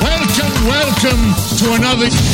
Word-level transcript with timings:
Welcome, 0.00 0.66
welcome 0.66 1.34
to 1.58 1.74
another. 1.74 2.33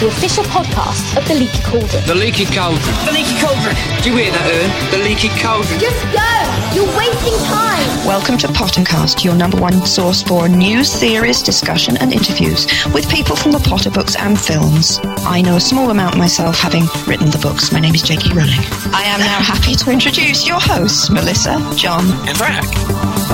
The 0.00 0.06
official 0.06 0.44
podcast 0.44 1.16
of 1.16 1.26
the 1.26 1.34
Leaky 1.34 1.60
Cauldron. 1.64 2.06
The 2.06 2.14
leaky 2.14 2.44
cauldron. 2.44 2.94
The 3.04 3.10
leaky 3.10 3.34
cauldron. 3.42 3.74
Do 4.00 4.10
you 4.10 4.16
hear 4.16 4.30
that, 4.30 4.46
Ern? 4.46 4.70
The 4.94 5.02
leaky 5.02 5.26
cauldron. 5.42 5.74
Just 5.80 5.98
go! 6.14 6.22
You're 6.70 6.86
wasting 6.94 7.34
time! 7.50 8.06
Welcome 8.06 8.38
to 8.38 8.46
Pottercast, 8.46 9.24
your 9.24 9.34
number 9.34 9.58
one 9.58 9.84
source 9.84 10.22
for 10.22 10.48
news, 10.48 10.94
theories, 10.94 11.42
discussion, 11.42 11.96
and 11.96 12.12
interviews 12.12 12.68
with 12.94 13.10
people 13.10 13.34
from 13.34 13.50
the 13.50 13.58
Potter 13.58 13.90
books 13.90 14.14
and 14.14 14.38
films. 14.38 15.00
I 15.26 15.42
know 15.42 15.56
a 15.56 15.60
small 15.60 15.90
amount 15.90 16.16
myself, 16.16 16.60
having 16.60 16.84
written 17.08 17.30
the 17.32 17.40
books. 17.42 17.72
My 17.72 17.80
name 17.80 17.96
is 17.96 18.02
J.K. 18.02 18.30
Rowling. 18.30 18.62
I 18.94 19.02
am 19.02 19.18
now 19.18 19.42
happy 19.42 19.74
to 19.74 19.90
introduce 19.90 20.46
your 20.46 20.60
hosts, 20.60 21.10
Melissa, 21.10 21.58
John, 21.74 22.06
And 22.28 22.38
Frank. 22.38 22.66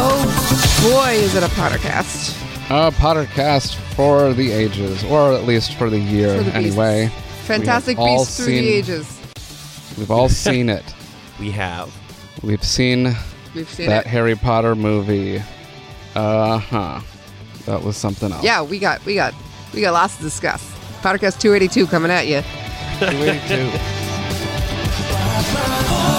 Oh 0.01 0.17
boy, 0.81 1.13
is 1.13 1.35
it 1.35 1.43
a 1.43 1.49
Pottercast. 1.49 2.44
A 2.71 2.91
Pottercast 2.93 3.75
for 3.95 4.33
the 4.33 4.51
ages, 4.51 5.05
or 5.05 5.33
at 5.35 5.45
least 5.45 5.75
for 5.75 5.91
the 5.91 5.99
year, 5.99 6.39
For 6.39 6.45
the 6.45 6.55
anyway. 6.57 7.09
Fantastic 7.45 7.99
all 7.99 8.19
Beasts 8.21 8.37
through 8.39 8.47
the 8.47 8.69
ages. 8.69 9.21
We've 9.99 10.11
all 10.11 10.29
seen 10.31 10.69
it. 10.71 10.83
We 11.39 11.51
have. 11.51 11.95
We've 12.43 12.65
seen 12.65 13.15
We've 13.55 13.69
seen 13.69 13.89
that 13.91 14.07
it. 14.07 14.09
Harry 14.09 14.35
Potter 14.35 14.75
movie. 14.75 15.43
Uh 16.15 16.59
huh. 16.59 17.01
That 17.67 17.83
was 17.83 17.97
something 17.99 18.33
else. 18.33 18.43
Yeah, 18.43 18.63
we 18.63 18.79
got 18.79 19.05
we 19.05 19.15
got 19.15 19.35
we 19.75 19.83
got 19.83 19.93
lots 19.93 20.17
to 20.17 20.23
discuss. 20.23 20.63
Pottercast 21.03 21.41
282 21.41 21.87
coming 21.87 22.11
at 22.11 22.27
you. 22.27 22.41
282. 23.01 23.95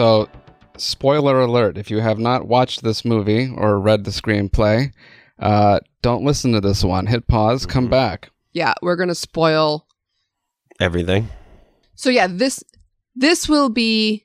So, 0.00 0.30
spoiler 0.78 1.42
alert 1.42 1.76
if 1.76 1.90
you 1.90 2.00
have 2.00 2.18
not 2.18 2.48
watched 2.48 2.82
this 2.82 3.04
movie 3.04 3.52
or 3.54 3.78
read 3.78 4.04
the 4.04 4.10
screenplay, 4.10 4.94
uh, 5.38 5.80
don't 6.00 6.24
listen 6.24 6.52
to 6.52 6.60
this 6.62 6.82
one. 6.82 7.04
Hit 7.04 7.26
pause, 7.26 7.66
come 7.66 7.88
back. 7.88 8.30
Yeah, 8.54 8.72
we're 8.80 8.96
gonna 8.96 9.14
spoil. 9.14 9.86
Everything. 10.80 11.28
So 11.96 12.08
yeah, 12.08 12.28
this 12.30 12.64
this 13.14 13.46
will 13.46 13.68
be 13.68 14.24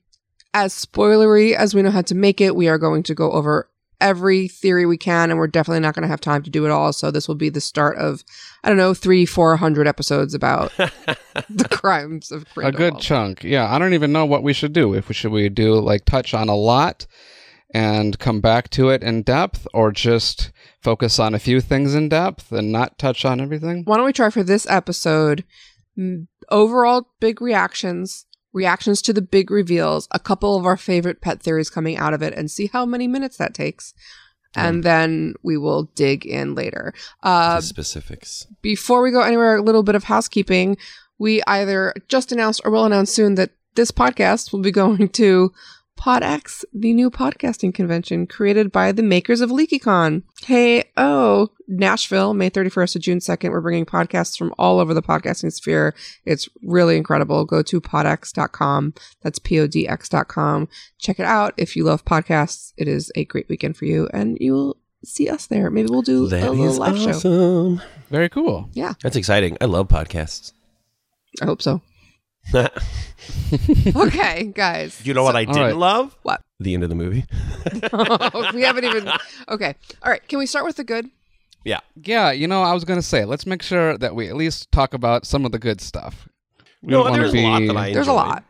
as 0.53 0.73
spoilery 0.73 1.53
as 1.53 1.75
we 1.75 1.81
know 1.81 1.91
how 1.91 2.03
to 2.03 2.15
make 2.15 2.39
it. 2.39 2.55
We 2.55 2.69
are 2.69 2.77
going 2.77 3.03
to 3.03 3.13
go 3.13 3.33
over 3.33 3.69
every 4.01 4.47
theory 4.47 4.85
we 4.85 4.97
can, 4.97 5.29
and 5.29 5.39
we're 5.39 5.47
definitely 5.47 5.79
not 5.79 5.95
going 5.95 6.03
to 6.03 6.07
have 6.09 6.21
time 6.21 6.43
to 6.43 6.49
do 6.49 6.65
it 6.65 6.71
all. 6.71 6.93
So 6.93 7.11
this 7.11 7.27
will 7.27 7.35
be 7.35 7.49
the 7.49 7.61
start 7.61 7.97
of 7.97 8.23
I 8.63 8.69
don't 8.69 8.77
know 8.77 8.93
three 8.93 9.25
four 9.25 9.55
hundred 9.57 9.87
episodes 9.87 10.33
about 10.33 10.71
the 10.77 11.67
crimes 11.69 12.31
of 12.31 12.45
a 12.61 12.71
good 12.71 12.99
chunk. 12.99 13.43
Yeah, 13.43 13.73
I 13.73 13.79
don't 13.79 13.93
even 13.93 14.11
know 14.11 14.25
what 14.25 14.43
we 14.43 14.53
should 14.53 14.73
do. 14.73 14.93
If 14.93 15.07
we 15.07 15.13
should 15.13 15.31
we 15.31 15.49
do 15.49 15.75
like 15.75 16.05
touch 16.05 16.33
on 16.33 16.49
a 16.49 16.55
lot 16.55 17.07
and 17.73 18.17
come 18.19 18.41
back 18.41 18.69
to 18.71 18.89
it 18.89 19.03
in 19.03 19.23
depth, 19.23 19.67
or 19.73 19.91
just 19.91 20.51
focus 20.81 21.19
on 21.19 21.33
a 21.33 21.39
few 21.39 21.59
things 21.59 21.95
in 21.95 22.09
depth 22.09 22.51
and 22.51 22.71
not 22.71 22.97
touch 22.97 23.25
on 23.25 23.41
everything? 23.41 23.83
Why 23.85 23.97
don't 23.97 24.05
we 24.05 24.13
try 24.13 24.29
for 24.29 24.43
this 24.43 24.65
episode? 24.69 25.43
Overall, 26.49 27.09
big 27.19 27.41
reactions, 27.41 28.25
reactions 28.55 29.01
to 29.03 29.13
the 29.13 29.21
big 29.21 29.51
reveals, 29.51 30.07
a 30.11 30.19
couple 30.19 30.55
of 30.55 30.65
our 30.65 30.77
favorite 30.77 31.21
pet 31.21 31.43
theories 31.43 31.69
coming 31.69 31.97
out 31.97 32.13
of 32.13 32.23
it, 32.23 32.33
and 32.33 32.49
see 32.49 32.67
how 32.71 32.85
many 32.85 33.07
minutes 33.07 33.37
that 33.37 33.53
takes. 33.53 33.93
And 34.57 34.83
then 34.83 35.33
we 35.43 35.57
will 35.57 35.83
dig 35.95 36.25
in 36.25 36.55
later. 36.55 36.93
Uh, 37.21 37.59
specifics. 37.59 38.47
before 38.61 39.01
we 39.01 39.11
go 39.11 39.19
anywhere, 39.19 39.57
a 39.57 39.61
little 39.61 39.83
bit 39.83 39.95
of 39.95 40.05
housekeeping. 40.05 40.77
We 41.19 41.43
either 41.45 41.93
just 42.07 42.31
announced 42.31 42.61
or 42.63 42.71
will 42.71 42.85
announce 42.85 43.11
soon 43.11 43.35
that 43.35 43.51
this 43.75 43.91
podcast 43.91 44.53
will 44.53 44.61
be 44.61 44.71
going 44.83 45.09
to 45.09 45.51
PodX, 45.99 46.63
the 46.73 46.93
new 46.93 47.09
podcasting 47.09 47.73
convention 47.73 48.27
created 48.27 48.71
by 48.71 48.91
the 48.91 49.01
makers 49.03 49.41
of 49.41 49.49
LeakyCon. 49.49 50.23
Hey, 50.43 50.85
oh, 50.97 51.49
Nashville, 51.67 52.33
May 52.33 52.49
31st 52.49 52.91
to 52.93 52.99
June 52.99 53.19
2nd. 53.19 53.49
We're 53.49 53.61
bringing 53.61 53.85
podcasts 53.85 54.37
from 54.37 54.53
all 54.59 54.79
over 54.79 54.93
the 54.93 55.01
podcasting 55.01 55.51
sphere. 55.51 55.95
It's 56.25 56.47
really 56.63 56.97
incredible. 56.97 57.45
Go 57.45 57.61
to 57.63 57.81
podx.com. 57.81 58.93
That's 59.23 59.39
P-O-D-X.com. 59.39 60.67
Check 60.99 61.19
it 61.19 61.25
out. 61.25 61.53
If 61.57 61.75
you 61.75 61.83
love 61.85 62.05
podcasts, 62.05 62.73
it 62.77 62.87
is 62.87 63.11
a 63.15 63.25
great 63.25 63.47
weekend 63.49 63.77
for 63.77 63.85
you 63.85 64.07
and 64.13 64.37
you 64.39 64.53
will 64.53 64.77
see 65.03 65.29
us 65.29 65.47
there. 65.47 65.69
Maybe 65.71 65.87
we'll 65.89 66.01
do 66.01 66.27
That 66.27 66.47
a 66.47 66.51
little 66.51 66.67
is 66.67 66.77
live 66.77 66.97
show. 66.99 67.09
awesome. 67.09 67.81
Very 68.09 68.29
cool. 68.29 68.69
Yeah, 68.73 68.93
That's 69.01 69.15
exciting. 69.15 69.57
I 69.61 69.65
love 69.65 69.87
podcasts. 69.87 70.51
I 71.41 71.45
hope 71.45 71.61
so. 71.61 71.81
You 72.53 72.67
okay, 73.95 74.51
guys. 74.53 75.05
You 75.05 75.13
know 75.13 75.23
what 75.23 75.35
I 75.35 75.45
didn't 75.45 75.61
right. 75.61 75.75
love? 75.75 76.15
What? 76.23 76.41
The 76.59 76.73
end 76.73 76.83
of 76.83 76.89
the 76.89 76.95
movie. 76.95 77.25
Oh, 77.91 78.51
we 78.53 78.61
haven't 78.61 78.85
even. 78.85 79.09
Okay. 79.49 79.75
All 80.03 80.11
right. 80.11 80.25
Can 80.27 80.39
we 80.39 80.45
start 80.45 80.65
with 80.65 80.75
the 80.75 80.83
good? 80.83 81.09
yeah. 81.63 81.79
Yeah, 81.95 82.31
you 82.31 82.47
know, 82.47 82.61
I 82.61 82.73
was 82.73 82.85
gonna 82.85 83.01
say, 83.01 83.25
let's 83.25 83.45
make 83.45 83.61
sure 83.63 83.97
that 83.97 84.15
we 84.15 84.27
at 84.29 84.35
least 84.35 84.71
talk 84.71 84.93
about 84.93 85.25
some 85.25 85.45
of 85.45 85.51
the 85.51 85.59
good 85.59 85.81
stuff. 85.81 86.27
We 86.81 86.91
No, 86.91 87.11
there's 87.11 87.31
to 87.31 87.39
a 87.39 87.41
lot 87.41 87.59
that 87.67 87.75
I 87.77 87.93
There's 87.93 88.07
a 88.07 88.13
lot. 88.13 88.43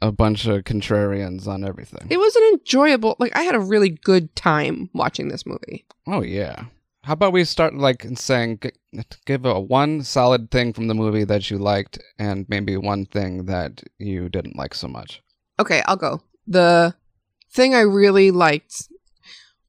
a 0.00 0.10
bunch 0.10 0.46
of 0.46 0.64
contrarians 0.64 1.46
on 1.46 1.64
everything. 1.64 2.06
It 2.10 2.16
was 2.18 2.34
an 2.34 2.42
enjoyable. 2.54 3.16
Like 3.18 3.36
I 3.36 3.42
had 3.42 3.54
a 3.54 3.60
really 3.60 3.90
good 3.90 4.34
time 4.34 4.88
watching 4.94 5.28
this 5.28 5.44
movie. 5.44 5.84
Oh 6.06 6.22
yeah. 6.22 6.64
How 7.04 7.14
about 7.14 7.32
we 7.32 7.44
start 7.44 7.74
like 7.74 8.06
saying 8.14 8.60
g- 8.62 9.02
give 9.26 9.44
a 9.44 9.58
one 9.58 10.02
solid 10.04 10.50
thing 10.50 10.72
from 10.72 10.86
the 10.86 10.94
movie 10.94 11.24
that 11.24 11.50
you 11.50 11.58
liked 11.58 11.98
and 12.18 12.46
maybe 12.48 12.76
one 12.76 13.06
thing 13.06 13.46
that 13.46 13.82
you 13.98 14.28
didn't 14.28 14.56
like 14.56 14.72
so 14.74 14.86
much. 14.86 15.20
Okay, 15.58 15.82
I'll 15.86 15.96
go. 15.96 16.22
The 16.46 16.94
thing 17.52 17.74
I 17.74 17.80
really 17.80 18.30
liked 18.30 18.88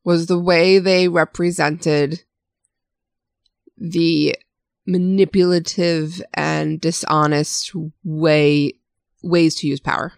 was 0.04 0.28
the 0.28 0.38
way 0.40 0.78
they 0.78 1.08
represented 1.08 2.24
the 3.78 4.36
manipulative 4.86 6.22
and 6.34 6.80
dishonest 6.80 7.72
way 8.04 8.74
ways 9.24 9.56
to 9.56 9.68
use 9.68 9.80
power. 9.80 10.14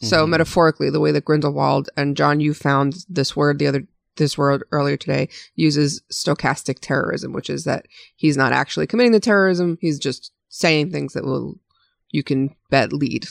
So 0.00 0.24
Mhm. 0.24 0.30
metaphorically, 0.30 0.88
the 0.88 1.00
way 1.00 1.12
that 1.12 1.24
Grindelwald 1.24 1.90
and 1.96 2.16
John, 2.16 2.40
you 2.40 2.54
found 2.54 3.04
this 3.08 3.36
word 3.36 3.58
the 3.58 3.66
other 3.66 3.86
this 4.20 4.38
word 4.38 4.62
earlier 4.70 4.96
today 4.96 5.28
uses 5.56 6.00
stochastic 6.12 6.78
terrorism, 6.80 7.32
which 7.32 7.50
is 7.50 7.64
that 7.64 7.86
he's 8.14 8.36
not 8.36 8.52
actually 8.52 8.86
committing 8.86 9.10
the 9.10 9.18
terrorism; 9.18 9.76
he's 9.80 9.98
just 9.98 10.30
saying 10.48 10.90
things 10.92 11.14
that 11.14 11.24
will 11.24 11.58
you 12.10 12.22
can 12.22 12.54
bet 12.70 12.92
lead 12.92 13.26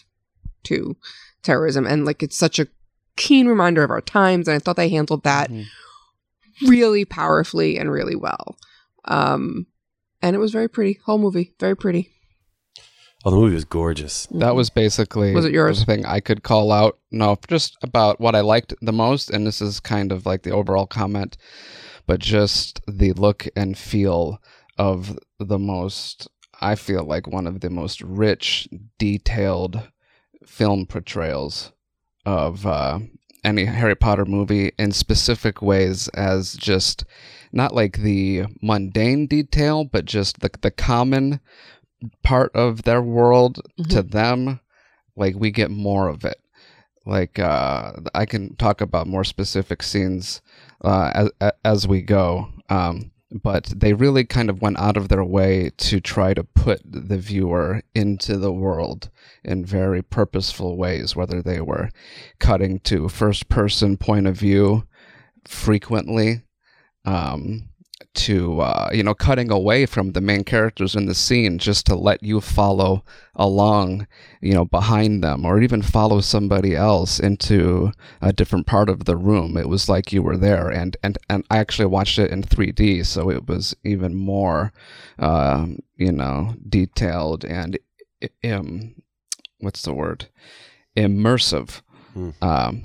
to 0.64 0.98
terrorism. 1.44 1.88
And 1.88 2.04
like 2.06 2.22
it's 2.22 2.36
such 2.38 2.60
a 2.60 2.68
keen 3.16 3.48
reminder 3.48 3.84
of 3.84 3.92
our 3.92 4.02
times, 4.02 4.48
and 4.48 4.56
I 4.56 4.60
thought 4.60 4.76
they 4.76 4.90
handled 4.90 5.24
that 5.24 5.50
Mhm. 5.50 5.66
really 6.68 7.06
powerfully 7.06 7.78
and 7.78 7.92
really 7.92 8.16
well. 8.16 8.58
Um, 9.06 9.68
and 10.22 10.36
it 10.36 10.40
was 10.40 10.52
very 10.52 10.68
pretty. 10.68 11.00
Whole 11.06 11.18
movie, 11.18 11.54
very 11.60 11.76
pretty. 11.76 12.12
Oh, 13.25 13.31
the 13.31 13.38
movie 13.38 13.56
was 13.56 13.66
gorgeous. 13.66 14.28
That 14.31 14.56
was 14.56 14.69
basically 14.69 15.34
Was 15.34 15.46
it 15.46 15.52
yours? 15.52 15.80
the 15.80 15.85
thing 15.85 16.06
I 16.06 16.22
could 16.22 16.41
call 16.44 16.72
out. 16.72 16.97
No, 17.12 17.38
just 17.47 17.78
about 17.84 18.19
what 18.22 18.34
I 18.35 18.40
liked 18.40 18.74
the 18.81 18.94
most, 18.94 19.30
and 19.30 19.46
this 19.46 19.62
is 19.62 19.80
kind 19.81 20.12
of 20.12 20.25
like 20.25 20.44
the 20.44 20.52
overall 20.52 20.85
comment, 20.88 21.35
but 22.07 22.19
just 22.22 22.80
the 22.88 23.12
look 23.13 23.47
and 23.57 23.78
feel 23.78 24.41
of 24.78 25.19
the 25.38 25.59
most. 25.59 26.30
I 26.62 26.75
feel 26.75 27.03
like 27.03 27.28
one 27.28 27.46
of 27.47 27.59
the 27.59 27.69
most 27.69 28.02
rich, 28.02 28.68
detailed 28.97 29.90
film 30.46 30.86
portrayals 30.86 31.74
of 32.25 32.66
uh, 32.66 33.00
any 33.44 33.66
Harry 33.66 33.96
Potter 33.96 34.25
movie 34.25 34.72
in 34.80 34.91
specific 34.91 35.62
ways, 35.62 36.07
as 36.09 36.56
just 36.56 37.03
not 37.51 37.74
like 37.75 37.97
the 37.97 38.44
mundane 38.62 39.27
detail, 39.27 39.83
but 39.83 40.06
just 40.06 40.39
the 40.39 40.50
the 40.62 40.72
common 40.72 41.39
part 42.24 42.51
of 42.56 42.84
their 42.84 43.01
world 43.01 43.62
to 43.90 44.01
them 44.01 44.60
like 45.16 45.36
we 45.36 45.51
get 45.51 45.69
more 45.69 46.07
of 46.07 46.24
it. 46.25 46.40
Like 47.06 47.40
uh 47.40 47.94
i 48.13 48.25
can 48.25 48.56
talk 48.57 48.81
about 48.81 49.07
more 49.07 49.24
specific 49.24 49.81
scenes 49.81 50.42
uh 50.84 51.12
as 51.16 51.51
as 51.66 51.88
we 51.88 52.01
go 52.01 52.50
um 52.69 53.12
but 53.31 53.74
they 53.75 53.94
really 53.94 54.25
kind 54.25 54.50
of 54.50 54.62
went 54.62 54.78
out 54.78 54.98
of 54.98 55.07
their 55.07 55.24
way 55.24 55.72
to 55.78 56.00
try 56.01 56.34
to 56.34 56.44
put 56.44 56.81
the 56.84 57.18
viewer 57.18 57.81
into 57.96 58.38
the 58.38 58.51
world 58.51 59.10
in 59.44 59.66
very 59.66 60.01
purposeful 60.04 60.78
ways 60.78 61.16
whether 61.16 61.42
they 61.42 61.62
were 61.62 61.90
cutting 62.40 62.80
to 62.80 63.10
first 63.10 63.50
person 63.50 63.98
point 63.98 64.28
of 64.28 64.36
view 64.36 64.86
frequently 65.48 66.44
um 67.06 67.69
to 68.16 68.60
uh, 68.62 68.90
you 68.92 69.04
know 69.04 69.14
cutting 69.14 69.52
away 69.52 69.86
from 69.86 70.12
the 70.12 70.22
main 70.22 70.44
characters 70.44 70.96
in 70.96 71.06
the 71.06 71.14
scene 71.16 71.60
just 71.60 71.86
to 71.86 71.96
let 71.96 72.22
you 72.24 72.42
follow 72.42 73.04
along 73.36 74.08
you 74.42 74.54
know 74.54 74.66
behind 74.66 75.24
them 75.24 75.46
or 75.46 75.62
even 75.62 75.82
follow 75.82 76.20
somebody 76.20 76.76
else 76.76 77.20
into 77.20 77.92
a 78.22 78.34
different 78.34 78.66
part 78.66 78.90
of 78.90 79.06
the 79.06 79.16
room. 79.16 79.56
It 79.58 79.70
was 79.70 79.88
like 79.88 80.12
you 80.12 80.24
were 80.24 80.38
there 80.38 80.70
and 80.70 80.98
and 81.04 81.18
and 81.30 81.46
i 81.50 81.58
actually 81.58 81.86
watched 81.86 82.18
it 82.20 82.32
in 82.32 82.42
3d 82.44 83.06
so 83.06 83.30
it 83.30 83.48
was 83.48 83.76
even 83.84 84.16
more 84.16 84.74
um, 85.20 85.80
you 85.96 86.12
know 86.12 86.56
detailed 86.68 87.46
and 87.46 87.78
um, 88.44 88.96
what's 89.60 89.84
the 89.84 89.94
word? 89.94 90.28
Immersive. 90.98 91.82
Hmm. 92.14 92.32
um, 92.42 92.84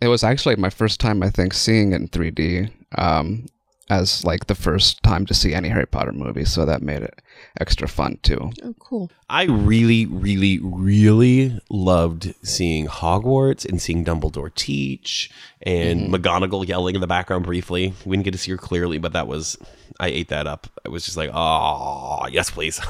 it 0.00 0.08
was 0.08 0.24
actually 0.24 0.56
my 0.56 0.70
first 0.70 1.00
time 1.00 1.22
i 1.22 1.30
think 1.30 1.52
seeing 1.54 1.92
it 1.92 1.96
in 1.96 2.08
3d 2.08 2.70
um, 2.98 3.46
as 3.88 4.24
like 4.24 4.46
the 4.46 4.54
first 4.54 5.02
time 5.02 5.26
to 5.26 5.34
see 5.34 5.54
any 5.54 5.68
harry 5.68 5.86
potter 5.86 6.12
movie 6.12 6.44
so 6.44 6.64
that 6.64 6.82
made 6.82 7.02
it 7.02 7.20
extra 7.60 7.88
fun 7.88 8.18
too 8.22 8.50
Oh, 8.62 8.74
cool. 8.78 9.10
I 9.28 9.44
really, 9.44 10.06
really, 10.06 10.58
really 10.62 11.58
loved 11.68 12.34
seeing 12.42 12.86
Hogwarts 12.86 13.64
and 13.68 13.80
seeing 13.80 14.04
Dumbledore 14.04 14.54
teach 14.54 15.30
and 15.62 16.02
mm-hmm. 16.02 16.14
McGonagall 16.14 16.66
yelling 16.66 16.94
in 16.94 17.00
the 17.00 17.06
background 17.06 17.44
briefly. 17.44 17.94
We 18.04 18.16
didn't 18.16 18.24
get 18.24 18.32
to 18.32 18.38
see 18.38 18.52
her 18.52 18.56
clearly, 18.56 18.98
but 18.98 19.12
that 19.12 19.26
was 19.26 19.58
I 20.00 20.08
ate 20.08 20.28
that 20.28 20.46
up. 20.46 20.66
I 20.84 20.88
was 20.88 21.04
just 21.04 21.16
like, 21.16 21.30
oh 21.32 22.26
yes, 22.30 22.50
please. 22.50 22.80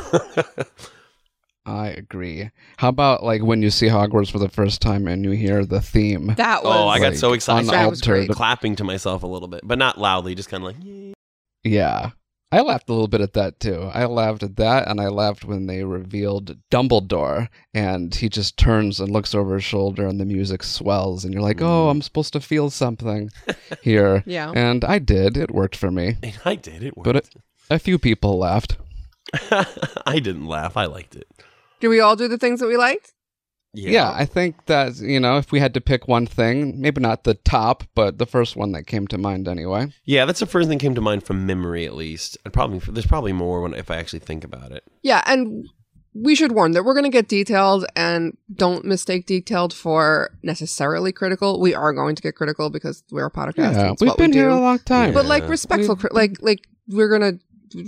i 1.66 1.88
agree 1.88 2.50
how 2.78 2.88
about 2.88 3.22
like 3.22 3.42
when 3.42 3.60
you 3.60 3.70
see 3.70 3.86
hogwarts 3.88 4.30
for 4.30 4.38
the 4.38 4.48
first 4.48 4.80
time 4.80 5.06
and 5.06 5.24
you 5.24 5.32
hear 5.32 5.64
the 5.64 5.80
theme 5.80 6.32
That 6.36 6.62
was. 6.64 6.74
oh, 6.74 6.88
I 6.88 6.98
got 6.98 7.08
like, 7.08 7.16
so 7.18 7.32
excited. 7.34 7.70
That 7.70 7.90
was 7.90 8.00
great. 8.00 8.30
clapping 8.30 8.76
to 8.76 8.84
myself 8.84 9.22
a 9.22 9.26
little 9.26 9.48
bit, 9.48 9.60
but 9.64 9.78
not 9.78 9.98
loudly, 9.98 10.34
just 10.34 10.48
kind 10.48 10.62
of 10.62 10.68
like. 10.68 10.76
"Yay." 10.84 11.12
Yeah. 11.64 12.10
I 12.52 12.60
laughed 12.60 12.88
a 12.88 12.92
little 12.92 13.08
bit 13.08 13.20
at 13.20 13.32
that 13.32 13.58
too. 13.58 13.90
I 13.92 14.04
laughed 14.06 14.44
at 14.44 14.54
that 14.56 14.86
and 14.88 15.00
I 15.00 15.08
laughed 15.08 15.44
when 15.44 15.66
they 15.66 15.82
revealed 15.82 16.56
Dumbledore 16.70 17.48
and 17.74 18.14
he 18.14 18.28
just 18.28 18.56
turns 18.56 19.00
and 19.00 19.10
looks 19.10 19.34
over 19.34 19.54
his 19.56 19.64
shoulder 19.64 20.06
and 20.06 20.20
the 20.20 20.24
music 20.24 20.62
swells 20.62 21.24
and 21.24 21.34
you're 21.34 21.42
like, 21.42 21.60
"Oh, 21.60 21.86
mm. 21.86 21.90
I'm 21.90 22.02
supposed 22.02 22.32
to 22.34 22.40
feel 22.40 22.70
something 22.70 23.30
here." 23.82 24.22
Yeah. 24.26 24.52
And 24.54 24.84
I 24.84 25.00
did. 25.00 25.36
It 25.36 25.50
worked 25.50 25.74
for 25.76 25.90
me. 25.90 26.16
And 26.22 26.38
I 26.44 26.54
did 26.54 26.84
it. 26.84 26.94
But 26.96 27.16
Worked. 27.16 27.34
it, 27.34 27.42
a 27.70 27.78
few 27.80 27.98
people 27.98 28.38
laughed. 28.38 28.76
I 30.06 30.20
didn't 30.20 30.46
laugh. 30.46 30.76
I 30.76 30.84
liked 30.86 31.16
it. 31.16 31.26
Did 31.80 31.88
we 31.88 32.00
all 32.00 32.16
do 32.16 32.28
the 32.28 32.38
things 32.38 32.60
that 32.60 32.66
we 32.66 32.76
liked? 32.76 33.12
Yeah. 33.74 34.10
I 34.10 34.24
think 34.24 34.66
that, 34.66 34.96
you 34.96 35.20
know, 35.20 35.36
if 35.36 35.52
we 35.52 35.60
had 35.60 35.74
to 35.74 35.80
pick 35.80 36.08
one 36.08 36.26
thing, 36.26 36.80
maybe 36.80 37.00
not 37.00 37.24
the 37.24 37.34
top, 37.34 37.84
but 37.94 38.16
the 38.18 38.26
first 38.26 38.56
one 38.56 38.72
that 38.72 38.86
came 38.86 39.06
to 39.08 39.18
mind 39.18 39.48
anyway. 39.48 39.88
Yeah, 40.04 40.24
that's 40.24 40.40
the 40.40 40.46
first 40.46 40.68
thing 40.68 40.78
that 40.78 40.82
came 40.82 40.94
to 40.94 41.00
mind 41.00 41.24
from 41.24 41.44
memory, 41.44 41.84
at 41.84 41.94
least. 41.94 42.38
And 42.44 42.54
probably 42.54 42.78
there's 42.78 43.06
probably 43.06 43.34
more 43.34 43.60
when 43.60 43.74
if 43.74 43.90
I 43.90 43.96
actually 43.96 44.20
think 44.20 44.44
about 44.44 44.72
it. 44.72 44.84
Yeah, 45.02 45.22
and 45.26 45.66
we 46.14 46.34
should 46.34 46.52
warn 46.52 46.72
that 46.72 46.84
we're 46.84 46.94
going 46.94 47.04
to 47.04 47.10
get 47.10 47.28
detailed 47.28 47.84
and 47.94 48.36
don't 48.54 48.84
mistake 48.84 49.26
detailed 49.26 49.74
for 49.74 50.30
necessarily 50.42 51.12
critical. 51.12 51.60
We 51.60 51.74
are 51.74 51.92
going 51.92 52.16
to 52.16 52.22
get 52.22 52.34
critical 52.34 52.70
because 52.70 53.04
we're 53.10 53.26
a 53.26 53.30
podcast. 53.30 53.74
Yeah, 53.74 53.92
It's 53.92 54.00
we've 54.00 54.08
what 54.08 54.18
we 54.18 54.24
been 54.24 54.32
here 54.32 54.48
a 54.48 54.58
long 54.58 54.78
time. 54.78 55.12
but 55.12 55.26
like 55.26 55.46
respectful, 55.48 55.96
cri- 55.96 56.10
like 56.12 56.38
like 56.40 56.66
we're 56.88 57.10
gonna 57.10 57.38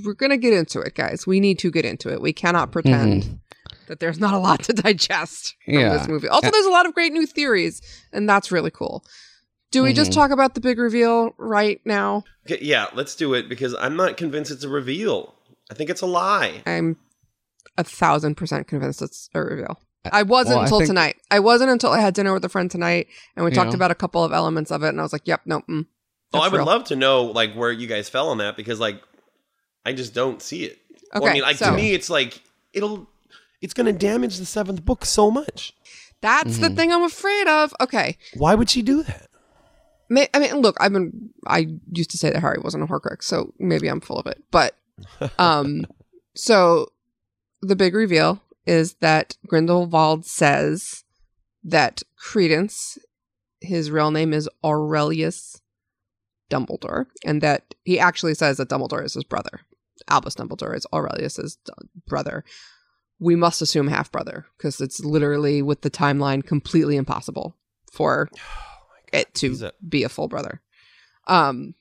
we're 0.05 0.14
gonna 0.14 0.37
get 0.37 0.52
into 0.52 0.81
it, 0.81 0.94
guys. 0.94 1.26
We 1.26 1.40
need 1.40 1.58
to 1.61 1.70
get 1.70 1.87
into 1.87 2.12
it. 2.12 2.20
We 2.20 2.35
cannot 2.35 2.73
pretend 2.73 3.23
mm-hmm. 3.25 3.35
That 3.88 4.00
there's 4.00 4.19
not 4.19 4.32
a 4.35 4.38
lot 4.38 4.62
to 4.64 4.73
digest 4.85 5.56
from 5.64 5.75
Yeah. 5.75 5.96
this 5.99 6.08
movie. 6.08 6.29
Also, 6.29 6.50
there's 6.50 6.67
a 6.67 6.70
lot 6.70 6.87
of 6.87 6.94
great 6.94 7.12
new 7.12 7.26
theories, 7.26 7.82
and 8.12 8.29
that's 8.29 8.50
really 8.52 8.70
cool. 8.70 9.05
Do 9.70 9.82
we 9.82 9.93
just 9.93 10.12
Mhm. 10.12 10.14
talk 10.14 10.31
about 10.31 10.55
the 10.55 10.61
big 10.61 10.79
reveal 10.79 11.35
right 11.37 11.81
now? 11.85 12.25
Okay, 12.46 12.58
yeah, 12.64 12.87
let's 12.94 13.14
do 13.14 13.35
it 13.35 13.49
because 13.50 13.75
I'm 13.79 13.96
not 13.96 14.17
convinced 14.17 14.50
it's 14.50 14.64
a 14.64 14.69
reveal. 14.69 15.35
I 15.70 15.75
think 15.75 15.90
it's 15.90 16.00
a 16.00 16.06
lie. 16.06 16.62
I'm 16.64 16.96
a 17.76 17.85
thousand 17.85 18.37
percent 18.37 18.67
convinced 18.67 19.02
it's 19.02 19.29
a 19.35 19.43
reveal. 19.43 19.79
I 20.11 20.23
wasn't 20.23 20.55
Well, 20.55 20.61
I 20.61 20.62
until 20.64 20.79
think- 20.79 20.88
tonight. 20.88 21.17
I 21.31 21.40
wasn't 21.40 21.70
until 21.70 21.90
I 21.90 22.00
had 22.00 22.14
dinner 22.14 22.32
with 22.32 22.44
a 22.44 22.49
friend 22.49 22.70
tonight, 22.70 23.08
and 23.37 23.44
we 23.44 23.50
talked 23.50 23.70
Yeah. 23.73 23.76
about 23.76 23.90
a 23.90 23.94
couple 23.94 24.25
of 24.25 24.32
elements 24.32 24.70
of 24.70 24.82
it, 24.82 24.88
and 24.88 24.99
I 25.00 25.02
was 25.02 25.12
like, 25.12 25.26
"Yep, 25.26 25.43
no, 25.44 25.61
mm, 25.69 25.85
Oh, 26.32 26.38
I 26.40 26.49
would 26.49 26.56
real. 26.56 26.64
love 26.67 26.85
to 26.85 26.96
know 26.96 27.25
like 27.25 27.52
where 27.55 27.70
you 27.73 27.87
guys 27.87 28.08
fell 28.08 28.29
on 28.29 28.38
that 28.38 28.56
because 28.56 28.81
like 28.81 29.02
I 29.85 29.93
just 29.93 30.14
don't 30.14 30.40
see 30.40 30.64
it. 30.64 30.79
Well, 31.14 31.26
I 31.26 31.32
mean, 31.35 31.43
like 31.43 31.56
so- 31.56 31.70
to 31.70 31.76
me, 31.76 31.93
it's 31.93 32.08
like 32.08 32.40
it'll 32.73 33.06
it's 33.60 33.75
going 33.75 33.87
to 33.87 33.93
damage 33.93 34.37
the 34.38 34.44
seventh 34.46 34.84
book 34.84 35.05
so 35.05 35.31
much. 35.31 35.72
That's 36.20 36.55
Mm-hmm. 36.55 36.62
the 36.62 36.70
thing 36.70 36.93
I'm 36.93 37.02
afraid 37.05 37.46
of." 37.46 37.75
Okay, 37.81 38.16
Why 38.34 38.55
would 38.55 38.70
she 38.70 38.82
do 38.82 39.02
that? 39.05 39.28
May- 40.10 40.28
I 40.34 40.38
mean, 40.38 40.56
look, 40.60 40.76
I've 40.81 40.93
been. 40.93 41.31
I 41.46 41.69
used 41.93 42.10
to 42.12 42.19
say 42.19 42.31
that 42.31 42.40
Harry 42.40 42.58
wasn't 42.62 42.84
a 42.84 42.87
Horcrux, 42.87 43.25
so 43.25 43.52
maybe 43.58 43.88
I'm 43.88 44.00
full 44.00 44.19
of 44.19 44.26
it. 44.26 44.43
But, 44.50 44.75
um, 45.38 45.84
so 46.34 46.88
the 47.62 47.76
big 47.76 47.94
reveal 47.94 48.40
is 48.66 48.94
that 48.94 49.37
Grindelwald 49.46 50.25
says 50.26 51.04
that 51.64 52.02
Credence, 52.16 52.99
his 53.61 53.90
real 53.90 54.11
name 54.11 54.32
is 54.32 54.49
Aurelius 54.64 55.61
Dumbledore, 56.50 57.06
and 57.25 57.43
that 57.43 57.75
he 57.84 57.99
actually 58.00 58.34
says 58.34 58.56
that 58.56 58.69
Dumbledore 58.70 59.04
is 59.04 59.14
his 59.14 59.25
brother. 59.25 59.61
Albus 60.08 60.34
Dumbledore 60.37 60.75
is 60.76 60.87
Aurelius's 60.93 61.56
d- 61.64 61.72
brother. 62.06 62.44
We 63.20 63.34
must 63.36 63.60
assume 63.62 63.88
half 63.88 64.12
brother 64.12 64.46
because 64.56 64.80
it's 64.80 65.00
literally 65.00 65.60
with 65.62 65.80
the 65.80 65.90
timeline 65.90 66.44
completely 66.44 66.96
impossible 66.96 67.56
for 67.90 68.28
it 69.12 69.34
to 69.34 69.66
a- 69.66 69.72
be 69.86 70.04
a 70.04 70.08
full 70.08 70.28
brother. 70.28 70.60
Um, 71.26 71.74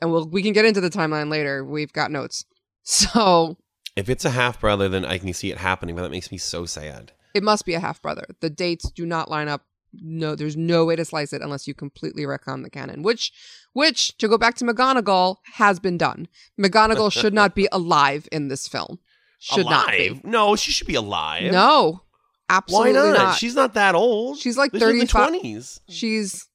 and 0.00 0.10
we'll 0.12 0.28
we 0.28 0.42
can 0.42 0.52
get 0.52 0.64
into 0.64 0.80
the 0.80 0.90
timeline 0.90 1.30
later. 1.30 1.64
We've 1.64 1.92
got 1.92 2.10
notes, 2.10 2.44
so 2.82 3.56
If 3.96 4.08
it's 4.08 4.24
a 4.24 4.30
half 4.30 4.60
brother, 4.60 4.88
then 4.88 5.04
I 5.04 5.18
can 5.18 5.32
see 5.32 5.50
it 5.50 5.58
happening, 5.58 5.96
but 5.96 6.02
that 6.02 6.10
makes 6.10 6.30
me 6.30 6.38
so 6.38 6.64
sad. 6.66 7.12
it 7.34 7.42
must 7.42 7.64
be 7.66 7.74
a 7.74 7.80
half 7.80 8.00
brother. 8.00 8.26
The 8.40 8.50
dates 8.50 8.90
do 8.90 9.04
not 9.04 9.30
line 9.30 9.48
up. 9.48 9.62
No, 9.92 10.34
there's 10.34 10.56
no 10.56 10.84
way 10.84 10.96
to 10.96 11.04
slice 11.04 11.32
it 11.32 11.40
unless 11.42 11.66
you 11.66 11.72
completely 11.74 12.24
retcon 12.24 12.62
the 12.62 12.68
canon. 12.70 13.02
Which, 13.02 13.32
which 13.72 14.16
to 14.18 14.28
go 14.28 14.36
back 14.36 14.54
to 14.56 14.64
McGonagall 14.64 15.36
has 15.54 15.80
been 15.80 15.96
done. 15.96 16.28
McGonagall 16.60 17.10
should 17.10 17.32
not 17.32 17.54
be 17.54 17.68
alive 17.72 18.28
in 18.30 18.48
this 18.48 18.68
film. 18.68 18.98
Should 19.38 19.66
not 19.66 19.88
be. 19.90 20.20
No, 20.24 20.56
she 20.56 20.72
should 20.72 20.86
be 20.86 20.94
alive. 20.96 21.52
No, 21.52 22.00
Why 22.48 22.56
absolutely 22.56 22.92
not? 22.92 23.12
not. 23.12 23.36
She's 23.38 23.54
not 23.54 23.74
that 23.74 23.94
old. 23.94 24.38
She's 24.38 24.56
like 24.58 24.72
This 24.72 24.82
is 24.82 24.88
the 24.88 25.06
35 25.06 25.28
twenties. 25.28 25.80
She's 25.88 26.46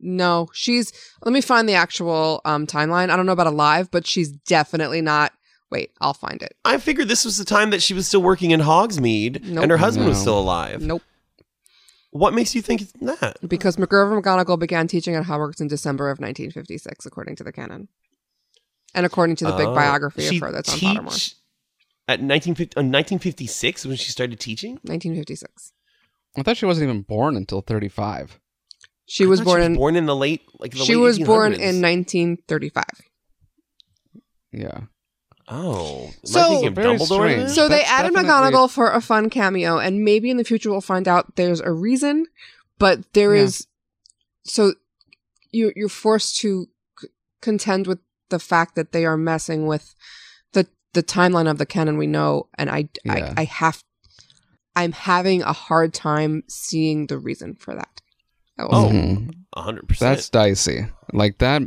no, 0.00 0.48
she's. 0.52 0.92
Let 1.24 1.32
me 1.32 1.40
find 1.40 1.68
the 1.68 1.74
actual 1.74 2.40
um 2.44 2.66
timeline. 2.66 3.10
I 3.10 3.16
don't 3.16 3.26
know 3.26 3.32
about 3.32 3.46
alive, 3.46 3.90
but 3.90 4.06
she's 4.06 4.30
definitely 4.30 5.00
not. 5.00 5.32
Wait, 5.70 5.90
I'll 6.00 6.14
find 6.14 6.40
it. 6.42 6.54
I 6.64 6.78
figured 6.78 7.08
this 7.08 7.24
was 7.24 7.36
the 7.36 7.44
time 7.44 7.70
that 7.70 7.82
she 7.82 7.94
was 7.94 8.06
still 8.06 8.22
working 8.22 8.52
in 8.52 8.60
Hogsmeade 8.60 9.42
Nope. 9.44 9.62
and 9.62 9.70
her 9.72 9.78
husband 9.78 10.06
was 10.06 10.20
still 10.20 10.38
alive. 10.38 10.82
Nope, 10.82 11.02
What 12.10 12.32
makes 12.32 12.54
you 12.54 12.62
think 12.62 12.82
that? 13.00 13.38
because 13.48 13.76
McGurv 13.76 14.22
McGonagall 14.22 14.58
began 14.58 14.86
teaching 14.86 15.16
at 15.16 15.24
Hogwarts 15.24 15.60
in 15.60 15.66
December 15.66 16.10
of 16.10 16.20
1956, 16.20 17.06
according 17.06 17.34
to 17.36 17.44
the 17.44 17.50
canon, 17.50 17.88
and 18.94 19.04
according 19.04 19.34
to 19.36 19.46
the 19.46 19.52
big 19.56 19.66
Oh. 19.68 19.74
biography 19.74 20.28
of 20.36 20.42
her 20.42 20.52
that's 20.52 20.72
on 20.72 20.78
teach- 20.78 20.96
Pottermore. 20.98 21.34
At 22.06 22.20
1950, 22.20 22.76
uh, 22.76 22.80
1956 22.82 23.86
when 23.86 23.96
she 23.96 24.10
started 24.10 24.38
teaching? 24.38 24.72
1956. 24.82 25.72
I 26.36 26.42
thought 26.42 26.56
she 26.56 26.66
wasn't 26.66 26.84
even 26.90 27.02
born 27.02 27.36
until 27.36 27.62
35. 27.62 28.38
She 29.06 29.24
I 29.24 29.26
was 29.26 29.40
born 29.40 29.60
she 29.60 29.66
in. 29.66 29.74
born 29.74 29.96
in 29.96 30.06
the 30.06 30.16
late 30.16 30.42
like 30.58 30.72
the 30.72 30.78
she 30.78 30.96
late 30.96 31.02
was 31.02 31.18
born 31.18 31.52
in 31.54 31.80
1935. 31.80 32.84
Yeah. 34.52 34.80
Oh, 35.48 36.10
So- 36.24 36.40
I 36.40 36.48
thinking 36.48 36.68
of 36.68 36.74
Very 36.74 36.96
Dumbledore? 36.96 37.50
So 37.50 37.68
they 37.68 37.78
That's 37.78 37.90
added 37.90 38.14
definitely- 38.14 38.30
McGonagall 38.52 38.70
for 38.70 38.90
a 38.90 39.00
fun 39.00 39.28
cameo, 39.30 39.78
and 39.78 40.02
maybe 40.04 40.30
in 40.30 40.36
the 40.38 40.44
future 40.44 40.70
we'll 40.70 40.80
find 40.80 41.06
out 41.06 41.36
there's 41.36 41.60
a 41.60 41.70
reason. 41.70 42.26
But 42.78 43.12
there 43.12 43.34
Yeah. 43.34 43.42
is, 43.42 43.66
so 44.44 44.74
you 45.52 45.72
you're 45.76 45.88
forced 45.88 46.38
to 46.38 46.68
c- 47.00 47.08
contend 47.42 47.86
with 47.86 47.98
the 48.30 48.38
fact 48.38 48.74
that 48.74 48.92
they 48.92 49.04
are 49.04 49.16
messing 49.18 49.66
with 49.66 49.94
the 50.94 51.00
the 51.00 51.06
timeline 51.06 51.50
of 51.50 51.58
the 51.58 51.66
canon 51.66 51.98
we 51.98 52.06
know, 52.06 52.48
and 52.56 52.70
I 52.70 52.88
Yeah. 53.04 53.32
I, 53.36 53.42
I 53.42 53.44
have 53.44 53.82
I'm 54.76 54.92
having 54.92 55.42
a 55.42 55.52
hard 55.52 55.94
time 55.94 56.42
seeing 56.48 57.06
the 57.06 57.18
reason 57.18 57.54
for 57.54 57.74
that. 57.74 58.00
I 58.58 58.62
will 58.64 58.74
Oh, 58.74 58.88
say. 58.90 58.96
Mhm. 58.96 59.34
hundred 59.56 59.88
percent. 59.88 60.16
That's 60.16 60.30
dicey. 60.30 60.86
Like 61.12 61.38
that, 61.38 61.62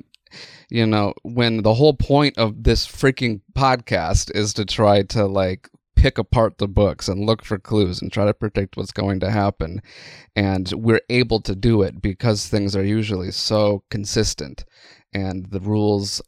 you 0.69 0.85
know, 0.85 1.13
when 1.23 1.61
the 1.63 1.73
whole 1.75 1.93
point 1.93 2.37
of 2.37 2.63
this 2.63 2.85
freaking 2.87 3.41
podcast 3.53 4.35
is 4.35 4.53
to 4.55 4.65
try 4.65 5.03
to 5.03 5.25
like 5.25 5.69
pick 5.95 6.17
apart 6.17 6.57
the 6.57 6.67
books 6.67 7.07
and 7.07 7.25
look 7.25 7.43
for 7.43 7.57
clues 7.57 8.01
and 8.01 8.11
try 8.11 8.25
to 8.25 8.33
predict 8.33 8.77
what's 8.77 8.91
going 8.91 9.19
to 9.21 9.31
happen. 9.31 9.81
And 10.35 10.71
we're 10.75 11.01
able 11.09 11.41
to 11.41 11.55
do 11.55 11.81
it 11.81 12.01
because 12.01 12.47
things 12.47 12.75
are 12.75 12.83
usually 12.83 13.31
so 13.31 13.83
consistent 13.89 14.63
and 15.13 15.47
the 15.47 15.59
rules 15.59 16.21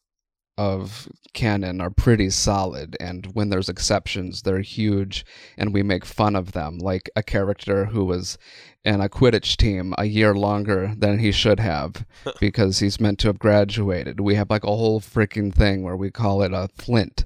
of 0.59 1.07
canon 1.33 1.79
are 1.79 1.89
pretty 1.89 2.29
solid 2.29 2.97
and 2.99 3.27
when 3.27 3.47
there's 3.47 3.69
exceptions 3.69 4.41
they're 4.41 4.59
huge 4.59 5.25
and 5.57 5.73
we 5.73 5.81
make 5.81 6.03
fun 6.03 6.35
of 6.35 6.51
them 6.51 6.77
like 6.79 7.09
a 7.15 7.23
character 7.23 7.85
who 7.85 8.03
was 8.03 8.37
in 8.83 8.99
a 8.99 9.07
quidditch 9.07 9.55
team 9.55 9.93
a 9.97 10.03
year 10.03 10.33
longer 10.33 10.93
than 10.97 11.17
he 11.19 11.31
should 11.31 11.61
have 11.61 12.05
because 12.41 12.79
he's 12.79 12.99
meant 12.99 13.19
to 13.19 13.27
have 13.27 13.39
graduated 13.39 14.19
we 14.19 14.35
have 14.35 14.49
like 14.49 14.65
a 14.65 14.67
whole 14.67 14.99
freaking 14.99 15.53
thing 15.53 15.81
where 15.81 15.95
we 15.95 16.11
call 16.11 16.41
it 16.41 16.51
a 16.51 16.67
flint 16.77 17.23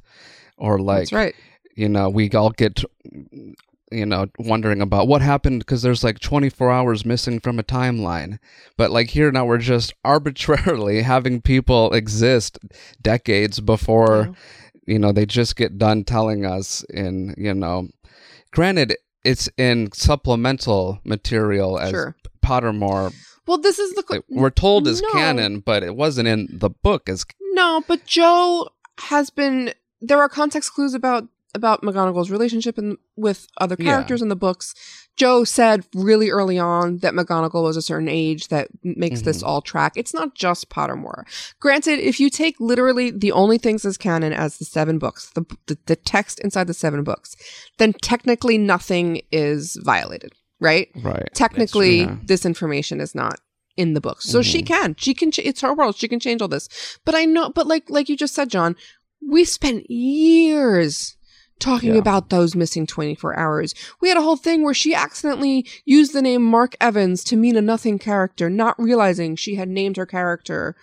or 0.55 0.77
like 0.77 1.09
That's 1.09 1.13
right. 1.13 1.35
you 1.75 1.89
know 1.89 2.11
we 2.11 2.29
all 2.33 2.51
get 2.51 2.83
you 3.93 4.05
know 4.05 4.25
wondering 4.39 4.81
about 4.81 5.07
what 5.07 5.21
happened 5.21 5.59
because 5.59 5.81
there's 5.81 6.03
like 6.03 6.19
24 6.19 6.71
hours 6.71 7.05
missing 7.05 7.39
from 7.39 7.59
a 7.59 7.63
timeline 7.63 8.39
but 8.77 8.91
like 8.91 9.09
here 9.11 9.31
now 9.31 9.45
we're 9.45 9.57
just 9.57 9.93
arbitrarily 10.03 11.01
having 11.03 11.41
people 11.41 11.93
exist 11.93 12.57
decades 13.01 13.59
before 13.59 14.33
you 14.85 14.97
know 14.99 15.11
they 15.11 15.25
just 15.25 15.55
get 15.55 15.77
done 15.77 16.03
telling 16.03 16.45
us 16.45 16.83
in 16.89 17.33
you 17.37 17.53
know 17.53 17.87
granted 18.51 18.95
it's 19.23 19.47
in 19.57 19.89
supplemental 19.93 20.99
material 21.05 21.79
as 21.79 21.91
Sure. 21.91 22.15
pottermore 22.43 23.13
Well, 23.47 23.57
this 23.57 23.79
is 23.79 23.93
the 23.93 24.03
like, 24.09 24.23
we're 24.29 24.49
told 24.49 24.87
is 24.87 25.01
No. 25.01 25.09
canon 25.11 25.59
but 25.59 25.83
it 25.83 25.95
wasn't 25.95 26.27
in 26.27 26.47
the 26.51 26.69
book 26.69 27.07
as 27.09 27.25
No, 27.53 27.83
but 27.87 28.05
Joe 28.05 28.69
has 28.97 29.29
been. 29.29 29.73
There 30.01 30.19
are 30.19 30.27
context 30.29 30.73
clues 30.73 30.93
about 30.93 31.27
about 31.55 31.81
McGonagall's 31.83 32.31
relationship 32.31 32.77
and 32.77 32.97
with 33.15 33.47
other 33.59 33.75
Yeah. 33.77 33.85
characters 33.91 34.21
in 34.21 34.29
the 34.29 34.35
books. 34.35 34.73
Joe 35.15 35.43
said 35.43 35.85
really 35.93 36.31
early 36.31 36.57
on 36.57 36.97
that 36.99 37.13
McGonagall 37.13 37.61
was 37.63 37.77
a 37.77 37.81
certain 37.83 38.09
age 38.09 38.47
that 38.47 38.69
makes 38.83 39.21
this 39.21 39.37
Mm-hmm. 39.37 39.47
all 39.47 39.61
track. 39.61 39.93
It's 39.95 40.13
not 40.13 40.33
just 40.35 40.69
Pottermore. 40.69 41.23
Granted, 41.59 41.99
if 41.99 42.19
you 42.19 42.31
take 42.31 42.55
literally 42.59 43.11
the 43.11 43.31
only 43.31 43.59
things 43.59 43.85
as 43.85 43.97
canon 43.97 44.33
as 44.33 44.57
the 44.57 44.65
seven 44.65 44.97
books, 44.97 45.29
the 45.35 45.45
the, 45.67 45.77
the 45.85 45.95
text 45.95 46.39
inside 46.39 46.65
the 46.67 46.73
seven 46.73 47.03
books, 47.03 47.35
then 47.77 47.93
technically 48.01 48.57
nothing 48.57 49.21
is 49.31 49.77
violated, 49.83 50.33
right? 50.59 50.89
right 51.03 51.29
technically 51.35 51.99
yeah. 52.01 52.17
this 52.25 52.45
information 52.45 52.99
is 52.99 53.13
not 53.13 53.39
in 53.75 53.93
the 53.95 54.01
books 54.01 54.25
so 54.25 54.41
she 54.43 54.61
can 54.61 54.95
she 54.99 55.15
can 55.15 55.31
ch- 55.31 55.39
it's 55.39 55.61
her 55.61 55.73
world 55.73 55.95
she 55.95 56.07
can 56.07 56.19
change 56.19 56.43
all 56.43 56.47
this 56.47 56.69
but 57.05 57.15
i 57.15 57.25
know 57.25 57.49
but 57.49 57.65
like 57.65 57.89
like 57.89 58.07
you 58.07 58.15
just 58.15 58.35
said 58.35 58.47
john 58.47 58.75
we 59.27 59.43
spent 59.43 59.89
years 59.89 61.15
talking 61.63 61.93
Yeah. 61.93 61.99
about 61.99 62.29
those 62.29 62.55
missing 62.55 62.85
24 62.85 63.37
hours. 63.39 63.73
We 64.01 64.09
had 64.09 64.17
a 64.17 64.21
whole 64.21 64.35
thing 64.37 64.63
where 64.63 64.73
she 64.73 64.93
accidentally 64.93 65.65
used 65.85 66.13
the 66.13 66.21
name 66.21 66.43
mark 66.43 66.75
evans 66.81 67.23
to 67.25 67.35
mean 67.35 67.55
a 67.55 67.61
nothing 67.61 67.97
character 67.99 68.49
not 68.49 68.75
realizing 68.79 69.35
she 69.35 69.55
had 69.55 69.69
named 69.69 69.97
her 69.97 70.05
character 70.05 70.75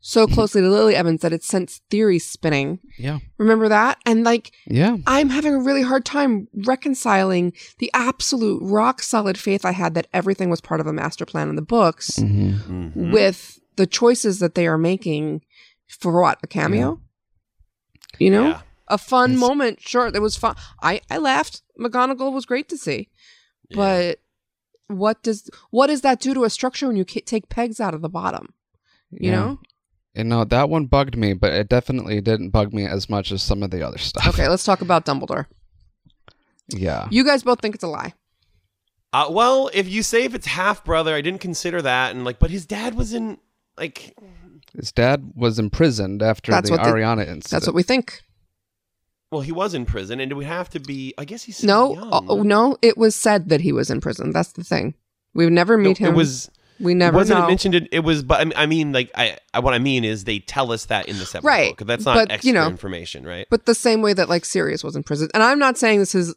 so 0.00 0.26
closely 0.36 0.60
to 0.60 0.68
lily 0.68 0.94
evans 0.94 1.22
that 1.22 1.32
it 1.32 1.42
sent 1.44 1.80
theories 1.90 2.26
spinning. 2.26 2.78
Yeah. 2.98 3.20
Remember 3.38 3.68
that? 3.68 3.98
And 4.04 4.24
like 4.24 4.52
yeah. 4.66 4.96
I'm 5.06 5.30
having 5.30 5.54
a 5.54 5.60
really 5.60 5.82
hard 5.82 6.04
time 6.04 6.48
reconciling 6.66 7.52
the 7.78 7.90
absolute 7.94 8.60
rock 8.62 9.02
solid 9.02 9.38
faith 9.38 9.64
I 9.64 9.72
had 9.72 9.94
that 9.94 10.08
everything 10.12 10.50
was 10.50 10.60
part 10.60 10.80
of 10.80 10.86
a 10.86 10.92
master 10.92 11.24
plan 11.24 11.48
in 11.48 11.56
the 11.56 11.62
books 11.62 12.16
hmm 12.18 12.50
Mhm. 12.68 13.12
with 13.12 13.58
the 13.76 13.86
choices 13.86 14.40
that 14.40 14.54
they 14.56 14.66
are 14.66 14.78
making 14.78 15.42
for 16.00 16.20
what? 16.20 16.38
A 16.42 16.46
cameo? 16.46 17.00
You 18.18 18.30
know? 18.30 18.48
Yeah. 18.48 18.60
A 18.88 18.98
fun 18.98 19.32
It's- 19.32 19.40
moment 19.40 19.80
sure 19.80 20.06
it 20.06 20.20
was 20.22 20.36
fun 20.36 20.54
I 20.82 21.00
I 21.10 21.18
laughed 21.18 21.62
McGonagall 21.80 22.32
was 22.32 22.44
great 22.46 22.68
to 22.68 22.76
see 22.76 23.08
Yeah. 23.70 23.76
but 23.76 24.20
what 24.88 25.22
does 25.22 25.48
what 25.70 25.86
does 25.86 26.02
that 26.02 26.20
do 26.20 26.34
to 26.34 26.44
a 26.44 26.50
structure 26.50 26.86
when 26.86 26.96
you 26.96 27.04
take 27.04 27.48
pegs 27.48 27.80
out 27.80 27.94
of 27.94 28.02
the 28.02 28.08
bottom 28.10 28.52
you 29.10 29.30
Yeah. 29.30 29.36
know 29.40 29.58
And 30.16 30.28
no, 30.28 30.44
that 30.44 30.68
one 30.68 30.86
bugged 30.86 31.16
me, 31.16 31.32
but 31.32 31.52
it 31.52 31.68
definitely 31.68 32.20
didn't 32.20 32.50
bug 32.50 32.72
me 32.72 32.84
as 32.86 33.08
much 33.10 33.32
as 33.32 33.42
some 33.42 33.62
of 33.64 33.70
the 33.70 33.82
other 33.82 33.98
stuff. 33.98 34.26
okay 34.28 34.48
let's 34.48 34.64
talk 34.64 34.80
about 34.82 35.04
Dumbledore 35.06 35.46
Yeah. 36.68 37.08
you 37.10 37.24
guys 37.24 37.42
both 37.42 37.60
think 37.60 37.74
it's 37.74 37.84
a 37.84 37.88
lie 37.88 38.14
Uh, 39.12 39.28
well, 39.30 39.70
if 39.72 39.88
you 39.88 40.02
say 40.02 40.24
if 40.24 40.34
it's 40.34 40.46
half 40.48 40.84
brother, 40.84 41.14
I 41.14 41.20
didn't 41.20 41.40
consider 41.40 41.80
that, 41.82 42.12
and 42.16 42.24
like, 42.24 42.40
but 42.40 42.50
his 42.50 42.66
dad 42.66 42.96
was 42.96 43.12
in 43.14 43.38
like, 43.78 44.12
His 44.76 44.90
dad 44.90 45.32
was 45.36 45.58
imprisoned 45.60 46.20
after 46.20 46.50
That's 46.50 46.68
the 46.68 46.76
what 46.76 46.82
the- 46.84 46.90
Ariana 46.90 47.20
incident. 47.22 47.44
that's 47.50 47.66
what 47.68 47.76
we 47.76 47.84
think 47.84 48.22
well, 49.34 49.42
he 49.42 49.52
was 49.52 49.74
in 49.74 49.84
prison, 49.84 50.20
and 50.20 50.30
it 50.32 50.34
would 50.34 50.46
have 50.46 50.70
to 50.70 50.80
be. 50.80 51.12
I 51.18 51.24
guess 51.24 51.42
he's 51.42 51.58
so 51.58 51.66
No, 51.66 51.92
uh, 51.92 51.94
young. 52.20 52.26
oh, 52.30 52.42
no, 52.42 52.76
it 52.80 52.96
was 52.96 53.14
said 53.16 53.48
that 53.50 53.60
he 53.60 53.72
was 53.72 53.90
in 53.90 54.00
prison. 54.00 54.30
That's 54.32 54.52
the 54.52 54.64
thing. 54.64 54.94
We've 55.34 55.50
never 55.50 55.76
No, 55.76 55.88
meet 55.88 55.98
him. 55.98 56.14
It 56.14 56.16
was. 56.16 56.50
we 56.80 56.94
never 56.94 57.16
wasn't 57.16 57.40
know. 57.40 57.44
it 57.46 57.48
mentioned? 57.48 57.74
It, 57.74 57.88
it 57.92 58.00
was, 58.00 58.22
but 58.22 58.40
I 58.40 58.44
mean, 58.44 58.52
I 58.56 58.66
mean, 58.66 58.92
like, 58.92 59.10
I, 59.14 59.36
I, 59.52 59.58
what 59.60 59.74
I 59.74 59.78
mean 59.78 60.04
is, 60.04 60.24
they 60.24 60.38
tell 60.38 60.72
us 60.72 60.86
that 60.86 61.08
in 61.08 61.18
the 61.18 61.26
seventh 61.26 61.44
Right, 61.46 61.76
book. 61.76 61.86
That's 61.86 62.04
not 62.04 62.14
but, 62.14 62.30
extra 62.30 62.46
you 62.48 62.54
know, 62.54 62.68
information, 62.68 63.24
right? 63.26 63.46
but 63.50 63.66
the 63.66 63.74
same 63.74 64.00
way 64.02 64.12
that 64.12 64.28
like 64.28 64.44
Sirius 64.44 64.82
was 64.84 64.94
in 64.96 65.02
prison. 65.02 65.28
And 65.34 65.42
I'm 65.42 65.58
not 65.58 65.76
saying 65.76 65.98
this 65.98 66.14
is 66.14 66.34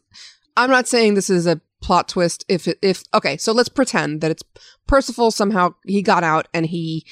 I'm 0.56 0.70
not 0.70 0.88
saying 0.88 1.14
this 1.14 1.30
is 1.30 1.46
a 1.46 1.60
plot 1.80 2.08
twist 2.08 2.44
if 2.48 2.66
it, 2.66 2.76
if 2.82 3.04
okay, 3.14 3.36
so 3.36 3.52
let's 3.52 3.68
pretend 3.68 4.20
that 4.20 4.32
it's 4.32 4.42
Percival 4.88 5.30
somehow 5.30 5.74
he 5.86 6.02
got 6.02 6.24
out 6.24 6.48
and 6.52 6.66
he 6.66 7.06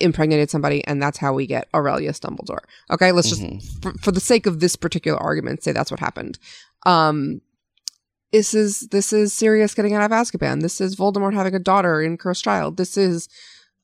impregnated 0.00 0.48
somebody 0.50 0.84
and 0.86 1.02
that's 1.02 1.18
how 1.18 1.32
we 1.32 1.46
get 1.46 1.68
Aurelius 1.74 2.20
Dumbledore. 2.20 2.60
Okay, 2.90 3.10
let's 3.12 3.28
just 3.30 3.42
Mhm. 3.42 3.82
for, 3.82 3.92
for 3.98 4.12
the 4.12 4.20
sake 4.20 4.46
of 4.46 4.60
this 4.60 4.76
particular 4.76 5.18
argument 5.18 5.62
say 5.62 5.72
that's 5.72 5.90
what 5.90 6.00
happened. 6.00 6.38
Um 6.86 7.40
this 8.32 8.52
is 8.54 8.80
this 8.90 9.12
is 9.12 9.32
Sirius 9.32 9.74
getting 9.74 9.94
out 9.94 10.02
of 10.04 10.10
Azkaban. 10.10 10.60
This 10.62 10.80
is 10.80 10.96
Voldemort 10.96 11.34
having 11.34 11.54
a 11.54 11.58
daughter 11.58 12.02
in 12.02 12.16
Cursed 12.18 12.44
Child. 12.44 12.76
This 12.76 12.96
is 12.96 13.28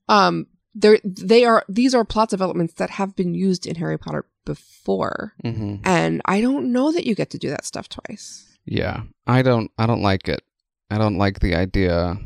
um 0.09 0.47
they 0.75 1.01
they 1.05 1.45
are 1.45 1.65
these 1.69 1.95
are 1.95 2.05
plot 2.05 2.31
developments 2.31 2.75
that 2.75 2.91
have 2.91 3.17
been 3.17 3.35
used 3.35 3.67
in 3.67 3.77
Harry 3.77 3.99
Potter 3.99 4.27
before. 4.45 5.33
hmm 5.43 5.77
And 5.85 6.21
I 6.27 6.41
don't 6.41 6.73
know 6.73 6.93
that 6.93 7.07
you 7.07 7.15
get 7.15 7.31
to 7.31 7.39
do 7.39 7.49
that 7.51 7.65
stuff 7.65 7.89
twice. 7.89 8.45
Yeah. 8.67 9.03
I 9.27 9.43
don't. 9.43 9.71
I 9.79 9.87
don't 9.87 10.03
like 10.03 10.29
it. 10.29 10.43
I 10.91 10.99
don't 10.99 11.17
like 11.19 11.41
the 11.41 11.55
idea 11.55 12.19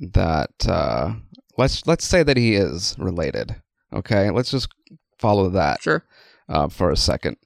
that 0.00 0.50
uh, 0.68 1.14
let's 1.58 1.86
let's 1.86 2.06
say 2.06 2.22
that 2.22 2.36
he 2.38 2.54
is 2.54 2.96
related. 2.98 3.56
Okay. 3.92 4.30
Let's 4.30 4.50
just 4.50 4.68
follow 5.18 5.48
that. 5.50 5.82
Sure. 5.82 6.04
uh, 6.48 6.68
for 6.68 6.90
a 6.90 6.96
second. 6.96 7.36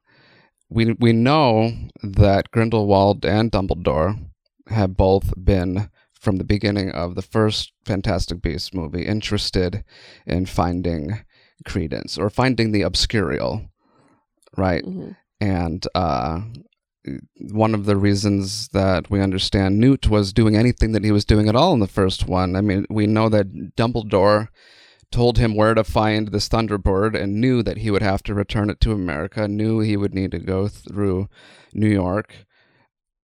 We 0.70 0.92
we 0.92 1.12
know 1.12 1.72
that 2.02 2.50
Grindelwald 2.50 3.24
and 3.24 3.50
Dumbledore 3.50 4.18
have 4.68 4.96
both 4.96 5.32
been 5.36 5.90
from 6.14 6.36
the 6.36 6.44
beginning 6.44 6.90
of 6.92 7.14
the 7.16 7.22
first 7.22 7.72
Fantastic 7.84 8.40
Beasts 8.40 8.72
movie 8.72 9.04
interested 9.06 9.84
in 10.26 10.46
finding 10.46 11.24
credence 11.66 12.16
or 12.16 12.30
finding 12.30 12.70
the 12.72 12.82
obscurial, 12.82 13.68
right? 14.56 14.84
Mhm. 14.84 15.16
And 15.40 15.86
uh, 15.94 16.42
one 17.50 17.74
of 17.74 17.84
the 17.84 17.96
reasons 17.96 18.68
that 18.68 19.10
we 19.10 19.20
understand 19.20 19.78
Newt 19.78 20.08
was 20.08 20.32
doing 20.32 20.56
anything 20.56 20.92
that 20.92 21.04
he 21.04 21.10
was 21.10 21.24
doing 21.24 21.48
at 21.48 21.56
all 21.56 21.72
in 21.72 21.80
the 21.80 21.86
first 21.86 22.28
one. 22.28 22.54
I 22.56 22.60
mean, 22.60 22.86
we 22.88 23.06
know 23.06 23.28
that 23.28 23.74
Dumbledore 23.76 24.48
told 25.10 25.38
him 25.38 25.54
where 25.54 25.74
to 25.74 25.84
find 25.84 26.28
this 26.28 26.48
Thunderbird 26.48 27.20
and 27.20 27.40
knew 27.40 27.62
that 27.62 27.78
he 27.78 27.90
would 27.90 28.02
have 28.02 28.22
to 28.24 28.34
return 28.34 28.70
it 28.70 28.80
to 28.80 28.92
America, 28.92 29.46
knew 29.46 29.80
he 29.80 29.96
would 29.96 30.14
need 30.14 30.30
to 30.30 30.38
go 30.38 30.68
through 30.68 31.28
New 31.74 31.88
York. 31.88 32.34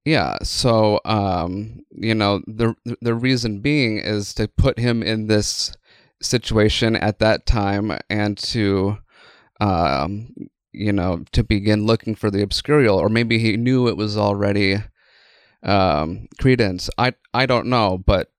Yeah, 0.05 0.37
so 0.43 1.01
um, 1.05 1.81
you 1.91 2.15
know, 2.15 2.41
the 2.47 2.75
the 3.01 3.15
reason 3.15 3.61
being 3.61 3.99
is 3.99 4.33
to 4.35 4.49
put 4.49 4.79
him 4.79 5.03
in 5.03 5.27
this 5.27 5.77
situation 6.23 6.97
at 6.97 7.19
that 7.19 7.47
time 7.47 7.97
and 8.11 8.37
to 8.39 8.99
um 9.61 10.33
you 10.73 10.93
know, 10.93 11.25
to 11.33 11.43
begin 11.43 11.87
looking 11.87 12.15
for 12.15 12.31
the 12.31 12.45
obscurial 12.45 12.97
or 12.99 13.09
maybe 13.09 13.39
he 13.39 13.57
knew 13.57 13.89
it 13.89 13.97
was 13.97 14.17
already 14.17 14.77
um 15.63 16.29
credence. 16.41 16.89
I 16.99 17.15
I 17.35 17.47
don't 17.47 17.67
know, 17.67 17.99
but 17.99 18.31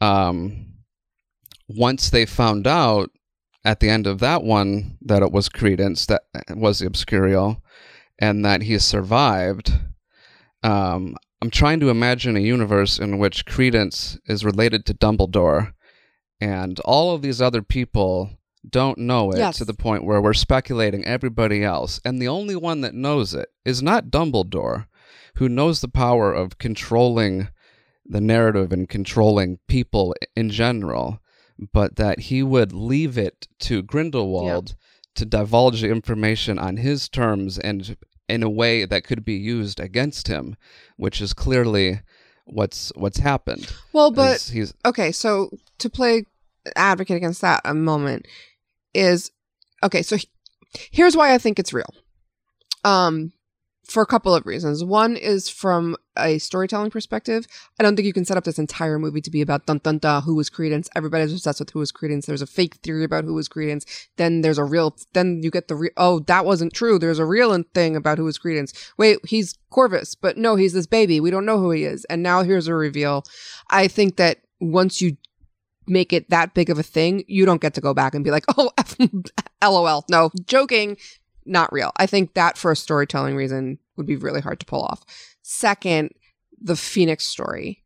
um 0.00 0.74
once 1.68 2.10
they 2.10 2.26
found 2.26 2.66
out 2.66 3.10
at 3.64 3.80
the 3.80 3.90
end 3.90 4.06
of 4.06 4.20
that 4.20 4.44
one 4.44 4.96
that 5.02 5.22
it 5.22 5.32
was 5.32 5.48
Credence 5.48 6.06
that 6.06 6.22
was 6.50 6.78
the 6.78 6.86
Obscurial 6.86 7.60
and 8.18 8.44
that 8.44 8.62
he 8.62 8.78
survived, 8.78 9.72
um, 10.62 11.16
I'm 11.42 11.50
trying 11.50 11.80
to 11.80 11.90
imagine 11.90 12.36
a 12.36 12.40
universe 12.40 12.98
in 12.98 13.18
which 13.18 13.44
Credence 13.44 14.18
is 14.26 14.44
related 14.44 14.86
to 14.86 14.94
Dumbledore 14.94 15.72
and 16.40 16.78
all 16.80 17.14
of 17.14 17.22
these 17.22 17.42
other 17.42 17.60
people 17.60 18.30
don't 18.68 18.98
know 18.98 19.30
it 19.32 19.38
Yes. 19.38 19.58
to 19.58 19.64
the 19.64 19.74
point 19.74 20.04
where 20.04 20.20
we're 20.20 20.34
speculating 20.34 21.04
everybody 21.04 21.62
else. 21.62 22.00
And 22.04 22.20
the 22.20 22.28
only 22.28 22.56
one 22.56 22.80
that 22.80 22.94
knows 22.94 23.34
it 23.34 23.48
is 23.64 23.82
not 23.82 24.10
Dumbledore, 24.10 24.86
who 25.36 25.48
knows 25.48 25.80
the 25.80 25.88
power 25.88 26.32
of 26.32 26.58
controlling 26.58 27.48
the 28.04 28.20
narrative 28.20 28.72
and 28.72 28.88
controlling 28.88 29.58
people 29.66 30.14
in 30.34 30.50
general, 30.50 31.20
but 31.72 31.96
that 31.96 32.20
he 32.20 32.42
would 32.42 32.72
leave 32.72 33.18
it 33.18 33.48
to 33.60 33.82
Grindelwald 33.82 34.74
to 35.14 35.24
divulge 35.24 35.80
the 35.80 35.90
information 35.90 36.58
on 36.58 36.76
his 36.76 37.08
terms 37.08 37.58
and 37.58 37.96
in 38.28 38.42
a 38.42 38.50
way 38.50 38.84
that 38.84 39.04
could 39.04 39.24
be 39.24 39.34
used 39.34 39.80
against 39.80 40.28
him, 40.28 40.56
which 40.96 41.20
is 41.20 41.32
clearly 41.32 42.00
what's 42.44 42.92
what's 42.96 43.18
happened. 43.18 43.72
Well, 43.92 44.10
but 44.10 44.50
he's 44.52 44.74
okay, 44.84 45.12
so 45.12 45.50
to 45.78 45.88
play 45.90 46.26
advocate 46.74 47.16
against 47.16 47.40
that 47.40 47.60
a 47.64 47.74
moment 47.74 48.26
is 48.96 49.30
okay, 49.82 50.02
so 50.02 50.16
he- 50.16 50.28
Here's 50.90 51.16
why 51.16 51.32
I 51.32 51.38
think 51.38 51.58
it's 51.58 51.72
real. 51.72 51.88
Um, 52.84 53.32
for 53.84 54.02
a 54.02 54.06
couple 54.06 54.34
of 54.34 54.44
reasons. 54.46 54.82
One 54.84 55.16
is 55.16 55.48
from 55.48 55.96
a 56.18 56.38
storytelling 56.38 56.90
perspective. 56.90 57.46
I 57.78 57.82
don't 57.84 57.94
think 57.94 58.04
you 58.06 58.12
can 58.12 58.24
set 58.24 58.36
up 58.36 58.42
this 58.44 58.58
entire 58.58 58.98
movie 58.98 59.20
to 59.20 59.30
be 59.30 59.40
about 59.40 59.64
dun 59.66 59.78
dun 59.82 59.98
dun 59.98 60.22
who 60.22 60.34
was 60.34 60.50
Credence. 60.50 60.88
Everybody's 60.96 61.32
obsessed 61.32 61.60
with 61.60 61.70
who 61.70 61.78
was 61.78 61.92
Credence. 61.92 62.26
There's 62.26 62.42
a 62.42 62.46
fake 62.48 62.74
theory 62.82 63.04
about 63.04 63.24
who 63.24 63.34
was 63.34 63.46
Credence. 63.48 63.86
Then 64.16 64.40
there's 64.40 64.58
a 64.58 64.64
real. 64.64 64.96
Then 65.12 65.40
you 65.42 65.50
get 65.52 65.68
the 65.68 65.76
re- 65.76 65.90
oh 65.96 66.18
that 66.20 66.44
wasn't 66.44 66.74
true. 66.74 66.98
There's 66.98 67.20
a 67.20 67.24
real 67.24 67.62
thing 67.74 67.94
about 67.94 68.18
who 68.18 68.24
was 68.24 68.38
Credence. 68.38 68.72
Wait, 68.98 69.18
he's 69.24 69.54
Corvus, 69.70 70.14
but 70.16 70.36
no, 70.36 70.56
he's 70.56 70.72
this 70.72 70.86
baby. 70.88 71.20
We 71.20 71.30
don't 71.30 71.46
know 71.46 71.58
who 71.58 71.70
he 71.70 71.84
is. 71.84 72.04
And 72.06 72.22
now 72.22 72.42
here's 72.42 72.66
a 72.66 72.74
reveal. 72.74 73.24
I 73.70 73.86
think 73.86 74.16
that 74.16 74.38
once 74.60 75.00
you 75.00 75.16
make 75.88 76.12
it 76.12 76.30
that 76.30 76.54
big 76.54 76.70
of 76.70 76.78
a 76.78 76.82
thing, 76.82 77.24
you 77.26 77.46
don't 77.46 77.60
get 77.60 77.74
to 77.74 77.80
go 77.80 77.94
back 77.94 78.14
and 78.14 78.24
be 78.24 78.30
like, 78.30 78.44
oh, 78.56 78.70
lol. 79.62 80.04
No, 80.10 80.30
joking 80.46 80.96
not 81.46 81.72
real. 81.72 81.92
I 81.96 82.06
think 82.06 82.34
that 82.34 82.58
for 82.58 82.72
a 82.72 82.76
storytelling 82.76 83.36
reason 83.36 83.78
would 83.96 84.06
be 84.06 84.16
really 84.16 84.40
hard 84.40 84.60
to 84.60 84.66
pull 84.66 84.82
off. 84.82 85.02
Second, 85.42 86.10
the 86.60 86.76
Phoenix 86.76 87.26
story 87.26 87.84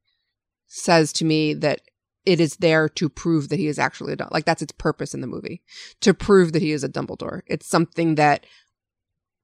says 0.67 1.13
to 1.15 1.25
me 1.25 1.53
that 1.55 1.83
it 2.25 2.41
is 2.41 2.57
there 2.57 2.89
to 2.89 3.09
prove 3.09 3.49
that 3.49 3.59
he 3.59 3.67
is 3.67 3.79
actually 3.79 4.13
a 4.13 4.29
like 4.31 4.45
that's 4.45 4.63
its 4.63 4.73
purpose 4.73 5.15
in 5.15 5.21
the 5.21 5.27
movie 5.27 5.63
to 6.01 6.15
prove 6.15 6.53
that 6.53 6.63
he 6.63 6.73
is 6.73 6.85
a 6.85 6.89
Dumbledore. 6.89 7.43
It's 7.47 7.67
something 7.67 8.17
that 8.17 8.47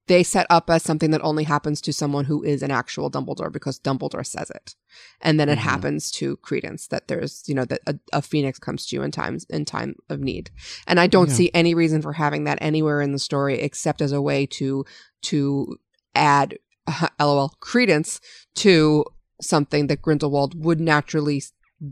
they 0.09 0.23
set 0.23 0.47
up 0.51 0.71
as 0.71 0.83
something 0.83 1.11
that 1.11 1.21
only 1.23 1.45
happens 1.45 1.81
to 1.81 1.93
someone 1.93 2.27
who 2.27 2.43
is 2.43 2.63
an 2.63 2.71
actual 2.71 3.11
Dumbledore 3.11 3.51
because 3.53 3.81
Dumbledore 3.81 4.25
says 4.27 4.51
it, 4.51 4.75
and 5.21 5.39
then 5.41 5.49
it 5.49 5.59
Mhm. 5.59 5.63
happens 5.63 6.11
to 6.13 6.37
Credence 6.39 6.87
that 6.89 7.09
there's 7.09 7.43
you 7.47 7.55
know 7.55 7.65
that 7.65 7.81
a, 7.87 7.99
a 8.13 8.23
Phoenix 8.23 8.59
comes 8.59 8.87
to 8.87 8.97
you 8.97 9.03
in 9.03 9.11
times 9.11 9.45
in 9.51 9.65
time 9.65 9.97
of 10.09 10.21
need, 10.21 10.51
and 10.87 11.01
I 11.01 11.07
don't 11.07 11.29
Yeah. 11.29 11.35
see 11.35 11.51
any 11.55 11.75
reason 11.75 12.03
for 12.03 12.13
having 12.15 12.45
that 12.45 12.59
anywhere 12.61 13.01
in 13.01 13.13
the 13.13 13.19
story 13.19 13.61
except 13.61 14.01
as 14.01 14.13
a 14.13 14.23
way 14.23 14.47
to 14.47 14.85
to 15.23 15.77
add 16.15 16.59
lol 17.21 17.49
credence 17.61 18.21
to 18.57 19.05
something 19.43 19.89
that 19.89 20.01
Grindelwald 20.03 20.65
would 20.65 20.81
naturally 20.81 21.43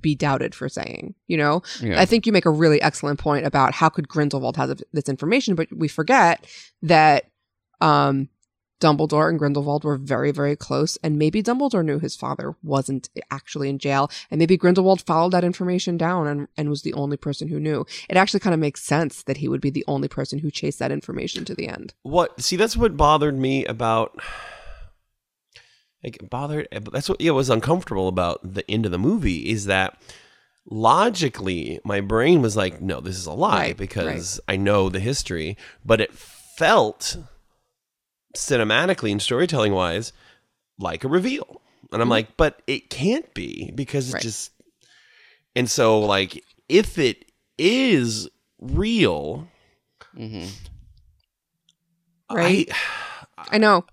be 0.00 0.14
doubted 0.14 0.54
for 0.54 0.66
saying. 0.68 1.14
You 1.26 1.36
know, 1.36 1.62
Yeah. 1.82 2.00
I 2.00 2.06
think 2.06 2.24
you 2.24 2.32
make 2.32 2.46
a 2.46 2.50
really 2.50 2.80
excellent 2.80 3.18
point 3.18 3.44
about 3.44 3.74
how 3.74 3.90
could 3.90 4.08
Grindelwald 4.08 4.56
have 4.56 4.80
this 4.94 5.08
information, 5.10 5.54
but 5.56 5.68
we 5.76 5.88
forget 5.88 6.46
that 6.80 7.24
um, 7.80 8.28
Dumbledore 8.80 9.30
and 9.30 9.38
Grindelwald 9.38 9.84
were 9.84 9.96
very, 9.96 10.30
very 10.30 10.56
close, 10.56 10.98
and 11.02 11.18
maybe 11.18 11.42
Dumbledore 11.42 11.84
knew 11.84 11.98
his 11.98 12.16
father 12.16 12.54
wasn't 12.62 13.08
actually 13.30 13.70
in 13.70 13.78
jail, 13.78 14.10
and 14.30 14.38
maybe 14.38 14.58
Grindelwald 14.58 15.00
followed 15.00 15.32
that 15.32 15.44
information 15.44 15.96
down 15.96 16.26
and, 16.26 16.48
and 16.56 16.68
was 16.68 16.82
the 16.82 16.92
only 16.92 17.16
person 17.16 17.48
who 17.48 17.58
knew. 17.58 17.86
It 18.10 18.16
actually 18.16 18.40
kind 18.40 18.52
of 18.52 18.60
makes 18.60 18.82
sense 18.82 19.22
that 19.22 19.38
he 19.38 19.48
would 19.48 19.62
be 19.62 19.70
the 19.70 19.84
only 19.88 20.08
person 20.08 20.38
who 20.38 20.50
chased 20.50 20.80
that 20.80 20.92
information 20.92 21.44
to 21.46 21.54
the 21.54 21.68
end. 21.68 21.94
What? 22.02 22.40
See, 22.42 22.56
that's 22.56 22.76
what 22.76 22.96
bothered 22.96 23.38
me 23.38 23.64
about. 23.64 24.20
Like 26.02 26.28
bothered. 26.28 26.68
That's 26.70 27.08
what 27.08 27.22
yeah 27.22 27.30
was 27.30 27.48
uncomfortable 27.48 28.08
about 28.08 28.40
the 28.42 28.70
end 28.70 28.84
of 28.84 28.92
the 28.92 28.98
movie 28.98 29.48
is 29.48 29.64
that 29.64 29.98
logically 30.68 31.80
my 31.84 32.02
brain 32.02 32.42
was 32.42 32.54
like, 32.56 32.82
no, 32.82 33.00
this 33.00 33.16
is 33.16 33.24
a 33.24 33.32
lie 33.32 33.68
Right, 33.68 33.76
because 33.76 34.38
I 34.46 34.56
know 34.56 34.90
the 34.90 35.00
history, 35.00 35.56
but 35.82 36.02
it 36.02 36.12
felt 36.12 37.16
cinematically 38.34 39.10
and 39.12 39.20
storytelling 39.22 39.72
wise 39.72 40.12
like 40.78 41.04
a 41.04 41.08
reveal, 41.08 41.60
and 41.92 42.02
I'm 42.02 42.08
like, 42.08 42.36
but 42.36 42.62
it 42.66 42.90
can't 42.90 43.32
be 43.34 43.70
because 43.74 44.06
it's 44.06 44.14
Right. 44.14 44.22
just. 44.22 44.50
And 45.56 45.70
so, 45.70 46.00
like, 46.00 46.42
if 46.68 46.98
it 46.98 47.30
is 47.58 48.28
real, 48.60 49.46
Mhm. 50.16 50.48
Right. 52.30 52.68
I, 53.38 53.46
I 53.52 53.58
know. 53.58 53.84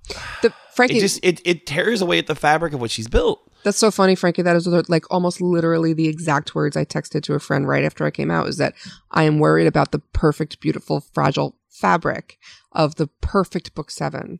The 0.41 0.53
Frankie, 0.73 0.97
it 0.97 1.01
just 1.01 1.19
it, 1.23 1.41
it 1.45 1.65
tears 1.65 2.01
away 2.01 2.17
at 2.17 2.27
the 2.27 2.35
fabric 2.35 2.73
of 2.73 2.81
what 2.81 2.89
she's 2.91 3.07
built. 3.07 3.41
That's 3.63 3.77
so 3.77 3.91
funny, 3.91 4.15
Frankie. 4.15 4.41
That 4.41 4.55
is 4.55 4.65
like 4.89 5.05
almost 5.11 5.39
literally 5.41 5.93
the 5.93 6.07
exact 6.07 6.55
words 6.55 6.75
I 6.75 6.85
texted 6.85 7.21
to 7.23 7.35
a 7.35 7.39
friend 7.39 7.67
right 7.67 7.83
after 7.83 8.05
I 8.05 8.11
came 8.11 8.31
out 8.31 8.47
is 8.47 8.57
that 8.57 8.73
I 9.11 9.23
am 9.23 9.37
worried 9.37 9.67
about 9.67 9.91
the 9.91 9.99
perfect, 9.99 10.59
beautiful, 10.61 11.01
fragile 11.13 11.55
fabric 11.69 12.39
of 12.71 12.95
the 12.95 13.07
perfect 13.21 13.73
book 13.75 13.91
seven 13.91 14.39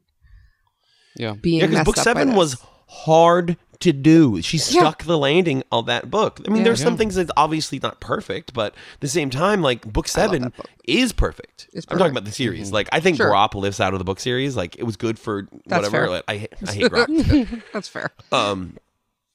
Yeah. 1.15 1.33
being 1.33 1.59
because 1.61 1.73
messed 1.75 1.85
book 1.85 1.97
up 1.97 2.05
by 2.05 2.11
seven 2.11 2.27
this. 2.29 2.38
was 2.38 2.57
hard 2.88 3.57
to 3.79 3.91
do. 3.93 4.41
She 4.41 4.57
Yeah. 4.57 4.63
stuck 4.63 5.03
the 5.03 5.17
landing 5.17 5.63
on 5.71 5.85
that 5.85 6.11
book. 6.11 6.39
I 6.45 6.50
mean, 6.50 6.57
Yeah. 6.59 6.65
there's 6.65 6.81
some 6.83 6.97
things 6.97 7.15
that's 7.15 7.31
obviously 7.35 7.79
not 7.81 8.00
perfect, 8.00 8.53
but 8.53 8.73
at 8.73 9.00
the 9.00 9.07
same 9.07 9.29
time, 9.31 9.61
like 9.61 9.91
book 9.91 10.07
seven 10.07 10.50
book. 10.55 10.69
is 10.88 11.11
perfect. 11.13 11.67
It's 11.73 11.85
I'm 11.89 11.97
talking 11.97 12.11
about 12.11 12.25
the 12.25 12.31
series. 12.31 12.71
Like 12.71 12.88
I 12.91 13.00
think 13.00 13.17
Sure. 13.17 13.31
Grawp 13.31 13.55
lifts 13.55 13.79
out 13.79 13.93
of 13.93 14.00
the 14.00 14.05
book 14.05 14.19
series. 14.19 14.55
Like 14.55 14.75
it 14.77 14.83
was 14.83 14.97
good 14.97 15.17
for 15.17 15.47
That's 15.65 15.89
whatever. 15.89 16.07
fair. 16.07 16.23
I 16.27 16.47
I 16.67 16.71
hate 16.71 16.91
Grawp. 16.91 17.61
That's 17.73 17.88
fair. 17.88 18.12
Um, 18.32 18.77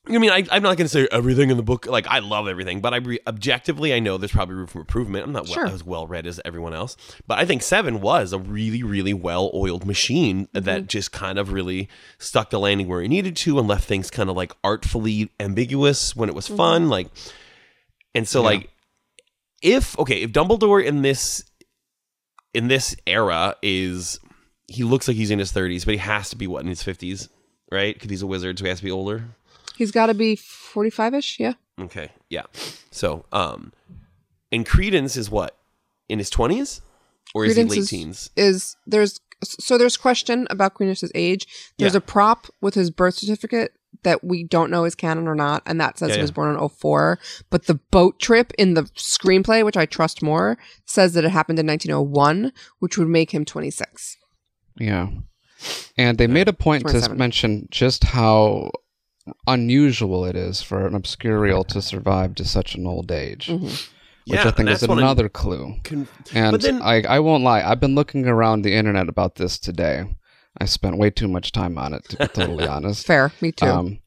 I 0.09 0.19
mean, 0.19 0.31
I, 0.31 0.45
I'm 0.53 0.63
not 0.63 0.77
going 0.77 0.87
to 0.87 0.89
say 0.89 1.09
everything 1.11 1.51
in 1.51 1.57
the 1.57 1.63
book. 1.65 1.87
Like, 1.87 2.07
I 2.07 2.21
love 2.21 2.47
everything, 2.47 2.81
but 2.81 2.95
I 2.95 2.99
re- 2.99 3.19
objectively, 3.27 3.93
I 3.93 3.99
know 3.99 4.17
there's 4.19 4.31
probably 4.31 4.55
room 4.55 4.69
for 4.69 4.79
improvement. 4.79 5.25
I'm 5.25 5.33
not 5.33 5.45
well, 5.47 5.55
Sure. 5.55 5.67
as 5.67 5.83
well 5.85 6.07
read 6.07 6.27
as 6.27 6.41
everyone 6.45 6.75
else, 6.75 6.97
but 7.27 7.39
I 7.39 7.45
think 7.45 7.63
Seven 7.63 8.01
was 8.01 8.33
a 8.33 8.39
really, 8.39 8.83
really 8.85 9.13
well 9.15 9.51
oiled 9.53 9.85
machine 9.85 10.47
Mm-hmm. 10.47 10.65
that 10.65 10.87
just 10.87 11.11
kind 11.13 11.39
of 11.39 11.51
really 11.53 11.89
stuck 12.19 12.51
the 12.51 12.61
landing 12.61 12.87
where 12.87 13.03
it 13.03 13.09
needed 13.09 13.35
to 13.37 13.59
and 13.59 13.67
left 13.67 13.85
things 13.89 14.11
kind 14.11 14.31
of 14.31 14.37
like 14.37 14.53
artfully 14.63 15.31
ambiguous 15.41 16.15
when 16.15 16.29
it 16.29 16.35
was 16.35 16.47
Mm-hmm. 16.47 16.57
fun. 16.57 16.89
Like, 16.89 17.09
and 18.15 18.29
so 18.29 18.43
like, 18.43 18.71
if 19.63 19.99
okay, 19.99 20.23
if 20.23 20.31
Dumbledore 20.33 20.85
in 20.85 21.03
this 21.03 21.43
in 22.55 22.69
this 22.69 22.95
era 23.07 23.57
is 23.63 24.21
he 24.69 24.85
looks 24.85 25.09
like 25.09 25.17
he's 25.17 25.31
in 25.31 25.39
his 25.39 25.53
30s, 25.53 25.85
but 25.85 25.93
he 25.95 25.99
has 25.99 26.31
to 26.31 26.37
be 26.37 26.47
what 26.47 26.63
in 26.63 26.69
his 26.69 26.83
50s, 26.83 27.29
right? 27.71 27.95
Because 27.95 28.11
he's 28.11 28.23
a 28.23 28.27
wizard, 28.27 28.59
so 28.59 28.65
he 28.65 28.69
has 28.69 28.79
to 28.79 28.85
be 28.85 28.91
older. 28.91 29.25
He's 29.77 29.91
got 29.91 30.07
to 30.07 30.15
be 30.15 30.37
45 30.37 31.15
ish. 31.15 31.39
Yeah. 31.41 31.55
Okay, 31.81 32.11
yeah. 32.31 32.45
So, 32.91 33.25
um, 33.33 33.73
and 34.51 34.65
Credence 34.67 35.17
is 35.17 35.31
what 35.31 35.57
in 36.09 36.19
his 36.19 36.31
20s, 36.31 36.81
or 37.35 37.45
is 37.45 37.55
Credence 37.55 37.73
he 37.75 37.81
late 37.81 37.83
is- 37.85 37.91
teens? 37.91 38.31
Is 38.37 38.77
there's 38.87 39.21
so 39.45 39.77
there's 39.77 39.99
question 39.99 40.47
about 40.49 40.75
Credence's 40.75 41.13
age. 41.15 41.47
There's 41.77 41.93
Yeah. 41.93 41.99
a 41.99 42.01
prop 42.01 42.47
with 42.63 42.75
his 42.75 42.91
birth 42.91 43.17
certificate 43.17 43.73
that 44.03 44.25
we 44.25 44.43
don't 44.45 44.71
know 44.71 44.85
is 44.85 44.95
canon 44.95 45.29
or 45.29 45.35
not, 45.35 45.63
and 45.67 45.79
that 45.81 45.99
says 45.99 46.11
Yeah, 46.11 46.17
he 46.17 46.21
was 46.23 46.31
yeah. 46.31 46.35
born 46.35 46.51
in 46.55 46.57
04. 46.57 47.19
But 47.51 47.67
the 47.67 47.75
boat 47.75 48.19
trip 48.19 48.53
in 48.57 48.73
the 48.75 48.85
screenplay, 48.97 49.63
which 49.65 49.77
I 49.77 49.85
trust 49.85 50.23
more, 50.23 50.57
says 50.87 51.13
that 51.15 51.25
it 51.25 51.31
happened 51.31 51.59
in 51.59 51.67
1901, 51.67 52.53
which 52.79 52.97
would 52.97 53.09
make 53.09 53.33
him 53.33 53.45
26. 53.45 54.17
Yeah. 54.79 55.09
And 55.99 56.17
they 56.19 56.27
made 56.27 56.49
a 56.49 56.53
point 56.55 56.87
to 56.89 57.15
mention 57.15 57.69
just 57.71 58.05
how 58.05 58.71
unusual 59.47 60.25
it 60.25 60.37
is 60.37 60.63
for 60.63 60.87
an 60.87 60.95
obscurial 60.95 61.67
to 61.69 61.83
survive 61.83 62.35
to 62.37 62.45
such 62.45 62.75
an 62.75 62.87
old 62.87 63.11
age, 63.11 63.49
Mhm. 63.49 63.63
which 63.63 63.91
Yeah, 64.27 64.49
I 64.49 64.51
think 64.53 64.69
is 64.69 64.81
that's 64.81 64.91
I'm 64.91 64.99
another 64.99 65.29
clue. 65.29 65.77
Con- 65.85 66.09
And 66.35 66.61
then, 66.61 66.81
I, 66.83 67.03
I 67.03 67.19
won't 67.21 67.45
lie, 67.45 67.63
I've 67.63 67.81
been 67.81 67.95
looking 67.95 68.27
around 68.27 68.63
the 68.63 68.75
internet 68.75 69.09
about 69.09 69.37
this 69.37 69.59
today. 69.59 70.05
I 70.61 70.65
spent 70.65 70.97
way 70.99 71.11
too 71.11 71.29
much 71.29 71.53
time 71.53 71.77
on 71.79 71.93
it, 71.93 72.05
to 72.09 72.17
be 72.17 72.27
totally 72.29 72.67
honest. 72.77 73.07
Fair, 73.07 73.33
me 73.41 73.53
too. 73.53 73.67
Um, 73.67 73.99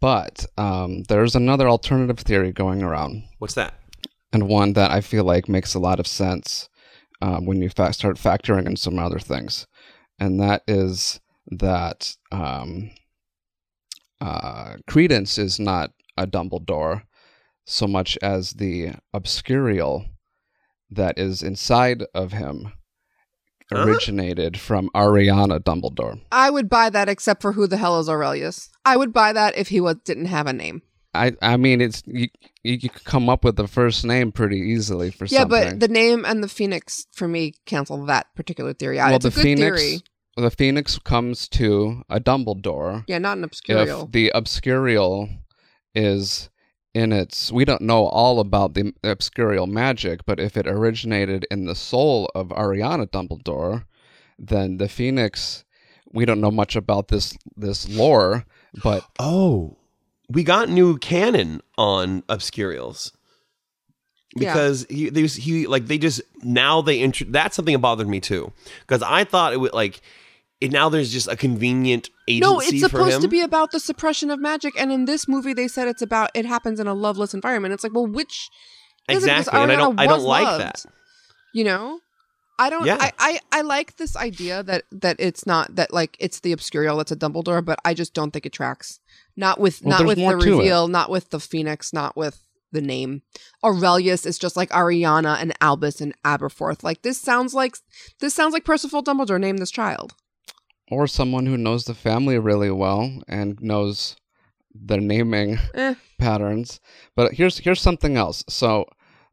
but 0.00 0.44
um, 0.56 1.02
there's 1.04 1.34
another 1.36 1.68
alternative 1.68 2.18
theory 2.20 2.52
going 2.52 2.82
around, 2.82 3.22
what's 3.38 3.54
that? 3.54 3.74
and 4.32 4.48
one 4.48 4.72
that 4.72 4.90
I 4.90 5.00
feel 5.00 5.22
like 5.24 5.48
makes 5.48 5.74
a 5.74 5.78
lot 5.78 6.00
of 6.00 6.06
sense 6.08 6.68
um, 7.22 7.46
when 7.46 7.62
you 7.62 7.68
fa- 7.68 7.92
start 7.92 8.16
factoring 8.16 8.66
in 8.66 8.74
some 8.76 8.98
other 8.98 9.20
things, 9.20 9.66
and 10.18 10.40
that 10.40 10.62
is 10.66 11.20
that 11.50 12.16
um, 12.32 12.90
uh, 14.20 14.76
Credence 14.86 15.38
is 15.38 15.58
not 15.58 15.90
a 16.16 16.26
Dumbledore 16.26 17.02
so 17.66 17.86
much 17.86 18.18
as 18.22 18.52
the 18.52 18.92
obscurial 19.14 20.06
that 20.90 21.18
is 21.18 21.42
inside 21.42 22.04
of 22.14 22.32
him 22.32 22.72
Huh? 23.72 23.82
originated 23.82 24.60
from 24.60 24.90
Ariana 24.94 25.58
Dumbledore. 25.58 26.20
I 26.30 26.50
would 26.50 26.68
buy 26.68 26.90
that, 26.90 27.08
except 27.08 27.40
for 27.40 27.52
who 27.52 27.66
the 27.66 27.78
hell 27.78 27.98
is 27.98 28.08
Aurelius. 28.10 28.68
I 28.84 28.96
would 28.98 29.12
buy 29.12 29.32
that 29.32 29.56
if 29.56 29.68
he 29.68 29.80
was 29.80 29.96
didn't 30.04 30.26
have 30.26 30.46
a 30.46 30.52
name. 30.52 30.82
I 31.14 31.32
I 31.40 31.56
mean 31.56 31.80
it's 31.80 32.02
you 32.06 32.28
you 32.62 32.78
could 32.78 33.04
come 33.04 33.28
up 33.30 33.42
with 33.42 33.56
the 33.56 33.66
first 33.66 34.04
name 34.04 34.32
pretty 34.32 34.58
easily 34.58 35.10
for 35.10 35.24
Yeah, 35.24 35.40
something. 35.40 35.78
but 35.78 35.80
the 35.80 35.88
name 35.88 36.24
and 36.26 36.42
the 36.42 36.48
phoenix 36.48 37.06
for 37.12 37.26
me 37.26 37.54
cancel 37.66 38.04
that 38.06 38.26
particular 38.36 38.74
theory 38.74 39.00
out. 39.00 39.06
well, 39.08 39.16
it's 39.16 39.22
the 39.24 39.28
a 39.28 39.30
good 39.32 39.42
phoenix 39.42 39.80
theory. 39.80 40.00
The 40.36 40.50
phoenix 40.50 40.98
comes 40.98 41.48
to 41.48 42.02
a 42.08 42.20
Dumbledore. 42.20 43.04
Yeah, 43.06 43.18
not 43.18 43.38
an 43.38 43.44
obscurial. 43.48 44.04
If 44.06 44.12
the 44.12 44.32
obscurial 44.34 45.38
is 45.94 46.50
in 46.92 47.12
its 47.12 47.50
we 47.52 47.64
don't 47.64 47.82
know 47.82 48.06
all 48.06 48.40
about 48.40 48.74
the 48.74 48.92
obscurial 49.02 49.68
magic, 49.68 50.24
but 50.26 50.38
if 50.40 50.56
it 50.56 50.66
originated 50.66 51.46
in 51.50 51.66
the 51.66 51.74
soul 51.74 52.30
of 52.34 52.48
Ariana 52.48 53.06
Dumbledore, 53.08 53.84
then 54.38 54.78
the 54.78 54.88
phoenix 54.88 55.64
we 56.12 56.24
don't 56.24 56.40
know 56.40 56.50
much 56.50 56.76
about 56.76 57.08
this 57.08 57.36
this 57.56 57.88
lore, 57.88 58.44
but 58.82 59.04
Oh, 59.18 59.76
we 60.28 60.42
got 60.44 60.68
new 60.68 60.96
canon 60.98 61.60
on 61.76 62.22
Obscurials. 62.22 63.12
Yeah. 64.36 64.52
because 64.52 64.84
he 64.90 65.10
they, 65.10 65.26
he 65.26 65.66
like 65.68 65.86
they 65.86 65.96
just 65.98 66.20
now 66.42 66.82
they 66.82 66.98
intro- 66.98 67.28
that's 67.30 67.54
something 67.54 67.72
that 67.72 67.78
bothered 67.78 68.08
me 68.08 68.18
too 68.18 68.52
because 68.80 69.00
I 69.00 69.22
thought 69.22 69.52
it 69.52 69.58
would 69.60 69.72
like 69.72 70.00
it 70.64 70.72
now 70.72 70.88
there's 70.88 71.12
just 71.12 71.28
a 71.28 71.36
convenient 71.36 72.10
agency 72.28 72.40
No, 72.40 72.60
it's 72.60 72.70
for 72.72 72.88
supposed 72.88 73.16
him. 73.16 73.22
to 73.22 73.28
be 73.28 73.40
about 73.40 73.70
the 73.70 73.80
suppression 73.80 74.30
of 74.30 74.40
magic, 74.40 74.74
and 74.78 74.90
in 74.92 75.04
this 75.04 75.28
movie, 75.28 75.52
they 75.52 75.68
said 75.68 75.88
it's 75.88 76.02
about 76.02 76.30
it 76.34 76.46
happens 76.46 76.80
in 76.80 76.86
a 76.86 76.94
loveless 76.94 77.34
environment. 77.34 77.74
It's 77.74 77.84
like, 77.84 77.94
well, 77.94 78.06
which 78.06 78.48
is 79.08 79.24
it? 79.24 79.26
Because 79.26 79.40
exactly, 79.40 79.60
and 79.62 79.72
I 79.72 79.76
don't 79.76 80.00
I 80.00 80.06
don't 80.06 80.16
was 80.16 80.24
like 80.24 80.44
loved, 80.44 80.64
that. 80.64 80.84
You 81.52 81.64
know, 81.64 82.00
I 82.58 82.70
don't. 82.70 82.86
Yeah. 82.86 82.98
I, 83.00 83.12
I 83.18 83.40
I 83.52 83.60
like 83.62 83.96
this 83.96 84.16
idea 84.16 84.62
that 84.62 84.84
that 84.92 85.16
it's 85.18 85.46
not 85.46 85.74
that 85.76 85.92
like 85.92 86.16
it's 86.20 86.40
the 86.40 86.54
obscurial 86.54 86.96
that's 86.96 87.12
a 87.12 87.16
Dumbledore, 87.16 87.64
but 87.64 87.78
I 87.84 87.94
just 87.94 88.14
don't 88.14 88.30
think 88.30 88.46
it 88.46 88.52
tracks. 88.52 89.00
Not 89.36 89.58
with 89.58 89.82
Well, 89.82 89.98
not 89.98 90.06
with 90.06 90.18
the 90.18 90.28
to 90.30 90.36
reveal, 90.36 90.88
not 90.88 91.10
with 91.10 91.30
the 91.30 91.40
Phoenix, 91.40 91.92
not 91.92 92.16
with 92.16 92.40
the 92.72 92.80
name. 92.80 93.22
Aurelius 93.64 94.26
is 94.26 94.38
just 94.38 94.56
like 94.56 94.70
Ariana 94.70 95.40
and 95.40 95.52
Albus 95.60 96.00
and 96.00 96.14
Aberforth. 96.22 96.82
Like 96.82 97.02
this 97.02 97.20
sounds 97.20 97.54
like 97.54 97.76
this 98.20 98.34
sounds 98.34 98.52
like 98.52 98.64
Percival 98.64 99.02
Dumbledore 99.02 99.40
named 99.40 99.58
this 99.58 99.70
child. 99.70 100.14
Or 100.90 101.06
someone 101.06 101.46
who 101.46 101.56
knows 101.56 101.84
the 101.84 101.94
family 101.94 102.38
really 102.38 102.70
well 102.70 103.22
and 103.28 103.60
knows 103.60 104.16
their 104.74 105.00
naming 105.00 105.58
Eh. 105.74 105.94
patterns. 106.18 106.80
But 107.14 107.34
here's 107.34 107.58
here's 107.58 107.80
something 107.80 108.16
else. 108.16 108.44
So 108.48 108.86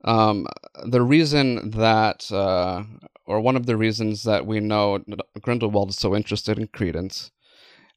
um, 0.04 0.48
the 0.86 1.02
reason 1.02 1.72
that, 1.72 2.32
uh, 2.32 2.84
or 3.26 3.40
one 3.40 3.56
of 3.56 3.66
the 3.66 3.78
reasons 3.78 4.24
that 4.24 4.46
we 4.46 4.60
know 4.60 5.04
Grindelwald 5.42 5.90
is 5.92 5.98
so 5.98 6.16
interested 6.16 6.58
in 6.58 6.68
Credence, 6.68 7.32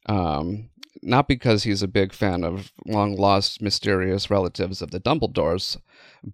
um, 0.06 0.70
not 1.02 1.28
because 1.28 1.62
he's 1.64 1.82
a 1.82 1.88
big 1.88 2.12
fan 2.12 2.44
of 2.44 2.72
long 2.86 3.16
lost 3.16 3.60
mysterious 3.62 4.30
relatives 4.30 4.80
of 4.82 4.90
the 4.90 5.00
Dumbledores, 5.00 5.78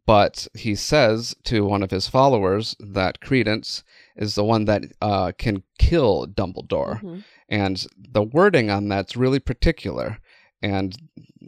but 0.06 0.46
he 0.54 0.74
says 0.74 1.34
to 1.44 1.64
one 1.64 1.82
of 1.82 1.90
his 1.90 2.08
followers 2.08 2.76
that 2.78 3.20
Credence 3.20 3.82
is 4.16 4.34
the 4.34 4.44
one 4.44 4.64
that 4.66 4.84
uh, 5.00 5.32
can 5.38 5.62
kill 5.78 6.26
Dumbledore. 6.26 7.00
Mhm. 7.02 7.24
And 7.48 7.86
the 7.96 8.22
wording 8.22 8.70
on 8.70 8.88
that's 8.88 9.16
really 9.16 9.40
particular. 9.40 10.18
And 10.62 10.96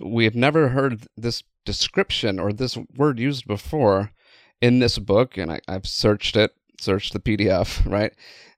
we 0.02 0.24
have 0.24 0.34
never 0.34 0.68
heard 0.68 1.06
this 1.16 1.42
description 1.64 2.38
or 2.40 2.52
this 2.52 2.76
word 2.96 3.18
used 3.18 3.46
before 3.46 4.12
in 4.60 4.78
this 4.78 4.98
book. 4.98 5.36
And 5.36 5.52
I, 5.52 5.60
I've 5.68 5.86
searched 5.86 6.36
it, 6.36 6.52
searched 6.80 7.12
the 7.12 7.20
PDF, 7.20 7.84
right? 7.90 8.12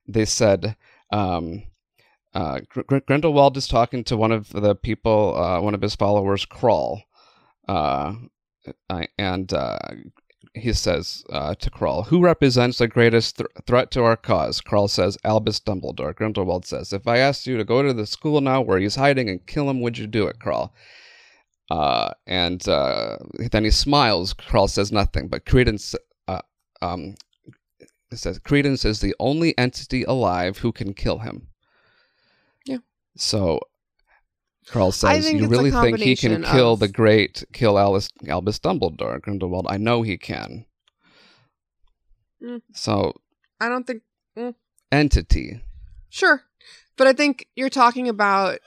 They 0.07 0.25
said, 0.25 0.75
um, 1.11 1.63
uh, 2.33 2.59
Gr- 2.69 2.81
Gr- 2.81 2.97
Grindelwald 2.99 3.57
is 3.57 3.67
talking 3.67 4.03
to 4.05 4.17
one 4.17 4.31
of 4.31 4.49
the 4.49 4.75
people, 4.75 5.35
uh, 5.37 5.61
one 5.61 5.73
of 5.73 5.81
his 5.81 5.95
followers, 5.95 6.45
Krall. 6.45 7.01
Uh, 7.67 8.13
I, 8.89 9.07
and 9.17 9.51
uh, 9.53 9.77
he 10.53 10.73
says 10.73 11.23
uh, 11.29 11.55
to 11.55 11.69
Krall, 11.69 12.05
"Who 12.07 12.19
represents 12.21 12.77
the 12.77 12.87
greatest 12.87 13.37
thr 13.37 13.45
threat 13.65 13.91
to 13.91 14.03
our 14.03 14.17
cause?" 14.17 14.61
Krall 14.61 14.89
says, 14.89 15.17
"Albus 15.23 15.59
Dumbledore." 15.59 16.15
Grindelwald 16.15 16.65
says, 16.65 16.93
"If 16.93 17.07
I 17.07 17.17
asked 17.17 17.47
you 17.47 17.57
to 17.57 17.63
go 17.63 17.81
to 17.81 17.93
the 17.93 18.05
school 18.05 18.41
now 18.41 18.61
where 18.61 18.79
he's 18.79 18.95
hiding 18.95 19.29
and 19.29 19.45
kill 19.45 19.69
him, 19.69 19.81
would 19.81 19.97
you 19.97 20.07
do 20.07 20.27
it, 20.27 20.39
Krall?" 20.39 20.71
Uh, 21.71 22.11
and 22.27 22.67
uh, 22.67 23.17
then 23.51 23.63
he 23.63 23.71
smiles. 23.71 24.33
Krull 24.33 24.69
says 24.69 24.91
nothing, 24.91 25.27
but 25.27 25.45
Credence 25.45 25.95
uh, 26.27 26.41
um, 26.81 27.15
says 28.13 28.39
Credence 28.39 28.85
is 28.85 28.99
the 28.99 29.15
only 29.19 29.57
entity 29.57 30.03
alive 30.03 30.59
who 30.59 30.71
can 30.71 30.93
kill 30.93 31.19
him. 31.19 31.47
Yeah. 32.65 32.79
So. 33.17 33.59
Krall 34.67 34.93
says, 34.93 35.31
"You 35.31 35.47
really 35.47 35.71
think 35.71 35.99
he 35.99 36.15
can 36.15 36.43
kill 36.43 36.73
of- 36.73 36.79
the 36.79 36.87
great, 36.87 37.43
kill 37.53 37.77
Alice, 37.77 38.09
Albus 38.27 38.59
Dumbledore?" 38.59 39.21
Grindelwald, 39.21 39.67
I 39.69 39.77
know 39.77 40.01
he 40.01 40.17
can. 40.17 40.65
Mm. 42.41 42.61
So 42.73 43.13
I 43.59 43.69
don't 43.69 43.85
think 43.85 44.01
entity. 44.91 45.61
sure, 46.09 46.43
but 46.97 47.07
I 47.07 47.13
think 47.13 47.47
you're 47.55 47.69
talking 47.69 48.09
about 48.09 48.59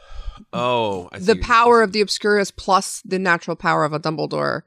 Oh, 0.53 1.09
I 1.13 1.19
the 1.19 1.37
power 1.37 1.83
of 1.83 1.93
the 1.93 2.01
Obscurus 2.01 2.53
plus 2.57 3.03
the 3.05 3.19
natural 3.19 3.57
power 3.57 3.85
of 3.85 3.93
a 3.93 4.01
Dumbledore. 4.01 4.63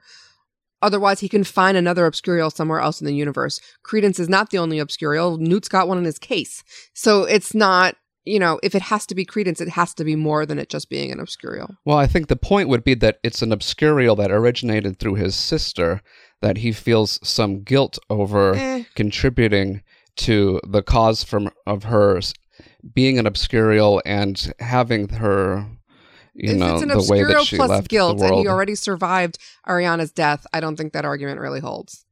Otherwise, 0.81 1.19
he 1.19 1.29
can 1.29 1.43
find 1.43 1.77
another 1.77 2.09
Obscurial 2.09 2.51
somewhere 2.51 2.79
else 2.79 2.99
in 2.99 3.07
the 3.07 3.13
universe. 3.13 3.61
Credence 3.83 4.19
is 4.19 4.27
not 4.27 4.49
the 4.49 4.57
only 4.57 4.79
Obscurial. 4.79 5.37
Newt's 5.39 5.69
got 5.69 5.87
one 5.87 5.97
in 5.97 6.03
his 6.05 6.17
case. 6.19 6.63
So 6.93 7.23
it's 7.23 7.53
not, 7.53 7.95
you 8.25 8.39
know, 8.39 8.59
if 8.61 8.75
it 8.75 8.83
has 8.83 9.05
to 9.07 9.15
be 9.15 9.25
Credence, 9.25 9.59
it 9.61 9.69
has 9.69 9.93
to 9.95 10.03
be 10.03 10.15
more 10.15 10.45
than 10.45 10.59
it 10.59 10.69
just 10.69 10.89
being 10.89 11.11
an 11.11 11.19
Obscurial. 11.19 11.77
Well, 11.85 11.97
I 11.97 12.07
think 12.07 12.27
the 12.27 12.35
point 12.35 12.69
would 12.69 12.83
be 12.83 12.93
that 12.95 13.19
it's 13.23 13.41
an 13.41 13.51
obscurial 13.51 14.15
that 14.17 14.31
originated 14.31 14.99
through 14.99 15.15
his 15.15 15.35
sister 15.35 16.01
that 16.41 16.57
he 16.57 16.71
feels 16.71 17.19
some 17.27 17.61
guilt 17.63 17.97
over 18.09 18.55
Eh. 18.55 18.83
contributing 18.95 19.81
to 20.17 20.59
the 20.67 20.81
cause 20.83 21.23
from 21.23 21.49
of 21.65 21.85
her 21.85 22.17
s- 22.17 22.33
being 22.93 23.17
an 23.17 23.25
obscurial 23.25 24.01
and 24.05 24.51
having 24.59 25.07
her 25.09 25.65
you 26.33 26.51
if 26.53 26.57
know 26.57 26.73
it's 26.73 26.81
an 26.83 26.89
the 26.89 27.07
way 27.09 27.23
that 27.23 27.37
Obscurial 27.37 27.45
she 27.45 27.55
plus 27.57 27.69
left 27.69 27.87
guilt 27.89 28.17
the 28.17 28.23
and 28.25 28.31
world. 28.33 28.43
he 28.45 28.49
already 28.49 28.75
survived 28.75 29.37
Ariana's 29.67 30.11
death, 30.11 30.45
I 30.53 30.59
don't 30.59 30.75
think 30.75 30.93
that 30.93 31.05
argument 31.05 31.39
really 31.39 31.59
holds. 31.59 32.05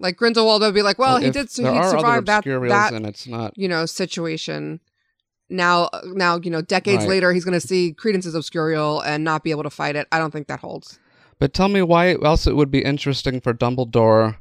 Like 0.00 0.16
Grindelwald 0.16 0.62
would 0.62 0.74
be 0.74 0.82
like, 0.82 0.98
well, 0.98 1.18
he 1.18 1.30
did, 1.30 1.48
there 1.48 1.72
he 1.74 1.82
survived 1.90 2.26
that, 2.28 2.44
that 2.44 2.92
and 2.92 3.04
it's 3.06 3.26
not 3.26 3.52
you 3.56 3.68
know 3.68 3.84
situation 3.86 4.80
now 5.50 5.84
uh, 5.92 6.00
now 6.12 6.38
you 6.42 6.50
know 6.50 6.60
decades 6.62 7.00
Right. 7.00 7.08
later 7.10 7.32
he's 7.32 7.44
going 7.44 7.58
to 7.58 7.66
see 7.66 7.92
credence's 7.92 8.34
obscurial 8.34 9.02
and 9.04 9.24
not 9.24 9.42
be 9.44 9.50
able 9.50 9.62
to 9.62 9.70
fight 9.70 9.96
it 9.96 10.06
i 10.12 10.18
don't 10.18 10.30
think 10.30 10.46
that 10.48 10.60
holds 10.60 10.98
But 11.38 11.54
tell 11.54 11.68
me 11.68 11.82
why 11.82 12.16
else 12.22 12.46
it 12.46 12.56
would 12.56 12.70
be 12.70 12.82
interesting 12.82 13.40
for 13.40 13.54
Dumbledore 13.54 14.36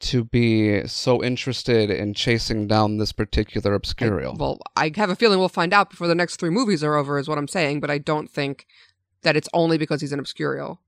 to 0.00 0.24
be 0.24 0.86
so 0.86 1.22
interested 1.22 1.90
in 1.90 2.14
chasing 2.14 2.66
down 2.68 2.98
this 2.98 3.12
particular 3.12 3.78
obscurial. 3.78 4.38
well 4.38 4.58
i 4.76 4.90
have 4.96 5.10
a 5.10 5.16
feeling 5.16 5.38
we'll 5.38 5.48
find 5.48 5.72
out 5.72 5.90
before 5.90 6.06
the 6.08 6.14
next 6.14 6.36
three 6.36 6.50
movies 6.50 6.82
are 6.84 6.94
over 6.96 7.18
is 7.18 7.28
what 7.28 7.38
i'm 7.38 7.48
saying 7.48 7.80
but 7.80 7.90
i 7.90 7.98
don't 7.98 8.30
think 8.30 8.66
that 9.22 9.36
it's 9.36 9.48
only 9.52 9.76
because 9.78 10.00
he's 10.00 10.12
an 10.12 10.20
obscurial 10.20 10.78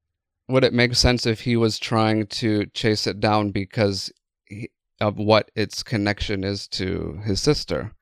would 0.49 0.65
it 0.65 0.73
make 0.73 0.95
sense 0.97 1.27
if 1.27 1.41
he 1.43 1.57
was 1.57 1.79
trying 1.79 2.27
to 2.27 2.67
chase 2.75 3.07
it 3.07 3.21
down 3.21 3.51
because 3.53 4.13
he, 4.47 4.69
of 5.01 5.17
what 5.17 5.51
its 5.55 5.83
connection 5.85 6.43
is 6.45 6.67
to 6.69 7.21
his 7.25 7.41
sister, 7.41 7.93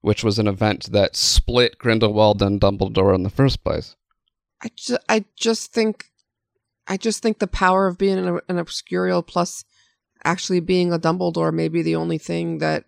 which 0.00 0.22
was 0.24 0.38
an 0.38 0.46
event 0.46 0.92
that 0.92 1.16
split 1.16 1.78
Grindelwald 1.78 2.42
and 2.42 2.60
Dumbledore 2.60 3.14
in 3.14 3.22
the 3.22 3.30
first 3.30 3.62
place? 3.62 3.96
i 4.62 4.70
just 4.74 5.00
i 5.08 5.24
just 5.36 5.72
think 5.72 6.06
i 6.86 6.96
just 6.96 7.22
think 7.22 7.38
the 7.38 7.46
power 7.46 7.86
of 7.86 7.98
being 7.98 8.18
an, 8.18 8.40
an 8.48 8.56
obscurial 8.56 9.24
plus 9.26 9.64
actually 10.24 10.60
being 10.60 10.92
a 10.92 10.98
dumbledore 10.98 11.52
may 11.52 11.68
be 11.68 11.82
the 11.82 11.94
only 11.94 12.18
thing 12.18 12.58
that 12.58 12.84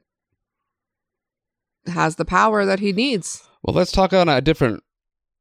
has 1.86 2.16
the 2.16 2.24
power 2.24 2.64
that 2.64 2.80
he 2.80 2.92
needs 2.92 3.48
Well, 3.62 3.74
let's 3.74 3.92
talk 3.92 4.12
on 4.12 4.28
a 4.28 4.40
different 4.40 4.82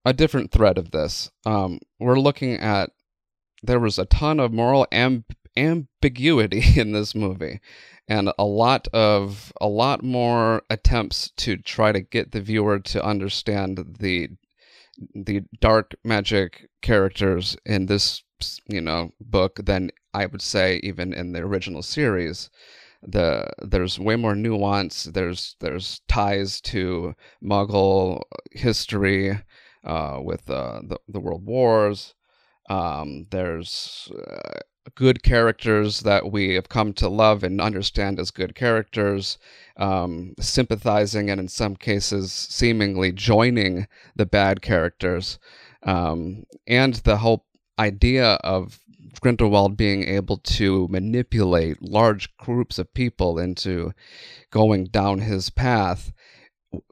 a 0.06 0.14
different 0.14 0.52
thread 0.52 0.78
of 0.78 0.92
this. 0.92 1.30
Um, 1.46 1.80
we're 2.00 2.20
looking 2.20 2.54
at 2.56 2.92
there 3.62 3.80
was 3.80 4.00
a 4.00 4.06
ton 4.06 4.40
of 4.40 4.54
moral 4.54 4.88
amb- 4.92 5.26
ambiguity 5.58 6.64
in 6.80 6.94
this 6.94 7.14
movie, 7.14 7.60
and 8.10 8.32
a 8.40 8.44
lot 8.44 8.88
of 8.90 9.54
a 9.62 9.68
lot 9.68 10.04
more 10.04 10.64
attempts 10.70 11.32
to 11.38 11.56
try 11.56 11.92
to 11.92 12.02
get 12.02 12.32
the 12.32 12.42
viewer 12.42 12.80
to 12.80 13.06
understand 13.06 13.98
the 14.00 14.30
the 15.16 15.44
dark 15.62 15.96
magic 16.04 16.68
characters 16.82 17.56
in 17.66 17.86
this 17.86 18.24
you 18.68 18.82
know 18.82 19.12
book 19.22 19.60
than 19.64 19.92
I 20.14 20.26
would 20.26 20.42
say 20.42 20.80
even 20.84 21.14
in 21.14 21.32
the 21.32 21.40
original 21.40 21.84
series. 21.84 22.50
The 23.02 23.50
there's 23.62 23.98
way 24.00 24.18
more 24.18 24.36
nuance. 24.36 25.04
There's 25.06 25.56
there's 25.62 26.02
ties 26.10 26.60
to 26.62 27.14
muggle 27.42 28.24
history 28.52 29.40
uh, 29.86 30.20
with 30.22 30.50
uh, 30.50 30.82
the, 30.84 31.00
the 31.08 31.20
world 31.22 31.46
wars. 31.46 32.14
Um, 32.70 33.28
there's 33.32 34.12
uh, 34.14 34.60
good 34.96 35.24
characters 35.24 36.02
that 36.02 36.32
we 36.32 36.54
have 36.56 36.70
come 36.70 36.94
to 36.94 37.10
love 37.10 37.44
and 37.44 37.62
understand 37.62 38.20
as 38.20 38.32
good 38.32 38.56
characters 38.56 39.38
um, 39.78 40.34
sympathizing 40.40 41.30
and 41.30 41.40
in 41.40 41.48
some 41.48 41.76
cases 41.76 42.32
seemingly 42.32 43.12
joining 43.12 43.88
the 44.16 44.26
bad 44.26 44.62
characters 44.62 45.40
um, 45.84 46.44
and 46.68 46.96
the 46.96 47.18
whole 47.18 47.46
idea 47.78 48.34
of 48.44 48.80
Grindelwald 49.22 49.76
being 49.76 50.04
able 50.04 50.38
to 50.38 50.88
manipulate 50.90 51.82
large 51.82 52.36
groups 52.38 52.78
of 52.78 52.94
people 52.94 53.40
into 53.40 53.92
going 54.52 54.86
down 54.86 55.20
his 55.20 55.50
path. 55.50 56.12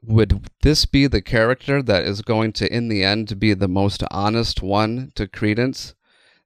Would 0.02 0.48
this 0.62 0.86
be 0.86 1.06
the 1.06 1.22
character 1.22 1.82
that 1.82 2.04
is 2.04 2.22
going 2.22 2.52
to, 2.54 2.72
in 2.72 2.88
the 2.88 3.04
end, 3.04 3.38
be 3.38 3.54
the 3.54 3.68
most 3.68 4.02
honest 4.10 4.62
one 4.62 5.12
to 5.14 5.28
Credence? 5.28 5.94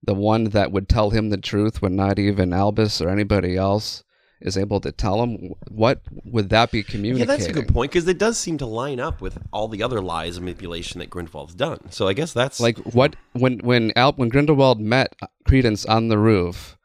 The 0.03 0.15
one 0.15 0.45
that 0.45 0.73
would 0.73 0.89
tell 0.89 1.11
him 1.11 1.31
the 1.31 1.37
truth 1.37 1.81
when 1.81 1.95
not 1.97 2.19
even 2.19 2.53
Albus 2.53 3.01
or 3.01 3.09
anybody 3.09 3.57
else 3.57 4.03
is 4.41 4.59
able 4.59 4.81
to 4.81 4.93
tell 4.93 5.23
him? 5.23 5.55
What 5.69 6.01
would 6.25 6.51
that 6.51 6.71
be 6.71 6.83
communicating? 6.83 7.29
Yeah, 7.29 7.37
that's 7.37 7.47
a 7.47 7.53
good 7.53 7.69
point 7.69 7.93
because 7.93 8.07
it 8.09 8.19
does 8.19 8.39
seem 8.39 8.59
to 8.59 8.67
line 8.67 9.01
up 9.01 9.21
with 9.21 9.39
all 9.53 9.69
the 9.69 9.83
other 9.83 10.01
lies 10.01 10.37
and 10.37 10.45
manipulation 10.45 10.99
that 10.99 11.11
Grindelwald's 11.11 11.55
done. 11.55 11.91
So 11.91 12.09
I 12.09 12.13
guess 12.13 12.33
that's 12.33 12.61
Like 12.61 12.79
what 12.79 13.17
when 13.33 13.59
when 13.61 13.93
Al 13.97 14.13
when 14.15 14.29
Grindelwald 14.29 14.81
met 14.81 15.15
Credence 15.47 15.87
on 15.87 16.09
the 16.09 16.19
roof, 16.19 16.77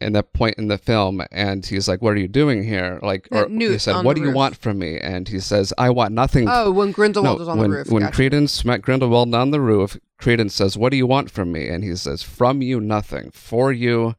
in 0.00 0.12
that 0.12 0.32
point 0.32 0.56
in 0.58 0.68
the 0.68 0.78
film, 0.78 1.22
and 1.30 1.64
he's 1.64 1.88
like, 1.88 2.02
"What 2.02 2.14
are 2.14 2.20
you 2.20 2.28
doing 2.28 2.64
here?" 2.64 2.98
Like, 3.02 3.28
or 3.30 3.48
he 3.48 3.78
said, 3.78 4.04
"What 4.04 4.14
the 4.14 4.22
do 4.22 4.28
you 4.28 4.34
want 4.34 4.56
from 4.56 4.78
me?" 4.78 4.98
And 4.98 5.28
he 5.28 5.40
says, 5.40 5.72
"I 5.78 5.90
want 5.90 6.12
nothing." 6.12 6.48
Oh, 6.48 6.70
when 6.70 6.92
Grindelwald 6.92 7.38
was 7.38 7.48
on 7.48 7.58
when, 7.58 7.70
the 7.70 7.76
roof. 7.76 7.90
When 7.90 8.02
gotcha. 8.02 8.14
Credence 8.14 8.64
met 8.64 8.82
Grindelwald 8.82 9.34
on 9.34 9.50
the 9.50 9.60
roof, 9.60 9.96
Credence 10.18 10.54
says, 10.54 10.78
What 10.78 10.90
do 10.90 10.96
you 10.96 11.06
want 11.06 11.30
from 11.30 11.52
me? 11.52 11.68
And 11.68 11.84
he 11.84 11.94
says, 11.96 12.22
From 12.22 12.62
you, 12.62 12.80
nothing. 12.80 13.30
For 13.32 13.72
you, 13.72 14.14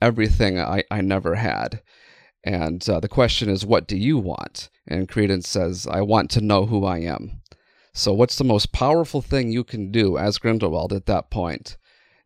everything 0.00 0.58
I, 0.58 0.84
I 0.90 1.02
never 1.02 1.34
had. 1.34 1.82
And 2.42 2.88
uh, 2.88 3.00
the 3.00 3.08
question 3.08 3.50
is, 3.50 3.66
What 3.66 3.86
do 3.86 3.96
you 3.96 4.16
want? 4.18 4.70
And 4.86 5.08
Credence 5.08 5.48
says, 5.48 5.86
I 5.86 6.00
want 6.00 6.30
to 6.30 6.40
know 6.40 6.64
who 6.66 6.86
I 6.86 7.00
am. 7.00 7.42
So, 7.92 8.12
what's 8.14 8.36
the 8.36 8.44
most 8.44 8.72
powerful 8.72 9.20
thing 9.20 9.52
you 9.52 9.64
can 9.64 9.90
do 9.90 10.16
as 10.16 10.38
Grindelwald 10.38 10.94
at 10.94 11.06
that 11.06 11.30
point 11.30 11.76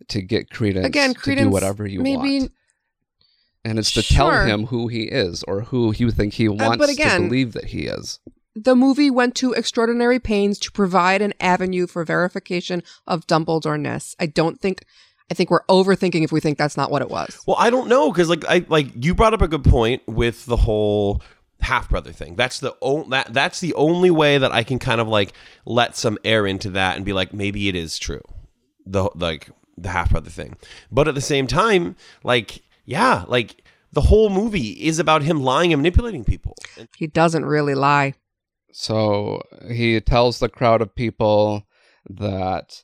to 0.09 0.23
get 0.23 0.51
Credence 0.51 0.87
Again, 0.87 1.14
to 1.14 1.35
do 1.35 1.51
whatever 1.51 1.87
you 1.87 2.03
maybe 2.03 2.40
want? 2.40 2.53
And 3.64 3.79
it's 3.79 3.92
to 3.92 4.03
tell 4.03 4.29
Sure. 4.31 4.42
Uh, 4.42 4.46
him 4.46 4.66
who 4.66 4.88
he 4.88 5.05
is 5.05 5.42
or 5.44 5.62
who 5.62 5.94
you 5.96 6.11
think 6.11 6.35
he 6.35 6.48
wants 6.48 6.77
but 6.77 6.90
again- 6.90 7.22
to 7.22 7.29
believe 7.29 7.53
that 7.55 7.66
he 7.66 7.87
is. 7.87 8.20
the 8.55 8.77
movie 8.77 9.11
went 9.11 9.35
to 9.37 9.53
extraordinary 9.53 10.18
pains 10.20 10.59
to 10.61 10.70
provide 10.70 11.20
an 11.22 11.33
avenue 11.40 11.87
for 11.87 12.05
verification 12.05 12.83
of 13.07 13.27
Dumbledore-ness. 13.27 14.14
I 14.20 14.27
don't 14.27 14.61
think. 14.61 14.85
I 15.31 15.35
think 15.35 15.50
we're 15.50 15.64
overthinking 15.70 16.22
if 16.22 16.31
we 16.31 16.40
think 16.40 16.59
that's 16.59 16.77
not 16.77 16.90
what 16.90 17.00
it 17.03 17.09
was. 17.09 17.40
Well, 17.46 17.57
I 17.59 17.70
don't 17.70 17.88
know 17.88 18.12
because 18.12 18.29
like 18.29 18.44
I 18.44 18.64
like 18.68 18.88
you 19.03 19.14
brought 19.14 19.33
up 19.35 19.40
a 19.42 19.48
good 19.48 19.64
point 19.64 20.03
with 20.07 20.44
the 20.44 20.57
whole 20.59 21.22
half 21.61 21.88
brother 21.88 22.12
thing. 22.12 22.37
That's 22.37 22.61
the 22.61 22.77
o- 22.83 23.09
that 23.09 23.33
that's 23.33 23.59
the 23.61 23.72
only 23.74 24.11
way 24.11 24.37
that 24.37 24.53
I 24.53 24.62
can 24.62 24.79
kind 24.79 25.00
of 25.00 25.09
like 25.09 25.33
let 25.64 25.96
some 25.96 26.18
air 26.24 26.46
into 26.46 26.68
that 26.70 26.96
and 26.96 27.05
be 27.07 27.14
like 27.14 27.33
maybe 27.33 27.68
it 27.68 27.74
is 27.74 27.98
true. 27.98 28.20
The 28.85 29.09
like 29.14 29.48
the 29.79 29.88
half 29.88 30.11
brother 30.11 30.29
thing. 30.31 30.57
But 30.92 31.09
at 31.09 31.14
the 31.14 31.20
same 31.22 31.46
time, 31.46 31.96
like 32.22 32.62
yeah, 32.85 33.25
like 33.27 33.64
the 33.92 34.03
whole 34.03 34.31
movie 34.31 34.70
is 34.70 34.99
about 34.99 35.23
him 35.23 35.42
lying 35.42 35.73
and 35.73 35.81
manipulating 35.81 36.25
people. 36.25 36.57
He 36.97 37.07
doesn't 37.07 37.44
really 37.44 37.75
lie. 37.75 38.14
So 38.73 39.42
he 39.70 40.01
tells 40.01 40.38
the 40.38 40.49
crowd 40.49 40.83
of 40.83 40.94
people 40.94 41.64
that 42.11 42.83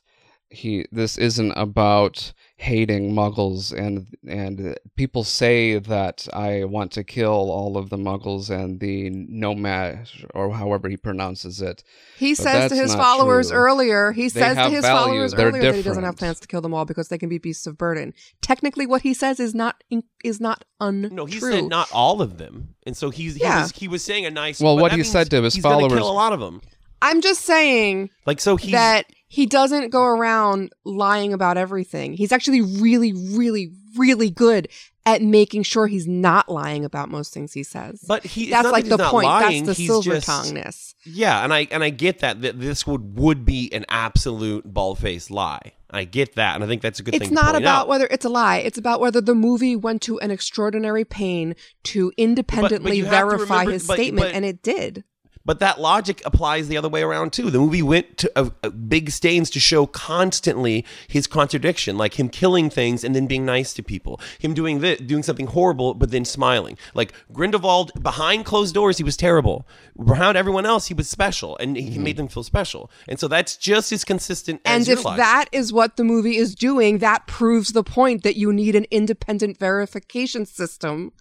he 0.49 0.85
this 0.91 1.17
isn't 1.17 1.51
about 1.51 2.33
hating 2.61 3.11
muggles 3.11 3.73
and 3.75 4.05
and 4.27 4.77
people 4.95 5.23
say 5.23 5.79
that 5.79 6.27
I 6.31 6.63
want 6.65 6.91
to 6.91 7.03
kill 7.03 7.49
all 7.57 7.75
of 7.75 7.89
the 7.89 7.97
muggles 7.97 8.51
and 8.51 8.79
the 8.79 9.09
nomad 9.09 10.07
or 10.35 10.53
however 10.53 10.87
he 10.87 10.95
pronounces 10.97 11.59
it. 11.59 11.83
He 12.19 12.33
But 12.33 12.43
says 12.43 12.71
to 12.71 12.75
his 12.77 12.93
followers 12.93 13.49
true. 13.49 13.57
earlier, 13.57 14.11
he 14.11 14.23
They 14.29 14.39
says 14.41 14.57
to 14.57 14.69
his 14.69 14.81
value. 14.85 14.97
followers 15.05 15.33
They're 15.33 15.47
earlier 15.47 15.61
that 15.63 15.75
he 15.75 15.81
doesn't 15.81 16.03
have 16.03 16.17
plans 16.17 16.39
to 16.41 16.47
kill 16.47 16.61
them 16.61 16.73
all 16.73 16.85
because 16.85 17.07
they 17.07 17.17
can 17.17 17.29
be 17.29 17.39
beasts 17.39 17.65
of 17.65 17.79
burden. 17.79 18.13
Technically, 18.43 18.85
what 18.85 19.01
he 19.01 19.13
says 19.15 19.39
is 19.39 19.55
not 19.55 19.83
is 20.23 20.39
not 20.39 20.63
untrue. 20.79 21.15
no, 21.15 21.25
he 21.25 21.39
said 21.39 21.65
not 21.65 21.91
all 21.91 22.21
of 22.21 22.37
them, 22.37 22.75
and 22.85 22.95
so 22.95 23.09
he's 23.09 23.35
he 23.35 23.41
Yeah. 23.41 23.63
was 23.63 23.71
he 23.71 23.87
was 23.87 24.03
saying 24.03 24.25
a 24.27 24.31
nice. 24.31 24.59
Well, 24.61 24.77
what 24.77 24.91
he 24.93 25.03
said 25.03 25.31
to 25.31 25.41
his 25.41 25.55
he's 25.55 25.63
gonna 25.63 25.75
followers- 25.75 25.93
kill 25.99 26.11
a 26.11 26.13
lot 26.13 26.31
of 26.31 26.39
them. 26.39 26.61
I'm 27.01 27.21
just 27.21 27.41
saying 27.41 28.11
Like 28.27 28.39
so 28.39 28.55
he's 28.55 28.73
that 28.73 29.07
he 29.31 29.45
doesn't 29.45 29.91
go 29.91 30.03
around 30.03 30.73
lying 30.83 31.31
about 31.31 31.55
everything. 31.55 32.11
He's 32.13 32.33
actually 32.33 32.61
really, 32.61 33.13
really, 33.13 33.71
really 33.97 34.29
good 34.29 34.67
at 35.05 35.21
making 35.21 35.63
sure 35.63 35.87
he's 35.87 36.05
not 36.05 36.49
lying 36.49 36.83
about 36.83 37.09
most 37.09 37.33
things 37.33 37.53
he 37.53 37.63
says. 37.63 38.03
But 38.05 38.25
he 38.25 38.49
that's 38.49 38.69
like 38.69 38.85
that 38.85 38.97
the 38.97 39.07
point. 39.07 39.27
Lying, 39.27 39.63
that's 39.63 39.77
the 39.79 39.85
silver 39.87 40.15
just- 40.15 40.27
tongueness. 40.27 40.95
Yeah, 41.05 41.43
and 41.45 41.53
I 41.53 41.65
and 41.71 41.81
I 41.81 41.91
get 41.91 42.19
that 42.19 42.41
that 42.41 42.59
this 42.59 42.85
would 42.85 43.17
would 43.17 43.45
be 43.45 43.71
an 43.73 43.85
absolute 43.87 44.65
bald 44.71 44.99
faced 44.99 45.31
lie. 45.31 45.71
I 45.89 46.03
get 46.03 46.35
that, 46.35 46.55
and 46.55 46.63
I 46.63 46.67
think 46.67 46.81
that's 46.81 46.99
a 46.99 47.03
good 47.03 47.15
It's 47.15 47.21
thing. 47.27 47.29
to 47.29 47.33
not 47.35 47.55
about 47.55 47.81
out. 47.83 47.87
whether 47.87 48.07
it's 48.11 48.25
a 48.25 48.29
lie. 48.29 48.57
It's 48.57 48.77
about 48.77 48.99
whether 48.99 49.21
the 49.21 49.33
movie 49.35 49.75
went 49.77 50.01
to 50.03 50.19
an 50.19 50.29
extraordinary 50.29 51.03
pain 51.05 51.55
to 51.85 52.11
independently 52.17 52.99
have 52.99 53.05
to 53.05 53.11
verify 53.11 53.53
remember- 53.61 53.71
his 53.71 53.87
but- 53.87 53.93
statement, 53.95 54.27
but- 54.27 54.35
and 54.35 54.43
it 54.45 54.61
did. 54.61 55.03
But 55.45 55.59
that 55.59 55.79
logic 55.79 56.21
applies 56.25 56.67
the 56.67 56.77
other 56.77 56.89
way 56.89 57.01
around 57.01 57.33
too. 57.33 57.49
The 57.49 57.59
movie 57.59 57.81
went 57.81 58.17
to 58.19 58.31
uh, 58.35 58.49
uh, 58.63 58.69
big 58.69 59.09
stains 59.09 59.49
to 59.51 59.59
show 59.59 59.85
constantly 59.85 60.85
his 61.07 61.27
contradiction, 61.27 61.97
like 61.97 62.19
him 62.19 62.29
killing 62.29 62.69
things 62.69 63.03
and 63.03 63.15
then 63.15 63.27
being 63.27 63.45
nice 63.45 63.73
to 63.73 63.83
people, 63.83 64.19
him 64.39 64.53
doing 64.53 64.79
this, 64.79 64.99
doing 64.99 65.23
something 65.23 65.47
horrible 65.47 65.93
but 65.93 66.11
then 66.11 66.25
smiling. 66.25 66.77
Like 66.93 67.13
Grindelwald 67.31 67.91
behind 68.01 68.45
closed 68.45 68.73
doors, 68.73 68.97
he 68.97 69.03
was 69.03 69.17
terrible. 69.17 69.67
Around 69.99 70.35
everyone 70.35 70.65
else, 70.65 70.87
he 70.87 70.93
was 70.93 71.09
special, 71.09 71.57
and 71.57 71.75
he 71.75 71.99
made 71.99 72.17
them 72.17 72.27
feel 72.27 72.43
special. 72.43 72.89
And 73.07 73.19
so 73.19 73.27
that's 73.27 73.57
just 73.57 73.91
as 73.91 74.03
consistent. 74.03 74.61
as 74.65 74.75
And 74.75 74.87
your 74.87 74.97
if 74.97 75.05
logic. 75.05 75.17
that 75.17 75.45
is 75.51 75.73
what 75.73 75.97
the 75.97 76.03
movie 76.03 76.37
is 76.37 76.55
doing, 76.55 76.99
that 76.99 77.27
proves 77.27 77.73
the 77.73 77.83
point 77.83 78.23
that 78.23 78.37
you 78.37 78.53
need 78.53 78.75
an 78.75 78.85
independent 78.89 79.59
verification 79.59 80.45
system 80.45 81.11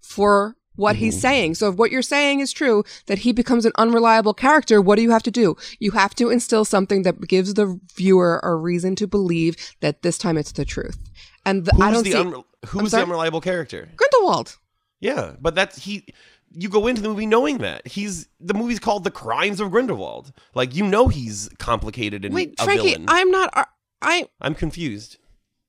for 0.00 0.56
what 0.78 0.96
he's 0.96 1.14
Mm-hmm. 1.14 1.20
saying. 1.20 1.54
So 1.56 1.68
if 1.68 1.74
what 1.76 1.90
you're 1.90 2.00
saying 2.02 2.40
is 2.40 2.52
true, 2.52 2.84
that 3.06 3.18
he 3.18 3.32
becomes 3.32 3.64
an 3.66 3.72
unreliable 3.76 4.32
character, 4.32 4.80
what 4.80 4.96
do 4.96 5.02
you 5.02 5.10
have 5.10 5.22
to 5.24 5.30
do? 5.30 5.56
You 5.80 5.90
have 5.90 6.14
to 6.14 6.30
instill 6.30 6.64
something 6.64 7.02
that 7.02 7.20
gives 7.28 7.54
the 7.54 7.78
viewer 7.94 8.40
a 8.42 8.54
reason 8.54 8.94
to 8.96 9.06
believe 9.06 9.56
that 9.80 10.02
this 10.02 10.16
time 10.16 10.38
it's 10.38 10.52
the 10.52 10.64
truth. 10.64 10.96
And 11.44 11.64
the, 11.64 11.72
I 11.82 11.90
don't 11.90 12.04
the 12.04 12.12
see 12.12 12.16
unre- 12.16 12.44
who's 12.66 12.92
the 12.92 13.02
unreliable 13.02 13.40
character? 13.40 13.88
Grindelwald. 13.96 14.56
Yeah, 15.00 15.34
but 15.40 15.54
that's 15.54 15.84
he. 15.84 16.06
You 16.50 16.68
go 16.70 16.86
into 16.86 17.02
the 17.02 17.08
movie 17.08 17.26
knowing 17.26 17.58
that 17.58 17.86
he's 17.86 18.26
the 18.40 18.54
movie's 18.54 18.78
called 18.80 19.04
The 19.04 19.10
Crimes 19.10 19.60
of 19.60 19.70
Grindelwald. 19.70 20.32
Like 20.54 20.74
you 20.74 20.86
know 20.86 21.08
he's 21.08 21.48
complicated 21.58 22.24
and 22.24 22.34
Wait, 22.34 22.54
a 22.58 22.64
Frankie, 22.64 22.92
villain. 22.94 23.04
I'm 23.08 23.30
not. 23.30 23.50
uh, 23.54 23.64
I 24.00 24.28
I'm 24.40 24.54
confused. 24.54 25.18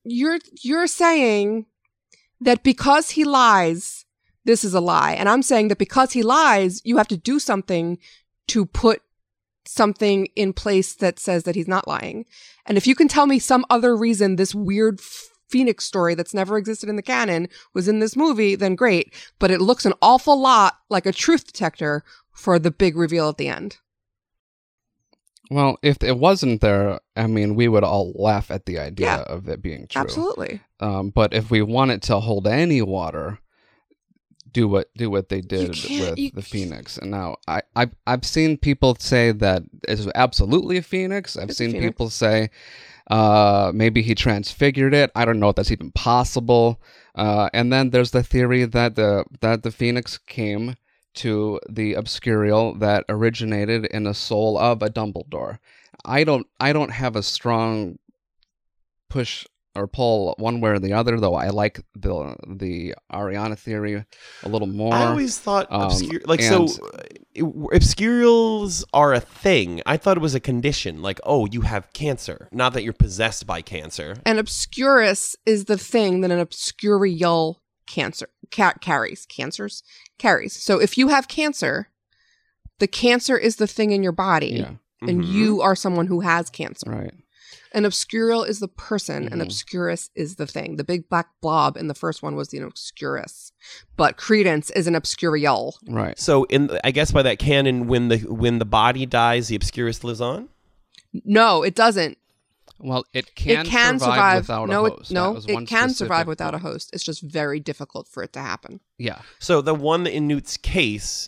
you're 0.04 0.40
you're 0.64 0.88
saying 0.88 1.66
that 2.42 2.64
because 2.64 3.12
he 3.12 3.24
lies, 3.26 4.06
this 4.46 4.64
is 4.64 4.74
a 4.74 4.80
lie, 4.82 5.14
and 5.14 5.28
I'm 5.30 5.44
saying 5.44 5.68
that 5.68 5.78
because 5.78 6.14
he 6.14 6.24
lies, 6.24 6.82
you 6.84 6.98
have 6.98 7.08
to 7.10 7.18
do 7.18 7.40
something 7.40 7.98
to 8.48 8.66
put 8.66 9.02
something 9.66 10.26
in 10.36 10.54
place 10.54 10.96
that 10.96 11.20
says 11.20 11.44
that 11.44 11.56
he's 11.56 11.68
not 11.68 11.88
lying. 11.88 12.26
And 12.66 12.78
if 12.78 12.88
you 12.88 12.96
can 12.96 13.08
tell 13.08 13.28
me 13.28 13.38
some 13.40 13.66
other 13.70 13.96
reason 13.96 14.36
this 14.36 14.56
weird 14.56 15.00
Phoenix 15.50 15.84
story 15.84 16.16
that's 16.16 16.34
never 16.34 16.58
existed 16.58 16.90
in 16.90 16.96
the 16.96 17.02
canon 17.04 17.50
was 17.74 17.88
in 17.88 18.00
this 18.00 18.16
movie, 18.16 18.56
then 18.56 18.76
great. 18.76 19.14
But 19.38 19.52
it 19.52 19.62
looks 19.62 19.86
an 19.86 19.94
awful 20.02 20.40
lot 20.40 20.78
like 20.90 21.06
a 21.06 21.12
truth 21.12 21.46
detector 21.46 22.04
for 22.32 22.58
the 22.58 22.72
big 22.72 22.96
reveal 22.96 23.30
at 23.30 23.38
the 23.38 23.48
end. 23.50 23.78
Well, 25.52 25.78
if 25.82 26.04
it 26.04 26.18
wasn't 26.18 26.62
there, 26.62 27.00
I 27.16 27.26
mean, 27.28 27.56
we 27.56 27.68
would 27.68 27.84
all 27.84 28.14
laugh 28.16 28.52
at 28.52 28.66
the 28.66 28.78
idea 28.78 29.08
Yeah. 29.08 29.22
of 29.24 29.50
it 29.50 29.62
being 29.62 29.88
true. 29.88 30.02
Absolutely. 30.02 30.62
Um, 30.80 31.10
but 31.10 31.34
if 31.34 31.50
we 31.50 31.62
want 31.64 31.92
it 31.92 32.02
to 32.04 32.20
hold 32.20 32.48
any 32.48 32.82
water, 32.84 33.40
do 34.52 34.68
what 34.68 34.90
do 34.96 35.10
what 35.10 35.30
they 35.30 35.42
did 35.42 35.70
with 35.70 36.34
the 36.34 36.42
phoenix. 36.42 36.98
And 36.98 37.12
now 37.12 37.38
I 37.48 37.62
I've, 37.76 37.96
I've 38.08 38.26
seen 38.26 38.58
people 38.58 38.96
say 39.00 39.32
that 39.32 39.64
it's 39.88 40.08
absolutely 40.16 40.78
a 40.78 40.82
phoenix. 40.82 41.38
I've 41.38 41.50
It's 41.50 41.58
seen 41.58 41.72
phoenix. 41.72 41.86
people 41.86 42.10
say 42.10 42.50
uh, 43.10 43.72
maybe 43.74 44.02
he 44.02 44.16
transfigured 44.16 44.94
it. 44.94 45.12
I 45.16 45.26
don't 45.26 45.40
know 45.40 45.50
if 45.50 45.56
that's 45.56 45.72
even 45.72 45.92
possible. 45.92 46.82
Uh, 47.16 47.50
and 47.54 47.72
then 47.74 47.90
there's 47.90 48.12
the 48.12 48.24
theory 48.24 48.66
that 48.66 48.96
the 48.96 49.26
that 49.42 49.64
the 49.64 49.72
phoenix 49.72 50.18
came 50.18 50.76
to 51.16 51.60
the 51.68 51.94
obscurial 51.96 52.80
that 52.80 53.04
originated 53.10 53.86
in 53.86 54.04
the 54.04 54.14
soul 54.14 54.58
of 54.58 54.82
a 54.82 54.90
Dumbledore. 54.90 55.60
I 56.06 56.24
don't 56.24 56.48
I 56.60 56.72
don't 56.72 56.92
have 56.92 57.16
a 57.16 57.24
strong 57.24 57.98
push 59.10 59.46
or 59.76 59.88
pull 59.88 60.36
one 60.40 60.62
way 60.62 60.72
or 60.72 60.80
the 60.80 60.94
other 60.94 61.20
though. 61.20 61.36
I 61.36 61.50
like 61.50 61.80
the 61.96 62.36
the 62.48 62.96
Ariana 63.12 63.58
theory 63.58 64.04
a 64.44 64.50
little 64.50 64.68
more. 64.68 64.94
I 64.94 65.06
always 65.08 65.38
thought 65.40 65.68
um, 65.72 65.84
obscure, 65.84 66.22
like 66.26 66.42
and- 66.42 66.70
so. 66.70 66.86
uh, 66.88 67.04
Obscurials 67.74 68.84
are 68.94 69.14
a 69.14 69.20
thing. 69.20 69.82
I 69.86 69.98
thought 69.98 70.18
it 70.18 70.22
was 70.22 70.36
a 70.36 70.40
condition, 70.40 71.02
like 71.02 71.20
oh, 71.24 71.46
you 71.52 71.62
have 71.62 71.92
cancer, 71.94 72.50
not 72.52 72.74
that 72.74 72.84
you're 72.84 72.94
possessed 72.94 73.46
by 73.48 73.62
cancer. 73.62 74.16
An 74.26 74.38
obscurus 74.38 75.36
is 75.46 75.66
the 75.66 75.78
thing 75.78 76.22
that 76.22 76.32
an 76.32 76.40
obscurial 76.46 77.56
cancer 77.88 78.28
ca- 78.52 78.74
carries. 78.82 79.26
Cancers 79.26 79.84
carries. 80.18 80.54
So 80.62 80.80
if 80.82 80.98
you 80.98 81.08
have 81.10 81.28
cancer, 81.28 81.90
the 82.80 82.88
cancer 82.88 83.38
is 83.38 83.56
the 83.58 83.68
thing 83.68 83.92
in 83.92 84.04
your 84.04 84.12
body, 84.12 84.48
yeah, 84.60 84.72
and 85.08 85.24
Mhm. 85.24 85.32
you 85.32 85.62
are 85.62 85.76
someone 85.76 86.08
who 86.08 86.22
has 86.22 86.50
cancer. 86.50 86.90
right. 86.90 87.14
An 87.74 87.84
obscurial 87.84 88.48
is 88.48 88.60
the 88.60 88.68
person, 88.68 89.28
and 89.32 89.42
Mhm. 89.42 89.46
obscurus 89.46 90.10
is 90.16 90.38
the 90.38 90.48
thing. 90.48 90.78
The 90.78 90.84
big 90.84 91.08
black 91.08 91.28
blob 91.40 91.78
in 91.78 91.88
the 91.88 91.94
first 91.94 92.24
one 92.24 92.36
was 92.36 92.50
the 92.50 92.58
obscurus, 92.60 93.52
but 93.96 94.18
credence 94.18 94.72
is 94.72 94.88
an 94.88 94.96
obscurial. 94.96 95.74
Right. 95.88 96.18
So 96.20 96.46
in 96.46 96.72
I 96.84 96.90
guess 96.92 97.12
by 97.12 97.22
that 97.24 97.38
canon, 97.38 97.88
when 97.88 98.08
the 98.08 98.18
when 98.20 98.58
the 98.60 98.66
body 98.66 99.06
dies, 99.06 99.50
the 99.50 99.56
obscurus 99.56 100.04
lives 100.04 100.20
on. 100.22 100.50
No, 101.24 101.62
it 101.64 101.76
doesn't. 101.76 102.18
Well, 102.82 103.04
it 103.14 103.36
can, 103.36 103.66
it 103.66 103.68
can 103.68 104.00
survive, 104.00 104.16
survive. 104.16 104.42
without 104.44 104.70
no, 104.70 104.84
a 104.84 104.88
it- 104.88 104.94
host. 104.94 105.10
That 105.10 105.14
no, 105.14 105.36
it 105.62 105.68
can 105.68 105.90
survive 105.90 106.28
without 106.28 106.56
a 106.56 106.60
host. 106.60 106.90
It's 106.94 107.04
just 107.04 107.22
very 107.22 107.60
difficult 107.60 108.08
for 108.08 108.24
it 108.24 108.32
to 108.34 108.40
happen. 108.40 108.80
Yeah. 108.98 109.22
So 109.38 109.62
the 109.62 109.74
one 109.76 110.08
in 110.08 110.28
Newt's 110.28 110.56
case, 110.58 111.28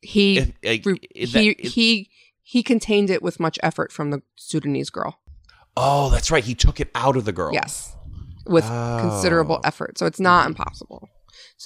He 0.00 0.38
if, 0.38 0.52
like, 0.64 0.86
re- 0.86 0.98
is 1.14 1.32
he 1.34 1.48
that- 1.54 1.60
is- 1.66 1.74
he 1.74 2.10
he 2.42 2.62
contained 2.64 3.10
it 3.10 3.22
with 3.22 3.38
much 3.38 3.58
effort 3.62 3.92
from 3.92 4.10
the 4.10 4.22
Sudanese 4.36 4.90
girl. 4.90 5.19
Oh, 5.82 6.10
that's 6.10 6.30
right, 6.30 6.44
he 6.44 6.54
took 6.54 6.80
it 6.80 6.90
out 6.94 7.16
of 7.16 7.24
the 7.24 7.32
girl. 7.32 7.52
Yes. 7.52 7.94
with 8.46 8.64
Oh. 8.64 8.98
considerable 9.00 9.60
effort. 9.64 9.96
So 9.98 10.06
it's 10.06 10.18
not 10.18 10.46
impossible. 10.46 11.08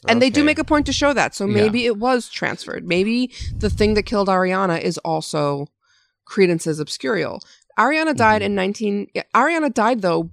And 0.08 0.20
they 0.20 0.28
do 0.28 0.44
make 0.44 0.58
a 0.58 0.64
point 0.64 0.84
to 0.86 0.92
show 0.92 1.12
that. 1.14 1.34
So 1.34 1.46
Yeah. 1.46 1.54
maybe 1.54 1.86
it 1.86 1.96
was 1.96 2.28
transferred. 2.28 2.86
Maybe 2.86 3.32
the 3.56 3.70
thing 3.70 3.94
that 3.94 4.02
killed 4.02 4.28
Ariana 4.28 4.80
is 4.80 4.98
also 4.98 5.68
Credence's 6.26 6.80
Obscurial. 6.80 7.40
Ariana 7.78 8.14
died 8.14 8.42
Mm-hmm. 8.42 8.46
in 8.46 8.54
19 8.54 9.06
yeah, 9.14 9.22
Ariana 9.34 9.72
died 9.72 10.02
though 10.02 10.30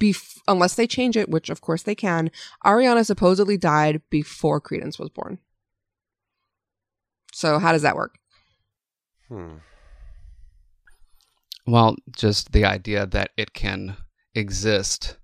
bef- 0.00 0.38
unless 0.48 0.74
they 0.74 0.86
change 0.86 1.16
it, 1.16 1.30
which 1.30 1.48
of 1.50 1.60
course 1.62 1.82
they 1.84 1.94
can. 1.94 2.30
Ariana 2.66 3.06
supposedly 3.06 3.56
died 3.56 4.02
before 4.10 4.60
Credence 4.60 4.98
was 4.98 5.08
born. 5.08 5.38
So 7.32 7.58
how 7.58 7.72
does 7.72 7.82
that 7.82 7.96
work? 7.96 8.18
Hmm. 9.28 9.58
Well, 11.70 11.96
just 12.10 12.52
the 12.52 12.64
idea 12.64 13.06
that 13.06 13.30
it 13.36 13.52
can 13.54 13.96
exist 14.34 15.16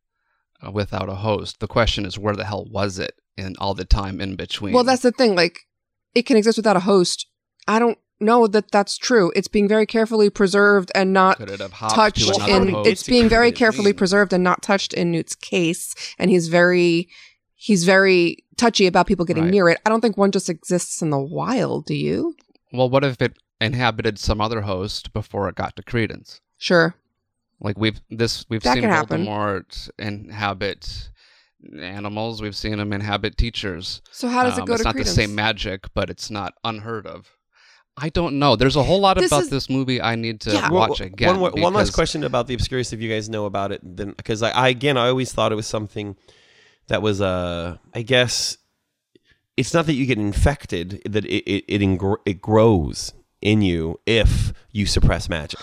uh, 0.64 0.70
without 0.70 1.08
a 1.08 1.16
host. 1.16 1.60
The 1.60 1.66
question 1.66 2.06
is, 2.06 2.18
where 2.18 2.36
the 2.36 2.44
hell 2.44 2.66
was 2.70 2.98
it 2.98 3.14
in 3.36 3.54
all 3.58 3.74
the 3.74 3.84
time 3.84 4.20
in 4.20 4.36
between? 4.36 4.72
Well, 4.72 4.84
that's 4.84 5.02
the 5.02 5.12
thing. 5.12 5.34
Like, 5.34 5.60
it 6.14 6.22
can 6.22 6.36
exist 6.36 6.56
without 6.58 6.76
a 6.76 6.80
host. 6.80 7.26
I 7.68 7.78
don't 7.78 7.98
know 8.20 8.46
that 8.46 8.70
that's 8.70 8.96
true. 8.96 9.32
It's 9.36 9.48
being 9.48 9.68
very 9.68 9.86
carefully 9.86 10.30
preserved 10.30 10.90
and 10.94 11.12
not 11.12 11.36
could 11.36 11.50
it 11.50 11.60
have 11.60 11.72
hopped 11.72 11.94
touched 11.94 12.34
to 12.34 12.46
in. 12.48 12.74
It's 12.86 13.02
being 13.02 13.28
very 13.28 13.52
carefully 13.52 13.92
preserved 13.92 14.32
and 14.32 14.42
not 14.42 14.62
touched 14.62 14.94
in 14.94 15.10
Newt's 15.10 15.34
case. 15.34 15.94
And 16.18 16.30
he's 16.30 16.48
very, 16.48 17.08
he's 17.54 17.84
very 17.84 18.44
touchy 18.56 18.86
about 18.86 19.06
people 19.06 19.24
getting 19.26 19.44
Right. 19.44 19.52
near 19.52 19.68
it. 19.68 19.78
I 19.84 19.90
don't 19.90 20.00
think 20.00 20.16
one 20.16 20.32
just 20.32 20.48
exists 20.48 21.02
in 21.02 21.10
the 21.10 21.18
wild. 21.18 21.86
Do 21.86 21.94
you? 21.94 22.34
Well, 22.72 22.88
what 22.88 23.04
if 23.04 23.20
it 23.20 23.36
inhabited 23.60 24.18
some 24.18 24.40
other 24.40 24.62
host 24.62 25.12
before 25.12 25.48
it 25.48 25.54
got 25.54 25.76
to 25.76 25.82
Credence? 25.82 26.40
Sure. 26.58 26.94
Like 27.60 27.78
we've 27.78 28.00
this 28.10 28.44
we've 28.50 28.62
That 28.62 28.74
seen 28.74 28.82
can 28.82 28.90
happen. 28.90 29.24
Voldemort 29.24 29.88
inhabit 29.98 31.10
animals. 31.80 32.42
We've 32.42 32.56
seen 32.56 32.78
him 32.78 32.92
inhabit 32.92 33.36
teachers. 33.36 34.02
So 34.12 34.28
how 34.28 34.44
does 34.44 34.58
it 34.58 34.62
Um, 34.62 34.66
go 34.66 34.74
it's 34.74 34.82
to 34.82 34.82
It's 34.82 34.84
not 34.84 34.94
Credence? 34.94 35.16
the 35.16 35.22
same 35.22 35.34
magic, 35.34 35.86
but 35.94 36.10
it's 36.10 36.30
not 36.30 36.54
unheard 36.64 37.06
of. 37.06 37.30
I 37.96 38.10
don't 38.10 38.38
know. 38.38 38.56
There's 38.56 38.76
a 38.76 38.82
whole 38.82 39.00
lot 39.00 39.16
This 39.16 39.32
about 39.32 39.44
is- 39.44 39.48
this 39.50 39.70
movie 39.70 40.02
I 40.02 40.16
need 40.16 40.40
to 40.42 40.52
Yeah. 40.52 40.68
Watch 40.70 41.00
one- 41.00 41.06
again. 41.08 41.40
One, 41.40 41.52
one 41.58 41.72
last 41.72 41.94
question 41.94 42.24
about 42.24 42.46
the 42.46 42.54
Obscurus, 42.54 42.92
if 42.92 43.00
you 43.00 43.08
guys 43.08 43.30
know 43.30 43.46
about 43.46 43.72
it, 43.72 43.80
then 43.82 44.12
because 44.14 44.42
I, 44.42 44.50
I 44.50 44.68
again 44.68 44.98
I 44.98 45.08
always 45.08 45.32
thought 45.32 45.50
it 45.50 45.54
was 45.54 45.66
something 45.66 46.14
that 46.88 47.00
was 47.00 47.22
uh 47.22 47.78
I 47.94 48.02
guess 48.02 48.58
it's 49.56 49.72
not 49.72 49.86
that 49.86 49.94
you 49.94 50.04
get 50.04 50.18
infected 50.18 51.00
that 51.06 51.24
it 51.24 51.42
it 51.50 51.64
it, 51.68 51.80
ingr- 51.80 52.18
it 52.26 52.42
grows 52.42 53.14
in 53.46 53.62
you 53.62 54.00
if 54.06 54.52
you 54.72 54.84
suppress 54.86 55.28
magic. 55.28 55.60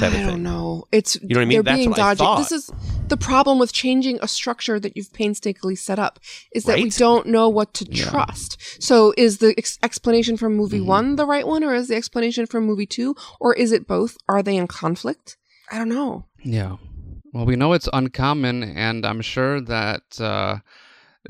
type 0.00 0.12
of 0.12 0.18
I 0.18 0.22
don't 0.22 0.32
thing. 0.34 0.42
know. 0.42 0.84
It's 0.90 1.16
you 1.20 1.28
know 1.34 1.40
what 1.40 1.42
I 1.42 1.44
mean? 1.44 1.56
They're 1.56 1.62
That's 1.64 1.76
being 1.78 1.90
what 1.90 1.98
I 2.00 2.14
dodgy. 2.14 2.42
This 2.42 2.52
is 2.52 2.70
the 3.08 3.16
problem 3.16 3.58
with 3.58 3.72
changing 3.72 4.18
a 4.22 4.28
structure 4.28 4.80
that 4.80 4.96
you've 4.96 5.12
painstakingly 5.12 5.76
set 5.76 5.98
up 5.98 6.18
is 6.54 6.64
that 6.64 6.78
we 6.78 6.88
don't 6.90 7.26
know 7.26 7.48
what 7.48 7.74
to 7.74 7.84
trust. 7.84 8.50
So 8.82 9.12
is 9.18 9.38
the 9.38 9.52
ex- 9.58 9.78
explanation 9.82 10.36
from 10.36 10.56
movie 10.56 10.78
Mm-hmm. 10.78 10.86
one 10.96 11.16
the 11.16 11.26
right 11.26 11.46
one, 11.46 11.62
or 11.64 11.74
is 11.74 11.88
the 11.88 11.96
explanation 11.96 12.46
from 12.46 12.64
movie 12.64 12.86
two, 12.86 13.14
or 13.40 13.54
is 13.54 13.70
it 13.72 13.86
both? 13.86 14.16
Are 14.28 14.42
they 14.42 14.56
in 14.56 14.66
conflict? 14.66 15.36
I 15.70 15.76
don't 15.78 15.88
know. 15.90 16.24
Yeah. 16.42 16.76
Well, 17.34 17.46
we 17.46 17.56
know 17.56 17.72
it's 17.72 17.88
uncommon, 17.92 18.62
and 18.62 19.04
I'm 19.06 19.20
sure 19.22 19.60
that 19.60 20.02
uh, 20.20 20.56
the- 20.56 20.60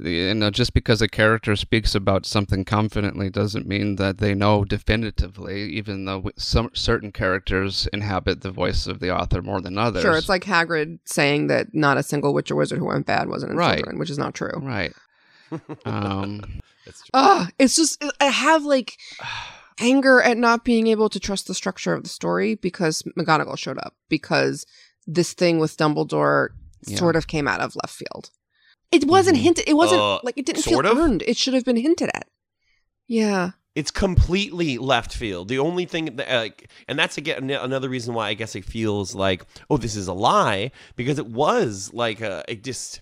you 0.01 0.33
know 0.35 0.51
just 0.51 0.73
because 0.73 1.03
a 1.03 1.09
character 1.09 1.55
speaks 1.57 1.95
about 1.95 2.25
something 2.25 2.65
confidently 2.65 3.29
doesn't 3.29 3.67
mean 3.67 3.97
that 3.97 4.19
they 4.19 4.35
know 4.35 4.65
definitively. 4.65 5.71
Even 5.73 6.05
though 6.07 6.31
some 6.37 6.71
certain 6.75 7.13
characters 7.13 7.87
inhabit 7.93 8.41
the 8.41 8.51
voice 8.51 8.87
of 8.87 9.01
the 9.01 9.15
author 9.15 9.43
more 9.43 9.61
than 9.61 9.77
others. 9.79 10.03
Sure, 10.03 10.17
it's 10.17 10.29
like 10.29 10.45
Hagrid 10.45 10.99
saying 11.05 11.49
that 11.49 11.75
not 11.75 11.99
a 11.99 12.03
single 12.03 12.33
witch 12.33 12.51
or 12.51 12.57
wizard 12.57 12.79
who 12.79 12.87
went 12.87 13.07
bad 13.07 13.29
wasn't 13.29 13.53
in 13.53 13.59
Right. 13.59 13.85
Slytherin, 13.85 13.99
which 13.99 14.11
is 14.11 14.19
not 14.19 14.35
true. 14.35 14.59
right. 14.63 14.93
um, 15.85 16.41
Ah, 17.15 17.49
it's 17.59 17.77
just 17.77 18.03
I 18.21 18.25
have 18.27 18.65
like 18.65 18.97
anger 19.81 20.21
at 20.23 20.37
not 20.39 20.65
being 20.65 20.87
able 20.87 21.09
to 21.11 21.21
trust 21.21 21.47
the 21.47 21.55
structure 21.55 21.93
of 21.95 22.03
the 22.03 22.09
story 22.09 22.55
because 22.55 23.03
McGonagall 23.19 23.59
showed 23.59 23.79
up 23.79 23.95
because 24.09 24.65
this 25.07 25.33
thing 25.35 25.59
with 25.59 25.77
Dumbledore 25.77 26.49
Yeah. 26.87 26.97
sort 26.99 27.17
of 27.17 27.27
came 27.27 27.47
out 27.47 27.61
of 27.61 27.77
left 27.77 27.95
field. 27.95 28.31
It 28.93 29.07
wasn't 29.07 29.37
mm-hmm. 29.39 29.45
hinted. 29.45 29.69
It 29.69 29.75
wasn't 29.75 30.01
Uh, 30.01 30.21
like 30.23 30.37
it 30.37 30.47
didn't 30.47 30.63
feel 30.63 30.81
of? 30.81 30.99
earned. 30.99 31.23
It 31.27 31.37
should 31.37 31.55
have 31.55 31.65
been 31.65 31.77
hinted 31.77 32.11
at. 32.15 32.29
Yeah. 33.09 33.53
It's 33.75 33.91
completely 33.91 34.77
left 34.77 35.15
field. 35.15 35.49
The 35.49 35.59
only 35.59 35.87
thing, 35.87 36.17
that, 36.17 36.29
like, 36.31 36.69
and 36.89 36.99
that's 36.99 37.17
again 37.17 37.51
another 37.51 37.89
reason 37.89 38.13
why 38.13 38.29
I 38.29 38.35
guess 38.35 38.55
it 38.55 38.67
feels 38.67 39.15
like, 39.15 39.47
oh, 39.71 39.79
this 39.79 39.97
is 39.97 40.09
a 40.09 40.13
lie 40.13 40.73
because 40.95 41.19
it 41.19 41.27
was 41.27 41.91
like 41.95 42.21
a, 42.21 42.45
it 42.49 42.63
just 42.65 43.01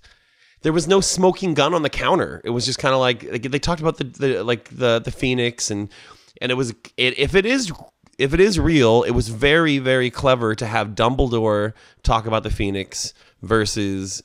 there 0.62 0.72
was 0.72 0.86
no 0.86 1.00
smoking 1.00 1.54
gun 1.54 1.74
on 1.74 1.82
the 1.82 1.90
counter. 1.90 2.40
It 2.44 2.50
was 2.50 2.66
just 2.66 2.78
kind 2.78 2.94
of 2.94 3.00
like, 3.00 3.24
like 3.24 3.42
they 3.42 3.58
talked 3.58 3.80
about 3.80 3.96
the, 3.98 4.04
the 4.04 4.44
like 4.44 4.68
the 4.70 5.00
the 5.00 5.10
phoenix 5.10 5.70
and 5.70 5.88
and 6.40 6.52
it 6.52 6.54
was 6.54 6.70
it, 6.96 7.18
if 7.18 7.34
it 7.34 7.46
is 7.46 7.72
if 8.18 8.34
it 8.34 8.40
is 8.40 8.58
real, 8.60 9.02
it 9.02 9.12
was 9.12 9.28
very 9.28 9.78
very 9.78 10.10
clever 10.10 10.54
to 10.54 10.66
have 10.66 10.90
Dumbledore 10.90 11.72
talk 12.02 12.26
about 12.26 12.44
the 12.44 12.50
phoenix 12.50 13.12
versus 13.42 14.22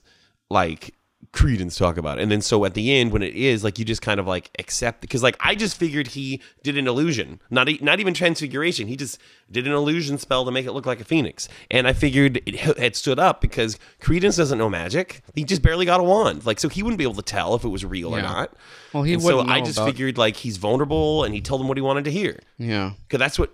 like 0.49 0.93
Credence 1.35 1.77
talk 1.77 1.97
about 1.97 2.17
it. 2.17 2.21
And 2.23 2.31
then 2.31 2.41
so 2.41 2.63
at 2.65 2.73
the 2.73 2.93
end 2.93 3.11
when 3.11 3.21
it 3.21 3.35
is 3.35 3.63
like 3.63 3.77
you 3.77 3.83
just 3.85 4.01
kind 4.01 4.19
of 4.19 4.25
like 4.25 4.49
accept 4.57 5.01
because 5.01 5.21
like 5.21 5.35
I 5.41 5.53
just 5.53 5.75
figured 5.77 6.07
he 6.07 6.41
did 6.63 6.77
an 6.77 6.87
illusion, 6.87 7.41
not 7.49 7.67
e- 7.69 7.77
not 7.81 7.99
even 7.99 8.13
transfiguration. 8.13 8.87
He 8.87 8.95
just 8.95 9.19
did 9.51 9.67
an 9.67 9.73
illusion 9.73 10.17
spell 10.17 10.45
to 10.45 10.51
make 10.51 10.65
it 10.65 10.71
look 10.71 10.85
like 10.85 11.01
a 11.01 11.03
phoenix. 11.03 11.47
And 11.69 11.87
I 11.87 11.93
figured 11.93 12.41
it 12.45 12.55
had 12.79 12.95
stood 12.95 13.19
up 13.19 13.41
because 13.41 13.77
Credence 13.99 14.37
doesn't 14.37 14.57
know 14.57 14.69
magic. 14.69 15.21
He 15.35 15.43
just 15.43 15.61
barely 15.61 15.85
got 15.85 15.99
a 15.99 16.03
wand. 16.03 16.45
Like 16.45 16.59
so 16.59 16.69
he 16.69 16.81
wouldn't 16.81 16.97
be 16.97 17.03
able 17.03 17.15
to 17.15 17.21
tell 17.21 17.53
if 17.53 17.63
it 17.65 17.69
was 17.69 17.83
real 17.83 18.15
or 18.15 18.21
not. 18.21 18.53
Well, 18.93 19.03
he 19.03 19.13
And 19.13 19.21
so 19.21 19.41
I 19.41 19.59
just 19.59 19.77
about- 19.77 19.87
figured 19.87 20.17
like 20.17 20.37
he's 20.37 20.55
vulnerable 20.57 21.25
and 21.25 21.35
he 21.35 21.41
told 21.41 21.59
him 21.59 21.67
what 21.67 21.75
he 21.77 21.81
wanted 21.81 22.05
to 22.05 22.11
hear 22.11 22.39
yeah. 22.57 22.93
because 23.07 23.19
that's 23.19 23.37
what 23.37 23.51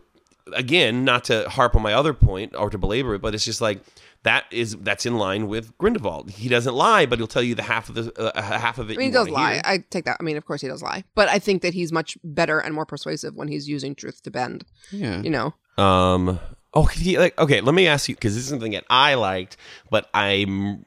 again 0.54 1.06
not 1.06 1.24
to 1.26 1.48
harp 1.50 1.76
on 1.76 1.82
my 1.82 1.94
other 1.94 2.14
point 2.14 2.56
or 2.56 2.70
to 2.70 2.78
belabor 2.78 3.16
it 3.16 3.22
but 3.22 3.34
it's 3.36 3.46
just 3.46 3.62
like 3.62 3.80
that 4.24 4.46
is 4.52 4.76
that's 4.78 5.06
in 5.06 5.18
line 5.18 5.48
with 5.48 5.78
grindelwald 5.78 6.30
he 6.30 6.48
doesn't 6.48 6.76
lie 6.76 7.06
but 7.06 7.18
he'll 7.18 7.28
tell 7.28 7.42
you 7.42 7.56
the 7.56 7.64
half 7.64 7.90
of 7.90 7.96
the 7.96 8.14
uh, 8.20 8.42
half 8.42 8.78
of 8.78 8.90
it 8.90 8.96
I 8.96 8.98
mean, 8.98 9.10
he 9.10 9.12
does 9.12 9.30
lie. 9.30 9.54
hear. 9.54 9.62
I 9.66 9.78
take 9.90 10.06
that. 10.06 10.18
I 10.20 10.24
mean, 10.24 10.38
of 10.38 10.46
course 10.46 10.62
he 10.62 10.68
does 10.68 10.84
lie. 10.84 11.04
But 11.16 11.30
I 11.30 11.40
think 11.40 11.62
that 11.62 11.74
he's 11.74 11.92
much 11.92 12.18
better 12.24 12.60
and 12.60 12.74
more 12.76 12.86
persuasive 12.86 13.36
when 13.36 13.48
he's 13.48 13.68
using 13.68 13.96
truth 13.96 14.22
to 14.24 14.32
bend. 14.32 14.66
Yeah. 14.92 15.22
You 15.22 15.30
know? 15.30 15.54
um 15.78 16.40
oh 16.74 16.84
he, 16.84 17.18
like, 17.18 17.38
okay 17.40 17.62
let 17.62 17.74
me 17.74 17.88
ask 17.88 18.10
you 18.10 18.16
because 18.16 18.36
this 18.36 18.44
is 18.44 18.50
something 18.50 18.74
that 18.74 18.84
i 18.90 19.14
liked 19.14 19.56
but 19.90 20.10
i'm 20.14 20.84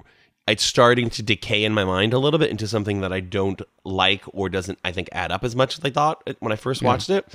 it's 0.47 0.63
starting 0.63 1.09
to 1.09 1.23
decay 1.23 1.65
in 1.65 1.73
my 1.73 1.85
mind 1.85 2.13
a 2.13 2.19
little 2.19 2.39
bit 2.39 2.51
into 2.51 2.69
something 2.69 3.01
that 3.01 3.13
i 3.13 3.21
don't 3.21 3.63
like 3.85 4.23
or 4.35 4.49
doesn't 4.51 4.79
i 4.85 4.93
think 4.93 5.09
add 5.13 5.33
up 5.33 5.43
as 5.43 5.57
much 5.57 5.79
as 5.79 5.85
i 5.85 5.91
thought 5.91 6.23
when 6.41 6.53
i 6.53 6.57
first 6.57 6.83
watched 6.83 7.09
it 7.09 7.27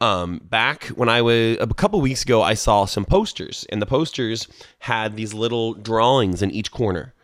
um, 0.00 0.40
back 0.44 0.86
when 0.88 1.08
I 1.08 1.22
was 1.22 1.58
a 1.60 1.66
couple 1.68 2.00
weeks 2.00 2.22
ago, 2.22 2.42
I 2.42 2.54
saw 2.54 2.84
some 2.86 3.04
posters, 3.04 3.66
and 3.70 3.82
the 3.82 3.86
posters 3.86 4.48
had 4.78 5.16
these 5.16 5.34
little 5.34 5.74
drawings 5.74 6.42
in 6.42 6.50
each 6.50 6.70
corner. 6.70 7.14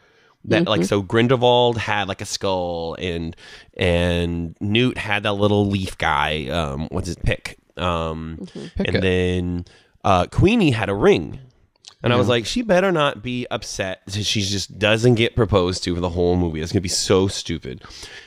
That 0.44 0.66
like 0.68 0.84
so 0.84 1.02
Grindelwald 1.02 1.76
had 1.76 2.06
like 2.06 2.20
a 2.20 2.24
skull, 2.24 2.94
and 3.00 3.34
and 3.76 4.54
Newt 4.60 4.96
had 4.96 5.24
that 5.24 5.32
little 5.32 5.66
leaf 5.66 5.98
guy. 5.98 6.46
Um, 6.48 6.86
what's 6.90 7.08
his 7.08 7.16
pick? 7.16 7.58
Um, 7.76 8.46
Pickett. 8.52 8.94
and 8.94 9.02
then 9.02 9.64
uh, 10.04 10.26
Queenie 10.26 10.70
had 10.70 10.88
a 10.88 10.94
ring. 10.94 11.40
And 12.02 12.12
I 12.12 12.16
was 12.16 12.28
like, 12.28 12.46
she 12.46 12.62
better 12.62 12.92
not 12.92 13.22
be 13.22 13.46
upset 13.50 14.02
that 14.06 14.24
she 14.24 14.42
just 14.42 14.78
doesn't 14.78 15.14
get 15.14 15.34
proposed 15.34 15.82
to 15.84 15.94
for 15.94 16.00
the 16.00 16.10
whole 16.10 16.36
movie. 16.36 16.60
It's 16.60 16.70
gonna 16.70 16.80
be 16.80 16.88
so 16.88 17.26
stupid. 17.26 17.82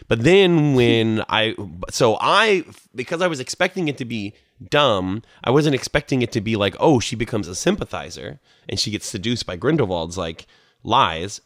But 0.08 0.24
then 0.24 0.74
when 0.74 1.24
I, 1.30 1.56
so 1.90 2.18
I, 2.20 2.66
because 2.94 3.22
I 3.22 3.28
was 3.28 3.40
expecting 3.40 3.88
it 3.88 3.98
to 4.00 4.06
be 4.06 4.34
dumb, 4.70 5.24
I 5.44 5.52
wasn't 5.52 5.76
expecting 5.76 6.22
it 6.22 6.32
to 6.34 6.42
be 6.42 6.56
like, 6.56 6.76
oh, 6.80 7.00
she 7.00 7.16
becomes 7.16 7.48
a 7.48 7.56
sympathizer 7.56 8.40
and 8.68 8.80
she 8.80 8.92
gets 8.92 9.06
seduced 9.06 9.46
by 9.46 9.56
Grindelwald's 9.56 10.18
like 10.18 10.46
lies. 10.84 11.42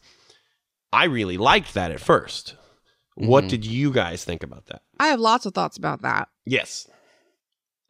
I 0.92 1.04
really 1.04 1.36
liked 1.36 1.74
that 1.74 1.90
at 1.90 2.00
1st 2.00 2.54
What 3.16 3.42
mm-hmm. 3.42 3.48
did 3.48 3.66
you 3.66 3.92
guys 3.92 4.24
think 4.24 4.42
about 4.42 4.66
that? 4.66 4.82
I 4.98 5.08
have 5.08 5.20
lots 5.20 5.46
of 5.46 5.54
thoughts 5.54 5.76
about 5.76 6.02
that. 6.02 6.28
Yes. 6.46 6.88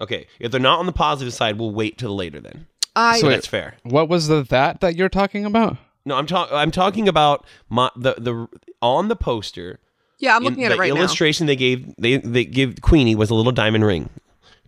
Okay, 0.01 0.27
if 0.41 0.51
they're 0.51 0.61
not 0.61 0.81
on 0.81 0.87
the 0.87 0.93
positive 0.93 1.33
side, 1.33 1.59
we'll 1.59 1.71
wait 1.71 1.99
till 1.99 2.15
later 2.15 2.41
then. 2.41 2.67
I 2.97 3.19
So 3.19 3.27
wait. 3.29 3.35
that's 3.35 3.47
fair. 3.47 3.75
What 3.83 4.09
was 4.09 4.29
the 4.29 4.43
that 4.45 4.81
that 4.81 4.97
you're 4.97 5.09
talking 5.09 5.45
about? 5.45 5.77
No, 6.05 6.17
I'm 6.17 6.27
talking. 6.27 6.57
I'm 6.57 6.71
talking 6.71 7.09
about 7.09 7.47
my 7.69 7.91
the 7.97 8.15
the 8.19 8.47
on 8.83 9.09
the 9.09 9.17
poster. 9.17 9.81
yeah, 10.19 10.37
I'm 10.37 10.43
in 10.43 10.51
looking 10.51 10.65
at 10.65 10.69
the 10.69 10.75
it 10.75 10.79
right 10.79 10.87
there. 10.89 10.95
The 10.95 11.01
illustration 11.01 11.47
they 11.47 11.57
gave 11.57 11.95
they 11.99 12.19
they 12.19 12.45
give 12.45 12.81
Queenie 12.83 13.15
was 13.15 13.31
a 13.31 13.35
little 13.35 13.53
diamond 13.53 13.85
ring, 13.85 14.11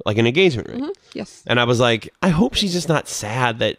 like 0.05 0.19
an 0.19 0.27
engagement 0.27 0.69
ring. 0.69 0.81
now. 0.81 0.93
Yes. 1.15 1.43
And 1.47 1.61
I 1.61 1.65
was 1.65 1.79
like, 1.79 2.09
I 2.23 2.29
hope 2.31 2.55
she's 2.55 2.73
just 2.73 2.89
not 2.89 3.09
sad 3.09 3.59
that. 3.61 3.79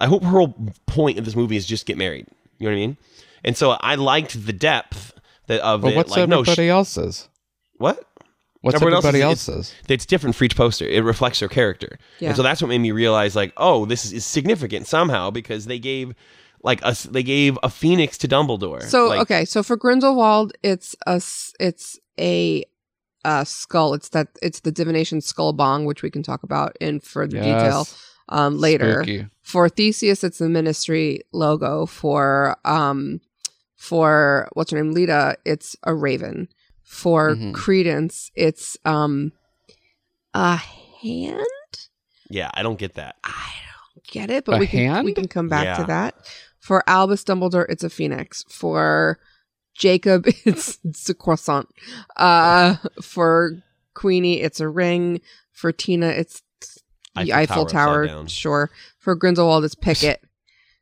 I 0.00 0.06
hope 0.06 0.22
her 0.24 0.30
whole 0.30 0.54
point 0.86 1.18
of 1.18 1.24
this 1.24 1.36
movie 1.36 1.56
is 1.56 1.64
just 1.66 1.86
get 1.86 1.96
married. 1.96 2.26
You 2.58 2.66
know 2.68 2.72
what 2.72 2.76
I 2.82 2.86
mean? 2.86 2.96
And 3.44 3.56
so 3.56 3.72
I 3.72 3.94
liked 3.96 4.46
the 4.46 4.52
depth 4.52 5.12
that 5.46 5.60
of 5.60 5.82
Well, 5.82 5.92
it. 5.92 5.96
what's 5.96 6.10
like, 6.10 6.28
no, 6.28 6.40
everybody 6.40 6.62
she, 6.66 6.68
else's? 6.68 7.28
what? 7.78 8.04
What's 8.62 8.76
Everyone 8.76 8.94
everybody 8.98 9.22
else's- 9.22 9.48
else's? 9.48 9.74
It's 9.88 10.06
different 10.06 10.36
for 10.36 10.44
each 10.44 10.56
poster. 10.56 10.86
It 10.86 11.02
reflects 11.04 11.40
their 11.40 11.48
character. 11.48 11.98
Yeah. 12.20 12.28
And 12.28 12.36
so 12.36 12.42
that's 12.42 12.62
what 12.62 12.68
made 12.68 12.78
me 12.78 12.92
realize, 12.92 13.36
like, 13.36 13.52
oh, 13.56 13.84
this 13.86 14.12
is 14.12 14.24
significant 14.24 14.86
somehow 14.86 15.30
because 15.30 15.66
they 15.66 15.78
gave 15.78 16.14
like 16.62 16.80
a, 16.84 16.96
they 17.10 17.24
gave 17.24 17.58
a 17.62 17.68
phoenix 17.68 18.16
to 18.18 18.28
Dumbledore. 18.28 18.82
So 18.84 19.08
Like, 19.08 19.20
okay, 19.22 19.44
so 19.44 19.62
for 19.64 19.76
Grindelwald, 19.76 20.52
it's 20.62 20.94
a 21.06 21.20
it's 21.58 21.98
a 22.18 22.64
uh, 23.24 23.44
skull. 23.44 23.94
It's 23.94 24.10
that 24.10 24.28
it's 24.40 24.60
the 24.60 24.72
divination 24.72 25.20
skull 25.20 25.52
bong, 25.52 25.84
which 25.84 26.02
we 26.02 26.10
can 26.10 26.22
talk 26.22 26.44
about 26.44 26.76
in 26.80 27.00
further 27.00 27.38
detail 27.38 27.88
um, 28.28 28.58
later. 28.58 29.02
Spooky. 29.02 29.26
For 29.42 29.68
Theseus, 29.68 30.22
it's 30.22 30.38
the 30.38 30.48
ministry 30.48 31.22
logo. 31.32 31.86
For 31.86 32.56
um, 32.64 33.20
for 33.74 34.48
what's 34.52 34.70
her 34.70 34.80
name, 34.80 34.92
Leta, 34.92 35.36
it's 35.44 35.74
a 35.82 35.94
raven. 35.94 36.48
For 36.92 37.34
Mhm. 37.34 37.54
Credence, 37.54 38.30
it's 38.34 38.76
um, 38.84 39.32
a 40.34 40.56
hand. 41.02 41.46
yeah, 42.28 42.50
I 42.52 42.62
don't 42.62 42.78
get 42.78 42.94
that. 42.94 43.16
I 43.24 43.50
don't 43.94 44.06
get 44.06 44.30
it, 44.30 44.44
but 44.44 44.56
A 44.56 44.58
we 44.58 44.66
can 44.66 44.86
hand? 44.92 45.04
we 45.06 45.14
can 45.14 45.26
come 45.26 45.48
back 45.48 45.64
Yeah. 45.64 45.76
to 45.78 45.84
that. 45.84 46.14
For 46.60 46.84
Albus 46.86 47.24
Dumbledore, 47.24 47.64
it's 47.70 47.82
a 47.82 47.88
phoenix. 47.88 48.44
For 48.50 49.18
Jacob, 49.74 50.26
it's, 50.44 50.78
it's 50.84 51.08
a 51.08 51.14
croissant. 51.14 51.68
Uh, 52.16 52.76
for 53.02 53.62
Queenie, 53.94 54.42
it's 54.42 54.60
a 54.60 54.68
ring. 54.68 55.22
For 55.50 55.72
Tina, 55.72 56.08
it's 56.08 56.42
the 57.16 57.32
Eiffel 57.32 57.62
Eiffel, 57.62 57.66
Tower 57.66 58.02
upside 58.04 58.16
Tower. 58.16 58.28
Sure. 58.28 58.70
For 58.98 59.14
Grindelwald, 59.14 59.64
it's 59.64 59.74
Pickett. 59.74 60.22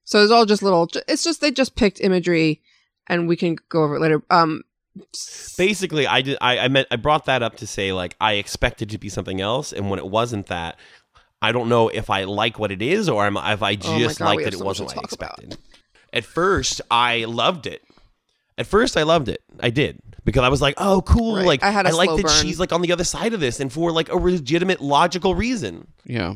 so 0.05 0.21
it's 0.23 0.33
all 0.33 0.45
just 0.45 0.63
little. 0.63 0.89
It's 1.07 1.23
just 1.23 1.41
they 1.41 1.53
just 1.53 1.77
picked 1.77 2.01
imagery, 2.01 2.61
and 3.07 3.29
we 3.29 3.37
can 3.37 3.57
go 3.69 3.85
over 3.85 3.95
it 3.97 4.01
later. 4.01 4.23
Um, 4.29 4.63
Basically, 5.57 6.07
I 6.07 6.23
did. 6.23 6.39
I, 6.41 6.59
I 6.59 6.69
meant 6.69 6.89
I 6.91 6.97
brought 6.97 7.27
that 7.27 7.43
up 7.43 7.57
to 7.59 7.67
say 7.67 7.93
like 7.93 8.17
I 8.21 8.35
expected 8.35 8.91
to 8.91 8.99
be 8.99 9.09
something 9.09 9.41
else, 9.41 9.73
and 9.73 9.89
when 9.91 9.99
it 9.99 10.07
wasn't 10.07 10.47
that, 10.49 10.79
I 11.41 11.53
don't 11.53 11.69
know 11.69 11.89
if 11.89 12.11
I 12.11 12.25
like 12.25 12.59
what 12.59 12.71
it 12.73 12.83
is 12.83 13.09
or 13.09 13.27
am, 13.27 13.37
if 13.37 13.63
I 13.63 13.73
Oh 13.73 13.99
just 13.99 14.19
God, 14.19 14.25
like 14.25 14.39
that 14.39 14.45
have 14.47 14.55
it 14.55 14.59
so 14.59 14.65
much 14.65 14.77
to 14.79 14.83
wasn't 14.85 14.87
what 14.89 14.99
I 14.99 15.01
talk 15.03 15.13
about. 15.13 15.39
expected. 15.39 15.59
At 16.13 16.25
first, 16.25 16.81
I 16.91 17.25
loved 17.25 17.67
it. 17.67 17.83
At 18.59 18.67
first, 18.67 18.97
I 18.97 19.05
loved 19.05 19.29
it. 19.29 19.41
I 19.61 19.71
did 19.71 20.01
because 20.25 20.43
I 20.43 20.49
was 20.49 20.61
like, 20.61 20.75
"Oh, 20.77 21.03
cool!" 21.03 21.37
Right. 21.37 21.47
Like 21.47 21.63
I 21.63 21.71
had 21.71 21.87
a 21.87 21.95
like 21.97 22.11
that 22.11 22.23
burn. 22.27 22.43
she's 22.43 22.59
like 22.61 22.73
on 22.73 22.83
the 22.83 22.93
other 22.93 23.05
side 23.05 23.33
of 23.33 23.41
this, 23.41 23.61
and 23.61 23.73
for 23.73 23.93
like 23.93 24.11
a 24.11 24.17
legitimate, 24.17 24.81
logical 24.81 25.35
reason. 25.35 25.87
Yeah. 26.05 26.35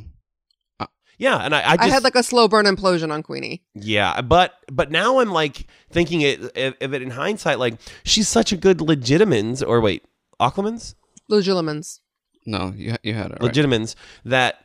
Yeah, 1.18 1.38
and 1.38 1.54
I, 1.54 1.60
I 1.60 1.76
I, 1.78 1.88
had 1.88 2.02
like 2.04 2.14
a 2.16 2.22
slow 2.22 2.48
burn 2.48 2.66
implosion 2.66 3.12
on 3.12 3.22
Queenie. 3.22 3.62
Yeah, 3.74 4.20
but 4.20 4.54
but 4.70 4.90
now 4.90 5.20
I'm 5.20 5.30
like 5.30 5.66
thinking 5.90 6.22
it 6.22 6.40
of 6.56 6.74
of 6.80 6.94
it 6.94 7.02
in 7.02 7.10
hindsight, 7.10 7.58
like 7.58 7.74
she's 8.04 8.28
such 8.28 8.52
a 8.52 8.56
good 8.56 8.78
legilimens 8.78 9.66
or 9.66 9.80
wait, 9.80 10.04
Occlumens, 10.40 10.94
Legilimens. 11.30 12.00
No, 12.46 12.72
you 12.76 12.96
you 13.02 13.14
had 13.14 13.30
it 13.32 13.38
right. 13.40 13.52
legilimens 13.52 13.94
that 14.24 14.64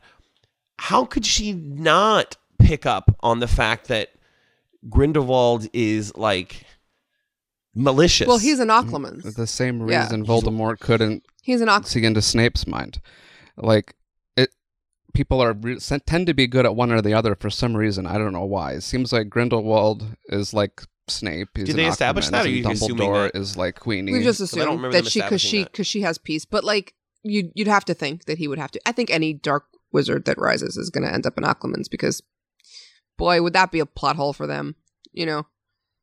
how 0.78 1.04
could 1.04 1.24
she 1.26 1.52
not 1.52 2.36
pick 2.58 2.86
up 2.86 3.16
on 3.20 3.40
the 3.40 3.48
fact 3.48 3.88
that 3.88 4.10
Grindelwald 4.88 5.68
is 5.72 6.14
like 6.16 6.64
malicious? 7.74 8.26
Well, 8.26 8.38
he's 8.38 8.58
an 8.60 8.68
mm, 8.68 8.82
Occlumens. 8.82 9.34
the 9.34 9.46
same 9.46 9.88
Yeah. 9.88 10.02
reason 10.02 10.24
Voldemort 10.26 10.80
couldn't 10.80 11.24
He's 11.42 11.60
an 11.60 11.68
Ock. 11.68 11.86
see 11.86 12.04
into 12.04 12.22
Snape's 12.22 12.66
mind. 12.66 13.00
Like 13.56 13.90
it, 13.90 13.99
people 15.14 15.42
are 15.42 15.52
re- 15.52 15.78
tend 15.78 16.26
to 16.26 16.34
be 16.34 16.46
good 16.46 16.66
at 16.66 16.74
one 16.74 16.92
or 16.92 17.02
the 17.02 17.14
other 17.14 17.34
for 17.34 17.50
some 17.50 17.76
reason. 17.76 18.06
I 18.06 18.18
don't 18.18 18.32
know 18.32 18.44
why. 18.44 18.72
It 18.72 18.82
seems 18.82 19.12
like 19.12 19.28
Grindelwald 19.28 20.06
is 20.28 20.54
like 20.54 20.82
Snape. 21.08 21.48
He's 21.56 21.66
Did 21.66 21.76
they 21.76 21.86
establish 21.86 22.26
Occamant, 22.26 22.44
that, 22.44 22.48
or 22.48 22.54
and 22.56 22.66
are 22.66 22.70
you 22.72 22.94
Dumbledore 22.94 23.32
that? 23.32 23.38
is 23.38 23.56
like 23.56 23.80
Queenie? 23.80 24.12
We 24.12 24.22
just 24.22 24.40
I 24.56 24.64
don't 24.64 24.78
assumed 24.78 24.94
that 24.94 25.06
she 25.06 25.20
because 25.20 25.40
she 25.40 25.64
because 25.64 25.86
she 25.86 26.02
has 26.02 26.18
peace, 26.18 26.44
but 26.44 26.64
like 26.64 26.94
you 27.22 27.50
you'd 27.54 27.68
have 27.68 27.84
to 27.86 27.94
think 27.94 28.24
that 28.24 28.38
he 28.38 28.48
would 28.48 28.58
have 28.58 28.70
to. 28.72 28.80
I 28.86 28.92
think 28.92 29.10
any 29.10 29.32
dark 29.32 29.64
wizard 29.92 30.24
that 30.24 30.38
rises 30.38 30.76
is 30.76 30.90
going 30.90 31.04
to 31.04 31.12
end 31.12 31.26
up 31.26 31.36
in 31.36 31.44
Occlumens 31.44 31.90
because, 31.90 32.22
boy, 33.18 33.42
would 33.42 33.52
that 33.52 33.72
be 33.72 33.80
a 33.80 33.86
plot 33.86 34.16
hole 34.16 34.32
for 34.32 34.46
them? 34.46 34.76
You 35.12 35.26
know, 35.26 35.46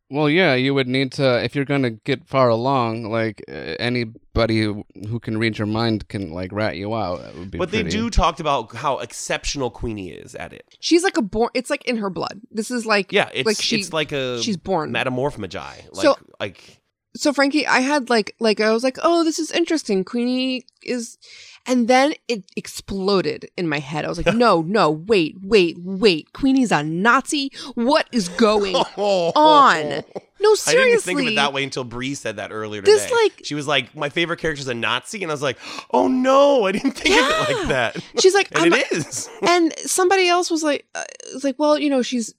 Well, 0.09 0.29
yeah, 0.29 0.53
you 0.55 0.73
would 0.73 0.87
need 0.87 1.11
to 1.13 1.43
if 1.43 1.53
you're 1.55 1.65
gonna 1.65 1.89
get 1.91 2.25
far 2.27 2.47
along. 2.49 3.03
Like 3.11 3.43
uh, 3.49 3.75
anybody 3.79 4.61
who, 4.61 4.85
who 5.07 5.19
can 5.19 5.37
read 5.37 5.57
your 5.57 5.67
mind 5.67 6.07
can 6.07 6.31
like 6.31 6.51
rat 6.53 6.77
you 6.77 6.95
out. 6.95 7.21
That 7.23 7.35
would 7.35 7.51
be. 7.51 7.57
but 7.57 7.71
they 7.71 7.83
do 7.83 8.09
talked 8.09 8.39
about 8.39 8.73
how 8.75 8.99
exceptional 8.99 9.69
Queenie 9.69 10.11
is 10.11 10.33
at 10.35 10.53
it. 10.53 10.63
she's 10.79 11.03
like 11.03 11.17
a 11.17 11.21
born. 11.21 11.49
It's 11.53 11.69
like 11.69 11.83
in 11.85 11.97
her 11.97 12.09
blood. 12.09 12.39
This 12.51 12.71
is 12.71 12.85
like 12.85 13.11
Yeah, 13.11 13.29
it's 13.33 13.45
like 13.45 13.61
she 13.61 13.79
it's 13.81 13.91
like 13.91 14.11
a 14.13 14.41
she's 14.41 14.55
born. 14.57 14.91
metamorphmagi. 14.93 15.93
Like 15.93 16.03
So- 16.03 16.15
like 16.39 16.81
so 17.15 17.33
Frankie, 17.33 17.65
I 17.67 17.79
had 17.79 18.09
like 18.09 18.35
like 18.39 18.59
I 18.59 18.71
was 18.71 18.83
like, 18.83 18.97
oh, 19.03 19.23
this 19.23 19.39
is 19.39 19.51
interesting. 19.51 20.03
Queenie 20.03 20.63
is, 20.83 21.17
and 21.65 21.87
then 21.87 22.13
it 22.27 22.43
exploded 22.55 23.49
in 23.57 23.67
my 23.67 23.79
head. 23.79 24.05
I 24.05 24.09
was 24.09 24.23
like, 24.23 24.35
no, 24.35 24.61
no, 24.61 24.89
wait, 24.91 25.35
wait, 25.41 25.77
wait. 25.79 26.31
Queenie's 26.33 26.71
a 26.71 26.83
Nazi. 26.83 27.51
What 27.75 28.07
is 28.11 28.29
going 28.29 28.75
on? 28.97 30.03
No, 30.39 30.51
I 30.51 30.55
seriously. 30.55 30.73
didn't 30.73 30.87
even 30.89 30.99
think 31.01 31.19
of 31.21 31.27
it 31.27 31.35
that 31.37 31.53
way 31.53 31.63
until 31.63 31.83
Bree 31.83 32.13
said 32.13 32.35
that 32.35 32.51
earlier 32.51 32.81
today. 32.81 32.93
This, 32.93 33.11
like- 33.11 33.41
she 33.43 33.55
was 33.55 33.67
like, 33.67 33.95
"My 33.95 34.09
favorite 34.09 34.37
character 34.39 34.61
is 34.61 34.67
a 34.67 34.75
Nazi," 34.75 35.23
and 35.23 35.31
I 35.31 35.33
was 35.33 35.41
like, 35.41 35.57
"Oh 35.91 36.07
no, 36.07 36.65
I 36.67 36.71
didn't 36.73 36.91
think 36.91 37.15
of 37.19 37.49
it 37.49 37.57
like 37.57 37.67
that." 37.69 38.03
She's 38.19 38.35
like, 38.35 38.49
and 38.55 38.73
I'm, 38.73 38.79
it 38.79 38.91
is. 38.91 39.27
and 39.41 39.73
somebody 39.79 40.27
else 40.27 40.51
was 40.51 40.61
like, 40.63 40.85
uh, 40.93 41.03
was 41.33 41.43
like, 41.43 41.57
well, 41.57 41.79
you 41.79 41.89
know, 41.89 42.03
she's 42.03 42.35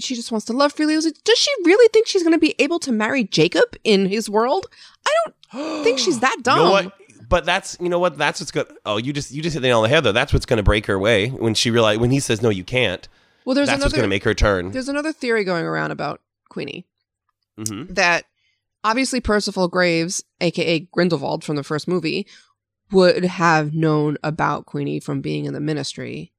she 0.00 0.14
just 0.14 0.30
wants 0.30 0.46
to 0.46 0.52
love 0.52 0.72
freely. 0.72 0.96
Like, 0.96 1.14
does 1.24 1.38
she 1.38 1.50
really 1.64 1.88
think 1.92 2.06
she's 2.06 2.22
going 2.22 2.34
to 2.34 2.38
be 2.38 2.54
able 2.58 2.78
to 2.80 2.92
marry 2.92 3.24
Jacob 3.24 3.76
in 3.84 4.06
his 4.06 4.28
world? 4.28 4.66
I 5.06 5.10
don't 5.52 5.84
think 5.84 5.98
she's 5.98 6.20
that 6.20 6.38
dumb. 6.42 6.58
You 6.58 6.64
know 6.64 6.70
what? 6.70 6.92
But 7.28 7.46
that's 7.46 7.78
you 7.80 7.88
know 7.88 7.98
what 7.98 8.18
that's 8.18 8.40
what's 8.40 8.50
good. 8.50 8.66
Oh, 8.84 8.98
you 8.98 9.12
just 9.12 9.30
you 9.30 9.42
just 9.42 9.54
hit 9.54 9.60
the 9.60 9.68
nail 9.68 9.78
on 9.78 9.84
the 9.84 9.88
head 9.88 10.04
though. 10.04 10.12
That's 10.12 10.32
what's 10.32 10.44
going 10.44 10.58
to 10.58 10.62
break 10.62 10.84
her 10.86 10.98
way 10.98 11.28
when 11.28 11.54
she 11.54 11.70
realize 11.70 11.98
when 11.98 12.10
he 12.10 12.20
says 12.20 12.42
no, 12.42 12.50
you 12.50 12.64
can't. 12.64 13.08
Well, 13.44 13.54
there's 13.54 13.68
that's 13.68 13.82
what's 13.82 13.94
going 13.94 14.00
another 14.00 14.06
to 14.06 14.14
make 14.16 14.24
her 14.24 14.34
turn. 14.34 14.70
there's 14.70 14.88
another 14.88 15.12
theory 15.12 15.44
going 15.44 15.64
around 15.64 15.90
about 15.92 16.20
Queenie 16.50 16.86
hmm 17.56 17.84
that 17.88 18.24
obviously 18.84 19.20
Percival 19.20 19.68
Graves, 19.68 20.22
aka 20.40 20.80
Grindelwald 20.80 21.42
from 21.44 21.56
the 21.56 21.64
first 21.64 21.88
movie, 21.88 22.26
would 22.90 23.24
have 23.24 23.72
known 23.72 24.18
about 24.22 24.66
Queenie 24.66 25.00
from 25.00 25.20
being 25.20 25.46
in 25.46 25.54
the 25.54 25.60
ministry. 25.60 26.31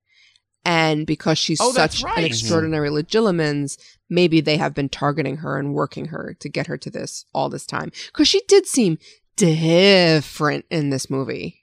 And 0.65 1.05
because 1.05 1.37
she's 1.37 1.59
Oh, 1.61 1.73
such 1.73 2.03
right. 2.03 2.17
an 2.19 2.23
extraordinary 2.23 2.89
legilimens, 2.89 3.77
maybe 4.09 4.39
they 4.39 4.55
have 4.57 4.73
been 4.73 4.87
targeting 4.89 5.37
her 5.37 5.59
and 5.59 5.73
working 5.73 6.05
her 6.05 6.35
to 6.39 6.47
get 6.49 6.67
her 6.67 6.77
to 6.77 6.89
this 6.89 7.25
all 7.33 7.49
this 7.49 7.65
time. 7.65 7.91
Because 8.07 8.27
she 8.29 8.41
did 8.47 8.65
seem 8.65 8.97
different 9.35 10.65
in 10.69 10.89
this 10.89 11.09
movie. 11.09 11.59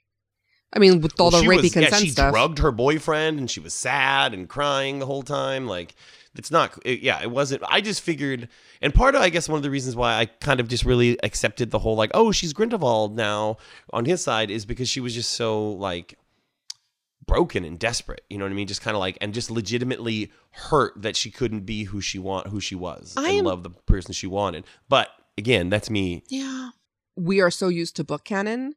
I 0.73 0.79
mean, 0.79 1.01
with 1.01 1.19
all 1.19 1.31
Well, 1.31 1.41
the 1.41 1.47
rapey 1.47 1.63
was- 1.63 1.73
consent 1.73 1.91
yeah, 1.93 1.99
she 1.99 2.09
stuff. 2.11 2.31
drugged 2.33 2.59
her 2.59 2.71
boyfriend, 2.71 3.39
and 3.39 3.51
she 3.51 3.59
was 3.59 3.73
sad 3.73 4.33
and 4.33 4.47
crying 4.47 4.99
the 4.99 5.05
whole 5.05 5.23
time. 5.23 5.67
Like 5.67 5.95
it's 6.35 6.49
not. 6.49 6.77
It, 6.85 7.01
yeah, 7.01 7.21
it 7.21 7.29
wasn't. 7.29 7.61
I 7.67 7.81
just 7.81 8.01
figured, 8.01 8.47
and 8.81 8.93
part 8.93 9.15
of 9.15 9.21
I 9.21 9.29
guess 9.29 9.49
one 9.49 9.57
of 9.57 9.63
the 9.63 9.69
reasons 9.69 9.97
why 9.97 10.13
I 10.17 10.25
kind 10.27 10.61
of 10.61 10.69
just 10.69 10.85
really 10.85 11.17
accepted 11.23 11.71
the 11.71 11.79
whole 11.79 11.95
like, 11.95 12.11
oh, 12.13 12.31
she's 12.31 12.53
Grindelwald 12.53 13.17
now 13.17 13.57
on 13.91 14.05
his 14.05 14.23
side 14.23 14.49
is 14.49 14.65
because 14.65 14.87
she 14.87 15.01
was 15.01 15.13
just 15.13 15.31
so 15.33 15.71
like 15.73 16.17
broken 17.25 17.63
and 17.63 17.77
desperate. 17.79 18.21
You 18.29 18.37
know 18.37 18.45
what 18.45 18.51
I 18.51 18.55
mean? 18.55 18.67
Just 18.67 18.81
kind 18.81 18.95
of 18.95 18.99
like 18.99 19.17
and 19.21 19.33
just 19.33 19.51
legitimately 19.51 20.31
hurt 20.51 20.93
that 21.01 21.15
she 21.15 21.31
couldn't 21.31 21.61
be 21.61 21.83
who 21.85 22.01
she 22.01 22.19
want 22.19 22.47
who 22.47 22.59
she 22.59 22.75
was 22.75 23.13
I 23.17 23.29
and 23.29 23.39
am- 23.39 23.45
love 23.45 23.63
the 23.63 23.69
person 23.69 24.13
she 24.13 24.27
wanted. 24.27 24.65
But 24.89 25.09
again, 25.37 25.69
that's 25.69 25.89
me. 25.89 26.23
Yeah. 26.29 26.69
We 27.15 27.41
are 27.41 27.51
so 27.51 27.67
used 27.67 27.95
to 27.97 28.03
book 28.03 28.23
canon, 28.23 28.73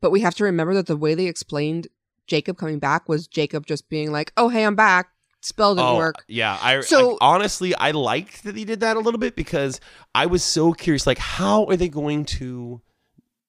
but 0.00 0.10
we 0.10 0.20
have 0.20 0.34
to 0.36 0.44
remember 0.44 0.74
that 0.74 0.86
the 0.86 0.96
way 0.96 1.14
they 1.14 1.26
explained 1.26 1.88
Jacob 2.26 2.56
coming 2.56 2.78
back 2.78 3.08
was 3.08 3.26
Jacob 3.26 3.66
just 3.66 3.88
being 3.90 4.10
like, 4.10 4.32
"Oh, 4.36 4.48
hey, 4.48 4.64
I'm 4.64 4.74
back." 4.74 5.08
Spell 5.42 5.74
didn't 5.74 5.88
Oh, 5.90 5.96
work. 5.98 6.24
Yeah, 6.26 6.58
I 6.62 6.80
So- 6.80 7.16
I- 7.20 7.34
honestly 7.34 7.74
I 7.74 7.90
liked 7.90 8.44
that 8.44 8.56
he 8.56 8.64
did 8.64 8.80
that 8.80 8.96
a 8.96 9.00
little 9.00 9.20
bit 9.20 9.36
because 9.36 9.78
I 10.14 10.24
was 10.24 10.42
so 10.42 10.72
curious, 10.72 11.06
like 11.06 11.18
how 11.18 11.66
are 11.66 11.76
they 11.76 11.90
going 11.90 12.24
to 12.40 12.80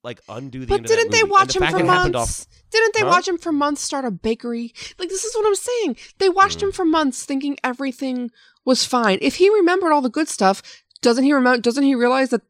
like 0.05 0.21
undo 0.29 0.61
the 0.61 0.67
But 0.67 0.75
end 0.75 0.85
of 0.85 0.89
that 0.89 0.95
didn't 0.95 1.11
they 1.11 1.21
movie? 1.23 1.31
watch 1.31 1.53
the 1.53 1.65
him 1.65 1.71
for 1.71 1.83
months? 1.83 2.15
off- 2.15 2.47
Didn't 2.71 2.93
they 2.93 3.01
Huh? 3.01 3.07
watch 3.07 3.27
him 3.27 3.37
for 3.37 3.51
months 3.51 3.81
start 3.81 4.05
a 4.05 4.11
bakery? 4.11 4.73
Like 4.97 5.09
this 5.09 5.23
is 5.25 5.35
what 5.35 5.45
I'm 5.45 5.55
saying. 5.55 5.97
They 6.19 6.29
watched 6.29 6.59
Hmm. 6.61 6.67
him 6.67 6.71
for 6.71 6.85
months 6.85 7.25
thinking 7.25 7.57
everything 7.63 8.31
was 8.63 8.85
fine. 8.85 9.17
If 9.21 9.35
he 9.35 9.49
remembered 9.49 9.91
all 9.91 10.01
the 10.01 10.09
good 10.09 10.29
stuff, 10.29 10.61
doesn't 11.01 11.23
he 11.25 11.33
remember 11.33 11.59
doesn't 11.61 11.83
he 11.83 11.95
realize 11.95 12.29
that 12.29 12.41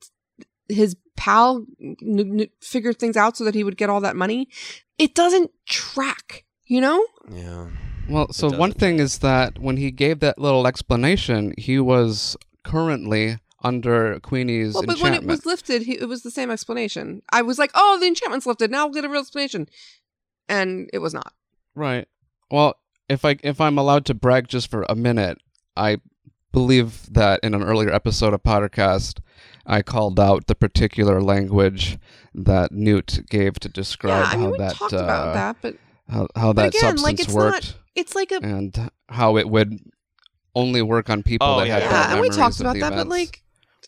his 0.70 0.96
pal 1.18 1.66
n- 1.82 1.96
n- 2.42 2.48
figured 2.62 3.00
things 3.00 3.16
out 3.18 3.38
so 3.38 3.44
that 3.44 3.56
he 3.56 3.64
would 3.64 3.78
get 3.78 3.90
all 3.90 4.02
that 4.02 4.16
money? 4.16 4.48
It 4.98 5.14
doesn't 5.16 5.52
track, 5.66 6.46
you 6.66 6.82
know? 6.82 7.06
Yeah. 7.32 7.68
Well, 8.10 8.32
so 8.32 8.50
one 8.50 8.72
thing 8.72 9.00
is 9.00 9.20
that 9.20 9.58
when 9.60 9.78
he 9.78 9.90
gave 9.92 10.20
that 10.20 10.38
little 10.40 10.68
explanation, 10.68 11.54
he 11.58 11.80
was 11.80 12.38
currently 12.64 13.38
under 13.66 14.20
Queenie's 14.22 14.76
Well, 14.76 14.84
but 14.84 15.02
when 15.02 15.14
it 15.16 15.24
was 15.26 15.46
lifted, 15.46 15.82
he, 15.82 15.94
it 15.94 16.08
was 16.08 16.22
the 16.22 16.32
same 16.32 16.52
explanation. 16.52 17.22
I 17.32 17.42
was 17.42 17.58
like, 17.58 17.72
"Oh, 17.74 17.98
the 18.00 18.06
enchantment's 18.08 18.46
lifted. 18.46 18.70
Now 18.72 18.86
we'll 18.86 18.94
get 18.94 19.04
a 19.04 19.10
real 19.10 19.22
explanation," 19.22 19.68
and 20.48 20.90
it 20.94 21.00
was 21.00 21.14
not. 21.14 21.34
Right. 21.74 22.08
Well, 22.52 22.76
if 23.10 23.26
I 23.26 23.38
if 23.44 23.60
I'm 23.60 23.78
allowed 23.78 24.06
to 24.06 24.14
brag 24.14 24.48
just 24.48 24.70
for 24.70 24.86
a 24.88 24.96
minute, 24.96 25.40
I 25.76 25.98
believe 26.52 27.12
that 27.12 27.40
in 27.44 27.54
an 27.54 27.64
earlier 27.64 27.92
episode 27.92 28.34
of 28.34 28.44
Pottercast, 28.44 29.20
I 29.66 29.82
called 29.82 30.20
out 30.20 30.48
the 30.48 30.56
particular 30.56 31.22
language 31.22 31.98
that 32.34 32.72
Newt 32.72 33.26
gave 33.30 33.56
to 33.60 33.70
describe 33.70 34.26
yeah, 34.26 34.30
I 34.32 34.36
mean, 34.38 34.46
how 34.46 34.52
we 34.52 34.58
that 34.60 34.76
talked 34.76 34.94
uh, 34.94 34.98
about 34.98 35.34
that, 35.34 35.56
but 35.62 35.76
how 36.08 36.28
how 36.36 36.54
but 36.54 36.72
that 36.72 36.76
again, 36.76 36.96
like 36.98 37.18
substance 37.18 37.22
it's 37.28 37.34
worked 37.34 37.68
not. 37.68 37.76
It's 37.96 38.16
like 38.16 38.32
a 38.32 38.38
and 38.44 38.92
how 39.10 39.38
it 39.38 39.50
would 39.50 39.80
only 40.54 40.82
work 40.82 41.10
on 41.10 41.24
people 41.24 41.48
Oh, 41.48 41.60
that 41.60 41.68
yeah, 41.68 41.80
had 41.80 41.84
yeah. 41.84 42.04
and 42.12 42.22
we 42.22 42.30
memories 42.30 42.38
talked 42.38 42.56
of 42.56 42.62
about 42.62 42.74
the 42.76 42.80
that, 42.82 42.90
but 42.92 42.94
events. 43.08 43.10
like, 43.10 43.42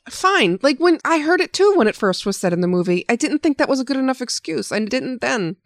fine. 0.09 0.59
Like 0.61 0.79
when 0.79 0.99
I 1.05 1.19
heard 1.19 1.41
it 1.41 1.53
too 1.53 1.73
when 1.75 1.87
it 1.87 1.95
first 1.95 2.25
was 2.25 2.37
said 2.37 2.53
in 2.53 2.61
the 2.61 2.67
movie, 2.67 3.05
I 3.09 3.15
didn't 3.15 3.39
think 3.39 3.57
that 3.57 3.69
was 3.69 3.79
a 3.79 3.85
good 3.85 3.97
enough 3.97 4.21
excuse. 4.21 4.71
I 4.71 4.79
didn't 4.79 5.21
then. 5.21 5.57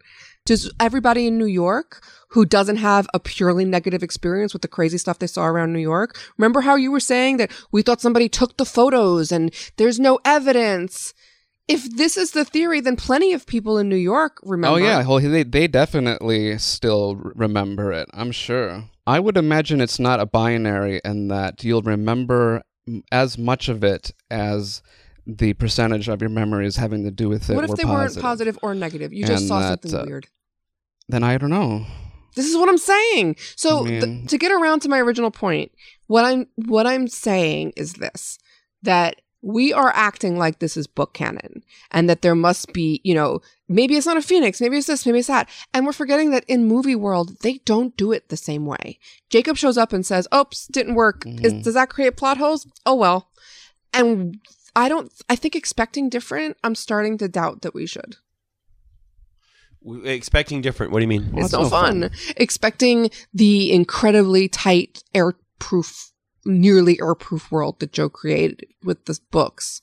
Does 0.44 0.72
everybody 0.80 1.28
in 1.28 1.38
New 1.38 1.46
York 1.46 2.04
who 2.30 2.44
doesn't 2.44 2.76
have 2.76 3.06
a 3.14 3.20
purely 3.20 3.64
negative 3.64 4.02
experience 4.02 4.52
with 4.52 4.62
the 4.62 4.68
crazy 4.68 4.98
stuff 4.98 5.20
they 5.20 5.28
saw 5.28 5.46
around 5.46 5.72
New 5.72 5.78
York, 5.78 6.18
remember 6.36 6.62
how 6.62 6.74
you 6.74 6.90
were 6.90 7.00
saying 7.00 7.36
that 7.36 7.52
we 7.70 7.82
thought 7.82 8.00
somebody 8.00 8.28
took 8.28 8.56
the 8.56 8.64
photos 8.64 9.30
and 9.30 9.54
there's 9.76 10.00
no 10.00 10.18
evidence? 10.24 11.14
If 11.68 11.96
this 11.96 12.16
is 12.16 12.32
the 12.32 12.44
theory, 12.44 12.80
then 12.80 12.96
plenty 12.96 13.32
of 13.32 13.46
people 13.46 13.78
in 13.78 13.88
New 13.88 13.94
York 13.94 14.38
remember. 14.42 14.74
Oh 14.74 14.82
yeah, 14.82 15.06
well 15.06 15.20
they 15.20 15.44
they 15.44 15.68
definitely 15.68 16.58
still 16.58 17.14
remember 17.14 17.92
it. 17.92 18.08
I'm 18.12 18.32
sure. 18.32 18.84
I 19.06 19.20
would 19.20 19.36
imagine 19.36 19.80
it's 19.80 20.00
not 20.00 20.18
a 20.20 20.26
binary, 20.26 21.00
and 21.04 21.30
that 21.30 21.62
you'll 21.62 21.82
remember 21.82 22.62
as 23.10 23.38
much 23.38 23.68
of 23.68 23.84
it 23.84 24.12
as 24.30 24.82
the 25.26 25.52
percentage 25.54 26.08
of 26.08 26.20
your 26.20 26.30
memories 26.30 26.76
having 26.76 27.04
to 27.04 27.10
do 27.10 27.28
with 27.28 27.48
it. 27.48 27.54
What 27.54 27.64
if 27.64 27.70
were 27.70 27.76
they 27.76 27.84
weren't 27.84 28.18
positive 28.20 28.58
or 28.62 28.74
negative? 28.74 29.12
You 29.12 29.24
just 29.24 29.42
And 29.42 29.48
saw 29.48 29.60
that, 29.60 29.82
something 29.82 30.00
uh, 30.00 30.04
weird. 30.06 30.26
Then 31.08 31.22
I 31.22 31.38
don't 31.38 31.50
know. 31.50 31.86
This 32.34 32.46
is 32.46 32.56
what 32.56 32.68
I'm 32.68 32.78
saying. 32.78 33.36
So 33.56 33.84
I 33.86 34.00
th- 34.00 34.28
to 34.28 34.38
get 34.38 34.50
around 34.50 34.80
to 34.80 34.88
my 34.88 34.98
original 34.98 35.30
point, 35.30 35.70
what 36.06 36.24
I'm 36.24 36.46
what 36.56 36.86
I'm 36.86 37.06
saying 37.06 37.74
is 37.76 37.94
this 37.94 38.38
that 38.82 39.20
we 39.42 39.72
are 39.72 39.90
acting 39.94 40.38
like 40.38 40.60
this 40.60 40.76
is 40.76 40.86
book 40.86 41.12
canon 41.14 41.64
and 41.90 42.08
that 42.08 42.22
there 42.22 42.34
must 42.36 42.72
be, 42.72 43.00
you 43.02 43.12
know, 43.14 43.40
maybe 43.68 43.96
it's 43.96 44.06
not 44.06 44.16
a 44.16 44.22
phoenix, 44.22 44.60
maybe 44.60 44.76
it's 44.78 44.86
this, 44.86 45.04
maybe 45.04 45.18
it's 45.18 45.26
that. 45.28 45.48
And 45.74 45.84
we're 45.84 45.92
forgetting 45.92 46.30
that 46.30 46.44
in 46.46 46.64
movie 46.64 46.94
world, 46.94 47.40
they 47.40 47.58
don't 47.64 47.96
do 47.96 48.12
it 48.12 48.28
the 48.28 48.36
same 48.36 48.66
way. 48.66 48.98
Jacob 49.30 49.56
shows 49.56 49.76
up 49.76 49.92
and 49.92 50.06
says, 50.06 50.28
"Oops, 50.34 50.66
didn't 50.68 50.94
work." 50.94 51.24
Is, 51.26 51.52
Mhm. 51.54 51.64
does 51.64 51.74
that 51.74 51.90
create 51.90 52.16
plot 52.16 52.38
holes? 52.38 52.66
Oh 52.86 52.94
well. 52.94 53.30
And 53.92 54.38
I 54.76 54.88
don't 54.88 55.12
I 55.28 55.36
think 55.36 55.56
expecting 55.56 56.08
different, 56.08 56.56
I'm 56.62 56.74
starting 56.76 57.18
to 57.18 57.28
doubt 57.28 57.62
that 57.62 57.74
we 57.74 57.84
should. 57.86 58.16
W- 59.84 60.04
Expecting 60.04 60.60
different. 60.62 60.92
What 60.92 61.00
do 61.00 61.02
you 61.02 61.08
mean? 61.08 61.30
Well, 61.32 61.44
it's 61.44 61.50
that's 61.52 61.58
no 61.58 61.62
no 61.64 61.68
fun. 61.68 62.00
fun. 62.02 62.10
Expecting 62.36 63.10
the 63.34 63.72
incredibly 63.72 64.48
tight, 64.48 65.02
airproof, 65.14 66.11
nearly 66.44 66.96
airproof 66.96 67.50
world 67.50 67.80
that 67.80 67.92
Joe 67.92 68.08
created 68.08 68.66
with 68.82 69.04
the 69.04 69.18
books 69.30 69.80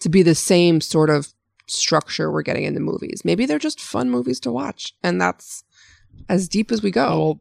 to 0.00 0.08
be 0.08 0.22
the 0.22 0.34
same 0.34 0.80
sort 0.80 1.10
of 1.10 1.32
structure 1.66 2.30
we're 2.32 2.42
getting 2.42 2.64
in 2.64 2.74
the 2.74 2.80
movies. 2.80 3.22
Maybe 3.24 3.46
they're 3.46 3.58
just 3.58 3.80
fun 3.80 4.10
movies 4.10 4.40
to 4.40 4.52
watch, 4.52 4.94
and 5.02 5.20
that's 5.20 5.64
as 6.28 6.48
deep 6.48 6.72
as 6.72 6.82
we 6.82 6.90
go. 6.90 7.08
Well, 7.18 7.40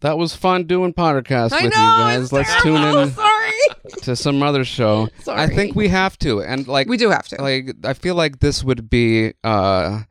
that 0.00 0.18
was 0.18 0.34
fun 0.34 0.64
doing 0.64 0.92
podcast 0.92 1.52
I 1.52 1.64
with 1.64 1.74
know, 1.74 1.80
you 1.80 2.18
guys. 2.18 2.32
Let's 2.32 2.50
terrible. 2.62 2.80
tune 2.80 2.98
in 3.02 3.10
Sorry, 3.14 3.52
to 4.02 4.16
some 4.16 4.42
other 4.42 4.64
show. 4.64 5.08
sorry. 5.20 5.40
I 5.42 5.46
think 5.46 5.76
we 5.76 5.88
have 5.88 6.18
to, 6.18 6.42
and 6.42 6.66
like 6.66 6.88
we 6.88 6.96
do 6.96 7.10
have 7.10 7.28
to. 7.28 7.40
like 7.40 7.74
I 7.84 7.94
feel 7.94 8.16
like 8.16 8.40
this 8.40 8.64
would 8.64 8.90
be 8.90 9.32
uh, 9.44 10.02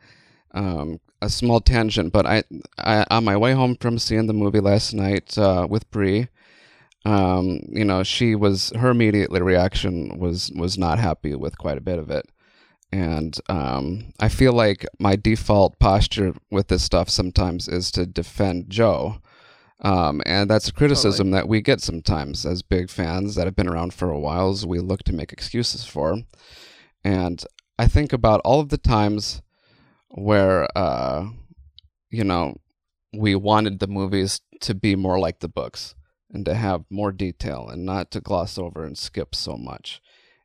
um, 0.53 0.99
a 1.21 1.29
small 1.29 1.59
tangent, 1.59 2.13
but 2.13 2.25
I, 2.25 2.43
I 2.77 3.05
on 3.11 3.25
my 3.25 3.35
way 3.35 3.51
home 3.53 3.75
from 3.75 3.99
seeing 3.99 4.27
the 4.27 4.33
movie 4.33 4.61
last 4.61 4.93
night 4.93 5.37
uh, 5.37 5.67
with 5.69 5.89
Brie, 5.91 6.29
um, 7.05 7.61
you 7.69 7.83
know, 7.83 8.03
she 8.03 8.35
was 8.35 8.71
her 8.77 8.91
immediate 8.91 9.31
reaction 9.31 10.19
was 10.19 10.51
was 10.55 10.77
not 10.77 10.99
happy 10.99 11.33
with 11.35 11.57
quite 11.57 11.77
a 11.77 11.81
bit 11.81 11.97
of 11.97 12.11
it, 12.11 12.27
and 12.91 13.37
um, 13.49 14.13
I 14.19 14.29
feel 14.29 14.53
like 14.53 14.85
my 14.99 15.15
default 15.15 15.79
posture 15.79 16.33
with 16.51 16.67
this 16.67 16.83
stuff 16.83 17.09
sometimes 17.09 17.67
is 17.67 17.91
to 17.91 18.05
defend 18.05 18.69
Joe. 18.69 19.17
Um, 19.83 20.21
and 20.27 20.47
that's 20.47 20.67
a 20.67 20.73
criticism 20.73 21.31
that 21.31 21.47
we 21.47 21.59
get 21.59 21.81
sometimes 21.81 22.45
as 22.45 22.61
big 22.61 22.87
fans 22.87 23.33
that 23.33 23.47
have 23.47 23.55
been 23.55 23.67
around 23.67 23.95
for 23.95 24.11
a 24.11 24.19
while, 24.19 24.51
as 24.51 24.63
we 24.63 24.77
look 24.77 25.01
to 25.05 25.13
make 25.13 25.33
excuses 25.33 25.85
for. 25.85 26.19
And 27.03 27.43
I 27.79 27.87
think 27.87 28.13
about 28.13 28.41
all 28.45 28.59
of 28.59 28.69
the 28.69 28.77
times 28.77 29.41
where, 30.09 30.67
uh, 30.77 31.25
you 32.11 32.23
know, 32.23 32.57
we 33.11 33.33
wanted 33.33 33.79
the 33.79 33.87
movies 33.87 34.41
to 34.59 34.75
be 34.75 34.95
more 34.95 35.17
like 35.17 35.39
the 35.39 35.49
books 35.49 35.95
and 36.33 36.45
to 36.45 36.53
have 36.55 36.85
more 36.89 37.11
detail 37.11 37.67
and 37.69 37.85
not 37.85 38.11
to 38.11 38.21
gloss 38.21 38.57
over 38.57 38.83
and 38.85 38.97
skip 38.97 39.35
so 39.35 39.57
much. 39.57 40.01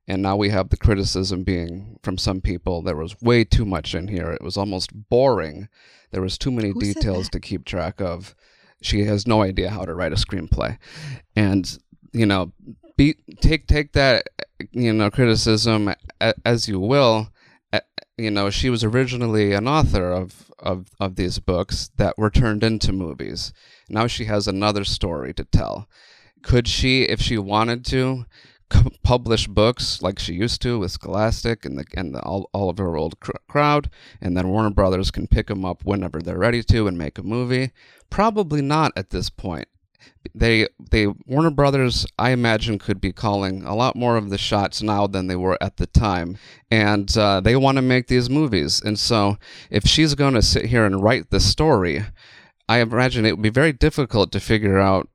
And 0.08 0.22
now 0.22 0.36
we 0.36 0.50
have 0.50 0.68
the 0.68 0.76
criticism 0.76 1.42
being 1.42 1.98
from 2.02 2.16
some 2.18 2.40
people 2.40 2.82
there 2.82 2.96
was 2.96 3.20
way 3.20 3.44
too 3.44 3.64
much 3.64 3.94
in 3.94 4.08
here. 4.08 4.30
It 4.30 4.42
was 4.42 4.56
almost 4.56 5.08
boring. 5.08 5.68
There 6.12 6.22
was 6.22 6.38
too 6.38 6.50
many 6.52 6.68
Who 6.68 6.80
details 6.80 7.28
to 7.30 7.40
keep 7.40 7.64
track 7.64 8.00
of. 8.00 8.34
She 8.82 9.04
has 9.04 9.26
no 9.26 9.42
idea 9.42 9.70
how 9.70 9.84
to 9.84 9.94
write 9.94 10.12
a 10.12 10.16
screenplay. 10.16 10.78
And, 11.34 11.78
you 12.12 12.26
know, 12.26 12.52
be, 12.96 13.16
take 13.40 13.66
take 13.66 13.92
that 13.92 14.26
you 14.70 14.92
know 14.92 15.10
criticism 15.10 15.92
a, 16.20 16.34
as 16.44 16.68
you 16.68 16.78
will. 16.80 17.28
A- 17.72 17.82
You 18.16 18.30
know, 18.30 18.48
she 18.48 18.70
was 18.70 18.82
originally 18.84 19.52
an 19.52 19.66
author 19.68 20.10
of, 20.12 20.50
of 20.58 20.88
of 21.00 21.16
these 21.16 21.38
books 21.40 21.90
that 21.96 22.16
were 22.16 22.30
turned 22.30 22.62
into 22.64 22.92
movies. 22.92 23.52
Now 23.88 24.06
she 24.06 24.24
has 24.24 24.46
another 24.46 24.84
story 24.84 25.32
to 25.34 25.44
tell. 25.44 25.88
Could 26.42 26.68
she, 26.68 27.02
if 27.02 27.20
she 27.20 27.38
wanted 27.38 27.84
to, 27.86 28.26
publish 29.02 29.46
books 29.46 30.02
like 30.02 30.18
she 30.18 30.34
used 30.34 30.60
to 30.62 30.78
with 30.78 30.90
Scholastic 30.90 31.64
and 31.64 31.78
the 31.78 31.84
and 31.94 32.14
the, 32.14 32.20
all, 32.22 32.50
all 32.52 32.68
of 32.68 32.78
her 32.78 32.96
old 32.96 33.20
cr- 33.20 33.32
crowd, 33.48 33.90
and 34.20 34.36
then 34.36 34.48
Warner 34.48 34.70
Brothers 34.70 35.10
can 35.10 35.26
pick 35.26 35.46
them 35.46 35.64
up 35.64 35.84
whenever 35.84 36.20
they're 36.20 36.38
ready 36.38 36.62
to 36.64 36.86
and 36.86 36.98
make 36.98 37.18
a 37.18 37.22
movie? 37.22 37.70
Probably 38.10 38.62
not 38.62 38.92
at 38.96 39.10
this 39.10 39.30
point 39.30 39.68
they 40.34 40.68
they 40.90 41.06
Warner 41.26 41.50
Brothers 41.50 42.06
I 42.18 42.30
imagine 42.30 42.78
could 42.78 43.00
be 43.00 43.12
calling 43.12 43.62
a 43.64 43.74
lot 43.74 43.96
more 43.96 44.16
of 44.16 44.30
the 44.30 44.38
shots 44.38 44.82
now 44.82 45.06
than 45.06 45.26
they 45.26 45.36
were 45.36 45.58
at 45.60 45.76
the 45.76 45.86
time, 45.86 46.38
and 46.70 47.16
uh, 47.16 47.40
they 47.40 47.56
want 47.56 47.76
to 47.76 47.82
make 47.82 48.08
these 48.08 48.30
movies. 48.30 48.80
And 48.80 48.98
so 48.98 49.38
if 49.70 49.84
she's 49.84 50.14
going 50.14 50.34
to 50.34 50.42
sit 50.42 50.66
here 50.66 50.84
and 50.84 51.02
write 51.02 51.30
the 51.30 51.40
story, 51.40 52.04
I 52.68 52.78
imagine 52.78 53.24
it 53.24 53.32
would 53.32 53.42
be 53.42 53.50
very 53.50 53.72
difficult 53.72 54.32
to 54.32 54.40
figure 54.40 54.78
out 54.78 55.08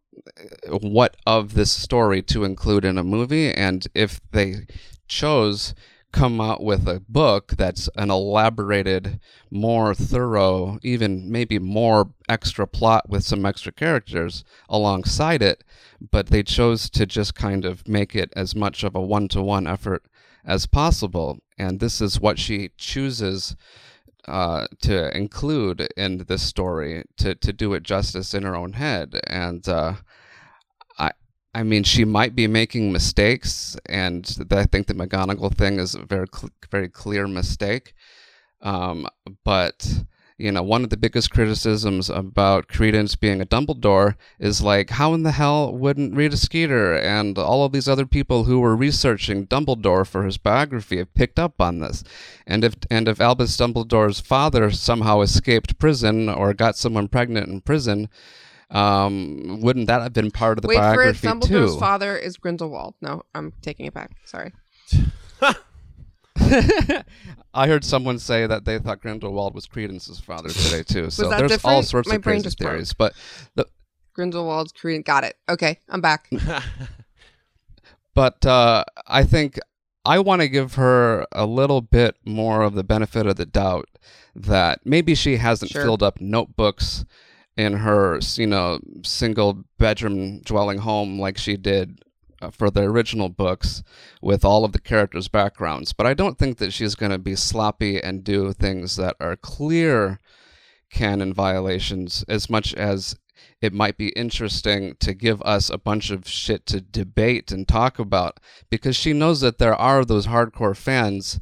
uh, 0.69 0.77
what 0.77 1.17
of 1.25 1.53
this 1.53 1.71
story 1.71 2.21
to 2.23 2.43
include 2.43 2.85
in 2.85 2.97
a 2.97 3.03
movie, 3.03 3.53
and 3.53 3.87
if 3.93 4.19
they 4.31 4.67
chose 5.07 5.73
come 6.11 6.41
out 6.41 6.61
with 6.61 6.87
a 6.87 7.01
book 7.07 7.53
that's 7.57 7.89
an 7.95 8.11
elaborated, 8.11 9.19
more 9.49 9.95
thorough, 9.95 10.77
even 10.83 11.31
maybe 11.31 11.57
more 11.57 12.11
extra 12.27 12.67
plot 12.67 13.09
with 13.09 13.23
some 13.23 13.45
extra 13.45 13.71
characters 13.71 14.43
alongside 14.69 15.41
it, 15.41 15.63
but 16.11 16.27
they 16.27 16.43
chose 16.43 16.89
to 16.89 17.05
just 17.05 17.33
kind 17.35 17.65
of 17.65 17.87
make 17.87 18.15
it 18.15 18.31
as 18.35 18.55
much 18.55 18.83
of 18.83 18.95
a 18.95 19.01
one 19.01 19.27
to 19.29 19.41
one 19.41 19.67
effort 19.67 20.03
as 20.45 20.65
possible. 20.65 21.39
And 21.57 21.79
this 21.79 22.01
is 22.01 22.19
what 22.19 22.39
she 22.39 22.71
chooses 22.77 23.55
uh, 24.27 24.67
to 24.81 25.15
include 25.15 25.89
in 25.97 26.19
this 26.27 26.43
story 26.43 27.03
to, 27.17 27.35
to 27.35 27.53
do 27.53 27.73
it 27.73 27.83
justice 27.83 28.33
in 28.33 28.43
her 28.43 28.55
own 28.55 28.73
head. 28.73 29.19
And 29.27 29.67
uh, 29.67 29.95
I 30.97 31.11
I 31.53 31.63
mean, 31.63 31.83
she 31.83 32.05
might 32.05 32.35
be 32.35 32.47
making 32.47 32.91
mistakes, 32.91 33.77
and 33.87 34.25
I 34.51 34.65
think 34.65 34.87
the 34.87 34.93
McGonagall 34.93 35.55
thing 35.55 35.79
is 35.79 35.95
a 35.95 36.05
very 36.05 36.27
cl- 36.33 36.51
very 36.69 36.87
clear 36.89 37.27
mistake. 37.27 37.93
Um, 38.61 39.07
but 39.43 40.05
you 40.41 40.51
know, 40.51 40.63
one 40.63 40.83
of 40.83 40.89
the 40.89 40.97
biggest 40.97 41.29
criticisms 41.31 42.09
about 42.09 42.67
Credence 42.67 43.15
being 43.15 43.41
a 43.41 43.45
Dumbledore 43.45 44.15
is 44.39 44.61
like, 44.61 44.89
how 44.89 45.13
in 45.13 45.23
the 45.23 45.31
hell 45.31 45.71
wouldn't 45.71 46.15
Rita 46.15 46.35
Skeeter 46.35 46.95
and 46.95 47.37
all 47.37 47.63
of 47.63 47.71
these 47.71 47.87
other 47.87 48.05
people 48.05 48.45
who 48.45 48.59
were 48.59 48.75
researching 48.75 49.45
Dumbledore 49.45 50.05
for 50.05 50.23
his 50.23 50.37
biography 50.37 50.97
have 50.97 51.13
picked 51.13 51.37
up 51.37 51.61
on 51.61 51.79
this? 51.79 52.03
And 52.47 52.63
if 52.63 52.75
and 52.89 53.07
if 53.07 53.21
Albus 53.21 53.55
Dumbledore's 53.55 54.19
father 54.19 54.71
somehow 54.71 55.21
escaped 55.21 55.77
prison 55.77 56.27
or 56.27 56.53
got 56.53 56.75
someone 56.75 57.07
pregnant 57.07 57.47
in 57.47 57.61
prison, 57.61 58.09
um, 58.71 59.61
wouldn't 59.61 59.87
that 59.87 60.01
have 60.01 60.13
been 60.13 60.31
part 60.31 60.57
of 60.57 60.63
the 60.63 60.69
Wait 60.69 60.77
for 60.77 61.03
it. 61.03 61.17
Dumbledore's 61.17 61.75
too? 61.75 61.79
father 61.79 62.17
is 62.17 62.37
Grindelwald. 62.37 62.95
No, 63.01 63.23
I'm 63.35 63.53
taking 63.61 63.85
it 63.85 63.93
back. 63.93 64.11
Sorry. 64.25 64.53
I 67.53 67.67
heard 67.67 67.83
someone 67.83 68.17
say 68.19 68.47
that 68.47 68.65
they 68.65 68.79
thought 68.79 69.01
Grindelwald 69.01 69.53
was 69.53 69.65
Credence's 69.67 70.19
father 70.19 70.49
today 70.53 70.83
too. 70.83 71.09
So 71.09 71.29
there's 71.29 71.41
all 71.41 71.47
different? 71.47 71.85
sorts 71.87 72.09
My 72.09 72.15
of 72.15 72.21
brain 72.21 72.35
crazy 72.35 72.43
just 72.45 72.57
broke. 72.59 72.71
theories. 72.71 72.93
But 72.93 73.13
the, 73.55 73.65
Grindelwald's 74.13 74.71
Korean. 74.71 75.01
Got 75.01 75.23
it. 75.23 75.35
Okay, 75.49 75.79
I'm 75.89 76.01
back. 76.01 76.29
but 78.13 78.45
uh, 78.45 78.83
I 79.07 79.23
think 79.23 79.59
I 80.05 80.19
want 80.19 80.41
to 80.41 80.47
give 80.49 80.75
her 80.75 81.25
a 81.31 81.45
little 81.45 81.81
bit 81.81 82.15
more 82.25 82.61
of 82.61 82.73
the 82.73 82.83
benefit 82.83 83.25
of 83.25 83.35
the 83.35 83.45
doubt 83.45 83.87
that 84.35 84.79
maybe 84.85 85.15
she 85.15 85.37
hasn't 85.37 85.71
Sure. 85.71 85.83
filled 85.83 86.03
up 86.03 86.19
notebooks 86.21 87.05
in 87.57 87.73
her, 87.73 88.19
you 88.35 88.47
know, 88.47 88.79
single 89.03 89.63
bedroom 89.77 90.39
dwelling 90.41 90.79
home 90.79 91.19
like 91.19 91.37
she 91.37 91.57
did 91.57 92.01
Uh, 92.41 92.49
for 92.49 92.71
the 92.71 92.81
original 92.81 93.29
books 93.29 93.83
with 94.19 94.43
all 94.43 94.65
of 94.65 94.71
the 94.71 94.81
characters' 94.81 95.27
backgrounds. 95.27 95.93
But 95.93 96.07
I 96.07 96.15
don't 96.15 96.39
think 96.39 96.57
that 96.57 96.73
she's 96.73 96.95
going 96.95 97.11
to 97.11 97.19
be 97.19 97.35
sloppy 97.35 98.01
and 98.01 98.23
do 98.23 98.51
things 98.51 98.95
that 98.95 99.15
are 99.19 99.35
clear 99.35 100.19
canon 100.89 101.33
violations 101.33 102.25
as 102.27 102.49
much 102.49 102.73
as 102.73 103.15
it 103.61 103.73
might 103.73 103.95
be 103.95 104.09
interesting 104.09 104.95
to 104.99 105.13
give 105.13 105.41
us 105.43 105.69
a 105.69 105.77
bunch 105.77 106.09
of 106.09 106.27
shit 106.27 106.65
to 106.65 106.81
debate 106.81 107.51
and 107.51 107.67
talk 107.67 107.99
about 107.99 108.39
because 108.71 108.95
she 108.95 109.13
knows 109.13 109.41
that 109.41 109.59
there 109.59 109.75
are 109.75 110.03
those 110.03 110.25
hardcore 110.25 110.75
fans 110.75 111.39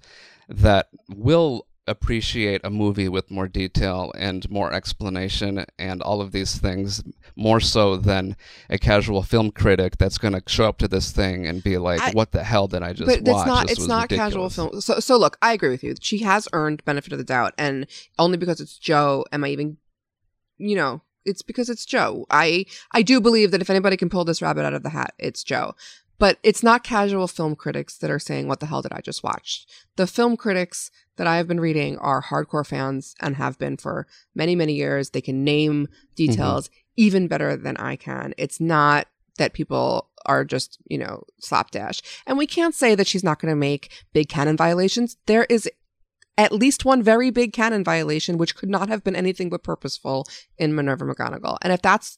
that 0.50 0.90
will 1.10 1.66
appreciate 1.90 2.62
a 2.64 2.70
movie 2.70 3.10
with 3.10 3.30
more 3.32 3.48
detail 3.48 4.12
and 4.18 4.50
more 4.50 4.72
explanation 4.74 5.66
and 5.78 6.02
all 6.02 6.22
of 6.22 6.32
these 6.32 6.58
things 6.58 7.04
more 7.36 7.60
so 7.60 7.98
than 7.98 8.36
a 8.70 8.78
casual 8.78 9.24
film 9.24 9.52
critic 9.52 9.98
that's 9.98 10.18
going 10.18 10.34
to 10.34 10.44
show 10.48 10.66
up 10.70 10.78
to 10.78 10.88
this 10.88 11.12
thing 11.12 11.48
and 11.48 11.64
be 11.64 11.78
like 11.78 12.02
I- 12.02 12.12
what 12.12 12.32
the 12.32 12.44
hell 12.44 12.68
did 12.68 12.84
i 12.84 12.94
just 12.94 13.08
but 13.08 13.22
watch? 13.22 13.38
it's 13.38 13.48
not 13.48 13.68
This 13.68 13.78
it's 13.80 13.88
not 13.88 14.10
casual 14.10 14.50
film. 14.50 14.80
So 14.82 15.00
so 15.00 15.18
look 15.18 15.38
i 15.42 15.54
agree 15.54 15.70
with 15.70 15.84
you. 15.84 15.96
She 16.00 16.20
has 16.20 16.48
earned 16.54 16.86
benefit 16.86 17.12
of 17.12 17.18
the 17.18 17.26
doubt 17.26 17.54
and 17.58 17.88
only 18.18 18.38
because 18.38 18.60
it's 18.62 18.78
joe 18.78 19.26
am 19.32 19.44
i 19.44 19.50
even 19.50 19.78
you 20.58 20.76
know 20.76 21.02
it's 21.26 21.42
because 21.42 21.70
it's 21.70 21.86
joe. 21.86 22.26
I 22.30 22.66
i 22.92 23.02
do 23.02 23.20
believe 23.20 23.52
that 23.52 23.62
if 23.62 23.70
anybody 23.70 23.98
can 23.98 24.10
pull 24.10 24.26
this 24.26 24.42
rabbit 24.42 24.66
out 24.66 24.74
of 24.74 24.84
the 24.84 24.90
hat 24.90 25.14
it's 25.18 25.44
joe. 25.44 25.76
But 26.18 26.38
it's 26.44 26.64
not 26.64 26.84
casual 26.84 27.30
film 27.30 27.56
critics 27.56 27.98
that 28.00 28.12
are 28.12 28.20
saying 28.20 28.48
what 28.50 28.60
the 28.60 28.66
hell 28.66 28.82
did 28.82 28.92
i 28.92 29.00
just 29.02 29.24
watch? 29.24 29.66
The 29.96 30.06
film 30.08 30.36
critics 30.36 30.92
that 31.20 31.28
i 31.28 31.38
have 31.38 31.48
been 31.48 31.60
reading 31.60 31.96
are 32.00 32.24
hardcore 32.24 32.66
fans 32.66 33.14
and 33.22 33.36
have 33.36 33.60
been 33.60 33.78
for 33.78 34.08
many 34.34 34.56
many 34.56 34.74
years 34.74 35.12
they 35.12 35.22
can 35.22 35.44
name 35.44 35.88
details 36.16 36.68
mm-hmm. 36.68 36.80
even 36.98 37.28
better 37.28 37.56
than 37.56 37.78
i 37.78 37.96
can 37.96 38.34
it's 38.38 38.60
not 38.60 39.06
that 39.38 39.54
people 39.54 40.10
are 40.26 40.46
just, 40.46 40.78
you 40.86 40.98
know, 40.98 41.24
slapdash. 41.40 42.02
And 42.28 42.38
we 42.38 42.46
can't 42.46 42.76
say 42.76 42.94
that 42.94 43.08
she's 43.08 43.24
not 43.24 43.40
going 43.40 43.52
to 43.52 43.56
make 43.56 43.92
big 44.14 44.30
canon 44.30 44.56
violations. 44.56 45.18
There 45.26 45.46
is 45.50 45.68
at 46.38 46.52
least 46.52 46.86
one 46.86 47.02
very 47.02 47.32
big 47.32 47.52
canon 47.52 47.84
violation, 47.84 48.38
which 48.38 48.56
could 48.56 48.70
not 48.70 48.90
have 48.90 49.04
been 49.04 49.16
anything 49.16 49.50
but 49.50 49.64
purposeful 49.64 50.26
in 50.58 50.76
Minerva 50.76 51.06
McGonagall. 51.06 51.58
And 51.62 51.74
if 51.74 51.82
that's 51.82 52.18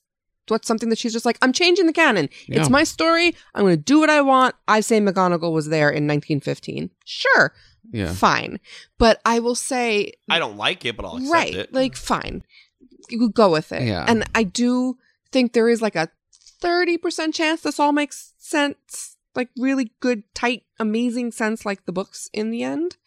what's 0.52 0.68
something 0.68 0.90
that 0.90 1.00
she's 1.00 1.14
just 1.14 1.26
like, 1.26 1.40
I'm 1.42 1.54
changing 1.54 1.88
the 1.88 1.94
canon. 1.94 2.30
Yeah. 2.48 2.60
It's 2.60 2.70
my 2.70 2.84
story. 2.84 3.34
I'm 3.56 3.64
going 3.64 3.76
to 3.78 3.82
do 3.82 4.00
what 4.00 4.10
I 4.12 4.22
want. 4.22 4.54
I 4.68 4.82
say 4.82 5.00
McGonagall 5.00 5.52
was 5.54 5.70
there 5.70 5.90
in 5.90 6.06
1915. 6.06 6.92
Sure, 7.06 7.54
yeah 7.92 8.14
fine. 8.14 8.60
But 9.00 9.20
I 9.26 9.40
will 9.40 9.56
say, 9.56 10.12
I 10.30 10.38
don't 10.38 10.58
like 10.58 10.86
it, 10.86 10.96
but 10.96 11.06
I'll 11.06 11.16
accept 11.18 11.34
right, 11.34 11.56
it. 11.56 11.74
like 11.74 11.96
fine, 11.96 12.44
you 13.10 13.18
could 13.18 13.34
go 13.34 13.50
with 13.52 13.72
it. 13.72 13.84
Yeah. 13.88 14.06
And 14.08 14.24
I 14.36 14.44
do 14.44 14.98
think 15.32 15.54
there 15.54 15.70
is 15.70 15.82
like 15.82 15.96
a 15.96 16.10
30% 16.62 17.34
chance 17.34 17.62
this 17.62 17.80
all 17.80 17.92
makes 17.92 18.34
sense, 18.38 19.18
like 19.36 19.50
really 19.58 19.92
good, 20.00 20.24
tight, 20.36 20.64
amazing 20.80 21.32
sense, 21.32 21.66
like 21.66 21.86
the 21.86 21.92
books 21.92 22.30
in 22.34 22.52
the 22.52 22.64
end. 22.64 22.98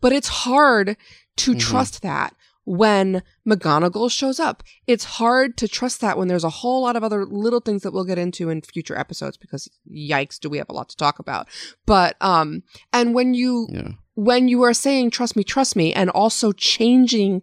But 0.00 0.12
it's 0.12 0.28
hard 0.28 0.96
to 1.36 1.54
Mhm. 1.54 1.60
trust 1.60 2.02
that 2.02 2.34
when 2.64 3.22
McGonagall 3.48 4.10
shows 4.10 4.38
up. 4.38 4.62
It's 4.86 5.04
hard 5.04 5.56
to 5.58 5.68
trust 5.68 6.00
that 6.02 6.18
when 6.18 6.28
there's 6.28 6.44
a 6.44 6.50
whole 6.50 6.82
lot 6.82 6.96
of 6.96 7.02
other 7.02 7.24
little 7.24 7.60
things 7.60 7.82
that 7.82 7.92
we'll 7.92 8.04
get 8.04 8.18
into 8.18 8.50
in 8.50 8.62
future 8.62 8.98
episodes 8.98 9.36
because 9.36 9.68
yikes, 9.90 10.38
do 10.38 10.48
we 10.48 10.58
have 10.58 10.68
a 10.68 10.74
lot 10.74 10.88
to 10.90 10.96
talk 10.96 11.18
about. 11.18 11.48
But, 11.86 12.16
um, 12.20 12.62
and 12.92 13.14
when 13.14 13.34
you, 13.34 13.66
yeah 13.70 13.92
when 14.20 14.48
you 14.48 14.62
are 14.62 14.74
saying 14.74 15.10
trust 15.10 15.34
me 15.34 15.42
trust 15.42 15.74
me 15.74 15.94
and 15.94 16.10
also 16.10 16.52
changing 16.52 17.40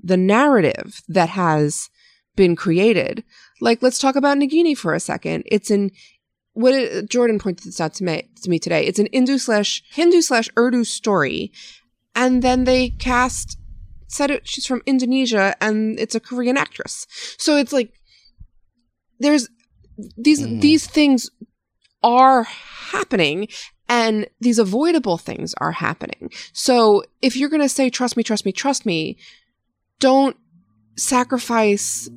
the 0.00 0.16
narrative 0.16 1.02
that 1.08 1.28
has 1.28 1.90
been 2.36 2.54
created 2.54 3.24
like 3.60 3.82
let's 3.82 3.98
talk 3.98 4.14
about 4.14 4.38
nagini 4.38 4.76
for 4.76 4.94
a 4.94 5.00
second 5.00 5.42
it's 5.46 5.68
in 5.68 5.90
what 6.52 6.74
it, 6.74 7.10
jordan 7.10 7.40
pointed 7.40 7.66
this 7.66 7.80
out 7.80 7.92
to 7.92 8.04
me 8.04 8.30
to 8.40 8.48
me 8.48 8.60
today 8.60 8.84
it's 8.86 9.00
an 9.00 9.08
hindu 9.12 9.36
slash 9.36 9.82
hindu 9.90 10.20
slash 10.20 10.48
urdu 10.56 10.84
story 10.84 11.50
and 12.14 12.40
then 12.40 12.64
they 12.64 12.90
cast 12.90 13.58
said 14.12 14.30
it 14.30 14.46
she's 14.46 14.66
from 14.66 14.82
indonesia 14.86 15.54
and 15.60 15.98
it's 15.98 16.14
a 16.14 16.20
korean 16.20 16.56
actress 16.56 17.06
so 17.38 17.56
it's 17.56 17.72
like 17.72 17.92
there's 19.18 19.48
these 20.16 20.40
Mhm. 20.40 20.60
these 20.60 20.86
things 20.86 21.30
are 22.02 22.42
happening 22.44 23.48
and 23.88 24.26
these 24.40 24.58
avoidable 24.58 25.18
things 25.18 25.54
are 25.58 25.72
happening. 25.72 26.30
So 26.52 27.04
if 27.20 27.36
you're 27.36 27.50
going 27.50 27.62
to 27.62 27.68
say, 27.68 27.90
trust 27.90 28.16
me, 28.16 28.22
trust 28.22 28.46
me, 28.46 28.52
trust 28.52 28.86
me, 28.86 29.18
don't 30.00 30.36
sacrifice 30.96 32.08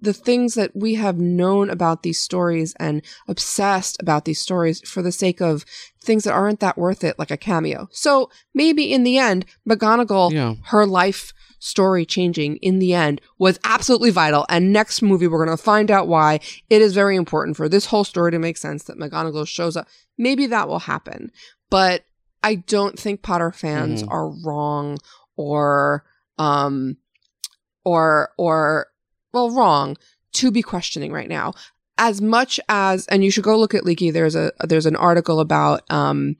the 0.00 0.12
things 0.12 0.54
that 0.54 0.74
we 0.74 0.94
have 0.94 1.18
known 1.18 1.68
about 1.70 2.02
these 2.02 2.18
stories 2.18 2.74
and 2.80 3.02
obsessed 3.28 4.00
about 4.00 4.24
these 4.24 4.40
stories 4.40 4.80
for 4.88 5.02
the 5.02 5.12
sake 5.12 5.40
of 5.40 5.64
things 6.02 6.24
that 6.24 6.32
aren't 6.32 6.60
that 6.60 6.78
worth 6.78 7.04
it, 7.04 7.18
like 7.18 7.30
a 7.30 7.36
cameo. 7.36 7.88
So 7.92 8.30
maybe 8.54 8.92
in 8.92 9.02
the 9.04 9.18
end, 9.18 9.44
McGonagall, 9.68 10.32
Yeah. 10.32 10.54
her 10.66 10.86
life 10.86 11.32
story 11.58 12.06
changing 12.06 12.56
in 12.56 12.78
the 12.78 12.94
end 12.94 13.20
was 13.38 13.60
absolutely 13.64 14.08
vital. 14.10 14.46
And 14.48 14.72
next 14.72 15.02
movie, 15.02 15.26
we're 15.26 15.44
going 15.44 15.54
to 15.56 15.62
find 15.62 15.90
out 15.90 16.08
why 16.08 16.40
it 16.70 16.80
is 16.80 16.94
very 16.94 17.16
important 17.16 17.56
for 17.58 17.68
this 17.68 17.86
whole 17.86 18.04
story 18.04 18.30
to 18.30 18.38
make 18.38 18.56
sense 18.56 18.84
that 18.84 18.96
McGonagall 18.98 19.46
shows 19.46 19.76
up. 19.76 19.86
Maybe 20.16 20.46
that 20.46 20.68
will 20.68 20.78
happen. 20.78 21.30
But 21.68 22.04
I 22.42 22.54
don't 22.54 22.98
think 22.98 23.20
Potter 23.20 23.52
fans 23.52 24.02
Mhm. 24.02 24.08
are 24.10 24.30
wrong 24.42 24.96
or, 25.36 26.04
um, 26.38 26.96
or, 27.84 28.30
or, 28.38 28.86
well, 29.32 29.50
wrong 29.50 29.96
to 30.34 30.50
be 30.50 30.62
questioning 30.62 31.12
right 31.12 31.28
now. 31.28 31.52
As 31.98 32.20
much 32.20 32.58
as, 32.68 33.06
and 33.08 33.22
you 33.22 33.30
should 33.30 33.44
go 33.44 33.58
look 33.58 33.74
at 33.74 33.84
Leaky. 33.84 34.10
There's 34.10 34.34
a 34.34 34.52
there's 34.60 34.86
an 34.86 34.96
article 34.96 35.38
about 35.38 35.82
um, 35.90 36.36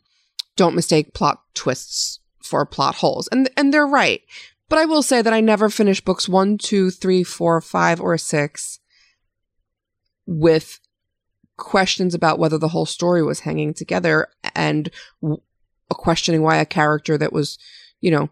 don't 0.56 0.74
mistake 0.74 1.12
plot 1.12 1.42
twists 1.54 2.20
for 2.42 2.64
plot 2.64 2.96
holes, 2.96 3.28
and 3.30 3.50
and 3.56 3.72
they're 3.72 3.86
right. 3.86 4.22
But 4.70 4.78
I 4.78 4.84
will 4.86 5.02
say 5.02 5.20
that 5.20 5.32
I 5.32 5.40
never 5.40 5.68
finished 5.68 6.04
books 6.04 6.28
one, 6.28 6.56
two, 6.56 6.90
three, 6.90 7.24
four, 7.24 7.60
five, 7.60 8.00
or 8.00 8.16
six 8.16 8.78
with 10.26 10.78
questions 11.56 12.14
about 12.14 12.38
whether 12.38 12.56
the 12.56 12.68
whole 12.68 12.86
story 12.86 13.22
was 13.22 13.40
hanging 13.40 13.74
together 13.74 14.28
and 14.54 14.90
w- 15.20 15.42
questioning 15.90 16.40
why 16.40 16.56
a 16.56 16.64
character 16.64 17.18
that 17.18 17.32
was, 17.32 17.58
you 18.00 18.10
know, 18.10 18.30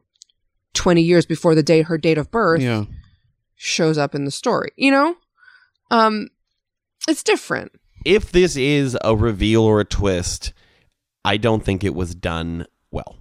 20 0.75 1.03
years 1.03 1.27
before 1.27 1.55
the 1.55 1.63
date 1.63 1.87
her 1.87 1.99
date 1.99 2.19
of 2.19 2.31
birth 2.31 2.61
yeah 2.61 2.85
shows 3.59 3.99
up 3.99 4.15
in 4.15 4.25
the 4.25 4.31
story, 4.31 4.71
you 4.77 4.91
know? 4.91 5.17
Um 5.91 6.29
it's 7.07 7.23
different. 7.23 7.73
if 8.05 8.33
this 8.33 8.57
is 8.57 8.97
a 9.03 9.15
reveal 9.15 9.63
or 9.63 9.81
a 9.81 9.85
twist, 9.85 10.53
I 11.25 11.37
don't 11.37 11.65
think 11.65 11.85
it 11.85 11.95
was 11.95 12.15
done 12.15 12.67
well. 12.91 13.17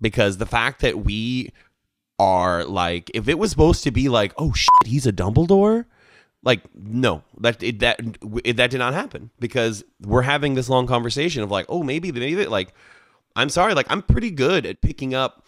Because 0.00 0.38
the 0.38 0.46
fact 0.46 0.80
that 0.80 1.04
we 1.04 1.52
are 2.18 2.64
like, 2.64 3.10
if 3.14 3.28
it 3.28 3.38
was 3.38 3.50
supposed 3.50 3.82
to 3.84 3.90
be 3.90 4.08
like, 4.08 4.32
oh 4.38 4.52
shit, 4.52 4.68
he's 4.86 5.06
a 5.06 5.12
Dumbledore, 5.12 5.84
like 6.44 6.60
no, 6.74 7.22
that 7.40 7.62
it, 7.62 7.80
that 7.80 8.00
it, 8.44 8.56
that 8.56 8.70
did 8.70 8.78
not 8.78 8.94
happen. 8.94 9.30
Because 9.40 9.84
we're 10.00 10.22
having 10.22 10.54
this 10.54 10.68
long 10.68 10.86
conversation 10.86 11.42
of 11.42 11.50
like, 11.50 11.66
oh 11.68 11.82
maybe 11.82 12.12
maybe 12.12 12.46
like, 12.46 12.72
I'm 13.36 13.48
sorry, 13.48 13.74
like 13.74 13.90
I'm 13.90 14.02
pretty 14.02 14.30
good 14.30 14.64
at 14.66 14.80
picking 14.80 15.14
up 15.14 15.44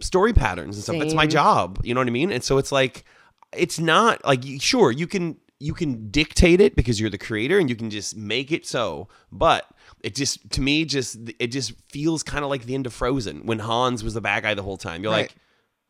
story 0.00 0.32
patterns 0.32 0.76
and 0.76 0.82
stuff. 0.84 0.98
That's 0.98 1.14
my 1.14 1.26
job. 1.26 1.80
You 1.84 1.94
know 1.94 2.00
what 2.00 2.06
I 2.08 2.10
mean? 2.10 2.30
And 2.32 2.42
so 2.44 2.58
it's 2.58 2.72
like, 2.72 3.04
it's 3.52 3.78
not 3.78 4.24
like 4.24 4.42
sure 4.58 4.90
you 4.90 5.06
can 5.06 5.36
you 5.58 5.72
can 5.72 6.10
dictate 6.10 6.60
it 6.60 6.76
because 6.76 7.00
you're 7.00 7.08
the 7.08 7.16
creator 7.16 7.58
and 7.58 7.70
you 7.70 7.76
can 7.76 7.88
just 7.88 8.14
make 8.14 8.52
it 8.52 8.66
so 8.66 9.08
but 9.32 9.64
it 10.02 10.14
just 10.14 10.50
to 10.50 10.60
me 10.60 10.84
just 10.84 11.16
it 11.38 11.46
just 11.46 11.72
feels 11.90 12.22
kind 12.22 12.44
of 12.44 12.50
like 12.50 12.66
the 12.66 12.74
end 12.74 12.84
of 12.86 12.92
frozen 12.92 13.46
when 13.46 13.60
hans 13.60 14.04
was 14.04 14.12
the 14.12 14.20
bad 14.20 14.42
guy 14.42 14.52
the 14.52 14.62
whole 14.62 14.76
time 14.76 15.02
you're 15.02 15.12
Right. 15.12 15.32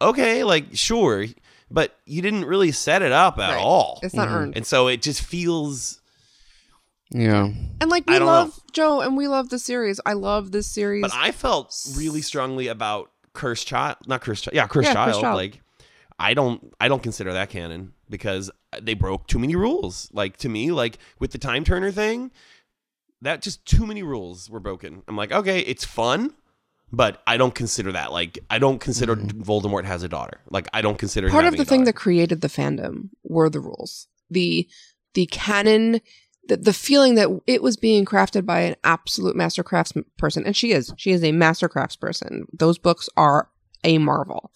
like 0.00 0.10
okay 0.14 0.44
like 0.44 0.66
sure 0.76 1.24
but 1.68 1.96
you 2.04 2.22
didn't 2.22 2.44
really 2.44 2.70
set 2.70 3.02
it 3.02 3.10
up 3.10 3.38
at 3.40 3.54
Right. 3.54 3.60
all 3.60 3.98
It's 4.04 4.14
not 4.14 4.28
earned. 4.28 4.54
and 4.56 4.64
so 4.64 4.86
it 4.86 5.02
just 5.02 5.22
feels 5.22 6.00
yeah 7.10 7.50
And 7.80 7.90
like 7.90 8.04
I 8.06 8.12
we 8.12 8.18
don't 8.20 8.26
love 8.26 8.60
Joe 8.72 9.00
and 9.00 9.16
we 9.16 9.26
love 9.26 9.48
the 9.48 9.58
series. 9.58 9.98
I 10.04 10.12
love 10.12 10.52
this 10.52 10.66
series. 10.68 11.02
but 11.02 11.12
i 11.14 11.32
felt 11.32 11.74
really 11.96 12.20
strongly 12.22 12.68
about 12.68 13.10
cursed 13.36 13.66
child 13.66 13.96
not 14.06 14.20
cursed 14.20 14.44
child 14.44 14.54
yeah 14.54 14.66
cursed, 14.66 14.88
Yeah, 14.88 14.94
child. 14.94 15.08
Cursed 15.08 15.20
Child. 15.20 15.36
like 15.36 15.60
i 16.18 16.34
don't 16.34 16.74
i 16.80 16.88
don't 16.88 17.02
consider 17.02 17.32
that 17.32 17.50
canon 17.50 17.92
because 18.10 18.50
they 18.82 18.94
broke 18.94 19.26
too 19.26 19.38
many 19.38 19.54
rules 19.54 20.08
like 20.12 20.36
to 20.38 20.48
me 20.48 20.72
like 20.72 20.98
with 21.18 21.30
the 21.30 21.38
time 21.38 21.62
turner 21.62 21.90
thing 21.90 22.30
that 23.22 23.42
just 23.42 23.64
too 23.64 23.86
many 23.86 24.02
rules 24.02 24.50
were 24.50 24.60
broken 24.60 25.02
i'm 25.06 25.16
like 25.16 25.32
okay 25.32 25.60
it's 25.60 25.84
fun 25.84 26.34
but 26.92 27.22
i 27.26 27.36
don't 27.36 27.54
consider 27.54 27.92
that 27.92 28.12
like 28.12 28.38
i 28.50 28.58
don't 28.58 28.80
consider 28.80 29.14
mm-hmm. 29.16 29.40
voldemort 29.42 29.84
has 29.84 30.02
a 30.02 30.08
daughter 30.08 30.40
like 30.50 30.66
i 30.72 30.80
don't 30.80 30.98
consider 30.98 31.28
part 31.30 31.44
of 31.44 31.56
the 31.56 31.64
thing 31.64 31.84
that 31.84 31.94
created 31.94 32.40
the 32.40 32.48
fandom 32.48 33.10
were 33.22 33.50
the 33.50 33.60
rules. 33.60 34.08
The 34.30 34.68
the 35.14 35.26
canon 35.26 36.00
the, 36.48 36.56
the 36.56 36.72
feeling 36.72 37.14
that 37.16 37.28
it 37.46 37.62
was 37.62 37.76
being 37.76 38.04
crafted 38.04 38.44
by 38.46 38.60
an 38.60 38.76
absolute 38.84 39.36
master 39.36 39.62
crafts 39.62 39.92
person 40.18 40.44
and 40.46 40.56
she 40.56 40.72
is 40.72 40.92
she 40.96 41.10
is 41.12 41.22
a 41.24 41.32
master 41.32 41.68
crafts 41.68 41.96
person 41.96 42.46
those 42.52 42.78
books 42.78 43.08
are 43.16 43.48
a 43.84 43.98
marvel 43.98 44.50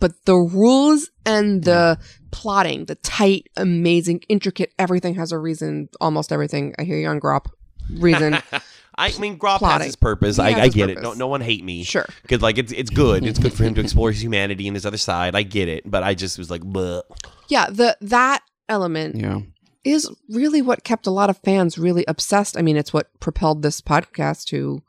but 0.00 0.12
the 0.26 0.34
rules 0.34 1.10
and 1.24 1.64
the 1.64 1.98
plotting 2.32 2.84
the 2.86 2.96
tight 2.96 3.48
amazing 3.56 4.20
intricate 4.28 4.72
everything 4.78 5.14
has 5.14 5.32
a 5.32 5.38
reason 5.38 5.88
almost 6.00 6.32
everything 6.32 6.74
i 6.78 6.82
hear 6.82 6.98
you 6.98 7.08
on 7.08 7.20
Grawp 7.20 7.46
reason 7.90 8.38
I 8.96 9.12
mean, 9.18 9.40
Grawp 9.40 9.60
has 9.60 9.84
his 9.84 9.96
purpose. 9.96 10.38
I, 10.38 10.50
has 10.52 10.60
I 10.60 10.64
his 10.66 10.74
get 10.74 10.88
it. 10.88 10.94
purpose. 10.98 11.18
No, 11.18 11.24
no 11.24 11.26
one 11.26 11.40
hate 11.40 11.64
me. 11.64 11.82
Sure. 11.82 12.06
because 12.22 12.42
like 12.42 12.58
it's 12.58 12.70
it's 12.70 12.90
good. 12.90 13.26
It's 13.26 13.40
good 13.40 13.52
for 13.52 13.64
him 13.64 13.74
to 13.74 13.80
explore 13.84 14.12
his 14.12 14.22
humanity 14.22 14.68
and 14.68 14.76
his 14.76 14.86
other 14.86 14.98
side. 14.98 15.34
I 15.34 15.42
get 15.42 15.68
it, 15.68 15.82
but 15.90 16.04
I 16.04 16.14
just 16.14 16.38
was 16.38 16.48
like, 16.48 16.60
Bleh. 16.62 17.02
yeah 17.48 17.66
the 17.70 17.96
that 18.02 18.42
element 18.68 19.16
Yeah. 19.16 19.40
Is 19.84 20.10
really 20.28 20.62
what 20.62 20.84
kept 20.84 21.06
a 21.06 21.10
lot 21.10 21.30
of 21.30 21.38
fans 21.38 21.78
really 21.78 22.04
obsessed. 22.08 22.56
I 22.56 22.62
mean, 22.62 22.76
it's 22.76 22.92
what 22.92 23.08
propelled 23.20 23.62
this 23.62 23.80
podcast 23.80 24.44
to 24.46 24.82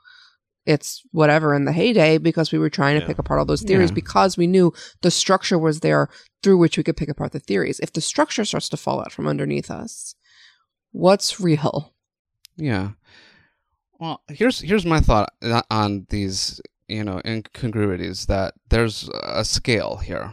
its 0.65 1.03
whatever 1.11 1.53
in 1.53 1.65
the 1.65 1.71
heyday 1.71 2.17
because 2.17 2.51
we 2.51 2.57
were 2.57 2.69
trying 2.71 2.95
to 2.95 3.01
Yeah. 3.01 3.07
pick 3.07 3.19
apart 3.19 3.39
all 3.39 3.45
those 3.45 3.61
theories 3.61 3.91
Yeah. 3.91 3.95
because 3.95 4.35
we 4.37 4.47
knew 4.47 4.73
the 5.01 5.11
structure 5.11 5.59
was 5.59 5.81
there 5.81 6.09
through 6.41 6.57
which 6.57 6.77
we 6.77 6.83
could 6.83 6.97
pick 6.97 7.09
apart 7.09 7.33
the 7.33 7.39
theories. 7.39 7.79
If 7.81 7.93
the 7.93 8.01
structure 8.01 8.43
starts 8.45 8.69
to 8.69 8.77
fall 8.77 8.99
out 8.99 9.11
from 9.11 9.27
underneath 9.27 9.69
us, 9.69 10.15
what's 10.91 11.39
real? 11.39 11.93
Yeah. 12.57 12.91
Well, 13.99 14.21
here's 14.27 14.59
here's 14.61 14.85
my 14.85 14.99
thought 15.01 15.33
on 15.69 16.07
these, 16.09 16.59
you 16.87 17.03
know, 17.03 17.21
incongruities. 17.25 18.25
That 18.25 18.55
there's 18.69 19.09
a 19.23 19.45
scale 19.45 19.97
here. 19.97 20.31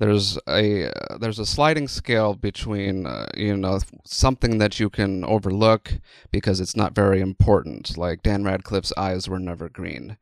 There's 0.00 0.38
a 0.48 0.88
uh, 0.88 1.18
there's 1.18 1.38
a 1.38 1.44
sliding 1.44 1.86
scale 1.86 2.34
between 2.34 3.06
uh, 3.06 3.26
you 3.36 3.54
know 3.54 3.80
something 4.06 4.56
that 4.56 4.80
you 4.80 4.88
can 4.88 5.24
overlook 5.24 5.92
because 6.30 6.58
it's 6.58 6.74
not 6.74 6.94
very 6.94 7.20
important, 7.20 7.98
like 7.98 8.22
Dan 8.22 8.42
Radcliffe's 8.42 8.94
eyes 8.96 9.28
were 9.28 9.38
never 9.38 9.68
green, 9.68 10.16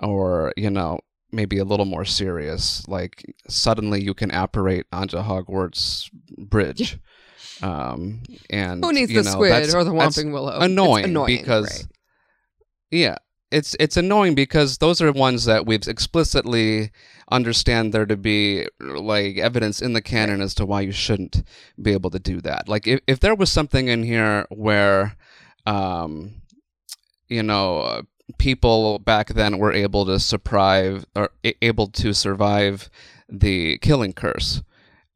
or 0.00 0.52
you 0.56 0.68
know 0.68 0.98
maybe 1.30 1.58
a 1.58 1.64
little 1.64 1.86
more 1.86 2.04
serious, 2.04 2.86
like 2.88 3.24
suddenly 3.48 4.02
you 4.02 4.14
can 4.14 4.32
apparate 4.32 4.86
onto 4.92 5.18
Hogwarts 5.18 6.10
Bridge. 6.36 6.98
Um, 7.62 8.22
and 8.50 8.84
Who 8.84 8.92
needs 8.92 9.12
the 9.12 9.22
know, 9.22 9.30
squid 9.30 9.72
or 9.74 9.84
the 9.84 9.92
Whomping 9.92 10.32
Willow? 10.32 10.56
It's 10.56 10.64
Annoying, 10.64 11.04
annoying 11.04 11.38
because 11.38 11.84
right. 11.84 11.86
yeah, 12.90 13.16
it's 13.50 13.76
it's 13.78 13.96
annoying 13.96 14.34
because 14.34 14.78
those 14.78 15.00
are 15.00 15.12
ones 15.12 15.44
that 15.44 15.66
we've 15.66 15.86
explicitly 15.86 16.90
understand 17.30 17.92
there 17.92 18.06
to 18.06 18.16
be 18.16 18.66
like 18.80 19.38
evidence 19.38 19.80
in 19.80 19.92
the 19.92 20.02
canon 20.02 20.40
as 20.40 20.54
to 20.54 20.66
why 20.66 20.80
you 20.80 20.92
shouldn't 20.92 21.42
be 21.80 21.92
able 21.92 22.10
to 22.10 22.18
do 22.18 22.40
that. 22.40 22.68
Like 22.68 22.86
if 22.86 23.00
if 23.06 23.20
there 23.20 23.34
was 23.34 23.50
something 23.50 23.88
in 23.88 24.02
here 24.02 24.46
where, 24.50 25.16
um, 25.66 26.42
you 27.28 27.42
know. 27.42 28.02
People 28.38 28.98
back 28.98 29.34
then 29.34 29.58
were 29.58 29.70
able 29.70 30.06
to 30.06 30.18
survive 30.18 31.04
or 31.14 31.28
able 31.60 31.88
to 31.88 32.14
survive 32.14 32.88
the 33.28 33.76
killing 33.78 34.14
curse, 34.14 34.62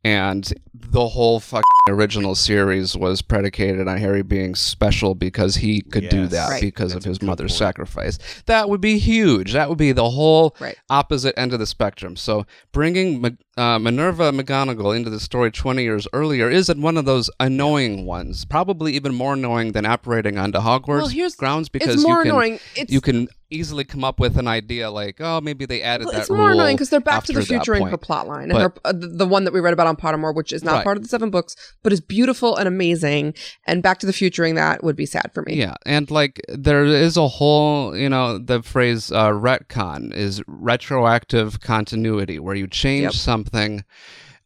and 0.04 0.52
the 0.74 1.08
whole 1.08 1.40
fucking 1.40 1.62
original 1.88 2.34
series 2.34 2.96
was 2.96 3.20
predicated 3.22 3.88
on 3.88 3.96
Harry 3.98 4.22
being 4.22 4.54
special 4.54 5.14
because 5.14 5.56
he 5.56 5.80
could 5.80 6.08
do 6.08 6.26
that 6.28 6.50
Right. 6.50 6.60
because 6.60 6.92
That's 6.92 7.04
of 7.04 7.08
his 7.10 7.22
mother's 7.22 7.52
point. 7.52 7.58
sacrifice. 7.58 8.18
That 8.46 8.68
would 8.68 8.80
be 8.80 8.98
huge. 8.98 9.52
That 9.54 9.68
would 9.68 9.78
be 9.78 9.92
the 9.92 10.10
whole 10.10 10.54
Right. 10.60 10.76
opposite 10.88 11.36
end 11.38 11.52
of 11.52 11.58
the 11.58 11.66
spectrum. 11.66 12.14
So 12.16 12.46
bringing 12.72 13.20
Ma- 13.20 13.30
uh, 13.58 13.78
Minerva 13.78 14.30
McGonagall 14.32 14.96
into 14.96 15.10
the 15.10 15.20
story 15.20 15.50
20 15.50 15.82
years 15.82 16.06
earlier 16.12 16.48
is 16.48 16.72
one 16.74 16.96
of 16.96 17.04
those 17.04 17.28
annoying 17.40 18.06
ones, 18.06 18.44
probably 18.44 18.94
even 18.94 19.14
more 19.14 19.34
annoying 19.34 19.72
than 19.72 19.84
apparating 19.84 20.38
onto 20.38 20.58
Hogwarts 20.60 20.86
Well, 20.86 21.08
here's- 21.08 21.34
grounds 21.34 21.68
because 21.68 21.94
it's 21.96 22.02
more 22.04 22.18
you 22.18 22.22
can 22.22 22.30
annoying. 22.30 22.60
It's 22.76 22.92
you 22.92 23.00
can 23.00 23.28
easily 23.50 23.82
come 23.82 24.04
up 24.04 24.20
with 24.20 24.36
an 24.36 24.46
idea 24.46 24.90
like, 24.90 25.16
oh, 25.20 25.40
maybe 25.40 25.64
they 25.64 25.80
added 25.80 26.04
Well, 26.04 26.12
that 26.12 26.20
it's 26.20 26.30
more 26.30 26.50
annoying 26.50 26.76
because 26.76 26.90
they're 26.90 27.00
back 27.00 27.24
to 27.24 27.32
the 27.32 27.40
future 27.42 27.74
in 27.74 27.86
her 27.86 27.96
plot 27.96 28.28
line, 28.28 28.50
and 28.50 28.72
But- 28.74 28.78
uh, 28.84 28.92
the 28.92 29.08
the 29.08 29.26
one 29.26 29.44
that 29.44 29.52
we 29.54 29.60
read 29.60 29.72
about 29.72 29.86
on 29.86 29.96
Pottermore, 29.96 30.34
which 30.34 30.52
is 30.52 30.62
not 30.62 30.74
Right. 30.74 30.84
part 30.84 30.96
of 30.98 31.02
the 31.02 31.08
seven 31.08 31.30
books, 31.30 31.56
but 31.82 31.90
is 31.92 32.00
beautiful 32.02 32.56
and 32.56 32.68
amazing. 32.68 33.32
And 33.66 33.82
back 33.82 33.98
to 34.00 34.06
the 34.06 34.12
futuring 34.12 34.54
that 34.56 34.84
would 34.84 34.96
be 34.96 35.06
sad 35.06 35.30
for 35.32 35.42
me. 35.42 35.54
Yeah, 35.56 35.74
and 35.86 36.10
like 36.10 36.40
there 36.48 36.84
is 36.84 37.16
a 37.16 37.26
whole, 37.26 37.96
you 37.96 38.08
know, 38.10 38.36
the 38.36 38.62
phrase 38.62 39.10
uh, 39.10 39.30
retcon 39.30 40.14
is 40.14 40.42
retroactive 40.46 41.60
continuity, 41.60 42.38
where 42.38 42.54
you 42.54 42.66
change 42.66 43.02
Yep. 43.02 43.12
something 43.14 43.47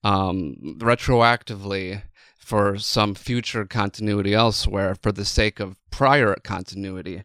um, 0.04 0.56
retroactively 0.78 2.02
for 2.36 2.76
some 2.78 3.14
future 3.14 3.64
continuity 3.64 4.34
elsewhere 4.34 4.94
for 4.94 5.12
the 5.12 5.24
sake 5.24 5.60
of 5.60 5.76
prior 5.90 6.34
continuity. 6.42 7.22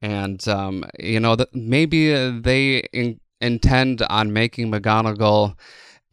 And, 0.00 0.46
um, 0.48 0.84
you 0.98 1.20
know, 1.20 1.36
maybe 1.52 2.14
uh, 2.14 2.32
they 2.40 2.78
in- 2.92 3.20
intend 3.40 4.02
on 4.02 4.32
making 4.32 4.70
McGonagall 4.70 5.56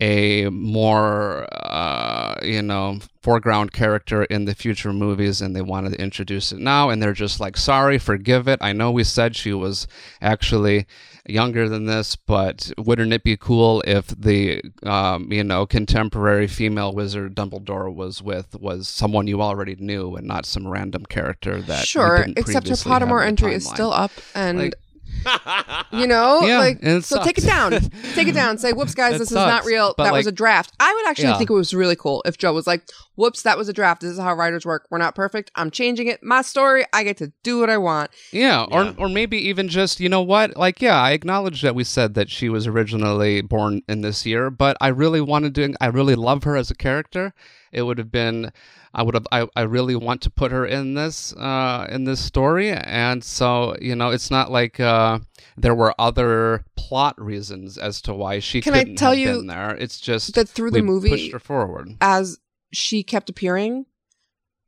a 0.02 0.50
more 0.50 1.48
uh, 1.52 2.36
you 2.42 2.62
know 2.62 3.00
foreground 3.22 3.72
character 3.72 4.24
in 4.26 4.46
the 4.46 4.56
future 4.56 4.92
movies 4.92 5.42
and 5.42 5.56
they 5.56 5.62
wanted 5.62 5.94
to 5.94 6.02
introduce 6.02 6.52
it 6.52 6.58
now 6.58 6.90
and 6.90 7.02
they're 7.02 7.14
just 7.14 7.40
like 7.40 7.56
sorry 7.56 8.00
forgive 8.00 8.48
it 8.48 8.58
i 8.62 8.74
know 8.74 8.92
we 8.92 9.04
said 9.04 9.36
she 9.36 9.54
was 9.54 9.88
actually 10.20 10.88
younger 11.28 11.70
than 11.70 11.86
this 11.86 12.16
but 12.16 12.72
wouldn't 12.78 13.14
it 13.14 13.24
be 13.24 13.38
cool 13.38 13.82
if 13.86 14.08
the 14.08 14.62
um, 14.84 15.32
you 15.32 15.44
know 15.44 15.66
contemporary 15.66 16.48
female 16.48 16.94
wizard 16.94 17.36
dumbledore 17.36 17.94
was 17.94 18.22
with 18.22 18.56
was 18.60 18.88
someone 18.88 19.28
you 19.28 19.42
already 19.42 19.76
knew 19.76 20.16
and 20.16 20.28
not 20.28 20.46
some 20.46 20.68
random 20.68 21.06
character 21.06 21.62
that 21.62 21.82
you 21.82 21.86
sure. 21.86 22.26
Except 22.36 22.68
her 22.68 22.76
Pottermore 22.76 23.26
entry 23.26 23.54
is 23.54 23.68
still 23.68 23.94
up, 23.94 24.12
and 24.34 24.58
Like- 24.58 24.76
you 25.92 26.08
know, 26.08 26.42
Yeah, 26.42 26.60
like 26.60 26.80
and 26.82 26.98
it 26.98 27.06
so 27.06 27.24
take 27.24 27.38
it 27.38 27.44
down, 27.46 27.72
take 28.16 28.28
it 28.28 28.34
down. 28.34 28.58
Say, 28.58 28.74
whoops, 28.74 28.96
guys, 28.96 29.16
It 29.16 29.20
this 29.20 29.30
is 29.30 29.36
not 29.36 29.66
real. 29.66 29.94
but, 29.98 30.06
That 30.06 30.14
was 30.14 30.28
a 30.28 30.32
draft. 30.32 30.74
I 30.80 30.94
would 30.94 31.10
actually 31.10 31.30
Yeah. 31.30 31.38
think 31.38 31.50
it 31.50 31.54
was 31.54 31.74
really 31.74 31.96
cool 31.96 32.24
if 32.26 32.38
Joe 32.38 32.54
was 32.54 32.66
like, 32.68 32.84
whoops, 33.16 33.44
that 33.44 33.58
was 33.58 33.70
a 33.70 33.74
draft. 33.74 34.02
This 34.02 34.12
is 34.12 34.20
how 34.20 34.34
writers 34.34 34.66
work. 34.66 34.88
We're 34.90 34.98
not 34.98 35.14
perfect. 35.16 35.52
I'm 35.56 35.70
changing 35.70 36.08
it. 36.08 36.24
My 36.24 36.42
story. 36.42 36.86
I 36.94 37.04
get 37.04 37.18
to 37.18 37.32
do 37.44 37.60
what 37.60 37.70
I 37.70 37.78
want. 37.78 38.12
Yeah, 38.32 38.64
or 38.72 38.84
Yeah. 38.86 38.94
or 38.98 39.10
maybe 39.10 39.38
even 39.38 39.68
just 39.70 40.00
you 40.00 40.10
know 40.10 40.22
what, 40.22 40.58
like 40.58 40.82
yeah, 40.82 41.00
I 41.00 41.12
acknowledge 41.12 41.62
that 41.62 41.76
we 41.76 41.84
said 41.84 42.14
that 42.16 42.30
she 42.30 42.50
was 42.50 42.66
originally 42.68 43.42
born 43.42 43.82
in 43.88 44.02
this 44.02 44.26
year, 44.26 44.50
but 44.50 44.76
I 44.82 44.88
really 44.88 45.22
wanted 45.22 45.54
to. 45.56 45.74
I 45.80 45.88
really 45.88 46.16
love 46.16 46.44
her 46.44 46.56
as 46.56 46.72
a 46.72 46.76
character. 46.76 47.34
It 47.72 47.84
would 47.84 47.98
have 48.00 48.12
been, 48.12 48.52
I 48.94 49.04
would 49.04 49.14
have, 49.14 49.28
I, 49.32 49.48
I 49.56 49.62
really 49.62 49.96
want 49.96 50.22
to 50.24 50.30
put 50.30 50.52
her 50.52 50.66
in 50.66 50.96
this 50.96 51.34
uh 51.34 51.88
in 51.90 52.04
this 52.04 52.20
story, 52.20 52.72
and 52.72 53.24
so 53.24 53.76
you 53.82 53.96
know, 53.96 54.10
it's 54.10 54.30
not 54.30 54.52
like 54.52 54.80
uh 54.80 55.20
there 55.58 55.76
were 55.76 55.94
other 56.00 56.66
plot 56.76 57.20
reasons 57.22 57.78
as 57.78 58.02
to 58.02 58.14
why 58.14 58.40
she 58.40 58.62
Can 58.62 58.74
I 58.74 58.84
tell 58.96 59.16
you 59.16 59.46
there. 59.46 59.76
It's 59.76 60.00
just 60.00 60.36
that 60.36 60.50
through 60.50 60.72
the 60.72 60.82
movie- 60.82 61.10
pushed 61.10 61.32
her 61.32 61.40
forward. 61.40 61.96
As 62.02 62.40
she 62.74 63.04
kept 63.04 63.30
appearing, 63.30 63.86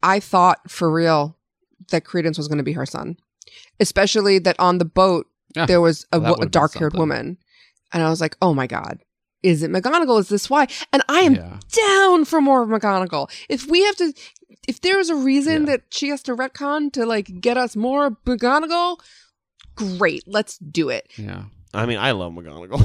I 0.01 0.19
thought 0.19 0.69
for 0.69 0.91
real 0.91 1.37
that 1.89 2.05
Credence 2.05 2.37
was 2.37 2.47
going 2.47 2.57
to 2.59 2.63
be 2.63 2.73
her 2.73 2.85
son, 2.85 3.17
especially 3.79 4.39
that 4.39 4.59
on 4.59 4.77
the 4.77 4.85
boat 4.85 5.27
Yeah, 5.55 5.65
there 5.65 5.81
was 5.81 6.05
a, 6.11 6.19
a 6.21 6.45
dark 6.45 6.73
haired 6.75 6.93
woman, 6.93 7.37
and 7.91 8.03
I 8.03 8.09
was 8.09 8.21
like, 8.21 8.37
oh 8.41 8.53
my 8.53 8.67
god. 8.67 8.99
Is 9.43 9.61
it 9.61 9.69
McGonagall? 9.71 10.19
Is 10.19 10.29
this 10.29 10.49
why? 10.49 10.67
And 10.91 11.03
I 11.09 11.19
am 11.19 11.35
Yeah. 11.35 11.59
down 11.71 12.25
for 12.25 12.41
more 12.41 12.63
of 12.63 12.69
McGonagall. 12.69 13.29
If 13.49 13.67
we 13.69 13.83
have 13.83 13.95
to, 13.97 14.13
if 14.67 14.79
there's 14.81 15.09
a 15.09 15.15
reason 15.15 15.61
Yeah. 15.65 15.71
that 15.73 15.81
she 15.91 16.09
has 16.09 16.23
to 16.23 16.35
retcon 16.35 16.91
to 16.93 17.05
like 17.05 17.41
get 17.41 17.57
us 17.57 17.75
more 17.75 18.17
McGonagall, 18.25 18.97
great, 19.75 20.23
let's 20.25 20.57
do 20.57 20.89
it. 20.89 21.11
Yeah. 21.17 21.43
I 21.75 21.85
mean, 21.87 21.97
I 21.97 22.11
love 22.11 22.33
McGonagall. 22.33 22.81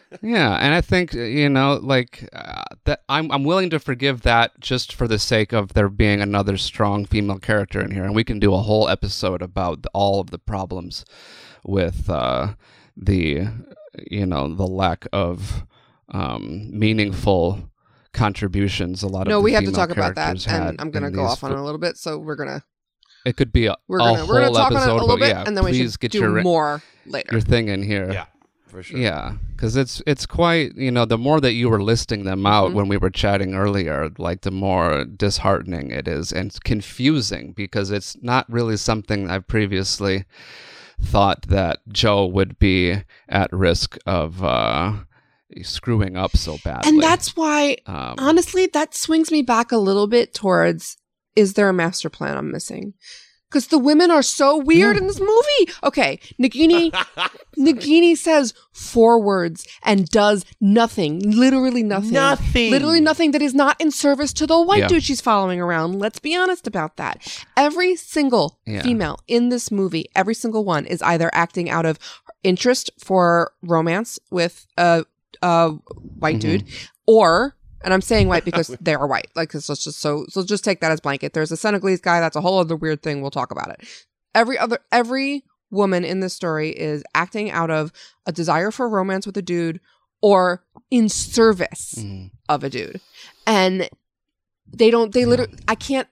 Yeah, 0.22 0.56
and 0.56 0.74
I 0.74 0.80
think 0.80 1.12
you 1.12 1.48
know, 1.48 1.78
like 1.80 2.28
uh, 2.32 2.62
that. 2.86 3.02
I'm 3.08 3.30
I'm 3.30 3.44
willing 3.44 3.70
to 3.70 3.78
forgive 3.78 4.22
that 4.22 4.58
just 4.58 4.92
for 4.92 5.06
the 5.06 5.18
sake 5.18 5.52
of 5.52 5.74
there 5.74 5.88
being 5.88 6.20
another 6.20 6.56
strong 6.56 7.04
female 7.04 7.38
character 7.38 7.80
in 7.80 7.92
here, 7.92 8.02
and 8.02 8.16
we 8.16 8.24
can 8.24 8.40
do 8.40 8.52
a 8.52 8.58
whole 8.62 8.88
episode 8.88 9.42
about 9.42 9.86
all 9.94 10.18
of 10.18 10.30
the 10.30 10.38
problems 10.38 11.04
with 11.64 12.10
uh, 12.10 12.54
the 12.96 13.46
you 14.10 14.26
know 14.26 14.54
the 14.54 14.66
lack 14.66 15.06
of 15.12 15.64
um, 16.10 16.70
meaningful 16.72 17.70
contributions. 18.12 19.02
A 19.02 19.08
lot 19.08 19.22
of 19.22 19.28
No, 19.28 19.40
we 19.40 19.52
have 19.52 19.64
to 19.64 19.72
talk 19.72 19.90
about 19.90 20.14
that, 20.16 20.46
and 20.46 20.80
I'm 20.80 20.90
gonna 20.90 21.10
go 21.10 21.24
off 21.24 21.44
on 21.44 21.52
it 21.52 21.58
a 21.58 21.62
little 21.62 21.80
bit. 21.80 21.96
So 21.96 22.18
we're 22.18 22.36
gonna 22.36 22.62
It 23.24 23.36
could 23.36 23.52
be 23.52 23.66
a, 23.66 23.76
we're 23.86 23.98
gonna 23.98 24.18
whole 24.18 24.28
we're 24.28 24.40
gonna 24.42 24.54
talk 24.54 24.66
on 24.70 24.72
it 24.72 24.76
episode, 24.76 24.90
a 24.90 24.94
little 24.94 25.08
but 25.08 25.18
bit, 25.20 25.28
yeah, 25.30 25.44
and 25.46 25.56
then 25.56 25.64
we 25.64 25.70
please 25.72 25.92
should 25.92 26.00
get 26.00 26.12
do 26.12 26.18
your 26.20 26.42
more 26.42 26.82
later. 27.06 27.28
your 27.32 27.40
thing 27.40 27.68
in 27.68 27.82
here. 27.82 28.10
yeah, 28.10 28.26
for 28.66 28.82
sure. 28.82 28.98
Yeah, 28.98 29.34
because 29.54 29.76
it's 29.76 30.02
it's 30.06 30.24
quite 30.26 30.74
you 30.76 30.90
know 30.90 31.04
the 31.04 31.18
more 31.18 31.40
that 31.40 31.52
you 31.52 31.68
were 31.68 31.82
listing 31.82 32.24
them 32.24 32.46
out 32.46 32.70
Mhm. 32.70 32.74
when 32.74 32.88
we 32.88 32.96
were 32.96 33.10
chatting 33.10 33.54
earlier, 33.54 34.10
like 34.18 34.40
the 34.42 34.50
more 34.50 35.04
disheartening 35.04 35.90
it 35.90 36.08
is 36.08 36.32
and 36.32 36.56
confusing 36.64 37.52
because 37.52 37.90
it's 37.90 38.16
not 38.22 38.50
really 38.50 38.76
something 38.76 39.28
I've 39.30 39.46
previously 39.46 40.24
thought 41.02 41.42
that 41.48 41.80
Joe 41.88 42.26
would 42.26 42.58
be 42.58 43.02
at 43.28 43.52
risk 43.52 43.98
of 44.06 44.42
uh, 44.42 44.94
screwing 45.62 46.16
up 46.16 46.36
so 46.36 46.58
badly. 46.64 46.88
and 46.90 47.02
that's 47.02 47.36
why 47.36 47.76
um, 47.86 48.16
honestly, 48.18 48.66
that 48.66 48.94
swings 48.94 49.30
me 49.30 49.42
back 49.42 49.72
a 49.72 49.78
little 49.78 50.06
bit 50.06 50.34
towards 50.34 50.96
is 51.36 51.54
there 51.54 51.68
a 51.68 51.72
master 51.72 52.10
plan 52.10 52.36
I'm 52.36 52.50
missing? 52.50 52.94
Because 53.48 53.68
the 53.68 53.78
women 53.78 54.10
are 54.10 54.22
so 54.22 54.58
weird 54.58 54.96
Yeah. 54.96 55.02
in 55.02 55.06
this 55.06 55.20
movie. 55.20 55.72
Okay, 55.82 56.20
Nagini 56.40 56.90
Nagini 57.58 58.16
says 58.16 58.52
four 58.72 59.20
words 59.22 59.66
and 59.84 60.06
does 60.08 60.44
nothing. 60.60 61.20
Literally 61.20 61.82
nothing. 61.82 62.12
Nothing. 62.12 62.70
Literally 62.70 63.00
nothing 63.00 63.30
that 63.32 63.42
is 63.42 63.54
not 63.54 63.80
in 63.80 63.90
service 63.90 64.32
to 64.34 64.46
the 64.46 64.60
white 64.60 64.80
Yeah. 64.80 64.88
dude 64.88 65.02
she's 65.02 65.20
following 65.20 65.60
around. 65.60 65.98
Let's 65.98 66.18
be 66.18 66.36
honest 66.36 66.66
about 66.66 66.96
that. 66.96 67.26
Every 67.56 67.96
single 67.96 68.58
Yeah. 68.66 68.82
female 68.82 69.18
in 69.26 69.48
this 69.48 69.70
movie, 69.70 70.06
every 70.14 70.34
single 70.34 70.64
one 70.64 70.84
is 70.86 71.00
either 71.02 71.30
acting 71.32 71.70
out 71.70 71.86
of 71.86 71.98
interest 72.44 72.90
for 73.02 73.52
romance 73.62 74.18
with 74.30 74.66
a, 74.76 75.04
a 75.42 75.70
white 76.18 76.36
Mhm. 76.36 76.40
dude 76.40 76.64
or 77.06 77.56
And 77.82 77.94
I'm 77.94 78.00
saying 78.00 78.28
white 78.28 78.44
because 78.44 78.68
they 78.80 78.94
are 78.94 79.06
white. 79.06 79.28
Like 79.36 79.54
it's 79.54 79.66
just 79.66 80.00
so 80.00 80.26
so 80.28 80.44
just 80.44 80.64
take 80.64 80.80
that 80.80 80.90
as 80.92 81.00
blanket. 81.00 81.32
There's 81.32 81.52
a 81.52 81.56
Senegalese 81.56 82.00
guy, 82.00 82.20
that's 82.20 82.36
a 82.36 82.40
whole 82.40 82.58
other 82.58 82.76
weird 82.76 83.02
thing. 83.02 83.20
We'll 83.20 83.30
talk 83.30 83.50
about 83.50 83.70
it. 83.70 83.86
Every 84.34 84.58
other 84.58 84.78
every 84.92 85.44
woman 85.70 86.04
in 86.04 86.20
this 86.20 86.34
story 86.34 86.70
is 86.70 87.02
acting 87.14 87.50
out 87.50 87.70
of 87.70 87.92
a 88.26 88.32
desire 88.32 88.70
for 88.70 88.88
romance 88.88 89.26
with 89.26 89.36
a 89.36 89.42
dude 89.42 89.80
or 90.22 90.64
in 90.90 91.08
service 91.08 91.94
Mhm. 91.98 92.30
of 92.48 92.64
a 92.64 92.70
dude. 92.70 93.00
And 93.46 93.88
they 94.66 94.90
don't 94.90 95.12
they 95.12 95.24
literally 95.24 95.52
I 95.68 95.74
can't 95.74 96.08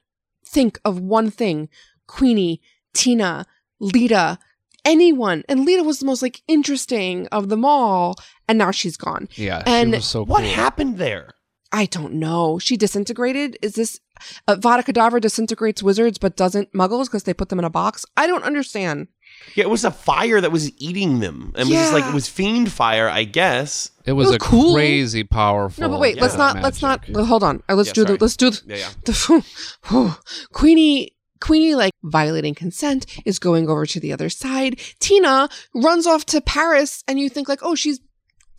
think 0.46 0.78
of 0.84 1.00
one 1.00 1.30
thing. 1.30 1.68
Queenie, 2.06 2.60
Tina, 2.94 3.46
Leta, 3.80 4.38
anyone. 4.84 5.42
And 5.48 5.64
Leta 5.64 5.82
was 5.82 5.98
the 5.98 6.06
most 6.06 6.22
like 6.22 6.42
interesting 6.46 7.26
of 7.28 7.48
them 7.48 7.64
all. 7.64 8.14
And 8.48 8.58
now 8.58 8.70
she's 8.70 8.96
gone. 8.96 9.28
Yeah, 9.34 9.62
And 9.66 10.02
so 10.02 10.24
What 10.24 10.44
happened 10.44 10.98
there? 10.98 11.32
I 11.72 11.86
don't 11.86 12.14
know. 12.14 12.58
She 12.58 12.76
disintegrated. 12.76 13.58
Is 13.60 13.74
this 13.74 14.00
uh, 14.46 14.56
Vada 14.56 14.82
Kedavra 14.82 15.20
disintegrates 15.20 15.82
wizards 15.82 16.18
but 16.18 16.36
doesn't 16.36 16.72
muggles 16.72 17.04
because 17.06 17.24
they 17.24 17.34
put 17.34 17.48
them 17.48 17.58
in 17.58 17.64
a 17.64 17.70
box? 17.70 18.04
I 18.16 18.26
don't 18.26 18.44
understand. 18.44 19.08
Yeah, 19.54 19.64
it 19.64 19.70
was 19.70 19.84
a 19.84 19.90
fire 19.90 20.40
that 20.40 20.52
was 20.52 20.70
eating 20.80 21.20
them. 21.20 21.52
And 21.56 21.68
it 21.68 21.72
was 21.72 21.80
just 21.82 21.92
like 21.92 22.04
it 22.04 22.14
was 22.14 22.28
fiend 22.28 22.70
fire, 22.72 23.08
I 23.08 23.24
guess. 23.24 23.90
It 24.04 24.12
was, 24.12 24.28
was 24.28 24.36
a 24.36 24.38
cool. 24.38 24.74
crazy 24.74 25.24
powerful. 25.24 25.82
No, 25.82 25.88
but 25.88 26.00
wait. 26.00 26.20
let's 26.20 26.36
not. 26.36 26.62
Let's 26.62 26.80
not. 26.82 27.00
magic. 27.00 27.16
well, 27.16 27.24
hold 27.26 27.42
on. 27.42 27.62
Uh, 27.68 27.74
Let's 27.74 27.88
Yeah, 27.88 27.92
do 27.94 28.02
sorry. 28.06 28.16
the. 28.18 28.24
Let's 28.24 28.36
do 28.36 28.50
the, 28.50 28.62
Yeah, 28.66 28.76
yeah. 28.76 28.90
the 29.04 30.16
Queenie. 30.52 31.12
Queenie, 31.38 31.74
like 31.74 31.92
violating 32.02 32.54
consent, 32.54 33.04
is 33.26 33.38
going 33.38 33.68
over 33.68 33.84
to 33.84 34.00
the 34.00 34.10
other 34.10 34.30
side. 34.30 34.80
Tina 35.00 35.50
runs 35.74 36.06
off 36.06 36.24
to 36.26 36.40
Paris, 36.40 37.04
and 37.06 37.20
you 37.20 37.28
think 37.28 37.46
like, 37.46 37.58
oh, 37.60 37.74
she's 37.74 38.00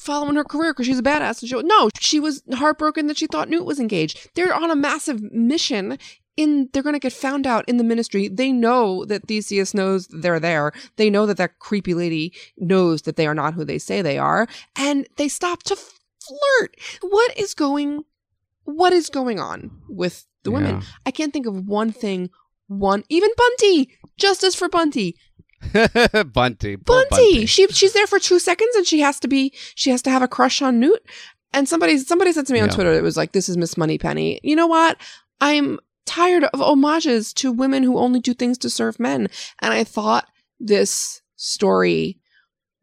following 0.08 0.38
her 0.38 0.44
career 0.44 0.74
because 0.74 0.88
she's 0.88 1.00
a 1.00 1.04
badass. 1.04 1.42
And 1.42 1.50
she, 1.50 1.62
no, 1.64 1.90
she 2.00 2.20
was 2.20 2.42
heartbroken 2.54 3.08
that 3.08 3.18
she 3.18 3.28
thought 3.28 3.50
Newt 3.50 3.66
was 3.66 3.80
engaged. 3.80 4.30
They're 4.34 4.56
on 4.56 4.72
a 4.72 4.76
massive 4.76 5.22
mission. 5.32 6.00
In 6.38 6.70
they're 6.72 6.84
going 6.84 6.94
to 6.94 7.00
get 7.00 7.14
found 7.14 7.48
out 7.48 7.68
in 7.68 7.78
the 7.78 7.84
ministry. 7.84 8.28
They 8.28 8.52
know 8.52 9.06
that 9.06 9.28
Theseus 9.28 9.74
knows 9.74 10.08
they're 10.08 10.40
there. 10.40 10.72
They 10.96 11.10
know 11.10 11.26
that 11.26 11.38
that 11.38 11.58
creepy 11.58 11.96
lady 11.96 12.32
knows 12.58 13.02
that 13.02 13.16
they 13.16 13.26
are 13.26 13.34
not 13.34 13.56
who 13.56 13.66
they 13.66 13.80
say 13.80 14.04
they 14.04 14.20
are, 14.20 14.48
and 14.78 15.08
they 15.18 15.30
stop 15.30 15.64
to 15.64 15.76
flirt. 15.76 16.76
What 17.02 17.36
is 17.36 17.56
going? 17.56 18.04
What 18.66 18.94
is 18.94 19.10
going 19.10 19.40
on 19.40 19.82
with 19.90 20.28
the 20.44 20.52
women? 20.52 20.76
Yeah. 20.76 20.82
I 21.08 21.12
can't 21.12 21.34
think 21.34 21.48
of 21.48 21.66
one 21.66 21.92
thing. 21.92 22.30
One, 22.68 23.04
even 23.10 23.32
Bunty. 23.36 23.90
Justice 24.18 24.54
for 24.54 24.70
Bunty. 24.70 25.16
Bunty, 26.34 26.78
poor 26.78 27.06
Bunty. 27.10 27.46
She 27.46 27.68
she's 27.68 27.94
there 27.94 28.08
for 28.08 28.20
two 28.20 28.40
seconds 28.40 28.76
and 28.76 28.86
she 28.86 29.00
has 29.02 29.20
to 29.22 29.28
be 29.28 29.54
she 29.76 29.90
has 29.90 30.02
to 30.04 30.10
have 30.10 30.22
a 30.22 30.28
crush 30.28 30.62
on 30.62 30.80
Newt. 30.80 31.04
And 31.54 31.68
somebody 31.68 31.98
somebody 31.98 32.32
said 32.34 32.46
to 32.48 32.54
me 32.54 32.60
on 32.60 32.68
Yeah. 32.70 32.76
Twitter 32.76 32.94
it 32.94 33.04
was 33.04 33.18
like, 33.18 33.32
This 33.32 33.50
is 33.50 33.58
Miss 33.58 33.78
Moneypenny. 33.78 34.40
You 34.44 34.56
know 34.56 34.68
what? 34.68 34.98
I'm 35.42 35.80
tired 36.06 36.44
of 36.46 36.60
homages 36.60 37.34
to 37.34 37.52
women 37.52 37.84
who 37.84 37.98
only 37.98 38.20
do 38.20 38.34
things 38.34 38.58
to 38.60 38.70
serve 38.70 39.00
men. 39.00 39.28
And 39.60 39.74
I 39.74 39.84
thought 39.84 40.28
this 40.60 41.22
story 41.36 42.20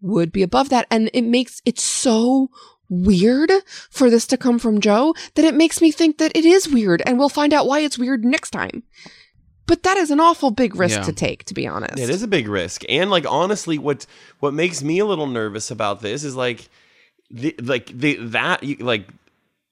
would 0.01 0.31
be 0.33 0.43
above 0.43 0.69
that. 0.69 0.87
And 0.91 1.11
it 1.15 1.23
makes 1.23 1.63
it 1.65 1.79
so 1.81 2.51
weird 2.91 3.51
for 3.91 4.11
this 4.11 4.27
to 4.29 4.37
come 4.37 4.59
from 4.59 4.81
Joe 4.81 5.15
that 5.35 5.45
it 5.45 5.55
makes 5.55 5.81
me 5.81 5.91
think 5.91 6.19
that 6.19 6.37
it 6.37 6.45
is 6.45 6.69
weird. 6.69 7.03
And 7.07 7.19
we'll 7.19 7.29
find 7.31 7.55
out 7.55 7.67
why 7.67 7.81
it's 7.81 7.99
weird 7.99 8.25
next 8.25 8.51
time. 8.51 8.83
But 9.67 9.83
that 9.85 9.97
is 9.97 10.11
an 10.11 10.21
awful 10.21 10.51
big 10.51 10.77
risk 10.77 10.99
Yeah. 10.99 11.05
to 11.05 11.13
take, 11.13 11.45
to 11.45 11.55
be 11.55 11.67
honest. 11.67 11.99
It 11.99 12.11
is 12.11 12.23
a 12.23 12.29
big 12.29 12.49
risk, 12.49 12.83
and 12.89 13.11
like 13.11 13.25
honestly, 13.27 13.79
what 13.79 14.07
what 14.41 14.53
makes 14.55 14.83
me 14.83 14.99
a 14.99 15.05
little 15.07 15.27
nervous 15.27 15.71
about 15.71 16.01
this 16.01 16.23
is 16.25 16.37
like, 16.37 16.69
the, 17.31 17.55
like 17.63 17.87
the 17.87 18.17
that 18.17 18.63
you- 18.63 18.77
like, 18.77 19.09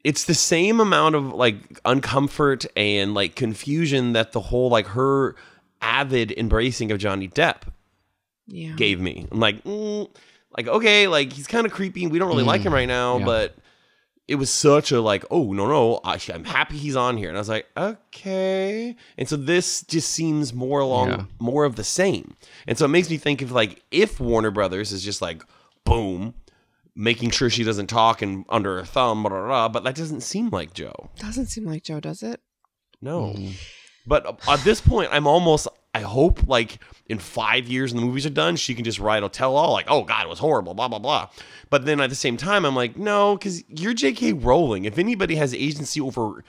it's 0.03 0.25
the 0.25 0.35
same 0.35 0.81
amount 0.81 1.15
of 1.15 1.33
like 1.35 1.83
uncomfort 1.85 2.67
and 2.77 3.13
like 3.15 3.35
confusion 3.37 4.15
that 4.15 4.33
the 4.33 4.41
whole 4.41 4.69
like 4.71 4.87
her 4.89 5.37
avid 5.83 6.33
embracing 6.33 6.91
of 6.91 6.99
Johnny 6.99 7.29
Depp 7.29 7.63
Yeah. 8.47 8.73
gave 8.77 8.99
me. 9.01 9.27
I'm 9.31 9.41
like, 9.41 9.63
mm, 9.65 10.09
like 10.57 10.69
okay, 10.69 11.07
like 11.07 11.33
he's 11.33 11.47
kind 11.47 11.67
of 11.67 11.73
creepy. 11.73 12.07
We 12.07 12.19
don't 12.19 12.29
really 12.29 12.45
like 12.45 12.63
him 12.63 12.73
right 12.73 12.89
now, 12.89 13.19
yeah. 13.19 13.25
but 13.27 13.57
it 14.29 14.37
was 14.37 14.51
such 14.51 14.93
a 14.93 15.01
like, 15.01 15.25
oh 15.31 15.53
no 15.53 15.67
no, 15.67 16.01
I, 16.05 16.19
I'm 16.33 16.45
happy 16.45 16.77
he's 16.79 16.97
on 16.97 17.17
here, 17.17 17.29
and 17.29 17.37
I 17.37 17.41
was 17.41 17.49
like, 17.49 17.67
okay. 17.77 18.97
And 19.19 19.29
so 19.29 19.37
this 19.37 19.83
just 19.83 20.11
seems 20.11 20.55
more 20.55 20.81
along, 20.81 21.09
Yeah. 21.09 21.25
more 21.39 21.65
of 21.65 21.77
the 21.77 21.85
same. 21.85 22.37
And 22.67 22.79
so 22.79 22.85
it 22.85 22.89
makes 22.89 23.11
me 23.11 23.17
think 23.19 23.43
of 23.43 23.53
like 23.53 23.83
if 23.91 24.21
Warner 24.21 24.51
Brothers 24.51 24.93
is 24.93 25.03
just 25.05 25.21
like, 25.23 25.43
boom. 25.85 26.35
Making 26.95 27.31
sure 27.31 27.49
she 27.49 27.65
doesn't 27.65 27.87
talk 27.87 28.21
and 28.21 28.45
under 28.51 28.77
her 28.77 28.85
thumb, 28.85 29.23
blah, 29.23 29.31
blah, 29.31 29.47
blah, 29.47 29.69
but 29.71 29.83
that 29.85 29.95
doesn't 29.95 30.21
seem 30.21 30.51
like 30.51 30.75
Joe. 30.75 31.09
Doesn't 31.19 31.47
seem 31.47 31.65
like 31.65 31.85
Joe, 31.85 32.01
does 32.01 32.23
it? 32.23 32.39
No. 33.01 33.33
Mm. 33.35 33.55
But 34.07 34.39
at 34.47 34.61
this 34.61 34.83
point, 34.83 35.09
I'm 35.11 35.27
almost. 35.27 35.69
I 35.95 36.01
hope 36.01 36.49
like 36.49 36.79
in 37.07 37.19
five 37.19 37.69
years, 37.69 37.93
when 37.93 38.01
the 38.01 38.07
movies 38.07 38.25
are 38.25 38.31
done, 38.31 38.57
she 38.57 38.75
can 38.75 38.85
just 38.85 38.99
write 38.99 39.23
a 39.23 39.29
tell 39.29 39.57
all 39.57 39.73
like, 39.73 39.87
"Oh 39.89 40.05
God, 40.05 40.25
it 40.25 40.29
was 40.29 40.39
horrible," 40.39 40.75
blah 40.75 40.89
blah 40.89 40.99
blah. 40.99 41.29
But 41.69 41.85
then 41.85 42.01
at 42.01 42.11
the 42.11 42.17
same 42.17 42.37
time, 42.37 42.65
I'm 42.65 42.75
like, 42.75 42.97
no, 42.97 43.37
because 43.37 43.63
you're 43.69 43.95
J.K. 43.95 44.35
Rowling. 44.35 44.85
If 44.85 44.99
anybody 44.99 45.37
has 45.37 45.55
agency 45.55 46.01
over 46.01 46.45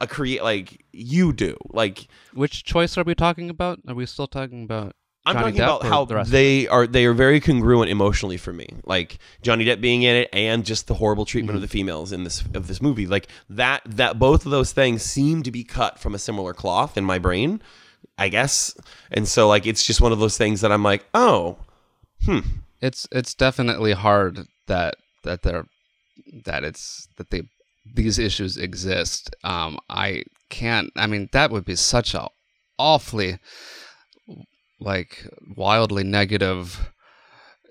a 0.00 0.06
create, 0.06 0.42
like 0.42 0.84
you 0.92 1.32
do, 1.32 1.56
like 1.70 2.06
Which 2.34 2.64
choice 2.64 2.96
are 2.96 3.04
we 3.04 3.14
talking 3.14 3.50
about? 3.50 3.80
Are 3.88 3.94
we 3.94 4.06
still 4.06 4.28
talking 4.28 4.62
about? 4.62 4.94
I'm 5.24 5.34
Johnny 5.34 5.44
talking 5.46 5.60
Depp 5.60 5.64
about 5.64 5.82
how 5.82 6.04
the 6.04 6.22
they 6.22 6.68
are. 6.68 6.86
They 6.86 7.04
are 7.04 7.12
very 7.12 7.40
congruent 7.40 7.90
emotionally 7.90 8.36
for 8.36 8.52
me. 8.52 8.68
Like 8.84 9.18
Johnny 9.42 9.64
Depp 9.64 9.80
being 9.80 10.02
in 10.02 10.14
it, 10.14 10.28
and 10.32 10.64
just 10.64 10.86
the 10.86 10.94
horrible 10.94 11.24
treatment 11.24 11.56
of 11.56 11.60
mm-hmm. 11.60 11.62
the 11.62 11.68
females 11.68 12.12
in 12.12 12.22
this 12.22 12.44
of 12.54 12.68
this 12.68 12.80
movie. 12.80 13.08
Like 13.08 13.26
that. 13.50 13.82
That 13.84 14.20
both 14.20 14.44
of 14.44 14.52
those 14.52 14.72
things 14.72 15.02
seem 15.02 15.42
to 15.42 15.50
be 15.50 15.64
cut 15.64 15.98
from 15.98 16.14
a 16.14 16.18
similar 16.18 16.54
cloth 16.54 16.96
in 16.96 17.04
my 17.04 17.18
brain. 17.18 17.60
I 18.18 18.28
guess. 18.28 18.74
And 19.10 19.28
so 19.28 19.48
like 19.48 19.66
it's 19.66 19.84
just 19.84 20.00
one 20.00 20.12
of 20.12 20.18
those 20.18 20.38
things 20.38 20.60
that 20.60 20.72
I'm 20.72 20.82
like, 20.82 21.04
oh, 21.14 21.58
hmm. 22.24 22.40
it's 22.80 23.06
it's 23.12 23.34
definitely 23.34 23.92
hard 23.92 24.46
that 24.66 24.96
that 25.24 25.42
they're 25.42 25.66
that 26.44 26.64
it's 26.64 27.08
that 27.16 27.30
they 27.30 27.42
these 27.94 28.18
issues 28.18 28.56
exist. 28.56 29.34
Um, 29.44 29.78
I 29.88 30.24
can't. 30.48 30.90
I 30.96 31.06
mean, 31.06 31.28
that 31.32 31.50
would 31.50 31.64
be 31.64 31.76
such 31.76 32.14
a 32.14 32.28
awfully 32.78 33.38
like 34.80 35.28
wildly 35.56 36.04
negative, 36.04 36.90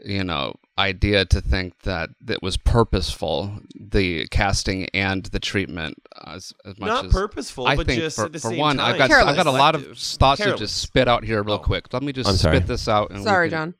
you 0.03 0.23
know, 0.23 0.55
idea 0.77 1.23
to 1.25 1.39
think 1.39 1.79
that 1.83 2.09
it 2.27 2.41
was 2.43 2.57
purposeful 2.57 3.59
the 3.79 4.27
casting 4.27 4.87
and 4.93 5.23
the 5.27 5.39
treatment 5.39 5.95
as, 6.27 6.51
as 6.65 6.77
much 6.79 6.87
not 6.87 7.05
as 7.05 7.11
purposeful, 7.11 7.65
I 7.65 7.75
but 7.77 7.87
think 7.87 8.01
just 8.01 8.17
for, 8.17 8.25
at 8.25 8.33
the 8.33 8.39
for 8.39 8.49
same 8.49 8.57
one, 8.57 8.77
time, 8.77 8.93
I've 9.01 9.09
got 9.09 9.11
I've 9.27 9.35
got 9.37 9.47
a 9.47 9.51
lot 9.51 9.75
of 9.75 9.81
Collective. 9.83 10.03
thoughts 10.19 10.41
to 10.41 10.55
just 10.57 10.77
spit 10.77 11.07
out 11.07 11.23
here 11.23 11.41
real 11.43 11.55
Oh. 11.55 11.59
quick. 11.59 11.93
Let 11.93 12.03
me 12.03 12.11
just 12.11 12.29
I'm 12.29 12.35
sorry. 12.35 12.57
spit 12.57 12.67
this 12.67 12.87
out. 12.89 13.11
And 13.11 13.23
Sorry, 13.23 13.49
John. 13.49 13.75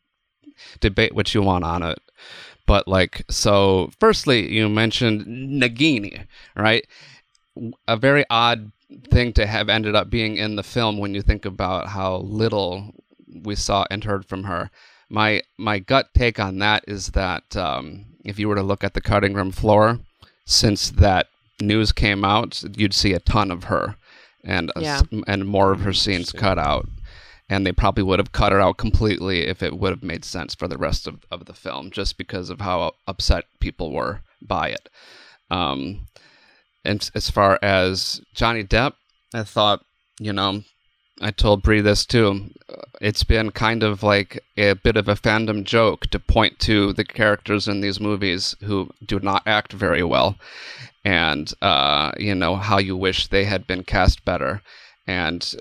debate 0.79 1.13
what 1.13 1.33
you 1.33 1.41
want 1.41 1.63
on 1.65 1.83
it. 1.83 1.99
But 2.65 2.87
like, 2.87 3.23
so 3.29 3.91
firstly, 3.99 4.51
you 4.51 4.69
mentioned 4.69 5.25
Nagini, 5.27 6.25
right? 6.55 6.85
A 7.87 7.97
very 7.97 8.25
odd 8.29 8.71
thing 9.11 9.33
to 9.33 9.45
have 9.45 9.67
ended 9.69 9.95
up 9.95 10.09
being 10.09 10.37
in 10.37 10.55
the 10.55 10.63
film 10.63 10.97
when 10.97 11.13
you 11.13 11.21
think 11.21 11.45
about 11.45 11.89
how 11.89 12.17
little 12.17 12.95
we 13.43 13.55
saw 13.55 13.85
and 13.91 14.03
heard 14.05 14.25
from 14.25 14.45
her. 14.45 14.71
My 15.09 15.41
my 15.57 15.79
gut 15.79 16.07
take 16.13 16.39
on 16.39 16.59
that 16.59 16.83
is 16.87 17.09
that 17.09 17.55
um, 17.55 18.05
if 18.23 18.39
you 18.39 18.47
were 18.47 18.55
to 18.55 18.63
look 18.63 18.83
at 18.83 18.93
the 18.93 19.01
cutting 19.01 19.33
room 19.33 19.51
floor, 19.51 19.99
since 20.45 20.89
that 20.91 21.27
news 21.61 21.91
came 21.91 22.25
out, 22.25 22.63
you'd 22.75 22.93
see 22.93 23.13
a 23.13 23.19
ton 23.19 23.51
of 23.51 23.65
her, 23.65 23.95
and 24.43 24.71
a 24.75 24.81
s- 24.95 25.03
and 25.27 25.45
more 25.47 25.71
of 25.71 25.81
her 25.81 25.93
scenes 25.93 26.31
cut 26.31 26.57
out. 26.57 26.87
And 27.47 27.63
they 27.65 27.71
probably 27.71 28.01
would 28.03 28.17
have 28.17 28.31
cut 28.31 28.51
her 28.51 28.59
out 28.59 28.77
completely 28.77 29.45
if 29.45 29.61
it 29.61 29.77
would 29.77 29.91
have 29.91 30.01
made 30.01 30.25
sense 30.25 30.55
for 30.55 30.67
the 30.67 30.79
rest 30.79 31.05
of, 31.05 31.23
of 31.29 31.45
the 31.45 31.53
film, 31.53 31.91
just 31.91 32.17
because 32.17 32.49
of 32.49 32.59
how 32.61 32.93
upset 33.07 33.45
people 33.59 33.91
were 33.91 34.21
by 34.41 34.69
it. 34.69 34.89
Um, 35.51 36.07
and 36.83 37.07
as 37.13 37.29
far 37.29 37.59
as 37.61 38.19
Johnny 38.33 38.63
Depp, 38.63 38.93
I 39.31 39.43
thought, 39.43 39.85
you 40.19 40.33
know, 40.33 40.63
I 41.21 41.31
told 41.31 41.63
Brie 41.63 41.81
this 41.81 42.05
too. 42.05 42.51
It's 42.99 43.23
been 43.23 43.51
kind 43.51 43.83
of 43.83 44.03
like 44.03 44.43
a 44.57 44.73
bit 44.73 44.97
of 44.97 45.07
a 45.07 45.15
fandom 45.15 45.63
joke 45.63 46.07
to 46.07 46.19
point 46.19 46.59
to 46.59 46.91
the 46.91 47.05
characters 47.05 47.67
in 47.67 47.79
these 47.79 48.01
movies 48.01 48.55
who 48.61 48.89
do 49.05 49.19
not 49.19 49.43
act 49.45 49.71
very 49.71 50.03
well, 50.03 50.35
and 51.05 51.53
uh, 51.61 52.11
you 52.17 52.35
know 52.35 52.57
how 52.57 52.79
you 52.79 52.97
wish 52.97 53.27
they 53.27 53.45
had 53.45 53.65
been 53.65 53.83
cast 53.83 54.25
better, 54.25 54.61
and 55.07 55.55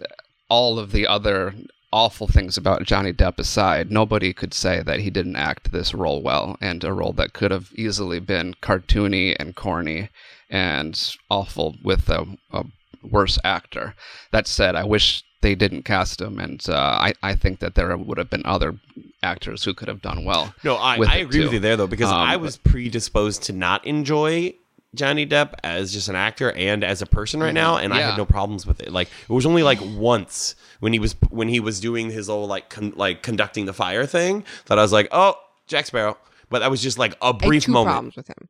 all 0.48 0.78
of 0.78 0.90
the 0.90 1.06
other 1.06 1.54
awful 1.92 2.26
things 2.26 2.56
about 2.56 2.82
Johnny 2.82 3.12
Depp 3.12 3.38
aside, 3.38 3.92
nobody 3.92 4.32
could 4.32 4.52
say 4.52 4.82
that 4.82 4.98
he 4.98 5.10
didn't 5.10 5.36
act 5.36 5.70
this 5.70 5.94
role 5.94 6.20
well, 6.20 6.56
and 6.60 6.82
a 6.82 6.92
role 6.92 7.12
that 7.12 7.32
could 7.32 7.52
have 7.52 7.70
easily 7.76 8.18
been 8.18 8.54
cartoony 8.54 9.36
and 9.38 9.54
corny 9.54 10.08
and 10.50 11.16
awful 11.30 11.76
with 11.84 12.08
a, 12.08 12.26
a 12.52 12.64
worse 13.04 13.38
actor. 13.44 13.94
That 14.32 14.48
said, 14.48 14.74
I 14.74 14.82
wish 14.82 15.22
they 15.44 15.54
didn't 15.54 15.82
cast 15.84 16.20
him, 16.20 16.40
and 16.40 16.64
uh, 16.68 16.74
I, 16.74 17.12
I 17.22 17.34
think 17.34 17.58
that 17.60 17.74
there 17.74 17.94
would 17.96 18.16
have 18.18 18.30
been 18.30 18.42
other 18.46 18.76
actors 19.22 19.62
who 19.64 19.74
could 19.74 19.88
have 19.88 20.00
done 20.00 20.24
well. 20.24 20.54
No, 20.64 20.76
I, 20.76 20.96
I 20.96 21.16
it, 21.18 21.22
agree 21.26 21.42
with 21.44 21.52
you 21.52 21.60
there 21.60 21.76
though 21.76 21.86
because 21.86 22.10
Um, 22.10 22.16
I 22.16 22.36
was 22.36 22.56
predisposed 22.56 23.42
to 23.44 23.52
not 23.52 23.84
enjoy 23.86 24.54
Johnny 24.94 25.26
Depp 25.26 25.54
as 25.62 25.92
just 25.92 26.08
an 26.08 26.16
actor 26.16 26.52
and 26.52 26.82
as 26.82 27.02
a 27.02 27.06
person 27.06 27.40
right 27.40 27.52
now, 27.54 27.76
and 27.76 27.92
I 27.92 28.00
had 28.00 28.16
no 28.16 28.24
problems 28.24 28.66
with 28.66 28.80
it. 28.80 28.90
Like 28.90 29.08
it 29.28 29.32
was 29.32 29.44
only 29.44 29.62
like 29.62 29.78
once 29.82 30.54
when 30.80 30.92
he 30.92 30.98
was 30.98 31.14
when 31.30 31.48
he 31.48 31.60
was 31.60 31.78
doing 31.78 32.10
his 32.10 32.30
old 32.30 32.48
like 32.48 32.70
con- 32.70 32.94
like 32.96 33.22
conducting 33.22 33.66
the 33.66 33.72
fire 33.74 34.06
thing 34.06 34.44
that 34.66 34.78
I 34.78 34.82
was 34.82 34.92
like, 34.92 35.08
oh, 35.12 35.34
Jack 35.66 35.86
Sparrow. 35.86 36.16
But 36.48 36.60
that 36.60 36.70
was 36.70 36.82
just 36.82 36.98
like 36.98 37.12
a 37.20 37.24
I 37.24 37.26
had 37.28 37.38
brief 37.38 37.64
two 37.64 37.72
moment. 37.72 37.92
problems 37.94 38.16
with 38.16 38.28
him. 38.28 38.48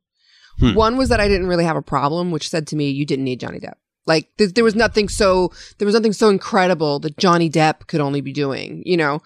Hmm. 0.59 0.73
One 0.75 0.97
was 0.97 1.09
that 1.09 1.19
I 1.19 1.27
didn't 1.27 1.47
really 1.47 1.65
have 1.65 1.75
a 1.77 1.81
problem, 1.81 2.31
which 2.31 2.47
said 2.49 2.67
to 2.67 2.75
me, 2.75 2.89
"You 2.89 3.05
didn't 3.05 3.25
need 3.25 3.39
Johnny 3.41 3.59
Depp." 3.59 3.75
Like 4.05 4.29
th- 4.37 4.53
there 4.53 4.63
was 4.63 4.75
nothing 4.75 5.09
so 5.09 5.51
there 5.77 5.85
was 5.85 5.95
nothing 5.95 6.13
so 6.13 6.29
incredible 6.29 6.99
that 6.99 7.17
Johnny 7.17 7.49
Depp 7.49 7.87
could 7.87 8.01
only 8.01 8.21
be 8.21 8.33
doing. 8.33 8.83
You 8.85 8.97
know, 8.97 9.21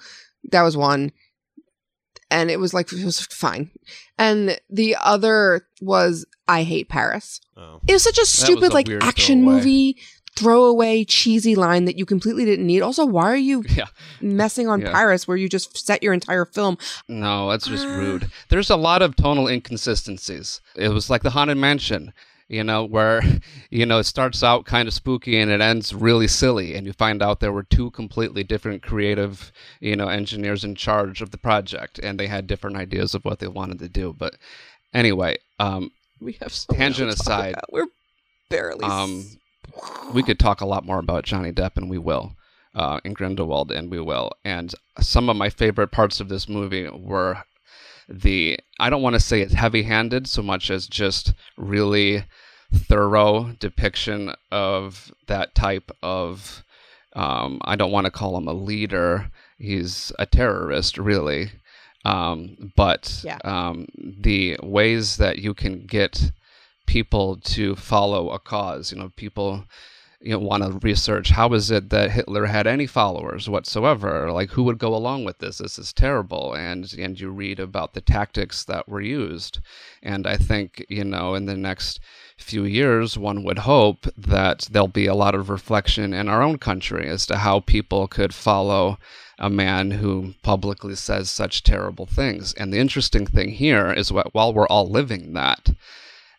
that 0.52 0.62
was 0.62 0.78
one, 0.78 1.12
and 2.32 2.50
it 2.50 2.60
was 2.60 2.74
like 2.74 2.92
it 2.94 3.04
was 3.04 3.22
fine. 3.22 3.72
And 4.18 4.60
the 4.70 4.96
other 5.02 5.68
was 5.82 6.26
I 6.48 6.64
hate 6.64 6.90
Paris. 6.90 7.42
Oh. 7.58 7.80
It 7.88 7.94
was 7.94 8.04
such 8.04 8.18
a 8.18 8.26
stupid 8.26 8.72
a 8.72 8.74
like 8.74 8.90
action 9.02 9.42
throwaway. 9.44 9.56
movie 9.58 9.98
throwaway 10.36 11.04
cheesy 11.04 11.54
line 11.56 11.84
that 11.84 11.98
you 11.98 12.06
completely 12.06 12.46
didn't 12.46 12.66
need. 12.66 12.82
Also, 12.82 13.06
why 13.06 13.26
are 13.30 13.36
you 13.36 13.64
Yeah. 13.76 13.88
messing 14.22 14.70
on 14.70 14.80
Yeah. 14.80 14.92
Paris 14.92 15.28
where 15.28 15.36
you 15.36 15.50
just 15.50 15.78
set 15.86 16.02
your 16.02 16.14
entire 16.14 16.46
film? 16.46 16.78
No, 17.10 17.50
that's 17.50 17.68
just 17.68 17.86
ah. 17.86 17.98
rude. 17.98 18.32
There's 18.48 18.70
a 18.70 18.78
lot 18.78 19.02
of 19.02 19.16
tonal 19.18 19.48
inconsistencies. 19.50 20.62
It 20.76 20.90
was 20.90 21.10
like 21.10 21.24
the 21.24 21.32
Haunted 21.32 21.58
Mansion, 21.58 22.14
you 22.50 22.64
know, 22.64 22.84
where, 22.84 23.22
you 23.70 23.86
know, 23.86 24.00
it 24.00 24.04
starts 24.06 24.44
out 24.44 24.66
kind 24.66 24.88
of 24.88 24.94
spooky 24.94 25.40
and 25.40 25.50
it 25.50 25.62
ends 25.62 25.94
really 25.94 26.28
silly. 26.28 26.76
And 26.76 26.86
you 26.86 26.92
find 26.94 27.24
out 27.24 27.40
there 27.40 27.54
were 27.54 27.64
two 27.64 27.92
completely 27.92 28.44
different 28.44 28.84
creative, 28.84 29.52
you 29.80 29.96
know, 29.96 30.10
engineers 30.10 30.64
in 30.66 30.76
charge 30.76 31.22
of 31.22 31.32
the 31.32 31.38
project 31.38 32.00
and 32.00 32.20
they 32.20 32.28
had 32.28 32.48
different 32.48 32.76
ideas 32.76 33.16
of 33.16 33.24
what 33.24 33.40
they 33.40 33.48
wanted 33.48 33.80
to 33.80 33.88
do. 33.88 34.14
But 34.18 34.36
anyway, 34.94 35.38
um, 35.60 35.92
We 36.20 36.34
have 36.42 36.52
so 36.52 36.74
Tangent 36.74 37.08
much 37.08 37.18
to 37.20 37.24
talk 37.24 37.34
aside, 37.40 37.54
about. 37.54 37.72
we're 37.72 37.88
barely. 38.50 38.84
um, 38.86 39.26
we 40.14 40.24
could 40.24 40.40
talk 40.40 40.60
a 40.62 40.66
lot 40.66 40.86
more 40.86 41.00
about 41.00 41.24
Johnny 41.24 41.52
Depp, 41.52 41.78
and 41.78 41.90
we 41.90 41.98
will, 41.98 42.36
uh, 42.76 43.00
in 43.06 43.14
Grindelwald, 43.14 43.72
and 43.72 43.90
we 43.92 44.00
will. 44.00 44.32
And 44.44 44.74
some 45.00 45.30
of 45.30 45.38
my 45.38 45.50
favorite 45.50 45.92
parts 45.92 46.20
of 46.20 46.28
this 46.28 46.50
movie 46.50 46.90
were 46.90 47.44
the 48.10 48.60
I 48.80 48.90
don't 48.90 49.02
want 49.02 49.14
to 49.14 49.20
say 49.20 49.42
it's 49.42 49.54
heavy-handed 49.54 50.28
so 50.28 50.42
much 50.42 50.70
as 50.72 50.88
just 50.88 51.34
really 51.58 52.26
thorough 52.74 53.56
depiction 53.60 54.34
of 54.52 55.12
that 55.28 55.56
type 55.56 55.92
of. 56.02 56.64
Um, 57.14 57.60
I 57.66 57.76
don't 57.76 57.92
want 57.92 58.06
to 58.06 58.12
call 58.12 58.38
him 58.38 58.48
a 58.48 58.54
leader. 58.54 59.32
He's 59.58 60.12
a 60.20 60.26
terrorist, 60.26 60.98
really. 60.98 61.52
Um, 62.06 62.72
but 62.76 63.22
Yeah. 63.24 63.40
um, 63.44 63.88
the 63.96 64.58
ways 64.62 65.18
that 65.18 65.40
you 65.40 65.54
can 65.54 65.86
get 65.86 66.32
people 66.86 67.38
to 67.38 67.76
follow 67.76 68.30
a 68.30 68.40
cause. 68.40 68.92
You 68.92 69.00
know, 69.00 69.12
people 69.16 69.66
you 70.22 70.32
know 70.32 70.40
want 70.40 70.64
to 70.64 70.80
research 70.86 71.30
how 71.30 71.54
is 71.54 71.72
it 71.72 71.90
that 71.90 72.12
Hitler 72.12 72.46
had 72.46 72.68
any 72.68 72.86
followers 72.86 73.50
whatsoever? 73.50 74.32
Like 74.32 74.52
who 74.52 74.64
would 74.64 74.78
go 74.78 74.94
along 74.94 75.24
with 75.24 75.40
this? 75.40 75.60
This 75.60 75.80
is 75.80 75.94
terrible. 75.94 76.54
And 76.54 76.92
and 76.94 77.20
you 77.20 77.30
read 77.30 77.60
about 77.60 77.94
the 77.94 78.02
tactics 78.02 78.64
that 78.66 78.90
were 78.90 79.02
used. 79.02 79.60
And 80.04 80.28
I 80.28 80.38
think, 80.38 80.86
you 80.90 81.04
know, 81.04 81.36
in 81.36 81.46
the 81.46 81.56
next 81.56 82.00
few 82.38 82.64
years, 82.64 83.18
one 83.18 83.44
would 83.44 83.60
hope 83.60 84.08
that 84.18 84.68
there'll 84.72 84.88
be 84.88 85.08
a 85.08 85.16
lot 85.16 85.36
of 85.36 85.50
reflection 85.50 86.14
in 86.14 86.28
our 86.28 86.42
own 86.42 86.58
country 86.58 87.08
as 87.08 87.26
to 87.28 87.38
how 87.38 87.62
people 87.62 88.08
could 88.08 88.34
follow 88.34 88.98
a 89.38 89.50
man 89.50 89.92
who 89.92 90.34
publicly 90.44 90.96
says 90.96 91.30
such 91.32 91.64
terrible 91.64 92.06
things. 92.06 92.54
And 92.54 92.74
the 92.74 92.80
interesting 92.80 93.26
thing 93.26 93.52
here 93.52 93.92
is 93.92 94.12
what 94.12 94.34
while 94.34 94.54
we're 94.54 94.68
all 94.68 94.90
living 94.90 95.34
that, 95.34 95.70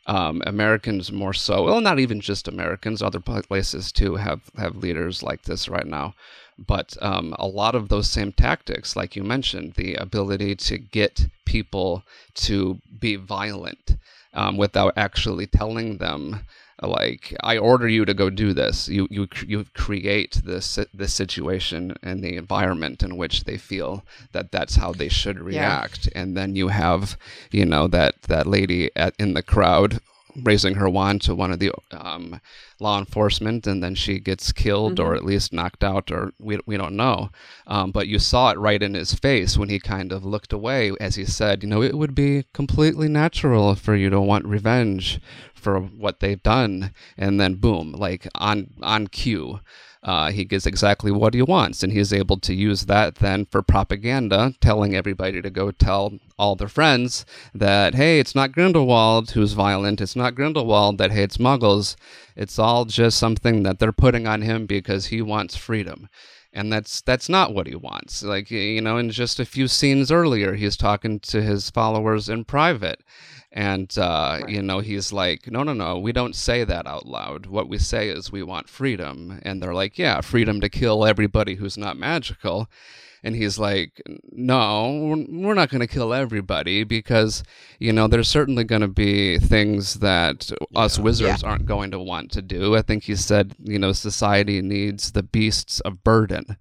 um, 0.06 0.42
Americans 0.46 1.12
more 1.12 1.32
so. 1.34 1.64
Well, 1.64 1.80
not 1.80 1.98
even 1.98 2.20
just 2.20 2.48
Americans. 2.48 3.02
Other 3.02 3.20
places 3.20 3.92
too 3.92 4.16
have 4.16 4.40
have 4.56 4.76
leaders 4.76 5.22
like 5.22 5.42
this 5.42 5.68
right 5.68 5.86
now. 5.86 6.14
But 6.58 6.96
um, 7.00 7.34
a 7.38 7.46
lot 7.46 7.74
of 7.74 7.88
those 7.88 8.10
same 8.10 8.32
tactics, 8.32 8.94
like 8.94 9.16
you 9.16 9.24
mentioned, 9.24 9.74
the 9.74 9.94
ability 9.94 10.56
to 10.56 10.78
get 10.78 11.26
people 11.46 12.02
to 12.34 12.80
be 12.98 13.16
violent 13.16 13.96
um, 14.34 14.58
without 14.58 14.92
actually 14.96 15.46
telling 15.46 15.98
them, 15.98 16.40
like, 16.82 17.36
I 17.42 17.58
order 17.58 17.88
you 17.88 18.04
to 18.04 18.14
go 18.14 18.30
do 18.30 18.52
this. 18.52 18.88
You 18.88 19.06
you 19.10 19.28
you 19.46 19.66
create 19.74 20.40
this 20.44 20.78
this 20.94 21.14
situation 21.14 21.94
and 22.02 22.22
the 22.22 22.36
environment 22.36 23.02
in 23.02 23.16
which 23.16 23.44
they 23.44 23.56
feel 23.58 24.04
that 24.32 24.50
that's 24.50 24.76
how 24.76 24.92
they 24.92 25.08
should 25.08 25.38
react, 25.40 26.08
and 26.14 26.36
then 26.36 26.56
you 26.56 26.68
have, 26.68 27.16
you 27.50 27.66
know, 27.66 27.86
that 27.88 28.22
that 28.22 28.46
lady 28.46 28.90
at 28.96 29.14
in 29.18 29.34
the 29.34 29.42
crowd 29.42 30.00
raising 30.36 30.74
her 30.74 30.88
wand 30.88 31.20
to 31.22 31.34
one 31.34 31.50
of 31.52 31.58
the 31.58 31.72
um, 31.90 32.40
law 32.78 32.98
enforcement, 32.98 33.66
and 33.66 33.82
then 33.82 33.94
she 33.94 34.18
gets 34.18 34.52
killed 34.52 34.98
or 35.00 35.14
at 35.14 35.24
least 35.24 35.52
knocked 35.52 35.84
out, 35.84 36.10
or 36.10 36.32
we, 36.38 36.58
we 36.66 36.76
don't 36.76 36.96
know. 36.96 37.30
Um, 37.66 37.90
but 37.90 38.08
you 38.08 38.18
saw 38.18 38.50
it 38.50 38.58
right 38.58 38.82
in 38.82 38.94
his 38.94 39.14
face 39.14 39.56
when 39.56 39.68
he 39.68 39.78
kind 39.78 40.12
of 40.12 40.24
looked 40.24 40.52
away 40.52 40.92
as 41.00 41.16
he 41.16 41.24
said, 41.24 41.62
you 41.62 41.68
know, 41.68 41.82
it 41.82 41.96
would 41.96 42.14
be 42.14 42.44
completely 42.52 43.08
natural 43.08 43.74
for 43.74 43.94
you 43.94 44.10
to 44.10 44.20
want 44.20 44.44
revenge 44.46 45.20
for 45.60 45.80
what 45.80 46.20
they've 46.20 46.42
done, 46.42 46.92
and 47.16 47.40
then 47.40 47.54
boom, 47.54 47.92
like 47.92 48.26
on 48.34 48.70
on 48.82 49.06
cue. 49.06 49.60
Uh, 50.02 50.30
he 50.30 50.46
gets 50.46 50.64
exactly 50.64 51.10
what 51.10 51.34
he 51.34 51.42
wants, 51.42 51.82
and 51.82 51.92
he's 51.92 52.12
able 52.12 52.38
to 52.38 52.54
use 52.54 52.86
that 52.86 53.16
then 53.16 53.44
for 53.44 53.60
propaganda, 53.60 54.54
telling 54.58 54.94
everybody 54.94 55.42
to 55.42 55.50
go 55.50 55.70
tell 55.70 56.14
all 56.38 56.56
their 56.56 56.68
friends 56.68 57.26
that, 57.54 57.94
hey, 57.94 58.18
it's 58.18 58.34
not 58.34 58.52
Grindelwald 58.52 59.32
who's 59.32 59.52
violent, 59.52 60.00
it's 60.00 60.16
not 60.16 60.34
Grindelwald 60.34 60.96
that 60.96 61.12
hates 61.12 61.36
muggles, 61.36 61.96
it's 62.34 62.58
all 62.58 62.86
just 62.86 63.18
something 63.18 63.62
that 63.62 63.78
they're 63.78 63.92
putting 63.92 64.26
on 64.26 64.40
him 64.40 64.64
because 64.64 65.06
he 65.06 65.20
wants 65.20 65.54
freedom. 65.54 66.08
And 66.52 66.72
that's 66.72 67.00
that's 67.02 67.28
not 67.28 67.54
what 67.54 67.68
he 67.68 67.76
wants. 67.76 68.24
Like 68.24 68.50
you 68.50 68.80
know, 68.80 68.96
in 68.96 69.10
just 69.10 69.38
a 69.38 69.44
few 69.44 69.68
scenes 69.68 70.10
earlier, 70.10 70.54
he's 70.54 70.76
talking 70.76 71.20
to 71.20 71.42
his 71.42 71.70
followers 71.70 72.28
in 72.28 72.44
private, 72.44 73.04
and 73.52 73.96
uh, 73.98 74.40
you 74.46 74.62
know 74.62 74.78
he's 74.78 75.12
like 75.12 75.50
no 75.50 75.62
no 75.62 75.72
no 75.72 75.98
we 75.98 76.12
don't 76.12 76.36
say 76.36 76.64
that 76.64 76.86
out 76.86 77.06
loud. 77.06 77.46
What 77.46 77.68
we 77.68 77.78
say 77.78 78.08
is 78.08 78.30
we 78.30 78.42
want 78.42 78.68
freedom. 78.68 79.40
And 79.42 79.62
they're 79.62 79.74
like 79.74 79.98
yeah 79.98 80.20
freedom 80.20 80.60
to 80.60 80.68
kill 80.68 81.04
everybody 81.04 81.56
who's 81.56 81.76
not 81.76 81.96
magical. 81.96 82.68
And 83.22 83.36
he's 83.36 83.58
like 83.58 84.00
no 84.32 84.90
we're- 85.02 85.26
we're 85.28 85.54
not 85.54 85.68
going 85.68 85.80
to 85.80 85.86
kill 85.86 86.14
everybody 86.14 86.84
because 86.84 87.42
you 87.78 87.92
know 87.92 88.06
there's 88.06 88.28
certainly 88.28 88.64
going 88.64 88.80
to 88.80 88.88
be 88.88 89.38
things 89.38 89.94
that 89.94 90.50
us 90.74 90.98
wizards 90.98 91.42
aren't 91.42 91.66
going 91.66 91.90
to 91.90 91.98
want 91.98 92.30
to 92.32 92.42
do. 92.42 92.76
I 92.76 92.82
think 92.82 93.02
he 93.04 93.16
said 93.16 93.54
you 93.62 93.78
know 93.78 93.92
society 93.92 94.62
needs 94.62 95.12
the 95.12 95.22
beasts 95.22 95.80
of 95.80 96.02
burden. 96.04 96.56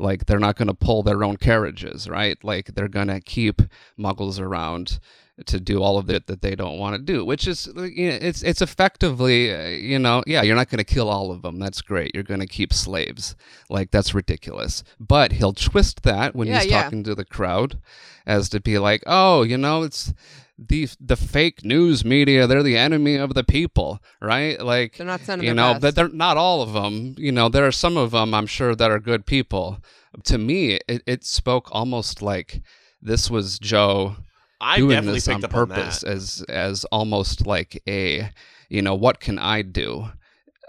Like 0.00 0.24
they're 0.26 0.38
not 0.40 0.56
going 0.56 0.68
to 0.68 0.74
pull 0.74 1.02
their 1.02 1.22
own 1.22 1.36
carriages 1.36 2.08
right? 2.08 2.42
Like 2.42 2.74
they're 2.74 2.88
going 2.88 3.08
to 3.08 3.20
keep 3.20 3.60
muggles 3.98 4.40
around 4.40 4.98
to 5.46 5.60
do 5.60 5.82
all 5.82 5.98
of 5.98 6.10
it 6.10 6.26
that 6.26 6.42
they 6.42 6.54
don't 6.54 6.78
want 6.78 6.94
to 6.96 7.00
do, 7.02 7.24
which 7.24 7.46
is 7.46 7.66
you 7.76 8.08
know, 8.10 8.18
it's 8.20 8.42
it's 8.42 8.60
effectively 8.62 9.54
uh, 9.54 9.68
you 9.68 9.98
know 9.98 10.22
yeah 10.26 10.42
you're 10.42 10.56
not 10.56 10.68
going 10.68 10.78
to 10.78 10.84
kill 10.84 11.08
all 11.08 11.30
of 11.30 11.42
them 11.42 11.58
that's 11.58 11.80
great 11.82 12.10
you're 12.14 12.22
going 12.22 12.40
to 12.40 12.46
keep 12.46 12.72
slaves 12.72 13.34
like 13.68 13.90
that's 13.90 14.14
ridiculous 14.14 14.82
but 14.98 15.32
he'll 15.32 15.52
twist 15.52 16.02
that 16.02 16.34
when 16.34 16.48
Yeah, 16.48 16.60
he's 16.60 16.70
yeah. 16.70 16.82
talking 16.82 17.04
to 17.04 17.14
the 17.14 17.24
crowd 17.24 17.78
as 18.26 18.48
to 18.50 18.60
be 18.60 18.78
like 18.78 19.02
oh 19.06 19.42
you 19.42 19.56
know 19.56 19.82
it's 19.82 20.12
the 20.58 20.88
the 21.00 21.16
fake 21.16 21.64
news 21.64 22.04
media 22.04 22.46
they're 22.46 22.62
the 22.62 22.76
enemy 22.76 23.16
of 23.16 23.32
the 23.34 23.44
people 23.44 24.02
right 24.20 24.60
like 24.60 24.96
They're 24.96 25.06
not 25.06 25.26
you 25.42 25.54
know 25.54 25.78
best. 25.78 25.96
they're 25.96 26.08
not 26.08 26.36
all 26.36 26.60
of 26.62 26.72
them 26.74 27.14
you 27.16 27.32
know 27.32 27.48
there 27.48 27.66
are 27.66 27.72
some 27.72 27.96
of 27.96 28.10
them 28.10 28.34
I'm 28.34 28.46
sure 28.46 28.74
that 28.74 28.90
are 28.90 29.00
good 29.00 29.24
people 29.24 29.78
to 30.24 30.36
me 30.38 30.78
it, 30.88 31.02
it 31.06 31.24
spoke 31.24 31.68
almost 31.72 32.20
like 32.20 32.60
this 33.00 33.30
was 33.30 33.58
Jo 33.58 34.16
I 34.60 34.76
doing 34.78 34.90
definitely 34.90 35.16
this 35.18 35.28
on 35.28 35.34
picked 35.36 35.44
up 35.44 35.54
on 35.56 35.66
purpose 35.68 36.00
that. 36.00 36.10
as 36.10 36.44
as 36.48 36.84
almost 36.86 37.46
like 37.46 37.82
a 37.88 38.30
you 38.68 38.82
know 38.82 38.94
what 38.94 39.20
can 39.20 39.38
I 39.38 39.62
do 39.62 40.06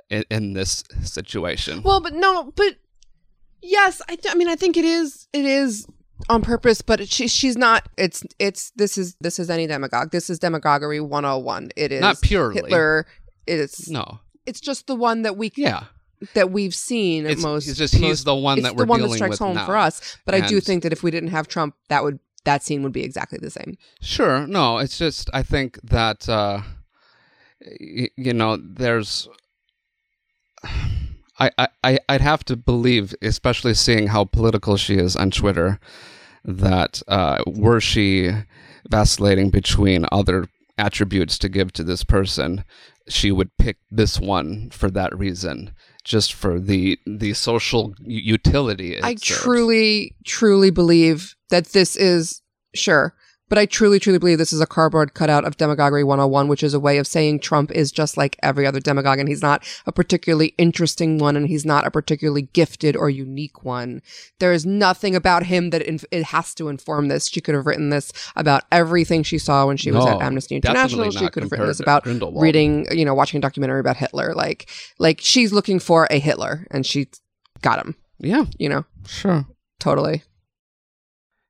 in, 0.09 0.23
in 0.29 0.53
this 0.53 0.83
situation? 1.03 1.83
Well, 1.83 1.99
but 2.01 2.13
no, 2.13 2.51
but 2.55 2.75
yes, 3.61 4.01
I, 4.09 4.15
th- 4.15 4.33
I 4.33 4.37
mean, 4.37 4.47
I 4.49 4.55
think 4.55 4.77
it 4.77 4.85
is. 4.85 5.27
It 5.33 5.45
is 5.45 5.87
on 6.29 6.41
purpose, 6.41 6.81
but 6.81 7.07
she, 7.09 7.27
she's 7.27 7.57
not. 7.57 7.87
It's 7.97 8.23
it's 8.39 8.71
this 8.75 8.97
is 8.97 9.15
this 9.21 9.39
is 9.39 9.49
any 9.49 9.67
demagogue. 9.67 10.11
This 10.11 10.29
is 10.29 10.39
demagoguery 10.39 10.99
one 10.99 11.23
hundred 11.23 11.35
and 11.37 11.45
one. 11.45 11.69
It 11.75 11.91
is 11.91 12.01
Not 12.01 12.21
purely. 12.21 12.55
Hitler. 12.55 13.05
It's 13.47 13.89
no, 13.89 14.19
it's 14.45 14.59
just 14.61 14.87
the 14.87 14.95
one 14.95 15.23
that 15.23 15.35
we 15.37 15.51
yeah, 15.55 15.85
that 16.35 16.51
we've 16.51 16.75
seen 16.75 17.25
It's- 17.25 17.41
most. 17.41 17.67
it's 17.67 17.77
just 17.77 17.93
he's 17.93 18.01
most- 18.03 18.25
the 18.25 18.35
one 18.35 18.61
that 18.61 18.75
we're 18.75 18.85
the 18.85 18.89
one 18.89 18.99
that 18.99 19.05
dealing 19.07 19.17
strikes 19.17 19.31
with 19.31 19.39
home 19.39 19.55
now. 19.55 19.65
for 19.65 19.75
us. 19.77 20.17
But 20.25 20.35
I 20.35 20.41
do 20.41 20.59
think 20.59 20.83
that 20.83 20.93
if 20.93 21.01
we 21.03 21.11
didn't 21.11 21.29
have 21.29 21.47
Trump, 21.47 21.75
that 21.89 22.03
would 22.03 22.19
that 22.43 22.63
scene 22.63 22.83
would 22.83 22.93
be 22.93 23.03
exactly 23.03 23.37
the 23.41 23.49
same. 23.51 23.77
sure. 24.01 24.47
No, 24.47 24.77
it's 24.79 24.97
just 24.97 25.29
I 25.33 25.43
think 25.43 25.79
that 25.83 26.27
uh, 26.27 26.61
y- 27.79 28.09
you 28.15 28.33
know 28.33 28.57
there's. 28.57 29.27
I, 31.39 31.67
I, 31.83 31.97
I'd 32.07 32.21
have 32.21 32.43
to 32.45 32.55
believe, 32.55 33.15
especially 33.21 33.73
seeing 33.73 34.07
how 34.07 34.25
political 34.25 34.77
she 34.77 34.95
is 34.95 35.15
on 35.15 35.31
Twitter, 35.31 35.79
that 36.45 37.01
uh, 37.07 37.41
were 37.47 37.81
she 37.81 38.29
vacillating 38.87 39.49
between 39.49 40.05
other 40.11 40.47
attributes 40.77 41.39
to 41.39 41.49
give 41.49 41.73
to 41.73 41.83
this 41.83 42.03
person, 42.03 42.63
she 43.08 43.32
would 43.32 43.56
pick 43.58 43.78
this 43.89 44.20
one 44.20 44.70
for 44.72 44.89
that 44.91 45.18
reason, 45.18 45.74
just 46.04 46.34
for 46.34 46.60
the 46.60 46.99
the 47.06 47.34
social 47.34 47.93
utility. 47.99 48.95
it 48.95 49.04
I 49.04 49.16
serves. 49.16 49.41
truly, 49.41 50.16
truly 50.26 50.70
believe 50.70 51.36
that 51.49 51.68
this 51.68 51.95
is 51.95 52.41
sure, 52.74 53.14
but 53.52 53.58
I 53.58 53.66
truly, 53.66 53.99
truly 53.99 54.18
believe 54.18 54.38
this 54.38 54.54
is 54.54 54.62
a 54.62 54.66
cardboard 54.66 55.14
cutout 55.14 55.43
of 55.43 55.58
demagoguery 55.58 56.06
101, 56.06 56.47
which 56.47 56.64
is 56.64 56.74
a 56.74 56.80
way 56.80 56.97
of 56.97 57.06
saying 57.06 57.41
Trump 57.41 57.70
is 57.72 57.91
just 57.91 58.16
like 58.16 58.38
every 58.41 58.66
other 58.66 58.80
demagogue, 58.80 59.20
and 59.20 59.28
he's 59.28 59.41
not 59.41 59.62
a 59.86 59.91
particularly 59.91 60.54
interesting 60.58 61.18
one, 61.18 61.36
and 61.36 61.49
he's 61.49 61.66
not 61.66 61.86
a 61.86 61.91
particularly 61.91 62.43
gifted 62.54 62.95
or 62.95 63.10
unique 63.10 63.66
one. 63.66 64.02
There 64.39 64.54
is 64.54 64.66
nothing 64.66 65.18
about 65.18 65.47
him 65.47 65.72
that 65.72 65.82
inf- 65.82 66.06
it 66.12 66.24
has 66.24 66.56
to 66.56 66.70
inform 66.70 67.10
this. 67.10 67.28
She 67.28 67.41
could 67.41 67.54
have 67.54 67.66
written 67.66 67.89
this 67.89 68.14
about 68.38 68.64
everything 68.72 69.22
she 69.22 69.38
saw 69.38 69.68
when 69.68 69.76
she 69.76 69.91
was 69.91 70.06
at 70.06 70.22
Amnesty 70.22 70.56
International. 70.56 71.12
She 71.12 71.28
could 71.28 71.43
have 71.43 71.52
written 71.52 71.68
this 71.68 71.82
about 71.82 72.06
reading, 72.06 72.88
you 72.89 73.04
know, 73.04 73.14
watching 73.14 73.39
a 73.39 73.41
documentary 73.41 73.82
about 73.82 73.97
Hitler. 73.97 74.34
Like, 74.34 74.70
like 74.97 75.20
she's 75.20 75.52
looking 75.52 75.80
for 75.80 76.08
a 76.10 76.20
Hitler, 76.20 76.66
and 76.72 76.86
she 76.86 77.10
got 77.62 77.86
him. 77.86 77.95
Yeah, 78.18 78.45
You 78.58 78.70
know, 78.70 78.86
sure. 79.06 79.45
totally. 79.82 80.24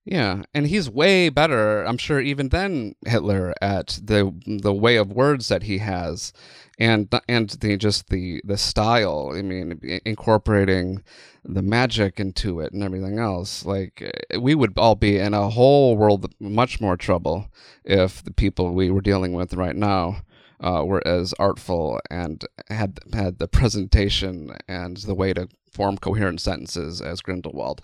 Yeah, 0.03 0.43
and 0.53 0.65
he's 0.65 0.89
way 0.89 1.29
better, 1.29 1.83
I'm 1.83 1.97
sure, 1.97 2.19
even 2.19 2.49
than 2.49 2.95
Hitler 3.05 3.53
at 3.61 3.99
the 4.03 4.33
the 4.47 4.73
way 4.73 4.95
of 4.95 5.11
words 5.13 5.47
that 5.49 5.63
he 5.63 5.77
has, 5.77 6.33
and 6.79 7.07
and 7.29 7.49
the 7.51 7.77
just 7.77 8.09
the 8.09 8.41
the 8.43 8.57
style. 8.57 9.31
I 9.35 9.43
mean, 9.43 9.79
incorporating 10.03 11.03
the 11.45 11.61
magic 11.61 12.19
into 12.19 12.59
it 12.61 12.73
and 12.73 12.81
everything 12.83 13.19
else. 13.19 13.63
Like 13.63 14.01
eh, 14.31 14.37
we 14.37 14.55
would 14.55 14.73
all 14.77 14.95
be 14.95 15.17
in 15.19 15.35
a 15.35 15.49
whole 15.51 15.95
world 15.95 16.33
much 16.39 16.81
more 16.81 16.97
trouble 16.97 17.47
if 17.85 18.23
the 18.23 18.33
people 18.33 18.73
we 18.73 18.89
were 18.89 19.01
dealing 19.01 19.33
with 19.33 19.53
right 19.53 19.75
now 19.75 20.23
uh, 20.59 20.83
were 20.85 21.05
as 21.07 21.33
artful 21.39 21.99
and 22.09 22.43
had 22.69 22.99
had 23.13 23.37
the 23.37 23.47
presentation 23.47 24.55
and 24.67 24.97
the 24.97 25.15
way 25.15 25.33
to 25.33 25.47
form 25.71 25.97
coherent 25.97 26.41
sentences 26.41 27.01
as 27.01 27.21
Grindelwald. 27.21 27.81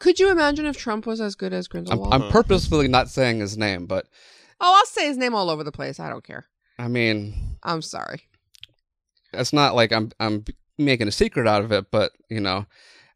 Could 0.00 0.18
you 0.18 0.30
imagine 0.30 0.66
if 0.66 0.76
Trump 0.76 1.06
was 1.06 1.20
as 1.20 1.36
good 1.36 1.52
as 1.52 1.66
I'm, 1.66 1.70
Grindelwald? 1.70 2.12
I'm 2.14 2.30
purposefully 2.30 2.88
not 2.88 3.08
saying 3.08 3.38
his 3.38 3.56
name, 3.56 3.86
but 3.86 4.06
oh, 4.60 4.74
I'll 4.78 4.86
say 4.86 5.06
his 5.06 5.16
name 5.16 5.34
all 5.34 5.48
over 5.50 5.62
the 5.62 5.70
place. 5.72 6.00
I 6.00 6.08
don't 6.08 6.24
care. 6.24 6.46
I 6.78 6.88
mean, 6.88 7.34
I'm 7.62 7.82
sorry. 7.82 8.22
it's 9.32 9.52
not 9.52 9.74
like 9.76 9.92
I'm 9.92 10.10
I'm 10.18 10.44
making 10.78 11.06
a 11.06 11.12
secret 11.12 11.46
out 11.46 11.62
of 11.62 11.70
it, 11.70 11.90
but 11.90 12.12
you 12.28 12.40
know, 12.40 12.66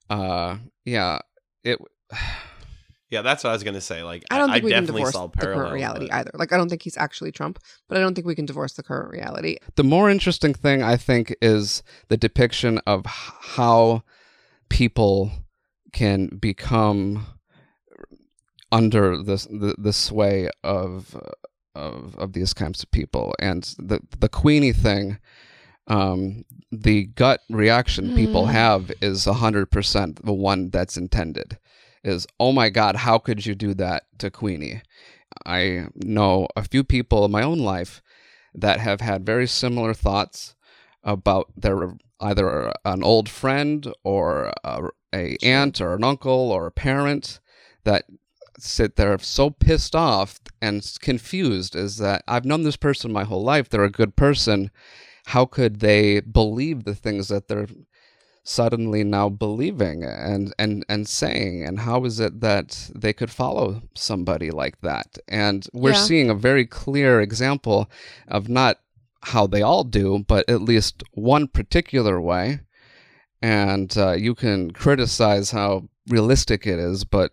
uh, 0.09 0.59
yeah, 0.85 1.19
it. 1.65 1.79
Yeah, 3.11 3.23
that's 3.23 3.45
what 3.45 3.51
I 3.51 3.53
was 3.53 3.63
gonna 3.63 3.81
say. 3.83 4.03
Like, 4.03 4.25
I 4.29 4.39
don't 4.39 4.51
think 4.51 4.65
we 4.65 4.73
can 4.73 4.83
definitely 4.83 5.03
divorce 5.03 5.13
saw 5.13 5.27
the 5.29 5.37
parallel, 5.37 5.59
current 5.67 5.75
reality 5.75 6.09
but- 6.11 6.15
either. 6.17 6.31
Like, 6.35 6.53
I 6.53 6.57
don't 6.57 6.69
think 6.69 6.83
he's 6.83 6.97
actually 6.97 7.31
Trump, 7.31 7.61
but 7.87 7.97
I 7.97 8.01
don't 8.01 8.15
think 8.15 8.27
we 8.27 8.35
can 8.35 8.45
divorce 8.47 8.73
the 8.73 8.83
current 8.83 9.09
reality. 9.13 9.59
The 9.77 9.85
more 9.85 10.11
interesting 10.11 10.53
thing 10.53 10.83
I 10.83 10.97
think 10.97 11.33
is 11.41 11.85
the 12.09 12.17
depiction 12.17 12.79
of 12.89 13.03
h- 13.07 13.13
how 13.41 14.03
people 14.69 15.31
can 15.95 16.27
become 16.39 17.27
under 18.73 19.17
the 19.23 19.37
the, 19.51 19.75
the 19.79 19.93
sway 19.93 20.49
of 20.63 21.17
of 21.75 22.17
of 22.17 22.33
these 22.33 22.53
kinds 22.55 22.83
of 22.83 22.91
people, 22.91 23.35
and 23.39 23.75
the 23.79 24.01
the 24.19 24.29
Queenie 24.29 24.73
thing. 24.73 25.19
Um, 25.87 26.47
the 26.73 27.05
gut 27.05 27.41
reaction 27.51 28.15
people 28.15 28.47
Mhm. 28.47 28.53
have 28.53 28.91
is 29.03 29.27
hundred 29.27 29.71
percent 29.71 30.25
the 30.25 30.33
one 30.33 30.71
that's 30.71 30.97
intended. 30.97 31.59
Is 32.03 32.27
oh 32.41 32.53
my 32.53 32.71
god, 32.71 32.97
how 32.97 33.19
could 33.19 33.45
you 33.45 33.55
do 33.55 33.75
that 33.75 34.05
to 34.19 34.31
Queenie? 34.31 34.81
I 35.45 35.89
know 35.95 36.49
a 36.57 36.63
few 36.65 36.85
people 36.85 37.25
in 37.27 37.31
my 37.31 37.43
own 37.43 37.59
life 37.59 38.01
that 38.55 38.81
have 38.81 39.01
had 39.03 39.27
very 39.27 39.47
similar 39.47 39.93
thoughts 39.93 40.55
about 41.03 41.53
their 41.55 41.97
either 42.21 42.73
an 42.87 43.03
old 43.03 43.29
friend 43.29 43.93
or 44.05 44.53
a, 44.65 44.89
a 45.15 45.37
aunt 45.43 45.81
or 45.81 45.95
an 45.95 46.05
uncle 46.05 46.51
or 46.53 46.67
a 46.67 46.73
parent 46.73 47.41
that 47.85 48.05
sit 48.59 48.97
there 48.97 49.17
so 49.19 49.51
pissed 49.51 49.95
off 49.97 50.41
and 50.61 50.97
confused 51.01 51.75
is 51.75 51.97
that 51.99 52.23
I've 52.29 52.45
known 52.45 52.63
this 52.63 52.77
person 52.77 53.13
my 53.13 53.25
whole 53.25 53.43
life 53.43 53.69
they're 53.69 53.85
a 53.85 53.91
good 53.91 54.17
person. 54.17 54.71
How 55.27 55.45
could 55.47 55.81
they 55.81 56.21
believe 56.21 56.85
the 56.85 56.95
things 56.95 57.29
that 57.29 57.49
they're 57.49 57.69
suddenly 58.47 59.03
now 59.05 59.29
believing 59.31 60.05
and 60.05 60.55
and 60.59 60.85
and 60.89 61.09
saying? 61.09 61.65
And 61.65 61.81
how 61.81 62.05
is 62.05 62.21
it 62.21 62.41
that 62.41 62.91
they 62.95 63.13
could 63.13 63.31
follow 63.31 63.83
somebody 63.95 64.51
like 64.51 64.81
that? 64.83 65.19
And 65.29 65.67
we're 65.73 65.93
Yeah. 65.93 66.05
seeing 66.07 66.31
a 66.31 66.35
very 66.35 66.67
clear 66.67 67.21
example 67.21 67.91
of 68.29 68.49
not 68.49 68.81
how 69.29 69.47
they 69.47 69.63
all 69.63 69.85
do 69.85 70.23
but 70.29 70.47
at 70.51 70.61
least 70.61 71.03
one 71.13 71.49
particular 71.49 72.21
way 72.21 72.61
and 73.45 73.97
uh, 73.99 74.13
you 74.13 74.35
can 74.35 74.71
criticize 74.71 75.51
how 75.51 75.89
realistic 76.09 76.67
it 76.67 76.79
is 76.79 77.05
but 77.05 77.33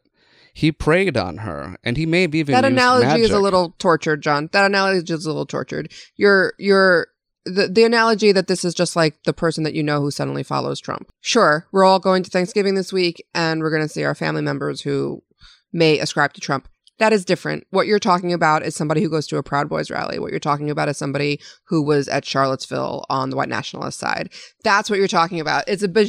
he 0.53 0.71
preyed 0.71 1.17
on 1.17 1.37
her 1.37 1.77
and 1.83 1.97
he 1.97 2.05
may 2.05 2.23
have 2.23 2.35
even 2.35 2.53
that 2.53 2.65
analogy 2.65 3.21
is 3.21 3.31
a 3.31 3.39
little 3.39 3.73
tortured, 3.79 4.21
John. 4.21 4.49
That 4.51 4.65
analogy 4.65 5.13
is 5.13 5.25
a 5.25 5.29
little 5.29 5.45
tortured. 5.45 5.91
You're 6.15 6.53
you're 6.57 7.07
the 7.45 7.67
the 7.67 7.83
analogy 7.83 8.31
that 8.31 8.47
this 8.47 8.65
is 8.65 8.73
just 8.73 8.95
like 8.95 9.23
the 9.23 9.33
person 9.33 9.63
that 9.63 9.73
you 9.73 9.83
know 9.83 10.01
who 10.01 10.11
suddenly 10.11 10.43
follows 10.43 10.79
Trump. 10.79 11.11
Sure, 11.21 11.67
we're 11.71 11.85
all 11.85 11.99
going 11.99 12.23
to 12.23 12.29
Thanksgiving 12.29 12.75
this 12.75 12.91
week, 12.91 13.25
and 13.33 13.61
we're 13.61 13.71
going 13.71 13.81
to 13.81 13.89
see 13.89 14.03
our 14.03 14.15
family 14.15 14.41
members 14.41 14.81
who 14.81 15.23
may 15.71 15.99
ascribe 15.99 16.33
to 16.33 16.41
Trump. 16.41 16.67
That 17.01 17.13
is 17.13 17.25
different. 17.25 17.65
What 17.71 17.87
you're 17.87 17.97
talking 17.97 18.31
about 18.31 18.61
is 18.61 18.75
somebody 18.75 19.01
who 19.01 19.09
goes 19.09 19.25
to 19.25 19.37
a 19.37 19.41
Proud 19.41 19.67
Boys 19.67 19.89
rally. 19.89 20.19
What 20.19 20.29
you're 20.29 20.39
talking 20.39 20.69
about 20.69 20.87
is 20.87 20.99
somebody 20.99 21.41
who 21.63 21.81
was 21.81 22.07
at 22.07 22.25
Charlottesville 22.25 23.05
on 23.09 23.31
the 23.31 23.35
white 23.35 23.49
nationalist 23.49 23.97
side. 23.97 24.29
That's 24.63 24.87
what 24.87 24.99
you're 24.99 25.07
talking 25.07 25.39
about. 25.39 25.63
It's 25.67 25.81
a 25.81 26.05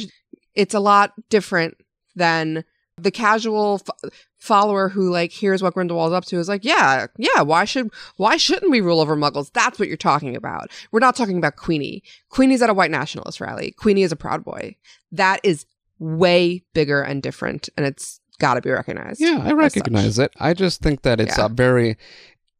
it's 0.53 0.75
a 0.75 0.79
lot 0.79 1.13
different 1.31 1.77
than 2.15 2.63
the 2.97 3.09
casual 3.09 3.81
f- 3.87 4.11
follower 4.37 4.87
who 4.87 5.09
like 5.09 5.31
hears 5.31 5.63
what 5.63 5.73
Grindelwald's 5.73 6.13
up 6.13 6.25
to 6.25 6.37
is 6.37 6.47
like, 6.47 6.63
yeah, 6.63 7.07
yeah, 7.17 7.41
why 7.41 7.65
should 7.65 7.89
why 8.17 8.37
shouldn't 8.37 8.69
we 8.69 8.79
rule 8.79 8.99
over 8.99 9.17
muggles? 9.17 9.51
That's 9.51 9.79
what 9.79 9.87
you're 9.87 9.97
talking 9.97 10.35
about. 10.35 10.69
We're 10.91 10.99
not 10.99 11.15
talking 11.15 11.39
about 11.39 11.55
Queenie. 11.55 12.03
Queenie's 12.29 12.61
at 12.61 12.69
a 12.69 12.73
white 12.75 12.91
nationalist 12.91 13.41
rally. 13.41 13.71
Queenie 13.71 14.03
is 14.03 14.11
a 14.11 14.15
proud 14.15 14.45
boy. 14.45 14.75
That 15.11 15.39
is 15.41 15.65
way 15.97 16.63
bigger 16.75 17.01
and 17.01 17.23
different 17.23 17.67
and 17.75 17.83
it's 17.83 18.19
got 18.39 18.55
to 18.55 18.61
be 18.61 18.69
recognized. 18.71 19.19
Yeah, 19.21 19.41
I 19.43 19.51
recognize 19.53 20.19
it. 20.19 20.31
I 20.39 20.53
just 20.53 20.81
think 20.81 21.01
that 21.03 21.19
it's 21.19 21.37
Yeah. 21.37 21.45
a 21.45 21.49
very 21.49 21.97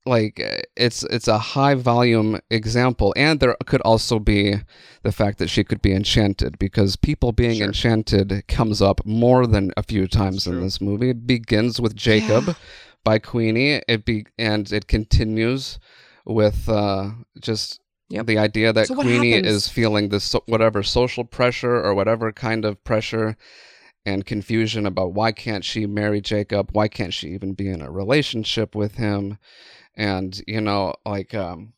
like 0.06 0.38
it's 0.76 1.04
it's 1.04 1.30
a 1.30 1.38
high 1.38 1.76
volume 1.76 2.38
example 2.50 3.14
and 3.16 3.40
there 3.40 3.56
could 3.66 3.80
also 3.82 4.20
be 4.20 4.56
the 5.04 5.12
fact 5.14 5.38
that 5.38 5.50
she 5.50 5.64
could 5.64 5.82
be 5.82 5.94
enchanted 5.94 6.60
because 6.60 6.98
people 6.98 7.32
being 7.32 7.56
Sure. 7.60 7.68
enchanted 7.68 8.44
comes 8.50 8.82
up 8.82 9.00
more 9.06 9.48
than 9.48 9.72
a 9.78 9.84
few 9.84 10.06
times 10.08 10.46
in 10.46 10.60
this 10.60 10.82
movie 10.82 11.12
it 11.12 11.26
begins 11.26 11.80
with 11.80 11.96
jacob 11.96 12.48
Yeah. 12.48 12.54
by 13.06 13.18
queenie 13.18 13.82
it 13.88 14.04
be 14.04 14.26
and 14.38 14.70
it 14.74 14.88
continues 14.88 15.80
with 16.26 16.68
uh 16.68 17.12
just 17.40 17.80
Yep. 18.10 18.26
the 18.26 18.38
idea 18.38 18.74
that 18.74 18.88
So 18.88 18.96
queenie 18.96 19.32
happens? 19.32 19.56
is 19.56 19.68
feeling 19.70 20.10
this 20.10 20.26
so- 20.26 20.44
whatever 20.48 20.84
social 20.84 21.24
pressure 21.24 21.82
or 21.82 21.94
whatever 21.96 22.34
kind 22.34 22.66
of 22.66 22.84
pressure 22.84 23.38
and 24.06 24.26
confusion 24.26 24.86
about 24.86 25.14
why 25.14 25.32
can't 25.32 25.64
she 25.64 25.86
marry 25.86 26.22
Jacob? 26.22 26.70
Why 26.72 26.88
can't 26.88 27.14
she 27.14 27.30
even 27.30 27.54
be 27.54 27.70
in 27.70 27.82
a 27.82 27.92
relationship 27.92 28.76
with 28.76 28.96
him? 28.96 29.38
And 29.96 30.42
you 30.48 30.62
know, 30.62 30.96
like 31.06 31.34
um 31.34 31.74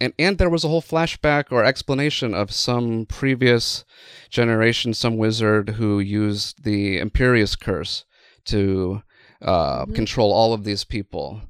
and 0.00 0.12
and 0.18 0.38
there 0.38 0.50
was 0.50 0.64
a 0.64 0.68
whole 0.68 0.82
flashback 0.82 1.44
or 1.50 1.64
explanation 1.64 2.34
of 2.34 2.52
some 2.52 3.06
previous 3.06 3.84
generation, 4.28 4.92
some 4.94 5.16
wizard 5.16 5.70
who 5.70 5.98
used 6.00 6.64
the 6.64 6.98
Imperius 7.00 7.58
curse 7.58 8.04
to 8.46 9.02
uh, 9.42 9.84
Mhm. 9.86 9.94
control 9.94 10.32
all 10.32 10.52
of 10.52 10.64
these 10.64 10.84
people. 10.84 11.42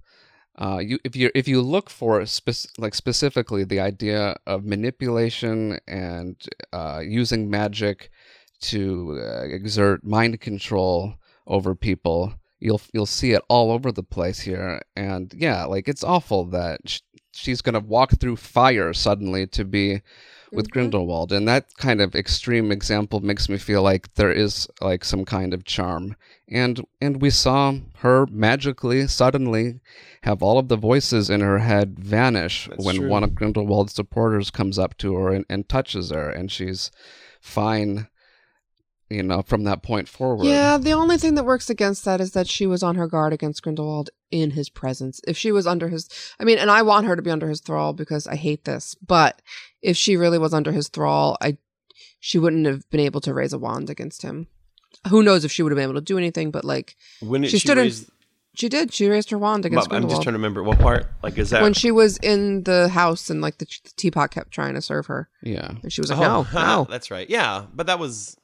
Uh, 0.58 0.78
you, 0.78 0.98
if 1.04 1.14
you 1.14 1.30
if 1.34 1.46
you 1.46 1.60
look 1.60 1.90
for 1.90 2.24
spec- 2.26 2.70
like 2.78 2.94
specifically 2.94 3.62
the 3.64 3.78
idea 3.80 4.36
of 4.46 4.64
manipulation 4.64 5.78
and 5.86 6.36
uh, 6.72 7.02
using 7.04 7.50
magic 7.50 8.10
to 8.62 9.18
uh, 9.20 9.42
exert 9.44 10.04
mind 10.04 10.40
control 10.40 11.14
over 11.46 11.74
people, 11.74 12.34
you'll 12.58 12.80
you'll 12.92 13.06
see 13.06 13.32
it 13.32 13.42
all 13.48 13.70
over 13.70 13.92
the 13.92 14.02
place 14.02 14.40
here. 14.40 14.80
And 14.96 15.32
yeah, 15.36 15.64
like 15.64 15.88
it's 15.88 16.04
awful 16.04 16.44
that 16.46 16.80
sh- 16.86 17.00
she's 17.32 17.62
gonna 17.62 17.80
walk 17.80 18.18
through 18.18 18.36
fire 18.36 18.92
suddenly 18.92 19.46
to 19.48 19.64
be 19.64 20.02
with 20.52 20.68
Mhm. 20.68 20.70
Grindelwald, 20.70 21.32
and 21.32 21.46
that 21.48 21.74
kind 21.76 22.00
of 22.00 22.14
extreme 22.14 22.70
example 22.70 23.18
makes 23.20 23.48
me 23.48 23.58
feel 23.58 23.82
like 23.82 24.14
there 24.14 24.30
is 24.32 24.68
like 24.80 25.04
some 25.04 25.24
kind 25.24 25.52
of 25.52 25.64
charm. 25.64 26.14
And 26.48 26.84
and 27.00 27.20
we 27.20 27.30
saw 27.30 27.74
her 27.98 28.26
magically 28.30 29.06
suddenly 29.08 29.80
have 30.22 30.42
all 30.42 30.58
of 30.58 30.68
the 30.68 30.76
voices 30.76 31.28
in 31.30 31.40
her 31.40 31.58
head 31.58 31.98
vanish 31.98 32.68
That's 32.70 32.84
when 32.84 32.96
true. 32.96 33.08
one 33.08 33.24
of 33.24 33.34
Grindelwald's 33.34 33.92
supporters 33.94 34.50
comes 34.50 34.78
up 34.78 34.96
to 34.98 35.14
her 35.16 35.32
and, 35.32 35.44
and 35.50 35.68
touches 35.68 36.10
her, 36.10 36.30
and 36.30 36.50
she's 36.50 36.90
fine 37.40 38.06
you 39.08 39.22
know, 39.22 39.42
from 39.42 39.64
that 39.64 39.82
point 39.82 40.08
forward. 40.08 40.46
Yeah, 40.46 40.78
the 40.78 40.92
only 40.92 41.16
thing 41.18 41.34
that 41.36 41.44
works 41.44 41.70
against 41.70 42.04
that 42.04 42.20
is 42.20 42.32
that 42.32 42.48
she 42.48 42.66
was 42.66 42.82
on 42.82 42.96
her 42.96 43.06
guard 43.06 43.32
against 43.32 43.62
Grindelwald 43.62 44.10
in 44.30 44.50
his 44.52 44.68
presence. 44.68 45.20
If 45.26 45.36
she 45.36 45.52
was 45.52 45.66
under 45.66 45.88
his, 45.88 46.08
I 46.40 46.44
mean, 46.44 46.58
and 46.58 46.70
I 46.70 46.82
want 46.82 47.06
her 47.06 47.14
to 47.16 47.22
be 47.22 47.30
under 47.30 47.48
his 47.48 47.60
thrall 47.60 47.92
because 47.92 48.26
I 48.26 48.36
hate 48.36 48.64
this, 48.64 48.94
but 48.96 49.40
if 49.82 49.96
she 49.96 50.16
really 50.16 50.38
was 50.38 50.52
under 50.52 50.72
his 50.72 50.88
thrall, 50.88 51.36
I, 51.40 51.58
she 52.18 52.38
wouldn't 52.38 52.66
have 52.66 52.88
been 52.90 53.00
able 53.00 53.20
to 53.22 53.32
raise 53.34 53.52
a 53.52 53.58
wand 53.58 53.90
against 53.90 54.22
him. 54.22 54.48
Who 55.08 55.22
knows 55.22 55.44
if 55.44 55.52
she 55.52 55.62
would 55.62 55.70
have 55.70 55.76
been 55.76 55.84
able 55.84 55.94
to 55.94 56.00
do 56.00 56.18
anything, 56.18 56.50
but 56.50 56.64
like, 56.64 56.96
When 57.20 57.44
She 57.44 57.50
she, 57.50 57.58
stood 57.58 57.78
in- 57.78 57.92
she 58.56 58.70
did. 58.70 58.92
She 58.92 59.08
raised 59.08 59.30
her 59.30 59.38
wand 59.38 59.66
against 59.66 59.92
I'm 59.92 60.08
just 60.08 60.22
trying 60.22 60.32
to 60.32 60.38
remember 60.38 60.62
what 60.62 60.78
part. 60.78 61.06
Like, 61.22 61.36
is 61.36 61.50
that 61.50 61.62
when 61.62 61.74
she 61.74 61.90
was 61.90 62.16
in 62.18 62.62
the 62.64 62.88
house 62.88 63.28
and 63.28 63.42
like 63.42 63.58
the, 63.58 63.66
the 63.66 63.90
teapot 63.96 64.30
kept 64.30 64.50
trying 64.50 64.74
to 64.74 64.80
serve 64.82 65.06
her. 65.06 65.28
Yeah. 65.42 65.72
And 65.82 65.92
she 65.92 66.00
was 66.00 66.10
like, 66.10 66.18
Oh, 66.20 66.46
no, 66.54 66.54
no. 66.54 66.86
that's 66.88 67.10
right. 67.10 67.28
Yeah, 67.28 67.66
but 67.74 67.86
that 67.86 67.98
was. 67.98 68.36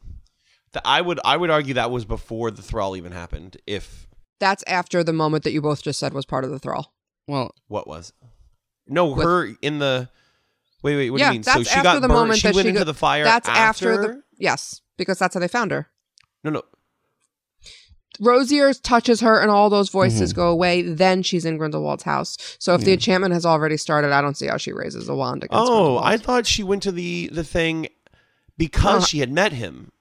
Th- 0.73 0.83
I 0.85 1.01
would 1.01 1.21
I 1.25 1.37
would 1.37 1.51
argue 1.51 1.75
that 1.75 1.91
was 1.91 2.05
before 2.05 2.51
the 2.51 2.63
thrall 2.63 2.97
even 2.97 3.13
happened. 3.13 3.57
If 3.67 4.07
That's 4.41 4.63
after 4.67 5.03
the 5.05 5.13
moment 5.13 5.45
that 5.45 5.53
you 5.53 5.61
both 5.63 5.83
just 5.83 5.99
said 5.99 6.13
was 6.13 6.25
part 6.27 6.45
of 6.45 6.51
the 6.51 6.59
thrall. 6.59 6.93
Well, 7.29 7.55
what 7.69 7.87
was? 7.87 8.13
No, 8.87 9.07
With- 9.13 9.25
her 9.25 9.49
in 9.63 9.79
the. 9.79 10.09
Wait, 10.83 10.97
wait. 10.97 11.11
What 11.11 11.21
yeah, 11.21 11.27
do 11.29 11.35
you 11.35 11.39
mean? 11.39 11.43
that's 11.43 11.57
so 11.59 11.63
she 11.63 11.71
after 11.71 11.83
got 11.85 11.95
the 11.95 12.09
burned. 12.09 12.13
moment 12.15 12.41
she 12.41 12.49
that 12.49 12.55
went 12.57 12.65
she 12.65 12.69
into 12.71 12.81
go- 12.81 12.85
the 12.87 12.95
fire. 12.95 13.23
That's 13.25 13.49
after, 13.49 13.93
after 13.93 14.03
the 14.15 14.23
yes, 14.39 14.81
because 14.97 15.19
that's 15.19 15.35
how 15.35 15.41
they 15.41 15.47
found 15.49 15.71
her. 15.71 15.89
No, 16.43 16.51
no. 16.51 16.63
Rosier 18.21 18.75
touches 18.75 19.21
her 19.21 19.41
and 19.41 19.51
all 19.51 19.71
those 19.71 19.89
Mm-hmm. 19.89 19.99
voices 19.99 20.33
go 20.33 20.49
away. 20.51 20.83
Then 20.83 21.23
she's 21.23 21.45
in 21.45 21.57
Grindelwald's 21.57 22.03
house. 22.03 22.37
So 22.59 22.75
if 22.75 22.83
the 22.83 22.93
enchantment 22.93 23.33
has 23.33 23.47
already 23.47 23.77
started, 23.77 24.13
I 24.13 24.21
don't 24.21 24.37
see 24.37 24.47
how 24.49 24.59
she 24.59 24.73
raises 24.73 25.09
a 25.09 25.15
wand 25.15 25.45
against 25.45 25.63
Oh, 25.63 25.67
Grindelwald. 25.67 26.05
I 26.05 26.17
thought 26.19 26.47
she 26.47 26.63
went 26.63 26.83
to 26.83 26.93
the 26.93 27.31
the 27.33 27.45
thing 27.45 27.89
because 28.59 29.03
No. 29.03 29.07
she 29.07 29.19
had 29.21 29.33
met 29.33 29.53
him. 29.53 29.93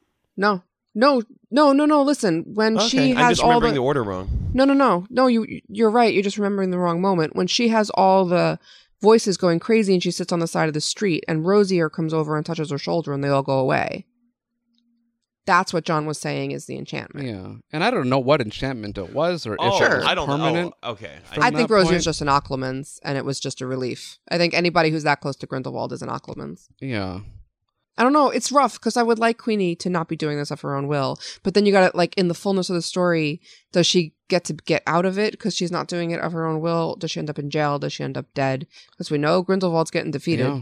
No, 0.42 0.64
no, 0.96 1.22
no, 1.52 1.72
no, 1.72 1.86
no. 1.86 2.02
Listen, 2.04 2.44
when 2.54 2.78
Okay, 2.78 2.88
she 2.88 3.10
I'm 3.12 3.18
has 3.18 3.30
just 3.38 3.44
all 3.44 3.50
remembering 3.50 3.74
the, 3.76 3.80
the 3.80 3.86
order 3.86 4.04
wrong. 4.04 4.50
no, 4.54 4.66
no, 4.66 4.74
no, 4.74 5.06
no. 5.10 5.28
You 5.28 5.46
you're 5.70 5.92
right. 5.92 6.14
You're 6.14 6.24
just 6.24 6.38
remembering 6.38 6.72
the 6.72 6.80
wrong 6.80 7.00
moment. 7.02 7.36
When 7.36 7.48
she 7.48 7.70
has 7.70 7.90
all 7.92 8.26
the 8.26 8.60
voices 9.02 9.38
going 9.38 9.60
crazy 9.60 9.94
and 9.94 10.04
she 10.04 10.12
sits 10.12 10.32
on 10.34 10.40
the 10.40 10.48
side 10.48 10.68
of 10.68 10.74
the 10.74 10.82
street 10.82 11.24
and 11.28 11.46
Rosier 11.46 11.90
comes 11.90 12.14
over 12.14 12.36
and 12.38 12.46
touches 12.46 12.70
her 12.72 12.78
shoulder 12.78 13.14
and 13.14 13.24
they 13.24 13.30
all 13.30 13.44
go 13.44 13.58
away. 13.60 14.06
That's 15.46 15.74
what 15.74 15.86
John 15.86 16.06
was 16.06 16.20
saying 16.20 16.52
is 16.52 16.68
the 16.68 16.78
enchantment. 16.78 17.28
yeah. 17.28 17.54
And 17.74 17.84
I 17.84 17.90
don't 17.90 18.10
know 18.10 18.20
what 18.20 18.42
enchantment 18.42 18.98
it 19.00 19.12
was 19.12 19.48
or 19.48 19.58
Oh, 19.60 19.68
if 19.70 19.74
it 19.82 19.86
Sure. 19.86 19.96
was 19.98 20.06
I 20.06 20.14
don't 20.14 20.28
permanent. 20.28 20.68
know. 20.68 20.74
Oh, 20.84 20.92
okay. 20.92 21.18
I 21.36 21.50
think 21.50 21.70
Rosier's 21.72 21.90
point- 21.94 22.04
just 22.04 22.22
an 22.22 22.28
Occlumens, 22.28 23.00
and 23.04 23.18
it 23.18 23.26
was 23.26 23.40
just 23.40 23.60
a 23.60 23.66
relief. 23.66 24.20
I 24.30 24.38
think 24.38 24.54
anybody 24.54 24.92
who's 24.92 25.02
that 25.04 25.20
close 25.20 25.36
to 25.38 25.48
Grindelwald 25.48 25.94
is 25.94 26.04
an 26.04 26.10
Occlumens. 26.10 26.68
Yeah. 26.80 27.22
I 27.98 28.04
don't 28.04 28.14
know. 28.14 28.30
It's 28.30 28.52
rough 28.52 28.74
because 28.74 28.98
I 28.98 29.04
would 29.04 29.20
like 29.20 29.38
Queenie 29.38 29.76
to 29.78 29.90
not 29.90 30.08
be 30.08 30.16
doing 30.16 30.38
this 30.38 30.52
of 30.52 30.62
her 30.62 30.76
own 30.76 30.88
will, 30.88 31.20
but 31.44 31.54
then 31.54 31.66
you 31.66 31.72
got 31.72 31.92
to 31.92 31.98
like 31.98 32.16
in 32.18 32.30
the 32.30 32.34
fullness 32.34 32.70
of 32.70 32.76
the 32.76 32.82
story. 32.82 33.42
Does 33.72 33.86
she 33.86 34.14
get 34.30 34.46
to 34.46 34.54
get 34.54 34.82
out 34.88 35.06
of 35.06 35.20
it 35.20 35.32
because 35.32 35.56
she's 35.56 35.72
not 35.72 35.88
doing 35.88 36.12
it 36.12 36.22
of 36.22 36.32
her 36.32 36.46
own 36.46 36.62
will? 36.62 36.96
Does 36.96 37.12
she 37.12 37.20
end 37.20 37.30
up 37.30 37.38
in 37.38 37.50
jail? 37.50 37.80
Does 37.80 37.94
she 37.94 38.04
end 38.04 38.18
up 38.18 38.28
dead? 38.34 38.66
Because 38.92 39.12
we 39.12 39.18
know 39.18 39.44
Grindelwald's 39.44 39.92
getting 39.92 40.12
defeated. 40.12 40.48
Yeah. 40.48 40.62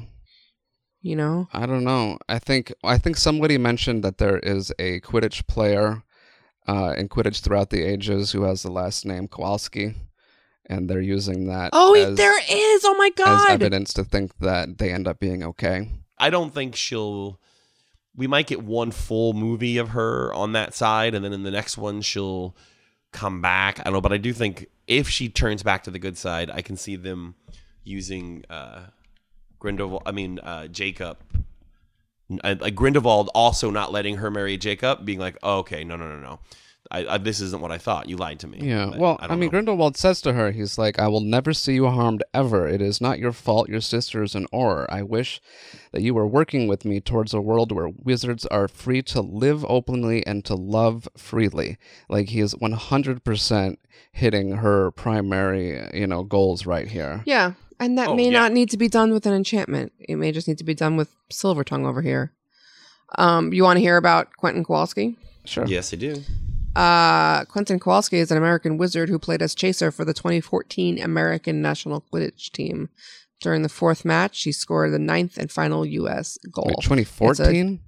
You 1.02 1.16
know. 1.16 1.48
I 1.54 1.66
don't 1.66 1.84
know. 1.84 2.18
I 2.28 2.40
think 2.40 2.74
I 2.84 2.98
think 2.98 3.16
somebody 3.16 3.58
mentioned 3.58 4.04
that 4.04 4.18
there 4.18 4.40
is 4.40 4.72
a 4.80 5.00
Quidditch 5.02 5.48
player 5.48 6.04
uh, 6.68 6.94
in 6.98 7.10
Quidditch 7.10 7.42
throughout 7.42 7.70
the 7.70 7.84
ages 7.84 8.32
who 8.32 8.44
has 8.44 8.64
the 8.64 8.72
last 8.72 9.06
name 9.06 9.28
Kowalski, 9.28 9.96
and 10.66 10.90
they're 10.90 11.00
using 11.00 11.48
that. 11.48 11.70
Oh, 11.74 11.94
as, 11.96 12.18
there 12.18 12.40
is. 12.40 12.84
Oh 12.84 12.96
my 12.96 13.12
god! 13.12 13.50
as 13.50 13.54
evidence 13.54 13.94
to 13.94 14.04
think 14.04 14.38
that 14.40 14.78
they 14.78 14.92
end 14.92 15.08
up 15.08 15.20
being 15.20 15.44
okay. 15.44 15.90
I 16.20 16.30
don't 16.30 16.54
think 16.54 16.76
she'll. 16.76 17.40
We 18.16 18.28
might 18.28 18.48
get 18.48 18.64
one 18.64 18.92
full 18.92 19.34
movie 19.34 19.78
of 19.78 19.90
her 19.90 20.34
on 20.34 20.52
that 20.54 20.74
side, 20.74 21.16
and 21.16 21.24
then 21.24 21.32
in 21.32 21.44
the 21.44 21.52
next 21.52 21.78
one 21.78 22.02
she'll 22.02 22.56
come 23.12 23.42
back. 23.42 23.80
I 23.80 23.84
don't 23.84 23.94
know, 23.94 24.02
but 24.02 24.12
I 24.14 24.18
do 24.18 24.34
think 24.34 24.68
if 24.88 25.08
she 25.08 25.30
turns 25.30 25.64
back 25.64 25.84
to 25.84 25.92
the 25.92 26.00
good 26.00 26.18
side, 26.18 26.50
I 26.52 26.62
can 26.62 26.76
see 26.76 26.96
them 26.96 27.36
using 27.84 28.44
uh, 28.50 28.88
Grindelwald. 29.60 30.04
I 30.06 30.12
mean 30.12 30.40
uh, 30.40 30.68
Jacob. 30.68 31.18
Uh, 32.44 32.56
Like 32.60 32.76
Grindelwald 32.76 33.30
also 33.34 33.72
not 33.72 33.92
letting 33.92 34.18
her 34.18 34.30
marry 34.30 34.58
Jacob, 34.58 35.06
being 35.06 35.20
like, 35.20 35.38
oh, 35.42 35.60
"Okay, 35.60 35.84
no, 35.84 35.96
no, 35.96 36.08
no, 36.08 36.20
no, 36.20 36.40
I, 36.92 37.06
I, 37.06 37.18
this 37.20 37.40
isn't 37.40 37.62
what 37.62 37.72
I 37.72 37.78
thought. 37.78 38.10
You 38.10 38.18
lied 38.18 38.40
to 38.40 38.48
me." 38.48 38.60
Yeah. 38.62 38.88
But 38.90 39.00
well, 39.00 39.18
I, 39.20 39.28
don't 39.28 39.40
mean, 39.40 39.48
know. 39.48 39.52
Grindelwald 39.52 39.96
says 39.96 40.22
to 40.22 40.34
her, 40.34 40.52
he's 40.52 40.78
like, 40.78 40.98
"I 40.98 41.08
will 41.08 41.22
never 41.22 41.54
see 41.54 41.74
you 41.76 41.88
harmed 41.88 42.24
ever. 42.34 42.68
It 42.68 42.82
is 42.82 43.00
not 43.00 43.20
your 43.20 43.32
fault. 43.32 43.70
Your 43.70 43.82
sister 43.82 44.24
is 44.24 44.34
an 44.36 44.48
Auror. 44.54 44.86
I 44.90 45.04
wish 45.04 45.40
that 45.92 46.02
you 46.02 46.14
were 46.14 46.26
working 46.26 46.68
with 46.68 46.86
me 46.86 47.00
towards 47.00 47.34
a 47.34 47.42
world 47.42 47.72
where 47.72 47.90
wizards 47.90 48.46
are 48.48 48.68
free 48.68 49.02
to 49.04 49.22
live 49.22 49.64
openly 49.70 50.26
and 50.26 50.44
to 50.46 50.56
love 50.56 51.08
freely." 51.16 51.78
Like 52.10 52.30
he 52.30 52.40
is 52.40 52.54
one 52.58 52.74
hundred 52.74 53.24
percent 53.24 53.80
hitting 54.12 54.54
her 54.54 54.92
primary, 54.92 55.88
you 55.94 56.08
know, 56.08 56.24
goals 56.24 56.66
right 56.66 56.88
here. 56.88 57.22
Yeah, 57.26 57.54
and 57.80 57.98
that 58.00 58.08
Oh, 58.10 58.16
may 58.16 58.26
yeah. 58.32 58.40
not 58.40 58.52
need 58.52 58.70
to 58.72 58.78
be 58.78 58.88
done 58.88 59.12
with 59.14 59.28
an 59.28 59.34
enchantment. 59.34 59.92
It 60.00 60.16
may 60.16 60.32
just 60.32 60.48
need 60.48 60.58
to 60.58 60.64
be 60.64 60.74
done 60.74 60.98
with 60.98 61.10
Silver 61.30 61.64
Tongue 61.64 61.86
over 61.86 62.02
here. 62.02 62.34
Um, 63.18 63.54
you 63.54 63.64
want 63.64 63.78
to 63.78 63.82
hear 63.82 63.98
about 63.98 64.36
Quentin 64.38 64.64
Kowalski? 64.64 65.18
Sure. 65.46 65.66
Yes, 65.68 65.94
I 65.94 65.98
do. 65.98 66.24
Uh, 66.76 67.46
Quentin 67.46 67.80
Kowalski 67.80 68.18
is 68.18 68.32
an 68.32 68.38
American 68.38 68.78
wizard 68.78 69.10
who 69.10 69.20
played 69.20 69.42
as 69.42 69.56
chaser 69.56 69.92
for 69.92 70.06
the 70.06 70.14
2014 70.14 71.00
American 71.02 71.62
national 71.62 72.06
Quidditch 72.14 72.52
team. 72.52 72.90
During 73.42 73.62
the 73.62 73.70
fourth 73.70 74.04
match, 74.06 74.44
he 74.44 74.52
scored 74.52 74.92
the 74.94 75.00
ninth 75.00 75.38
and 75.38 75.50
final 75.52 75.86
U.S. 75.86 76.38
goal. 76.52 76.74
Twenty 76.84 77.04
fourteen. 77.06 77.80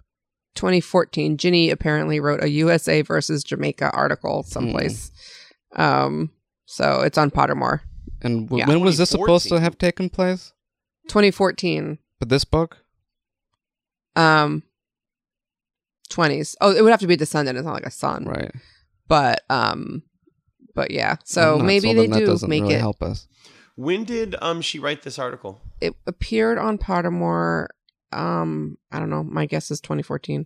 2014. 0.56 1.38
Ginny 1.38 1.70
apparently 1.70 2.20
wrote 2.20 2.44
a 2.44 2.50
USA 2.50 3.02
versus 3.02 3.44
Jamaica 3.44 3.90
article 3.92 4.44
someplace. 4.44 5.12
Um, 5.78 6.32
so 6.66 7.02
it's 7.02 7.18
on 7.18 7.32
Pottermore. 7.32 7.82
And 8.22 8.48
w- 8.50 8.62
Yeah. 8.62 8.68
when 8.68 8.82
was 8.82 8.98
this 8.98 9.10
supposed 9.12 9.48
to 9.50 9.60
have 9.62 9.78
taken 9.78 10.10
place? 10.10 10.52
2014. 11.08 12.00
But 12.20 12.30
this 12.30 12.44
book? 12.44 12.78
Um, 14.16 14.64
20s. 16.10 16.56
Oh, 16.62 16.72
it 16.76 16.82
would 16.82 16.92
have 16.92 17.00
to 17.00 17.08
be 17.08 17.14
a 17.14 17.18
descendant. 17.18 17.58
It's 17.58 17.66
not 17.66 17.74
like 17.74 17.86
a 17.86 17.92
son. 17.92 18.26
Right. 18.26 18.52
But 19.12 19.44
um, 19.50 20.04
but 20.74 20.92
yeah. 20.92 21.18
So 21.26 21.58
not 21.58 21.66
maybe 21.66 21.88
sold 21.88 21.98
they 21.98 22.04
on 22.06 22.10
that 22.12 22.20
do 22.20 22.26
doesn't 22.28 22.50
make 22.50 22.62
really 22.62 22.76
it. 22.76 22.80
help 22.80 23.04
us. 23.04 23.28
When 23.76 24.06
did 24.06 24.38
um 24.42 24.62
she 24.62 24.80
write 24.80 25.02
this 25.04 25.20
article? 25.20 25.60
It 25.82 25.96
appeared 26.08 26.58
on 26.58 26.78
Pottermore. 26.78 27.68
Um, 28.14 28.78
I 28.90 29.00
don't 29.00 29.10
know. 29.10 29.22
My 29.22 29.48
guess 29.48 29.70
is 29.70 29.82
2014. 29.82 30.46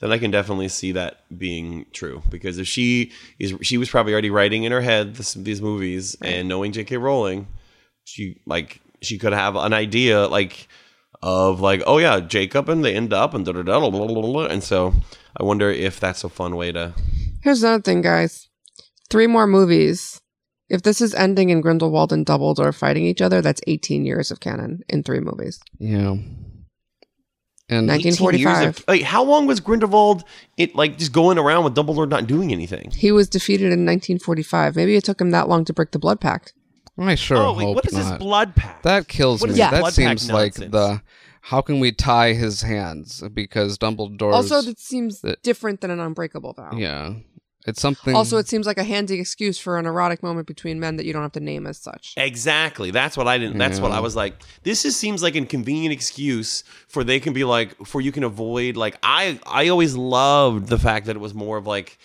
then 0.00 0.12
I 0.12 0.16
can 0.18 0.30
definitely 0.30 0.68
see 0.68 0.92
that 0.92 1.24
being 1.36 1.84
true 1.92 2.22
because 2.30 2.56
if 2.56 2.66
she 2.66 3.12
is, 3.38 3.54
she 3.60 3.76
was 3.76 3.90
probably 3.90 4.14
already 4.14 4.30
writing 4.30 4.64
in 4.64 4.72
her 4.72 4.80
head 4.80 5.16
this, 5.16 5.34
these 5.34 5.60
movies 5.60 6.16
and 6.22 6.48
knowing 6.48 6.72
J.K. 6.72 6.96
Rowling, 6.96 7.48
she 8.04 8.40
like 8.46 8.80
she 9.02 9.18
could 9.18 9.34
have 9.34 9.56
an 9.56 9.74
idea 9.74 10.26
like 10.26 10.68
of 11.20 11.60
like 11.60 11.82
oh 11.86 11.98
yeah 11.98 12.20
Jacob 12.20 12.70
and 12.70 12.82
they 12.82 12.94
end 12.96 13.12
up 13.12 13.34
and 13.34 13.44
da 13.44 13.52
da 13.52 13.60
da 13.62 13.78
blah, 13.78 13.90
blah, 13.90 14.06
blah, 14.06 14.22
blah. 14.22 14.46
and 14.46 14.62
so 14.64 14.94
I 15.36 15.42
wonder 15.42 15.68
if 15.70 16.00
that's 16.00 16.24
a 16.24 16.30
fun 16.30 16.56
way 16.56 16.72
to 16.72 16.94
Here's 17.44 17.62
another 17.62 17.82
thing, 17.82 18.00
guys. 18.00 18.48
Three 19.10 19.26
more 19.26 19.46
movies. 19.46 20.20
If 20.70 20.80
this 20.82 21.00
is 21.02 21.14
ending 21.14 21.50
in 21.50 21.60
Grindelwald 21.60 22.10
and 22.10 22.24
Dumbledore 22.24 22.74
fighting 22.74 23.04
each 23.04 23.20
other, 23.20 23.42
that's 23.42 23.60
18 23.66 24.06
years 24.06 24.30
of 24.30 24.40
canon 24.40 24.80
in 24.88 25.02
three 25.02 25.20
movies. 25.20 25.60
Yeah. 25.78 26.16
And 27.68 27.86
19 27.86 28.12
18 28.12 28.12
years 28.12 28.20
1945. 28.20 28.68
of- 28.78 28.84
like 28.88 29.02
how 29.02 29.22
long 29.22 29.46
was 29.46 29.60
Grindelwald 29.60 30.24
it 30.56 30.74
like 30.74 30.96
just 30.98 31.12
going 31.12 31.38
around 31.38 31.64
with 31.64 31.74
Dumbledore 31.74 32.08
not 32.08 32.26
doing 32.26 32.50
anything? 32.50 32.90
He 32.90 33.12
was 33.12 33.28
defeated 33.28 33.66
in 33.66 33.84
1945. 33.84 34.74
Maybe 34.76 34.96
it 34.96 35.04
took 35.04 35.20
him 35.20 35.30
that 35.30 35.48
long 35.48 35.64
to 35.66 35.72
break 35.74 35.90
the 35.90 35.98
blood 35.98 36.20
pact. 36.20 36.54
I 36.98 37.14
sure 37.14 37.36
oh, 37.38 37.52
wait, 37.54 37.64
hope 37.64 37.74
what 37.76 37.86
is 37.86 37.92
not. 37.92 38.08
this 38.10 38.18
blood 38.18 38.54
pact? 38.56 38.84
That 38.84 39.08
kills 39.08 39.40
What 39.42 39.48
me. 39.48 39.52
is 39.52 39.56
this 39.58 39.70
That 39.70 39.80
blood 39.80 39.92
seems 39.92 40.30
like 40.30 40.58
nonsense? 40.58 40.72
the 40.72 41.02
how 41.42 41.60
can 41.60 41.78
we 41.80 41.92
tie 41.92 42.32
his 42.32 42.62
hands 42.62 43.22
because 43.34 43.76
Dumbledore's 43.76 44.34
Also, 44.34 44.62
that 44.62 44.78
seems 44.78 45.20
that- 45.20 45.42
different 45.42 45.80
than 45.82 45.90
an 45.90 46.00
unbreakable 46.00 46.54
vow. 46.54 46.70
yeah. 46.74 47.14
It's 47.66 47.80
something 47.80 48.14
Also, 48.14 48.36
it 48.36 48.46
seems 48.46 48.66
like 48.66 48.76
a 48.76 48.84
handy 48.84 49.18
excuse 49.18 49.58
for 49.58 49.78
an 49.78 49.86
erotic 49.86 50.22
moment 50.22 50.46
between 50.46 50.78
men 50.78 50.96
that 50.96 51.06
you 51.06 51.12
don't 51.14 51.22
have 51.22 51.32
to 51.32 51.40
name 51.40 51.66
as 51.66 51.78
such. 51.78 52.12
Exactly. 52.16 52.90
That's 52.90 53.16
what 53.16 53.26
I 53.26 53.38
didn't. 53.38 53.58
That's 53.58 53.80
what 53.80 53.90
I 53.90 54.00
was 54.00 54.14
like. 54.14 54.34
This 54.64 54.84
is 54.84 54.96
seems 54.96 55.22
like 55.22 55.34
a 55.34 55.44
convenient 55.46 55.92
excuse 55.92 56.62
for 56.88 57.04
they 57.04 57.20
can 57.20 57.32
be 57.32 57.44
like 57.44 57.74
for 57.86 58.00
you 58.00 58.12
can 58.12 58.22
avoid 58.22 58.76
like 58.76 58.96
I 59.02 59.38
I 59.46 59.68
always 59.68 59.96
loved 59.96 60.68
the 60.68 60.78
fact 60.78 61.06
that 61.06 61.16
it 61.16 61.20
was 61.20 61.32
more 61.32 61.56
of 61.56 61.66
like 61.66 61.98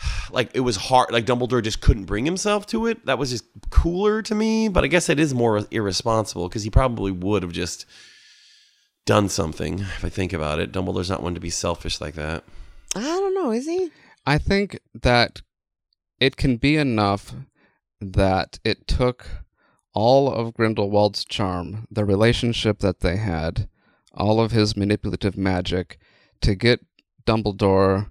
like 0.30 0.50
it 0.54 0.60
was 0.60 0.76
hard 0.76 1.10
like 1.10 1.26
Dumbledore 1.26 1.62
just 1.62 1.80
couldn't 1.80 2.04
bring 2.04 2.24
himself 2.24 2.66
to 2.68 2.86
it. 2.86 3.06
That 3.06 3.18
was 3.18 3.30
just 3.30 3.44
cooler 3.70 4.22
to 4.22 4.34
me. 4.34 4.68
But 4.68 4.84
I 4.84 4.86
guess 4.86 5.08
it 5.08 5.18
is 5.18 5.34
more 5.34 5.66
irresponsible 5.72 6.48
because 6.48 6.62
he 6.62 6.70
probably 6.70 7.10
would 7.10 7.42
have 7.42 7.52
just 7.52 7.84
done 9.06 9.28
something 9.28 9.80
if 9.80 10.04
I 10.04 10.08
think 10.08 10.32
about 10.32 10.60
it. 10.60 10.70
Dumbledore's 10.70 11.10
not 11.10 11.22
one 11.22 11.34
to 11.34 11.40
be 11.40 11.50
selfish 11.50 12.00
like 12.00 12.14
that. 12.14 12.44
I 12.94 13.00
don't 13.00 13.34
know. 13.34 13.50
Is 13.50 13.66
he? 13.66 13.90
I 14.26 14.38
think 14.38 14.78
that 14.94 15.42
it 16.18 16.36
can 16.36 16.56
be 16.56 16.76
enough 16.76 17.34
that 18.00 18.58
it 18.64 18.86
took 18.86 19.26
all 19.92 20.32
of 20.32 20.54
Grindelwald's 20.54 21.24
charm, 21.24 21.86
the 21.90 22.04
relationship 22.04 22.78
that 22.78 23.00
they 23.00 23.16
had, 23.16 23.68
all 24.14 24.40
of 24.40 24.52
his 24.52 24.76
manipulative 24.76 25.36
magic 25.36 25.98
to 26.42 26.54
get 26.54 26.84
Dumbledore 27.26 28.10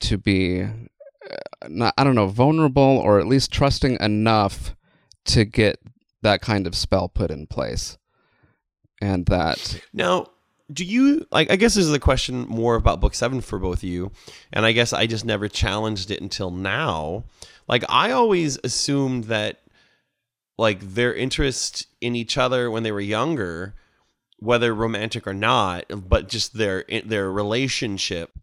to 0.00 0.18
be, 0.18 0.62
uh, 0.62 1.90
don't 2.04 2.14
know, 2.14 2.26
vulnerable 2.26 2.82
or 2.82 3.18
at 3.18 3.26
least 3.26 3.52
trusting 3.52 3.96
enough 4.00 4.74
to 5.26 5.44
get 5.44 5.78
that 6.22 6.40
kind 6.40 6.66
of 6.66 6.74
spell 6.74 7.08
put 7.08 7.30
in 7.30 7.46
place. 7.46 7.98
And 9.00 9.26
that, 9.26 9.80
Now, 9.92 10.26
do 10.72 10.84
you 10.84 11.26
like? 11.30 11.50
I 11.50 11.56
guess 11.56 11.74
this 11.74 11.84
is 11.84 11.92
a 11.92 11.98
question 11.98 12.46
more 12.48 12.74
about 12.74 13.00
book 13.00 13.14
seven 13.14 13.40
for 13.40 13.58
both 13.58 13.78
of 13.78 13.84
you, 13.84 14.12
and 14.52 14.64
I 14.64 14.72
guess 14.72 14.92
I 14.92 15.06
just 15.06 15.24
never 15.24 15.48
challenged 15.48 16.10
it 16.10 16.20
until 16.20 16.50
now. 16.50 17.24
Like 17.68 17.84
I 17.88 18.12
always 18.12 18.58
assumed 18.62 19.24
that, 19.24 19.60
like 20.58 20.80
their 20.80 21.14
interest 21.14 21.86
in 22.00 22.14
each 22.14 22.38
other 22.38 22.70
when 22.70 22.82
they 22.82 22.92
were 22.92 23.00
younger, 23.00 23.74
whether 24.38 24.74
romantic 24.74 25.26
or 25.26 25.34
not, 25.34 25.86
but 26.08 26.28
just 26.28 26.54
their 26.54 26.84
their 27.04 27.30
relationship 27.30 28.38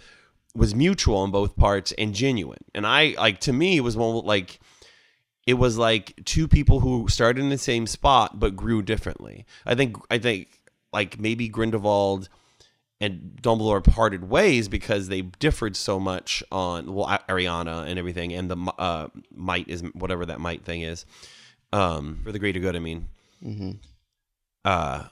was 0.55 0.73
mutual 0.73 1.17
on 1.17 1.31
both 1.31 1.55
parts 1.55 1.91
and 1.93 2.15
genuine. 2.15 2.63
And 2.73 2.85
I 2.85 3.15
like 3.17 3.39
to 3.41 3.53
me 3.53 3.77
it 3.77 3.81
was 3.81 3.95
one 3.95 4.25
like 4.25 4.59
it 5.45 5.53
was 5.53 5.77
like 5.77 6.13
two 6.25 6.47
people 6.47 6.81
who 6.81 7.07
started 7.07 7.41
in 7.41 7.49
the 7.49 7.57
same 7.57 7.87
spot 7.87 8.39
but 8.39 8.55
grew 8.55 8.81
differently. 8.81 9.45
I 9.65 9.75
think 9.75 9.97
I 10.11 10.17
think 10.17 10.56
like 10.93 11.19
maybe 11.19 11.47
Grindelwald 11.49 12.30
and 12.99 13.38
Dumbledore 13.41 13.84
parted 13.84 14.27
ways 14.30 14.68
because 14.68 15.07
they 15.07 15.22
differed 15.22 15.76
so 15.76 15.99
much 15.99 16.43
on 16.51 16.93
well 16.93 17.07
Ariana 17.30 17.85
and 17.88 17.99
everything 17.99 18.34
and 18.34 18.49
the 18.49 18.73
uh, 18.80 19.07
might 19.34 19.68
is 19.68 19.81
whatever 19.93 20.26
that 20.26 20.39
might 20.39 20.65
thing 20.65 20.81
is 20.81 21.05
um, 21.73 22.19
for 22.23 22.31
the 22.31 22.39
greater 22.39 22.59
good. 22.59 22.76
I 22.76 22.80
mean, 22.80 23.07
uh, 24.65 25.03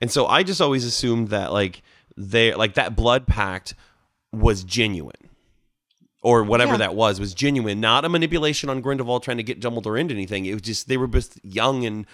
and 0.00 0.10
so 0.10 0.26
I 0.26 0.42
just 0.42 0.60
always 0.60 0.84
assumed 0.84 1.28
that 1.28 1.52
like 1.52 1.82
they 2.16 2.54
like 2.54 2.74
that 2.74 2.94
blood 2.96 3.26
pact 3.26 3.74
was 4.32 4.64
genuine 4.64 5.12
or 6.22 6.42
whatever 6.42 6.72
Yeah. 6.72 6.78
that 6.78 6.94
was 6.94 7.18
was 7.20 7.34
genuine, 7.34 7.80
not 7.80 8.04
a 8.04 8.08
manipulation 8.08 8.68
on 8.70 8.80
Grindelwald 8.80 9.22
trying 9.22 9.36
to 9.38 9.42
get 9.42 9.60
Dumbledore 9.60 9.98
into 9.98 10.14
anything. 10.14 10.46
It 10.46 10.52
was 10.54 10.62
just 10.62 10.88
they 10.88 10.96
were 10.96 11.06
just 11.08 11.38
young 11.44 11.84
and 11.84 12.06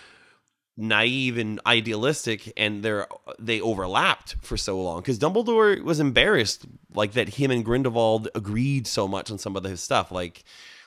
naive 0.76 1.36
and 1.38 1.60
idealistic, 1.66 2.52
and 2.56 2.82
they're 2.82 3.06
they 3.38 3.60
overlapped 3.60 4.36
for 4.40 4.56
so 4.56 4.80
long 4.80 5.00
because 5.00 5.18
Dumbledore 5.18 5.82
was 5.82 6.00
embarrassed 6.00 6.66
like 6.94 7.12
that 7.12 7.30
him 7.30 7.50
and 7.50 7.64
Grindelwald 7.64 8.28
agreed 8.34 8.86
so 8.86 9.06
much 9.08 9.30
on 9.30 9.38
some 9.38 9.56
of 9.56 9.64
his 9.64 9.82
stuff, 9.82 10.10
like 10.10 10.44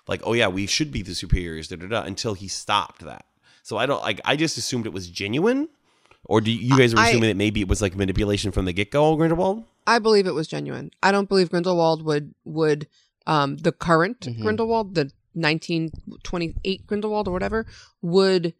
like 0.07 0.21
oh 0.25 0.33
yeah 0.33 0.47
we 0.47 0.65
should 0.65 0.91
be 0.91 1.01
the 1.01 1.15
superiors 1.15 1.67
da 1.67 1.75
da 1.77 1.87
da 1.87 2.01
until 2.03 2.33
he 2.33 2.47
stopped 2.47 3.01
that. 3.05 3.25
So 3.61 3.77
I 3.77 3.85
don't 3.85 4.01
like 4.01 4.19
I 4.25 4.35
just 4.35 4.57
assumed 4.57 4.85
it 4.85 4.93
was 4.93 5.09
genuine. 5.09 5.69
Or 6.25 6.39
do 6.39 6.51
you 6.51 6.77
guys 6.77 6.95
were 6.95 7.01
I- 7.01 7.09
assuming 7.09 7.27
that 7.29 7.35
maybe 7.37 7.59
it 7.61 7.67
was 7.67 7.81
like 7.81 7.95
manipulation 7.97 8.51
from 8.53 8.63
the 8.65 8.71
get 8.73 8.91
go, 8.91 9.15
Grindelwald? 9.17 9.65
I 9.85 9.99
believe 9.99 10.25
it 10.25 10.33
was 10.33 10.47
genuine. 10.47 10.91
I 11.03 11.11
don't 11.11 11.27
believe 11.27 11.49
Grindelwald 11.49 12.03
would 12.05 12.33
would 12.45 12.87
um 13.27 13.57
the 13.57 13.71
current 13.73 14.21
Mhm. 14.21 14.41
Grindelwald, 14.41 14.95
the 14.95 15.11
1928 15.33 16.87
Grindelwald 16.87 17.27
or 17.27 17.31
whatever, 17.31 17.65
would 18.01 18.53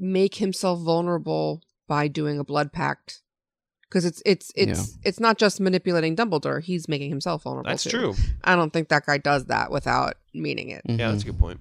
make 0.00 0.36
himself 0.36 0.80
vulnerable 0.80 1.62
by 1.86 2.08
doing 2.08 2.38
a 2.38 2.44
blood 2.44 2.72
pact. 2.72 3.22
Because 3.82 4.04
it's 4.04 4.22
it's 4.24 4.52
it's 4.54 4.96
it's 5.02 5.18
not 5.18 5.36
just 5.36 5.60
manipulating 5.60 6.14
Dumbledore; 6.14 6.62
he's 6.62 6.88
making 6.88 7.10
himself 7.10 7.42
vulnerable. 7.42 7.70
That's 7.70 7.82
too. 7.82 7.90
true. 7.90 8.14
I 8.44 8.54
don't 8.54 8.72
think 8.72 8.88
that 8.88 9.04
guy 9.04 9.18
does 9.18 9.46
that 9.46 9.72
without 9.72 10.14
meaning 10.32 10.70
it. 10.70 10.82
Mm-hmm. 10.88 11.00
Yeah, 11.00 11.10
that's 11.10 11.24
a 11.24 11.26
good 11.26 11.40
point. 11.40 11.60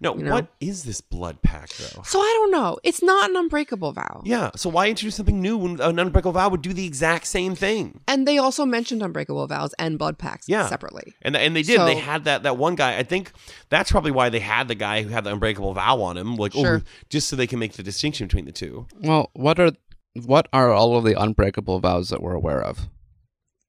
No, 0.00 0.16
You 0.16 0.24
know? 0.24 0.32
what 0.32 0.48
is 0.60 0.84
this 0.84 1.00
blood 1.00 1.42
pact 1.42 1.78
though? 1.78 2.02
So 2.02 2.18
I 2.20 2.30
don't 2.40 2.50
know. 2.50 2.78
It's 2.82 3.02
not 3.02 3.30
an 3.30 3.36
unbreakable 3.36 3.92
vow. 3.92 4.22
Yeah, 4.24 4.50
so 4.56 4.70
why 4.70 4.88
introduce 4.88 5.16
something 5.16 5.40
new 5.40 5.56
when 5.58 5.80
an 5.80 5.98
unbreakable 5.98 6.32
vow 6.32 6.48
would 6.48 6.62
do 6.62 6.72
the 6.72 6.86
exact 6.86 7.26
same 7.26 7.54
thing? 7.54 8.00
And 8.08 8.26
they 8.26 8.38
also 8.38 8.64
mentioned 8.64 9.02
unbreakable 9.02 9.46
vows 9.46 9.74
and 9.78 9.98
blood 9.98 10.18
pacts 10.18 10.48
Yeah. 10.48 10.68
separately. 10.68 11.14
And 11.22 11.36
and 11.36 11.54
they 11.56 11.62
did. 11.62 11.80
they 11.80 11.96
had 11.96 12.24
that 12.24 12.42
that 12.44 12.56
one 12.56 12.74
guy. 12.74 12.96
I 12.98 13.02
think 13.02 13.32
that's 13.68 13.90
probably 13.90 14.10
why 14.12 14.28
they 14.28 14.40
had 14.40 14.68
the 14.68 14.74
guy 14.74 15.02
who 15.02 15.08
had 15.10 15.24
the 15.24 15.32
unbreakable 15.32 15.74
vow 15.74 16.00
on 16.02 16.16
him, 16.16 16.36
like 16.36 16.52
Sure. 16.52 16.82
oh, 16.84 16.88
just 17.10 17.28
so 17.28 17.36
they 17.36 17.46
can 17.46 17.58
make 17.58 17.72
the 17.74 17.82
distinction 17.82 18.26
between 18.26 18.44
the 18.46 18.52
two. 18.52 18.86
well, 19.00 19.30
what 19.34 19.58
are 19.60 19.72
what 20.24 20.48
are 20.52 20.72
all 20.72 20.96
of 20.96 21.04
the 21.04 21.12
unbreakable 21.20 21.78
vows 21.80 22.08
that 22.08 22.22
we're 22.22 22.32
aware 22.34 22.62
of? 22.62 22.88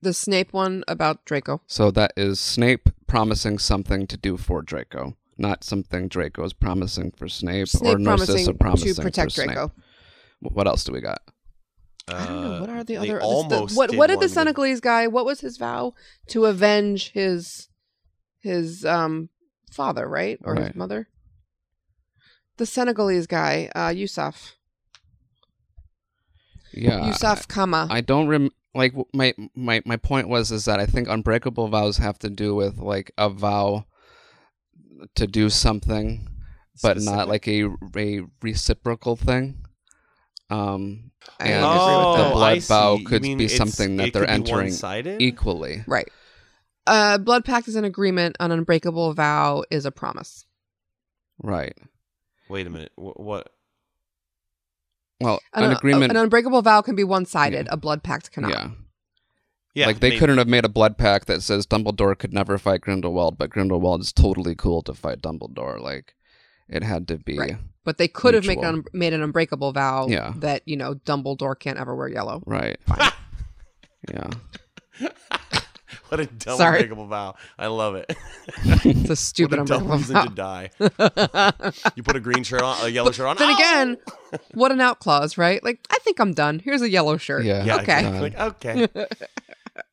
The 0.01 0.13
Snape 0.13 0.53
one 0.53 0.83
about 0.87 1.25
Draco. 1.25 1.61
So 1.67 1.89
that 1.91 2.13
is 2.15 2.39
Snape 2.39 2.89
promising 3.07 3.57
something 3.57 4.05
to 4.07 4.15
do 4.15 4.37
for 4.37 4.61
Draco, 4.61 5.17
not 5.37 5.63
something 5.63 6.07
Draco 6.07 6.43
is 6.43 6.53
promising 6.53 7.11
for 7.11 7.27
Snape, 7.27 7.67
or 7.81 7.97
Narcissa 7.97 8.53
promising, 8.53 8.57
promising 8.57 8.93
to 8.95 9.01
protect 9.01 9.31
for 9.33 9.41
Snape. 9.41 9.47
Draco. 9.55 9.71
Wh- 10.41 10.55
What 10.55 10.67
else 10.67 10.83
do 10.83 10.91
we 10.93 11.01
got? 11.01 11.21
I 12.09 12.25
don't 12.25 12.41
know. 12.41 12.61
What 12.61 12.69
are 12.69 12.83
the 12.83 12.97
Uh, 12.97 13.01
other? 13.01 13.07
this- 13.13 13.19
the- 13.19 13.25
almost 13.25 13.75
what 13.77 13.89
did 13.89 13.97
what 13.99 14.07
did 14.07 14.13
the 14.15 14.17
one 14.19 14.23
with- 14.25 14.31
Senegalese 14.31 14.79
guy? 14.79 15.07
What 15.07 15.25
was 15.25 15.41
his 15.41 15.57
vow 15.57 15.93
to 16.27 16.45
avenge 16.45 17.11
his 17.11 17.67
his 18.39 18.85
um 18.85 19.29
father, 19.71 20.07
right, 20.07 20.39
or 20.43 20.55
his 20.55 20.73
mother? 20.75 21.09
The 22.57 22.65
Senegalese 22.65 23.27
guy, 23.27 23.69
uh, 23.75 23.89
Yusuf. 23.89 24.55
Yeah, 26.73 27.07
Yusuf 27.07 27.47
Kama. 27.47 27.87
I 27.89 28.01
don't 28.01 28.27
rem 28.27 28.49
like 28.75 28.93
my 29.13 29.33
my 29.55 29.81
my 29.85 29.97
point 29.97 30.27
was 30.29 30.51
is 30.51 30.65
that 30.65 30.79
I 30.79 30.85
think 30.85 31.07
unbreakable 31.07 31.67
vows 31.69 31.97
have 31.97 32.19
to 32.19 32.29
do 32.29 32.53
with 32.55 32.77
like 32.77 33.11
a 33.17 33.29
vow 33.29 33.85
to 35.15 35.27
do 35.27 35.49
something, 35.49 36.27
but 36.81 36.97
not 37.01 37.27
like 37.27 37.47
a 37.47 37.65
a 37.95 38.21
reciprocal 38.41 39.15
thing. 39.15 39.63
Um, 40.49 41.11
and 41.39 41.65
agree 41.65 41.97
with 41.97 42.17
the 42.17 42.29
blood 42.33 42.57
Oh, 42.57 42.59
vow 42.61 42.99
could 43.05 43.21
be 43.21 43.47
something 43.49 43.97
that 43.97 44.13
they're 44.13 44.29
entering 44.29 44.67
one-sided? 44.67 45.21
equally. 45.21 45.83
right. 45.87 46.09
Uh, 46.85 47.17
blood 47.17 47.43
pact 47.43 47.67
is 47.67 47.75
an 47.75 47.83
agreement. 47.83 48.37
An 48.39 48.51
unbreakable 48.51 49.13
vow 49.13 49.65
is 49.69 49.85
a 49.85 49.91
promise. 49.91 50.45
Right. 51.43 51.77
Wait 52.49 52.65
a 52.65 52.69
minute. 52.69 52.93
Wh- 52.95 53.19
What? 53.19 53.49
Well, 55.19 55.41
An, 55.53 55.65
an 55.65 55.71
agreement. 55.73 56.11
an 56.11 56.17
unbreakable 56.17 56.61
vow 56.61 56.81
can 56.81 56.95
be 56.95 57.03
one-sided. 57.03 57.67
A 57.71 57.75
blood 57.75 58.03
pact 58.03 58.31
cannot. 58.31 58.51
yeah. 58.51 58.69
Yeah, 59.77 59.85
like 59.85 59.99
they 59.99 60.09
maybe. 60.09 60.19
couldn't 60.19 60.39
have 60.39 60.47
made 60.47 60.65
a 60.65 60.69
blood 60.69 60.97
pact 60.97 61.27
that 61.27 61.43
says 61.43 61.67
Dumbledore 61.67 62.17
could 62.17 62.33
never 62.33 62.57
fight 62.57 62.81
Grindelwald, 62.81 63.37
but 63.37 63.51
Grindelwald 63.51 64.01
is 64.01 64.11
totally 64.11 64.55
cool 64.55 64.81
to 64.81 64.95
fight 64.95 65.21
Dumbledore. 65.21 65.79
Like 65.79 66.15
it 66.67 66.81
had 66.81 67.07
to 67.09 67.17
be. 67.17 67.37
Right. 67.37 67.57
But 67.83 67.99
they 67.99 68.07
could 68.07 68.33
have 68.33 68.47
make 68.47 68.59
Mutual. 68.59 68.79
an, 68.79 68.85
made 68.91 69.13
an 69.13 69.21
unbreakable 69.21 69.73
vow 69.73 70.07
Yeah. 70.09 70.33
that 70.37 70.63
you 70.65 70.77
know 70.77 70.95
Dumbledore 70.95 71.57
can't 71.57 71.77
ever 71.77 71.95
wear 71.95 72.07
yellow. 72.07 72.41
Right. 72.47 72.79
yeah. 74.11 74.29
What 76.09 76.21
a 76.21 76.25
dumb 76.25 76.57
Sorry. 76.57 76.77
unbreakable 76.77 77.07
vow. 77.07 77.35
I 77.59 77.67
love 77.67 77.95
it. 77.95 78.15
It's 78.85 79.09
a 79.09 79.15
stupid 79.15 79.59
what 79.59 79.69
a 79.69 79.73
dumb 79.73 79.91
unbreakable 79.91 79.97
reason 79.97 80.15
vow. 80.15 80.23
to 80.23 80.35
die. 80.35 81.91
You 81.95 82.03
put 82.03 82.15
a 82.15 82.21
green 82.21 82.43
shirt 82.43 82.61
on, 82.61 82.77
a 82.85 82.87
yellow 82.87 83.11
shirt 83.11 83.27
on. 83.27 83.35
Then 83.35 83.49
oh! 83.49 83.55
again, 83.55 83.97
what 84.53 84.71
an 84.71 84.79
out 84.79 84.99
clause, 84.99 85.37
right? 85.37 85.61
Like, 85.63 85.85
I 85.91 85.97
think 85.99 86.21
I'm 86.21 86.33
done. 86.33 86.59
Here's 86.59 86.81
a 86.81 86.89
yellow 86.89 87.17
shirt. 87.17 87.43
Yeah. 87.43 87.65
yeah, 87.65 87.75
okay. 87.81 87.99
exactly. 87.99 88.87
okay, 88.87 89.07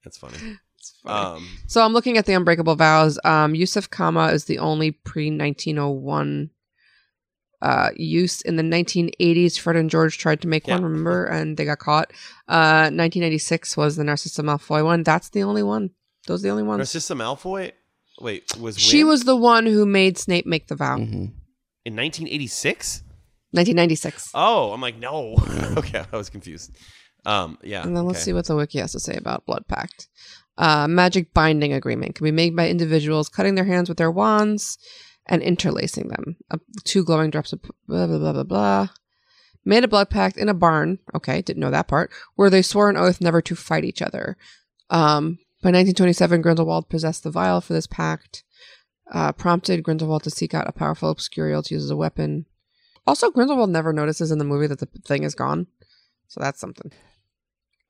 that's 0.05 0.19
funny. 0.19 0.37
funny. 1.03 1.17
Um, 1.37 1.49
So 1.67 1.83
I'm 1.85 1.93
looking 1.93 2.19
at 2.19 2.27
the 2.27 2.35
unbreakable 2.35 2.77
vows. 2.77 3.19
Um, 3.25 3.55
Yusuf 3.55 3.89
Kama 3.91 4.27
is 4.29 4.45
the 4.45 4.59
only 4.59 4.91
pre 4.91 5.31
1901 5.31 6.51
uh, 7.63 7.91
use. 7.97 8.41
In 8.43 8.57
the 8.57 8.63
1980s, 8.63 9.59
Fred 9.59 9.77
and 9.77 9.89
George 9.89 10.19
tried 10.19 10.43
to 10.43 10.49
make 10.49 10.67
Yeah. 10.67 10.75
one, 10.75 10.85
remember, 10.85 11.25
and 11.37 11.57
they 11.57 11.65
got 11.65 11.79
caught. 11.79 12.11
Uh, 12.49 12.91
1996 12.93 13.77
was 13.77 13.97
the 13.97 14.05
Narcissa 14.05 14.43
Malfoy 14.43 14.85
one. 14.85 15.03
That's 15.03 15.31
the 15.31 15.43
only 15.43 15.63
one. 15.63 15.91
Those 16.27 16.41
are 16.41 16.49
the 16.49 16.51
only 16.51 16.63
ones. 16.63 16.79
Narcissa 16.79 17.15
Malfoy. 17.15 17.73
Wait, 18.21 18.57
was 18.59 18.79
She 18.79 19.03
when? 19.03 19.09
was 19.11 19.25
the 19.25 19.37
one 19.37 19.67
who 19.67 19.85
made 19.87 20.19
Snape 20.19 20.47
make 20.47 20.69
the 20.69 20.77
vow. 20.77 20.97
hmm 20.99 21.27
in 21.87 21.95
1986. 21.97 23.03
1996. 23.51 24.31
Oh, 24.35 24.73
I'm 24.73 24.81
like, 24.81 24.99
no. 24.99 25.37
okay, 25.77 26.03
I 26.13 26.17
was 26.17 26.31
confused. 26.31 26.71
Um, 27.27 27.59
yeah. 27.63 27.83
And 27.83 27.97
then 27.97 28.07
let's 28.07 28.19
okay. 28.19 28.25
see 28.25 28.33
what 28.33 28.47
the 28.47 28.57
wiki 28.57 28.79
has 28.79 28.93
to 28.93 29.01
say 29.01 29.17
about 29.17 29.47
Blood 29.47 29.67
Pact. 29.67 30.09
Uh, 30.57 30.87
magic 30.87 31.35
binding 31.35 31.73
agreement 31.73 32.15
can 32.15 32.25
be 32.25 32.31
made 32.31 32.55
by 32.55 32.69
individuals 32.69 33.29
cutting 33.29 33.55
their 33.55 33.65
hands 33.65 33.89
with 33.89 33.99
their 33.99 34.11
wands 34.11 34.79
and 35.27 35.43
interlacing 35.43 36.09
them. 36.09 36.37
Uh, 36.51 36.59
two 36.85 37.05
glowing 37.05 37.31
drops 37.31 37.53
of 37.53 37.63
blah, 37.63 38.07
blah, 38.07 38.19
blah, 38.19 38.33
blah, 38.33 38.43
blah. 38.43 38.89
Made 39.65 39.85
a 39.85 39.89
blood 39.89 40.11
pact 40.11 40.37
in 40.37 40.49
a 40.49 40.55
barn. 40.55 40.99
Okay, 41.15 41.41
didn't 41.41 41.61
know 41.61 41.71
that 41.71 41.89
part. 41.89 42.13
Where 42.37 42.51
they 42.51 42.63
swore 42.63 42.91
an 42.91 42.97
oath 42.97 43.21
never 43.21 43.41
to 43.43 43.57
fight 43.57 43.85
each 43.85 44.03
other. 44.03 44.37
Um, 44.91 45.39
by 45.63 45.69
1927, 45.69 46.43
Grindelwald 46.43 46.91
possessed 46.91 47.25
the 47.25 47.31
vial 47.31 47.63
for 47.63 47.73
this 47.73 47.87
pact. 47.87 48.45
Uh, 49.11 49.33
prompted 49.33 49.83
Grindelwald 49.83 50.23
to 50.25 50.31
seek 50.31 50.53
out 50.53 50.69
a 50.69 50.73
powerful 50.73 51.11
Obscurial 51.15 51.65
to 51.65 51.75
use 51.75 51.85
as 51.85 51.91
a 51.91 51.97
weapon. 51.97 52.45
Also, 53.07 53.31
Grindelwald 53.31 53.71
never 53.71 53.93
notices 53.93 54.31
in 54.31 54.39
the 54.39 54.45
movie 54.45 54.67
that 54.67 54.81
the 54.81 54.89
thing 55.07 55.25
is 55.25 55.35
gone. 55.35 55.67
So 56.29 56.41
that's 56.41 56.61
something. 56.61 56.93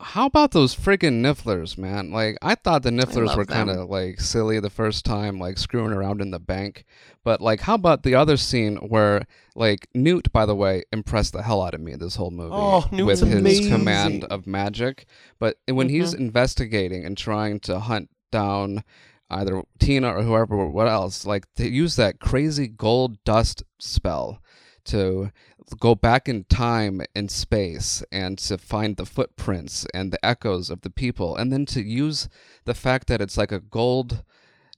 How 0.05 0.27
about 0.27 0.51
those 0.51 0.77
friggin' 0.77 1.23
Nifflers, 1.23 1.79
man? 1.79 2.11
Like, 2.13 2.37
I 2.43 2.55
thought 2.57 2.83
the 2.83 2.91
Nifflers 2.91 3.35
were 3.37 3.47
kind 3.47 3.71
of 3.71 3.89
like 3.89 4.21
silly 4.21 4.61
the 4.61 4.69
first 4.69 5.05
time, 5.05 5.39
like 5.39 5.57
screwing 5.57 5.93
around 5.93 6.21
in 6.21 6.31
the 6.31 6.39
bank. 6.39 6.85
But 7.25 7.41
like, 7.41 7.61
how 7.63 7.75
about 7.75 8.03
the 8.03 8.15
other 8.15 8.37
scene 8.37 8.77
where, 8.77 9.27
like, 9.57 9.89
Newt, 9.95 10.31
by 10.31 10.45
the 10.45 10.55
way, 10.55 10.83
impressed 10.93 11.33
the 11.33 11.43
hell 11.43 11.63
out 11.63 11.73
of 11.75 11.81
me 11.81 11.95
this 11.97 12.17
whole 12.17 12.31
movie 12.31 12.51
Oh, 12.55 12.87
with 12.93 13.21
his 13.21 13.33
amazing. 13.41 13.71
command 13.73 14.25
of 14.25 14.47
magic. 14.47 15.07
But 15.39 15.57
when 15.67 15.89
he's 15.89 16.13
Mm-hmm. 16.13 16.23
investigating 16.25 17.05
and 17.07 17.17
trying 17.17 17.59
to 17.61 17.79
hunt 17.81 18.11
down 18.31 18.85
either 19.31 19.63
Tina 19.79 20.15
or 20.15 20.23
whoever, 20.23 20.67
what 20.67 20.87
else, 20.87 21.25
like, 21.25 21.47
to 21.55 21.67
use 21.69 21.97
that 21.97 22.21
crazy 22.21 22.69
gold 22.69 23.17
dust 23.25 23.63
spell 23.81 24.39
to 24.85 25.31
go 25.75 25.95
back 25.95 26.29
in 26.29 26.45
time 26.45 27.01
and 27.15 27.31
space 27.31 28.03
and 28.13 28.39
to 28.39 28.59
find 28.59 28.97
the 28.97 29.07
footprints 29.07 29.87
and 29.95 30.13
the 30.13 30.25
echoes 30.25 30.71
of 30.71 30.83
the 30.83 30.91
people 30.91 31.37
and 31.37 31.53
then 31.53 31.67
to 31.67 31.83
use 31.83 32.29
the 32.65 32.75
fact 32.75 33.07
that 33.09 33.21
it's 33.21 33.37
like 33.37 33.53
a 33.53 33.61
gold 33.61 34.23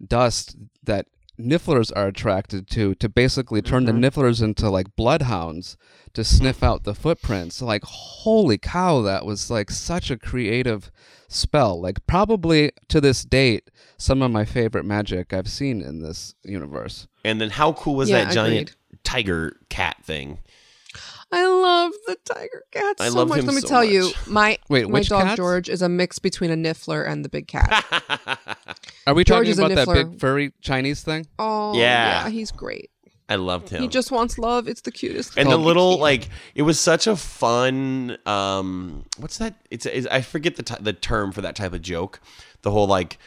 dust 0.07 0.57
that 0.83 1.07
nifflers 1.39 1.93
are 1.95 2.07
attracted 2.07 2.69
to 2.69 2.95
to 2.95 3.09
basically 3.09 3.61
turn 3.61 3.85
the 3.85 3.93
mm-hmm. 3.93 4.05
nifflers 4.05 4.43
into 4.43 4.71
like 4.71 4.97
bloodhounds 4.97 5.77
to 6.15 6.25
sniff 6.25 6.63
out 6.63 6.85
the 6.85 6.95
footprints 6.95 7.61
like 7.61 7.83
holy 7.85 8.57
cow 8.57 9.03
that 9.03 9.27
was 9.27 9.51
like 9.51 9.71
such 9.71 10.11
a 10.11 10.17
creative 10.17 10.91
spell 11.29 11.79
like 11.79 12.07
probably 12.07 12.73
to 12.89 13.03
this 13.03 13.23
date 13.23 13.71
some 13.99 14.23
of 14.23 14.31
my 14.31 14.47
favorite 14.47 14.85
magic 14.85 15.35
i've 15.35 15.49
seen 15.49 15.83
in 15.83 16.01
this 16.01 16.35
universe 16.43 17.07
And 17.25 17.41
then 17.41 17.51
how 17.51 17.73
cool 17.73 17.97
was 17.97 18.09
Yeah, 18.09 18.25
that 18.25 18.33
giant 18.33 18.71
agreed. 18.71 19.03
tiger 19.03 19.57
cat 19.69 19.97
thing? 20.05 20.39
I 21.33 21.47
love 21.47 21.93
the 22.07 22.17
tiger 22.25 22.63
cat 22.71 22.97
I 23.01 23.09
so 23.09 23.17
love 23.19 23.29
much. 23.29 23.41
him 23.41 23.47
Let 23.47 23.55
me 23.55 23.61
so 23.63 23.69
tell 23.69 23.85
you, 23.85 24.11
my 24.27 24.59
Wait, 24.69 24.89
my 24.89 25.01
which 25.01 25.09
dog 25.09 25.25
cats? 25.25 25.37
George 25.37 25.69
is 25.69 25.83
a 25.83 25.89
mix 25.89 26.19
between 26.19 26.51
a 26.51 26.57
niffler 26.57 27.07
and 27.09 27.25
the 27.25 27.29
big 27.29 27.49
cat. 27.49 27.85
are 29.07 29.15
we 29.15 29.25
George 29.25 29.47
talking 29.47 29.51
is 29.51 29.59
a 29.59 29.65
about 29.67 29.75
that 29.75 29.89
niffler. 29.89 30.11
big 30.11 30.21
furry 30.21 30.53
chinese 30.61 31.03
thing 31.03 31.27
Oh, 31.39 31.75
Yeah. 31.77 32.25
yeah, 32.25 32.29
he's 32.31 32.51
great. 32.53 32.91
I 33.29 33.35
loved 33.35 33.71
him. 33.71 33.83
He 33.83 33.89
just 33.89 34.13
wants 34.13 34.39
love. 34.39 34.69
It's 34.69 34.83
the 34.83 34.93
cutest. 34.93 35.37
and 35.37 35.51
the 35.51 35.57
thing. 35.57 35.65
little 35.65 35.99
like 35.99 36.29
it 36.55 36.63
was 36.63 36.79
such 36.79 37.09
a 37.09 37.17
fun 37.17 38.17
um 38.25 39.05
what's 39.19 39.39
that 39.39 39.57
it's, 39.71 39.85
it's 39.87 40.07
i 40.09 40.21
forget 40.21 40.55
the 40.57 40.63
t- 40.63 40.77
the 40.81 40.93
term 40.93 41.33
for 41.33 41.41
that 41.41 41.57
type 41.57 41.73
of 41.73 41.83
joke 41.83 42.21
the 42.63 42.71
whole 42.71 42.87
like 42.87 43.19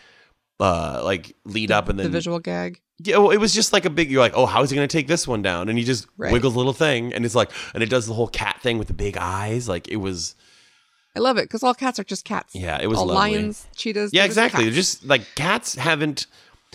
uh 0.62 1.02
like 1.04 1.36
lead 1.44 1.70
up 1.72 1.90
and 1.90 2.00
the 2.00 2.04
then 2.04 2.12
visual 2.14 2.40
gag. 2.40 2.80
Yeah 3.00 3.18
well, 3.18 3.32
it 3.32 3.38
was 3.38 3.54
just 3.54 3.74
like 3.74 3.86
a 3.86 3.90
big 3.90 4.10
you're 4.12 4.22
like 4.22 4.34
oh 4.36 4.46
how 4.46 4.62
is 4.62 4.70
he 4.70 4.76
gonna 4.76 4.88
take 4.88 5.08
this 5.08 5.28
one 5.28 5.42
down 5.42 5.70
and 5.70 5.78
he 5.78 5.84
just 5.84 6.08
Right. 6.18 6.32
wiggles 6.34 6.54
a 6.56 6.58
little 6.58 6.74
thing 6.74 7.14
and 7.14 7.26
it's 7.26 7.36
like 7.36 7.50
and 7.74 7.82
it 7.84 7.90
does 7.90 8.08
the 8.08 8.14
whole 8.14 8.28
cat 8.28 8.60
thing 8.62 8.78
with 8.78 8.88
the 8.88 8.94
big 8.94 9.18
eyes 9.18 9.68
like 9.70 9.88
it 9.88 9.98
was 9.98 10.36
I 11.16 11.20
love 11.20 11.38
it 11.38 11.44
because 11.44 11.64
all 11.64 11.74
cats 11.74 12.00
are 12.00 12.04
just 12.04 12.24
cats. 12.24 12.54
Yeah, 12.54 12.80
it 12.80 12.88
was 12.88 13.00
all 13.00 13.08
lovely. 13.08 13.34
lions, 13.36 13.66
cheetahs. 13.76 14.14
yeah 14.14 14.22
they're 14.22 14.28
just 14.28 14.38
exactly 14.38 14.64
they're 14.66 14.74
cats. 14.74 14.92
just 15.00 15.06
like 15.06 15.22
cats 15.36 15.76
haven't 15.76 16.28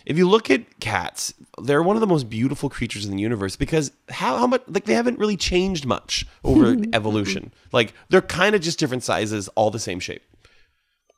if 0.06 0.18
you 0.18 0.28
look 0.28 0.50
at 0.50 0.80
cats 0.80 1.32
they're 1.62 1.82
one 1.82 1.96
of 1.96 2.00
the 2.00 2.06
most 2.06 2.28
beautiful 2.28 2.68
creatures 2.68 3.04
in 3.06 3.12
the 3.14 3.22
universe 3.22 3.54
because 3.56 3.92
how, 4.08 4.36
how 4.38 4.46
much 4.46 4.62
like 4.68 4.84
they 4.84 4.94
haven't 4.94 5.18
really 5.18 5.36
changed 5.36 5.86
much 5.86 6.26
over 6.42 6.76
evolution 6.92 7.52
like 7.72 7.94
they're 8.08 8.20
kind 8.20 8.54
of 8.54 8.60
just 8.60 8.78
different 8.78 9.02
sizes 9.04 9.48
all 9.48 9.70
the 9.70 9.78
same 9.78 10.00
shape 10.00 10.22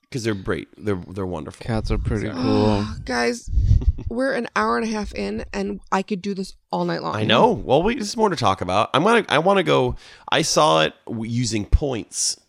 because 0.02 0.22
they're 0.22 0.34
great 0.34 0.68
they're 0.76 1.00
they're 1.08 1.26
wonderful 1.26 1.64
cats 1.64 1.90
are 1.90 1.98
pretty 1.98 2.28
ah, 2.28 2.34
cool 2.94 3.04
guys. 3.04 3.50
We're 4.08 4.32
an 4.34 4.48
hour 4.56 4.76
and 4.78 4.86
a 4.86 4.90
half 4.90 5.12
in, 5.14 5.44
and 5.52 5.80
I 5.92 6.02
could 6.02 6.22
do 6.22 6.34
this 6.34 6.54
all 6.70 6.84
night 6.84 7.02
long. 7.02 7.14
I 7.16 7.24
know. 7.24 7.52
Well, 7.52 7.82
wait, 7.82 7.98
there's 7.98 8.16
more 8.16 8.28
to 8.28 8.36
talk 8.36 8.60
about. 8.60 8.90
I'm 8.94 9.02
gonna. 9.04 9.24
I 9.28 9.38
want 9.38 9.58
to 9.58 9.62
go. 9.62 9.96
I 10.30 10.42
saw 10.42 10.82
it 10.82 10.94
w- 11.06 11.30
using 11.30 11.64
points, 11.66 12.40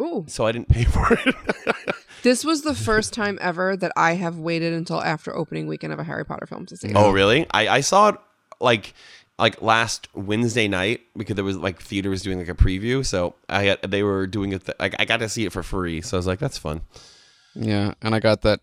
Ooh, 0.00 0.24
so 0.28 0.46
I 0.46 0.52
didn't 0.52 0.68
pay 0.68 0.84
for 0.96 1.12
it. 1.12 1.34
this 2.22 2.44
was 2.44 2.62
the 2.62 2.74
first 2.74 3.12
time 3.12 3.38
ever 3.40 3.76
that 3.76 3.92
I 3.96 4.14
have 4.14 4.38
waited 4.38 4.72
until 4.72 5.02
after 5.02 5.34
opening 5.36 5.66
weekend 5.66 5.92
of 5.92 5.98
a 5.98 6.04
Harry 6.04 6.24
Potter 6.24 6.46
film 6.46 6.66
to 6.66 6.76
see 6.76 6.88
it. 6.88 6.96
oh, 6.96 7.10
really? 7.10 7.46
I 7.50 7.68
I 7.68 7.80
saw 7.80 8.08
it 8.10 8.16
like 8.60 8.94
like 9.38 9.62
last 9.62 10.06
Wednesday 10.14 10.68
night 10.68 11.00
because 11.16 11.34
there 11.36 11.44
was 11.44 11.56
like 11.56 11.80
theater 11.80 12.10
was 12.10 12.22
doing 12.22 12.38
like 12.38 12.48
a 12.48 12.54
preview, 12.54 13.04
so 13.04 13.34
I 13.48 13.62
had, 13.64 13.82
they 13.82 14.02
were 14.02 14.26
doing 14.26 14.52
it. 14.52 14.64
Th- 14.66 14.76
like 14.78 14.94
I 14.98 15.04
got 15.06 15.18
to 15.18 15.28
see 15.28 15.44
it 15.46 15.52
for 15.52 15.62
free, 15.62 16.00
so 16.02 16.16
I 16.16 16.18
was 16.18 16.26
like, 16.26 16.38
that's 16.38 16.58
fun. 16.58 16.82
Yeah, 17.54 17.94
and 18.02 18.14
I 18.14 18.20
got 18.20 18.42
that. 18.42 18.60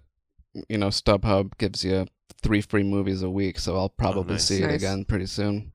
You 0.70 0.78
know, 0.78 0.88
StubHub 0.88 1.58
gives 1.58 1.84
you 1.84 2.08
three 2.42 2.62
free 2.62 2.84
movies 2.84 3.22
a 3.24 3.30
week, 3.30 3.60
so 3.60 3.76
I'll 3.76 3.86
oh, 3.86 3.90
probably 3.90 4.34
nice. 4.34 4.46
see 4.46 4.62
it 4.62 4.68
Nice. 4.68 4.76
again 4.76 5.06
pretty 5.06 5.26
soon. 5.26 5.72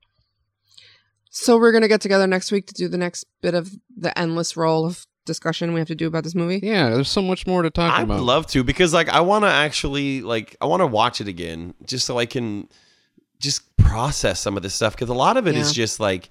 So 1.29 1.57
we're 1.57 1.71
gonna 1.71 1.87
get 1.87 2.01
together 2.01 2.27
next 2.27 2.51
week 2.51 2.67
to 2.67 2.73
do 2.73 2.87
the 2.87 2.97
next 2.97 3.25
bit 3.41 3.53
of 3.55 3.71
the 3.95 4.17
endless 4.17 4.55
roll 4.55 4.85
of 4.85 5.05
discussion 5.25 5.73
we 5.73 5.79
have 5.79 5.87
to 5.87 5.95
do 5.95 6.07
about 6.07 6.23
this 6.23 6.35
movie. 6.35 6.59
Yeah, 6.61 6.89
there's 6.89 7.09
so 7.09 7.21
much 7.21 7.47
more 7.47 7.61
to 7.63 7.69
talk 7.69 8.01
about. 8.03 8.15
I'd 8.17 8.21
love 8.21 8.45
to 8.47 8.63
because 8.63 8.93
like 8.93 9.09
I 9.09 9.21
want 9.21 9.43
to 9.45 9.49
actually 9.49 10.21
like 10.21 10.55
I 10.61 10.65
want 10.65 10.81
to 10.81 10.87
watch 10.87 11.21
it 11.21 11.27
again 11.27 11.73
just 11.85 12.05
so 12.05 12.19
I 12.19 12.25
can 12.25 12.67
just 13.39 13.75
process 13.77 14.39
some 14.39 14.55
of 14.57 14.63
this 14.63 14.73
stuff 14.73 14.95
because 14.95 15.09
a 15.09 15.13
lot 15.13 15.37
of 15.37 15.47
it 15.47 15.55
is 15.55 15.69
Yeah. 15.69 15.83
just 15.83 15.99
like 15.99 16.29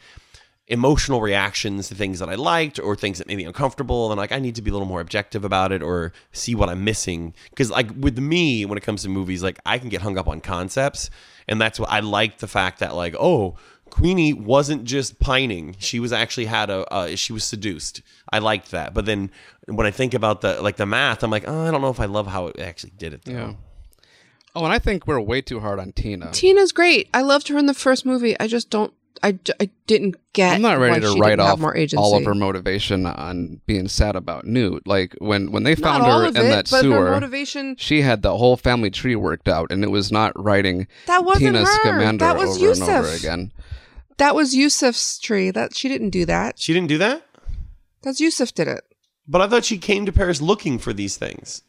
emotional 0.73 1.21
reactions 1.21 1.89
to 1.89 1.95
things 1.95 2.19
that 2.19 2.31
I 2.31 2.35
liked 2.35 2.79
or 2.79 2.97
things 2.97 3.19
that 3.19 3.29
made 3.29 3.37
me 3.37 3.45
uncomfortable 3.45 4.11
and 4.11 4.19
like 4.19 4.33
I 4.33 4.39
need 4.39 4.55
to 4.55 4.63
be 4.63 4.71
a 4.71 4.73
little 4.73 4.89
more 4.89 5.03
objective 5.03 5.45
about 5.45 5.71
it 5.71 5.83
or 5.83 6.15
see 6.33 6.55
what 6.55 6.71
I'm 6.71 6.83
missing 6.83 7.35
because 7.51 7.71
like 7.71 7.91
with 7.95 8.19
me 8.19 8.65
when 8.65 8.79
it 8.79 8.81
comes 8.83 9.03
to 9.03 9.11
movies 9.11 9.43
like 9.43 9.59
I 9.67 9.79
can 9.79 9.91
get 9.91 10.01
hung 10.01 10.17
up 10.17 10.27
on 10.27 10.41
concepts 10.41 11.11
and 11.47 11.61
that's 11.61 11.79
what 11.79 11.91
I 11.91 12.01
like 12.01 12.39
the 12.39 12.49
fact 12.49 12.81
that 12.81 12.95
like 12.95 13.15
oh 13.21 13.55
Queenie 13.91 14.33
wasn't 14.33 14.85
just 14.85 15.21
pining 15.21 15.77
she 15.79 16.01
was 16.01 16.11
actually 16.11 16.47
had 16.47 16.71
a 16.71 16.91
uh, 16.91 17.17
she 17.17 17.35
was 17.35 17.45
seduced 17.45 18.01
I 18.33 18.39
liked 18.39 18.71
that 18.71 18.95
but 18.95 19.05
then 19.05 19.31
when 19.67 19.87
I 19.87 19.91
think 19.91 20.15
about 20.15 20.41
the 20.41 20.63
like 20.63 20.77
the 20.77 20.87
math 20.87 21.23
I'm 21.23 21.31
like 21.31 21.45
oh, 21.47 21.69
I 21.69 21.71
don't 21.71 21.83
know 21.83 21.91
if 21.91 22.01
I 22.01 22.07
love 22.07 22.29
how 22.29 22.47
it 22.47 22.59
actually 22.59 22.95
did 22.97 23.13
it 23.13 23.27
though. 23.27 23.33
yeah. 23.33 23.53
Oh, 24.55 24.65
and 24.65 24.73
I 24.73 24.79
think 24.79 25.07
we're 25.07 25.21
way 25.21 25.41
too 25.41 25.61
hard 25.61 25.81
on 25.81 25.93
Tina. 25.93 26.31
Tina's 26.31 26.73
great. 26.73 27.09
I 27.15 27.23
loved 27.23 27.49
her 27.49 27.57
in 27.57 27.65
the 27.65 27.73
first 27.73 28.05
movie. 28.05 28.39
I 28.39 28.47
just 28.47 28.69
don't. 28.69 28.93
I, 29.23 29.33
d- 29.33 29.53
I 29.61 29.71
didn't 29.87 30.17
get. 30.33 30.55
I'm 30.55 30.63
not 30.63 30.79
ready 30.79 31.05
why 31.05 31.13
to 31.15 31.21
write 31.21 31.39
off 31.39 31.59
more 31.59 31.77
agency. 31.77 31.97
all 32.03 32.17
of 32.17 32.25
her 32.25 32.35
motivation 32.35 33.07
on 33.07 33.61
being 33.67 33.89
sad 33.89 34.17
about 34.17 34.45
Newt. 34.47 34.87
Like 34.87 35.15
when 35.19 35.53
when 35.53 35.63
they 35.63 35.75
found 35.75 36.05
her 36.05 36.25
in 36.27 36.31
it, 36.37 36.41
that 36.41 36.69
but 36.71 36.77
her 36.79 36.83
sewer, 36.83 37.11
motivation. 37.11 37.77
she 37.79 38.03
had 38.03 38.23
the 38.23 38.37
whole 38.37 38.57
family 38.57 38.91
tree 38.91 39.17
worked 39.17 39.49
out, 39.49 39.71
and 39.71 39.85
it 39.85 39.91
was 39.91 40.11
not 40.11 40.33
writing 40.43 40.87
That 41.07 41.25
wasn't 41.25 41.55
Tina 41.55 41.61
her. 41.61 41.67
Scamander 41.67 42.25
That 42.25 42.37
was 42.37 42.57
over 42.63 42.73
and 42.73 42.83
over 42.83 42.93
Yusuf. 43.09 43.19
again. 43.21 43.53
That 44.19 44.35
was 44.35 44.55
Yusuf's 44.55 45.19
tree. 45.19 45.51
That 45.51 45.77
she 45.77 45.89
didn't 45.89 46.11
do 46.11 46.25
that. 46.27 46.59
she 46.59 46.73
didn't 46.73 46.89
do 46.89 46.99
that 46.99 47.23
That's 48.03 48.21
Yusuf 48.21 48.53
did 48.55 48.69
it. 48.69 48.83
but 49.29 49.41
I 49.41 49.49
thought 49.49 49.65
she 49.65 49.79
came 49.79 50.07
to 50.07 50.13
Paris 50.13 50.41
looking 50.41 50.79
for 50.79 50.93
these 50.93 51.17
things 51.17 51.63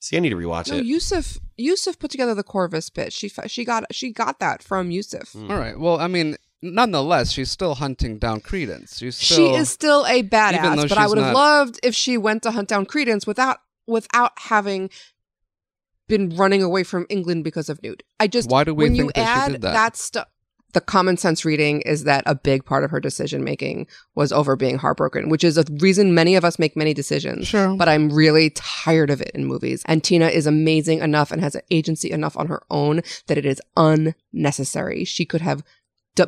see 0.00 0.16
I 0.16 0.20
need 0.20 0.30
to 0.30 0.36
rewatch 0.36 0.70
No, 0.70 0.76
it 0.78 0.84
Yusuf. 0.84 1.38
Yusuf 1.56 1.98
put 1.98 2.10
together 2.12 2.34
the 2.34 2.44
Corvus 2.44 2.88
bit. 2.88 3.12
She 3.12 3.28
she 3.48 3.64
got 3.64 3.84
she 3.92 4.12
got 4.12 4.38
that 4.38 4.62
from 4.62 4.90
Yusuf. 4.92 5.32
Hmm. 5.32 5.50
All 5.50 5.58
right. 5.58 5.78
Well, 5.78 5.98
I 5.98 6.06
mean, 6.06 6.36
nonetheless, 6.62 7.32
she's 7.32 7.50
still 7.50 7.74
hunting 7.76 8.18
down 8.18 8.40
Credence. 8.40 8.98
She's 8.98 9.16
still, 9.16 9.36
she 9.36 9.54
is 9.54 9.68
still 9.68 10.06
a 10.06 10.22
badass, 10.22 10.88
but 10.88 10.98
I 10.98 11.06
would 11.06 11.18
have 11.18 11.32
not- 11.32 11.34
loved 11.34 11.80
if 11.82 11.94
she 11.94 12.16
went 12.18 12.42
to 12.44 12.50
hunt 12.50 12.68
down 12.68 12.86
Credence 12.86 13.26
without 13.26 13.58
without 13.86 14.32
having 14.36 14.90
been 16.08 16.30
running 16.36 16.62
away 16.62 16.82
from 16.84 17.06
England 17.08 17.44
because 17.44 17.68
of 17.68 17.82
Newt. 17.82 18.02
I 18.18 18.26
just 18.26 18.50
Why 18.50 18.64
do 18.64 18.74
we 18.74 18.84
when 18.84 18.92
think 18.92 19.04
you 19.04 19.12
that 19.14 19.34
she 19.34 19.40
add 19.40 19.52
did 19.52 19.62
that? 19.62 19.96
stuff. 19.96 20.28
The 20.74 20.82
common 20.82 21.16
sense 21.16 21.46
reading 21.46 21.80
is 21.82 22.04
that 22.04 22.22
a 22.26 22.34
big 22.34 22.66
part 22.66 22.84
of 22.84 22.90
her 22.90 23.00
decision 23.00 23.42
making 23.42 23.86
was 24.14 24.32
over 24.32 24.54
being 24.54 24.76
heartbroken, 24.76 25.30
which 25.30 25.42
is 25.42 25.56
a 25.56 25.64
reason 25.80 26.14
many 26.14 26.34
of 26.36 26.44
us 26.44 26.58
make 26.58 26.76
many 26.76 26.92
decisions. 26.92 27.48
Sure. 27.48 27.74
But 27.74 27.88
I'm 27.88 28.10
really 28.10 28.50
tired 28.50 29.08
of 29.08 29.22
it 29.22 29.30
in 29.34 29.46
movies. 29.46 29.82
And 29.86 30.04
Tina 30.04 30.26
is 30.28 30.46
amazing 30.46 30.98
enough 30.98 31.30
and 31.30 31.40
has 31.40 31.56
agency 31.70 32.10
enough 32.10 32.36
on 32.36 32.48
her 32.48 32.62
own 32.68 33.00
that 33.28 33.38
it 33.38 33.46
is 33.46 33.62
unnecessary. 33.78 35.04
She 35.04 35.24
could 35.24 35.40
have 35.40 35.62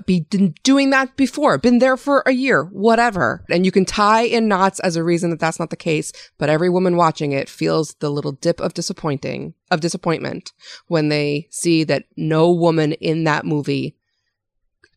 be 0.06 0.20
doing 0.62 0.90
that 0.90 1.16
before, 1.16 1.58
been 1.58 1.80
there 1.80 1.96
for 1.96 2.22
a 2.26 2.32
year, 2.32 2.64
whatever. 2.64 3.44
And 3.50 3.64
you 3.64 3.72
can 3.72 3.84
tie 3.84 4.22
in 4.22 4.46
knots 4.46 4.78
as 4.80 4.96
a 4.96 5.02
reason 5.02 5.30
that 5.30 5.40
that's 5.40 5.58
not 5.58 5.70
the 5.70 5.76
case. 5.76 6.12
But 6.38 6.48
every 6.48 6.70
woman 6.70 6.96
watching 6.96 7.32
it 7.32 7.48
feels 7.48 7.94
the 7.94 8.10
little 8.10 8.32
dip 8.32 8.60
of 8.60 8.74
disappointing, 8.74 9.54
of 9.70 9.80
disappointment 9.80 10.52
when 10.86 11.08
they 11.08 11.48
see 11.50 11.84
that 11.84 12.04
no 12.16 12.50
woman 12.52 12.92
in 12.92 13.24
that 13.24 13.44
movie 13.44 13.96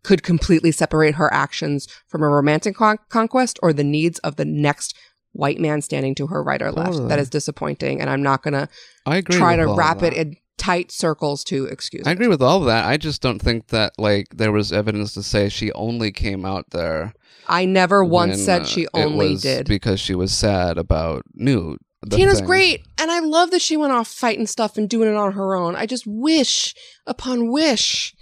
could 0.04 0.22
completely 0.22 0.72
separate 0.72 1.16
her 1.16 1.34
actions 1.34 1.88
from 2.08 2.22
a 2.22 2.28
romantic 2.28 2.76
con- 2.76 3.00
conquest 3.10 3.58
or 3.64 3.74
the 3.74 3.84
needs 3.86 4.20
of 4.20 4.36
the 4.36 4.46
next 4.46 4.96
white 5.32 5.60
man 5.60 5.82
standing 5.82 6.14
to 6.14 6.28
her 6.28 6.44
right 6.44 6.62
or 6.62 6.72
left. 6.72 6.92
Totally. 6.92 7.10
That 7.10 7.20
is 7.20 7.30
disappointing. 7.30 8.00
And 8.00 8.10
I'm 8.10 8.22
not 8.22 8.44
going 8.44 8.54
to 8.54 8.70
I 9.06 9.18
agree. 9.18 9.38
try 9.38 9.56
to 9.56 9.66
wrap 9.74 10.04
it 10.04 10.14
in 10.14 10.36
tight 10.58 10.92
circles 10.92 11.44
to 11.46 11.66
excuse 11.66 12.06
I 12.06 12.12
it. 12.12 12.14
agree 12.14 12.28
with 12.28 12.42
all 12.42 12.60
of 12.60 12.66
that. 12.68 12.86
I 12.86 12.98
just 12.98 13.22
don't 13.22 13.40
think 13.40 13.68
that 13.68 13.94
like 13.98 14.28
there 14.36 14.52
was 14.52 14.72
evidence 14.72 15.14
to 15.16 15.24
say 15.24 15.50
she 15.50 15.72
only 15.74 16.12
came 16.12 16.46
out 16.46 16.70
there. 16.72 17.14
I 17.48 17.66
never 17.66 18.04
once 18.06 18.38
when, 18.38 18.40
said 18.40 18.62
uh, 18.62 18.66
she 18.66 18.84
it 18.84 18.90
only 18.94 19.36
did. 19.36 19.68
because 19.68 20.00
she 20.00 20.16
was 20.16 20.32
sad 20.32 20.78
about 20.78 21.24
Newt. 21.34 21.80
Tina's 22.10 22.40
thing. 22.40 22.46
great, 22.46 22.86
and 22.98 23.10
I 23.10 23.20
love 23.20 23.52
that 23.52 23.62
she 23.62 23.78
went 23.78 23.94
off 23.94 24.10
fighting 24.10 24.46
stuff 24.46 24.78
and 24.78 24.90
doing 24.90 25.10
it 25.10 25.16
on 25.16 25.34
her 25.34 25.56
own. 25.56 25.76
I 25.76 25.86
just 25.86 26.06
wish, 26.06 26.76
upon 27.08 27.50
wish, 27.50 28.14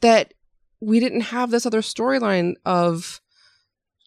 that 0.00 0.34
we 0.80 0.98
didn't 0.98 1.20
have 1.22 1.52
this 1.52 1.64
other 1.64 1.82
storyline 1.82 2.54
of 2.64 3.21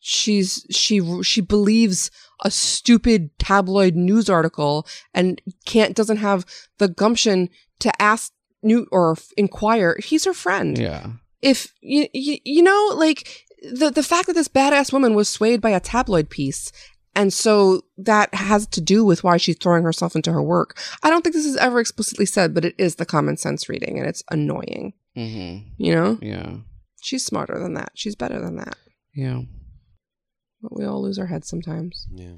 she's 0.07 0.67
she 0.69 1.01
she 1.23 1.41
believes 1.41 2.11
a 2.43 2.51
stupid 2.51 3.31
tabloid 3.39 3.95
news 3.95 4.29
article 4.29 4.85
and 5.15 5.41
can't 5.65 5.95
doesn't 5.95 6.17
have 6.17 6.45
the 6.77 6.87
gumption 6.87 7.49
to 7.79 7.91
ask 7.99 8.31
Newt 8.61 8.87
or 8.91 9.17
inquire 9.35 9.97
he's 10.03 10.25
her 10.25 10.33
friend 10.33 10.77
Yeah. 10.77 11.07
if 11.41 11.73
you, 11.81 12.07
you 12.13 12.37
you 12.45 12.61
know 12.61 12.91
like 12.95 13.45
the 13.63 13.89
the 13.89 14.03
fact 14.03 14.27
that 14.27 14.33
this 14.33 14.47
badass 14.47 14.93
woman 14.93 15.15
was 15.15 15.27
swayed 15.27 15.59
by 15.59 15.71
a 15.71 15.79
tabloid 15.79 16.29
piece 16.29 16.71
and 17.15 17.33
so 17.33 17.81
that 17.97 18.31
has 18.35 18.67
to 18.67 18.81
do 18.81 19.03
with 19.03 19.23
why 19.23 19.37
she's 19.37 19.57
throwing 19.57 19.83
herself 19.85 20.15
into 20.17 20.33
her 20.33 20.43
work. 20.43 20.77
I 21.01 21.09
don't 21.09 21.21
think 21.23 21.33
this 21.33 21.45
is 21.45 21.55
ever 21.55 21.79
explicitly 21.79 22.25
said, 22.25 22.53
but 22.53 22.65
it 22.65 22.75
is 22.77 22.95
the 22.95 23.05
common 23.05 23.37
sense 23.37 23.69
reading 23.69 23.97
and 23.97 24.05
it's 24.05 24.21
annoying. 24.29 24.91
Mm-hmm. 25.15 25.69
You 25.77 25.95
know? 25.95 26.19
Yeah. 26.21 26.57
She's 27.01 27.23
smarter 27.23 27.57
than 27.57 27.73
that. 27.75 27.91
She's 27.95 28.17
better 28.17 28.41
than 28.41 28.57
that. 28.57 28.75
Yeah. 29.13 29.43
But 30.65 30.79
we 30.79 30.85
all 30.85 31.03
lose 31.03 31.19
our 31.19 31.27
heads 31.27 31.47
sometimes. 31.47 32.07
Yeah. 32.11 32.33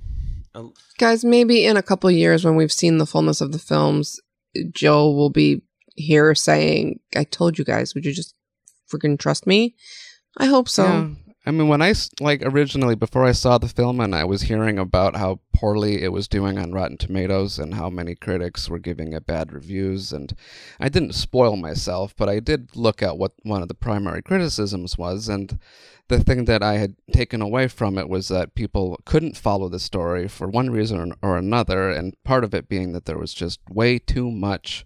Uh, 0.53 0.65
Guys, 0.97 1.23
maybe 1.23 1.65
in 1.65 1.77
a 1.77 1.81
couple 1.81 2.11
years 2.11 2.43
when 2.43 2.57
we've 2.57 2.73
seen 2.73 2.97
the 2.97 3.05
fullness 3.05 3.39
of 3.39 3.53
the 3.53 3.59
films, 3.59 4.19
Jo 4.71 5.09
will 5.11 5.29
be 5.29 5.61
here 5.95 6.35
saying, 6.35 6.99
I 7.15 7.23
told 7.23 7.57
you 7.57 7.63
guys, 7.63 7.95
would 7.95 8.05
you 8.05 8.13
just 8.13 8.35
freaking 8.91 9.17
trust 9.17 9.47
me? 9.47 9.75
I 10.37 10.47
hope 10.47 10.67
so. 10.67 10.83
Yeah. 10.83 11.09
I 11.47 11.51
mean, 11.51 11.69
when 11.69 11.81
I 11.81 11.93
like 12.19 12.41
originally 12.43 12.95
before 12.95 13.23
I 13.23 13.31
saw 13.31 13.57
the 13.57 13.69
film 13.69 14.01
and 14.01 14.13
I 14.13 14.25
was 14.25 14.41
hearing 14.41 14.77
about 14.77 15.15
how 15.15 15.39
poorly 15.53 16.03
it 16.03 16.11
was 16.11 16.27
doing 16.27 16.57
on 16.57 16.73
Rotten 16.73 16.97
Tomatoes 16.97 17.57
and 17.57 17.75
how 17.75 17.89
many 17.89 18.15
critics 18.15 18.69
were 18.69 18.79
giving 18.79 19.13
it 19.13 19.25
bad 19.25 19.53
reviews, 19.53 20.11
and 20.11 20.35
I 20.77 20.89
didn't 20.89 21.13
spoil 21.13 21.55
myself, 21.55 22.13
but 22.17 22.27
I 22.27 22.41
did 22.41 22.75
look 22.75 23.01
at 23.01 23.17
what 23.17 23.31
one 23.43 23.61
of 23.61 23.69
the 23.69 23.73
primary 23.75 24.21
criticisms 24.21 24.97
was, 24.97 25.29
and 25.29 25.57
the 26.09 26.21
thing 26.21 26.43
that 26.45 26.61
I 26.61 26.79
had 26.79 26.95
taken 27.13 27.41
away 27.41 27.69
from 27.69 27.97
it 27.97 28.09
was 28.09 28.27
that 28.27 28.53
people 28.53 28.99
couldn't 29.05 29.37
follow 29.37 29.69
the 29.69 29.79
story 29.79 30.27
for 30.27 30.49
one 30.49 30.69
reason 30.69 31.13
or 31.21 31.37
another, 31.37 31.89
and 31.89 32.21
part 32.25 32.43
of 32.43 32.53
it 32.53 32.67
being 32.67 32.91
that 32.91 33.05
there 33.05 33.17
was 33.17 33.33
just 33.33 33.61
way 33.69 33.99
too 33.99 34.29
much 34.29 34.83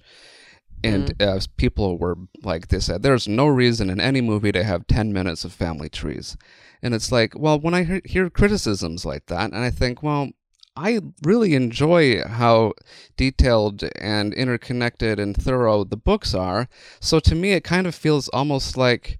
and 0.84 1.22
as 1.22 1.48
people 1.48 1.98
were 1.98 2.18
like 2.44 2.68
they 2.68 2.80
said 2.80 3.02
there's 3.02 3.28
no 3.28 3.48
reason 3.48 3.90
in 3.90 3.99
any 3.99 4.22
movie 4.22 4.52
to 4.52 4.64
have 4.64 4.88
10 4.88 5.14
minutes 5.14 5.45
of 5.45 5.53
family 5.53 5.90
trees. 5.90 6.38
And 6.82 6.94
it's 6.94 7.12
like 7.12 7.38
well 7.38 7.60
when 7.60 7.74
i 7.74 7.84
hear, 7.84 8.02
hear 8.06 8.30
criticisms 8.30 9.06
like 9.06 9.28
that 9.28 9.52
and 9.52 9.64
i 9.64 9.70
think 9.70 10.02
well 10.02 10.30
i 10.76 10.99
really 11.24 11.53
enjoy 11.53 12.24
how 12.24 12.74
detailed 13.18 13.84
and 13.99 14.34
interconnected 14.34 15.20
and 15.20 15.36
thorough 15.36 15.84
the 15.84 15.98
books 15.98 16.34
are. 16.34 16.68
So 16.99 17.20
to 17.20 17.36
me 17.36 17.53
it 17.53 17.64
kind 17.64 17.88
of 17.88 17.95
feels 17.95 18.28
almost 18.30 18.78
like 18.78 19.20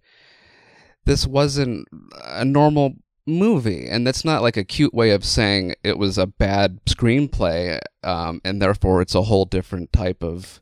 this 1.06 1.26
wasn't 1.26 1.88
a 2.26 2.46
normal 2.46 2.96
movie. 3.26 3.88
And 3.88 4.06
that's 4.06 4.26
not 4.26 4.42
like 4.42 4.58
a 4.58 4.64
cute 4.64 4.94
way 4.94 5.12
of 5.12 5.24
saying 5.24 5.76
it 5.84 5.98
was 5.98 6.18
a 6.18 6.28
bad 6.28 6.84
screenplay 6.86 7.80
um, 8.04 8.42
and 8.44 8.62
therefore 8.62 9.02
it's 9.02 9.16
a 9.16 9.24
whole 9.24 9.46
different 9.46 9.94
type 9.94 10.24
of 10.24 10.62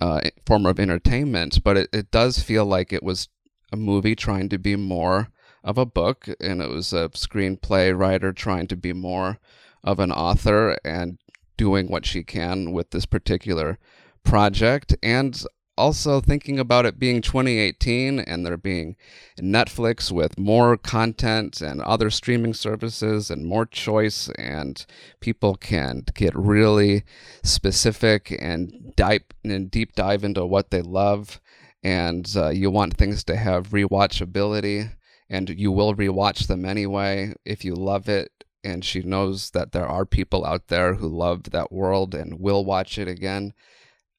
uh, 0.00 0.20
form 0.46 0.66
of 0.66 0.80
entertainment, 0.80 1.62
but 1.62 1.76
it, 1.76 1.88
it 1.92 2.10
does 2.10 2.40
feel 2.40 2.64
like 2.64 2.92
it 2.92 3.02
was 3.02 3.28
a 3.72 3.76
movie 3.76 4.16
trying 4.16 4.48
to 4.48 4.58
be 4.58 4.76
more 4.76 5.28
of 5.62 5.78
a 5.78 5.86
book, 5.86 6.28
and 6.40 6.62
it 6.62 6.70
was 6.70 6.92
a 6.92 7.10
screenplay 7.10 7.96
writer 7.96 8.32
trying 8.32 8.66
to 8.66 8.76
be 8.76 8.92
more 8.92 9.38
of 9.84 10.00
an 10.00 10.12
author 10.12 10.76
and 10.84 11.18
doing 11.56 11.88
what 11.88 12.06
she 12.06 12.22
can 12.22 12.72
with 12.72 12.90
this 12.90 13.06
particular 13.06 13.78
project, 14.24 14.96
and 15.02 15.44
also 15.80 16.20
thinking 16.20 16.58
about 16.58 16.84
it 16.84 16.98
being 16.98 17.22
2018 17.22 18.20
and 18.20 18.44
there 18.44 18.58
being 18.58 18.96
Netflix 19.40 20.12
with 20.12 20.38
more 20.38 20.76
content 20.76 21.62
and 21.62 21.80
other 21.80 22.10
streaming 22.10 22.52
services 22.52 23.30
and 23.30 23.46
more 23.46 23.64
choice, 23.64 24.28
and 24.38 24.84
people 25.20 25.56
can 25.56 26.04
get 26.14 26.36
really 26.36 27.02
specific 27.42 28.36
and 28.38 28.92
dive 28.94 29.22
and 29.42 29.70
deep 29.70 29.94
dive 29.94 30.22
into 30.22 30.44
what 30.44 30.70
they 30.70 30.82
love. 30.82 31.40
And 31.82 32.30
uh, 32.36 32.50
you 32.50 32.70
want 32.70 32.98
things 32.98 33.24
to 33.24 33.36
have 33.36 33.70
rewatchability, 33.70 34.90
and 35.30 35.48
you 35.48 35.72
will 35.72 35.94
rewatch 35.94 36.46
them 36.46 36.66
anyway 36.66 37.32
if 37.46 37.64
you 37.64 37.74
love 37.74 38.06
it. 38.08 38.30
And 38.62 38.84
she 38.84 39.00
knows 39.00 39.52
that 39.52 39.72
there 39.72 39.86
are 39.86 40.04
people 40.04 40.44
out 40.44 40.68
there 40.68 40.96
who 40.96 41.08
love 41.08 41.44
that 41.44 41.72
world 41.72 42.14
and 42.14 42.38
will 42.38 42.66
watch 42.66 42.98
it 42.98 43.08
again. 43.08 43.54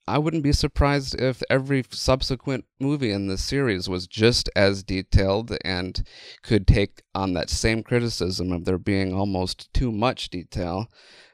I 0.07 0.17
wouldn't 0.17 0.43
be 0.43 0.51
surprised 0.51 1.19
if 1.19 1.43
every 1.49 1.83
subsequent 1.89 2.65
movie 2.79 3.11
in 3.11 3.27
this 3.27 3.43
series 3.43 3.87
was 3.87 4.07
just 4.07 4.49
as 4.55 4.83
detailed 4.83 5.55
and 5.63 6.03
could 6.41 6.67
take 6.67 7.03
on 7.13 7.33
that 7.33 7.49
same 7.49 7.83
criticism 7.83 8.51
of 8.51 8.65
there 8.65 8.77
being 8.77 9.13
almost 9.13 9.73
too 9.73 9.91
much 9.91 10.29
detail. 10.29 10.87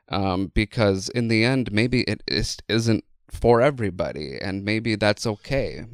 Um, 0.09 0.51
because 0.53 1.09
in 1.09 1.27
the 1.27 1.43
end, 1.43 1.71
maybe 1.71 2.01
it 2.03 2.23
is, 2.27 2.57
isn't 2.69 3.03
for 3.29 3.61
everybody, 3.61 4.37
and 4.41 4.63
maybe 4.63 4.95
that's 4.95 5.27
okay. 5.27 5.85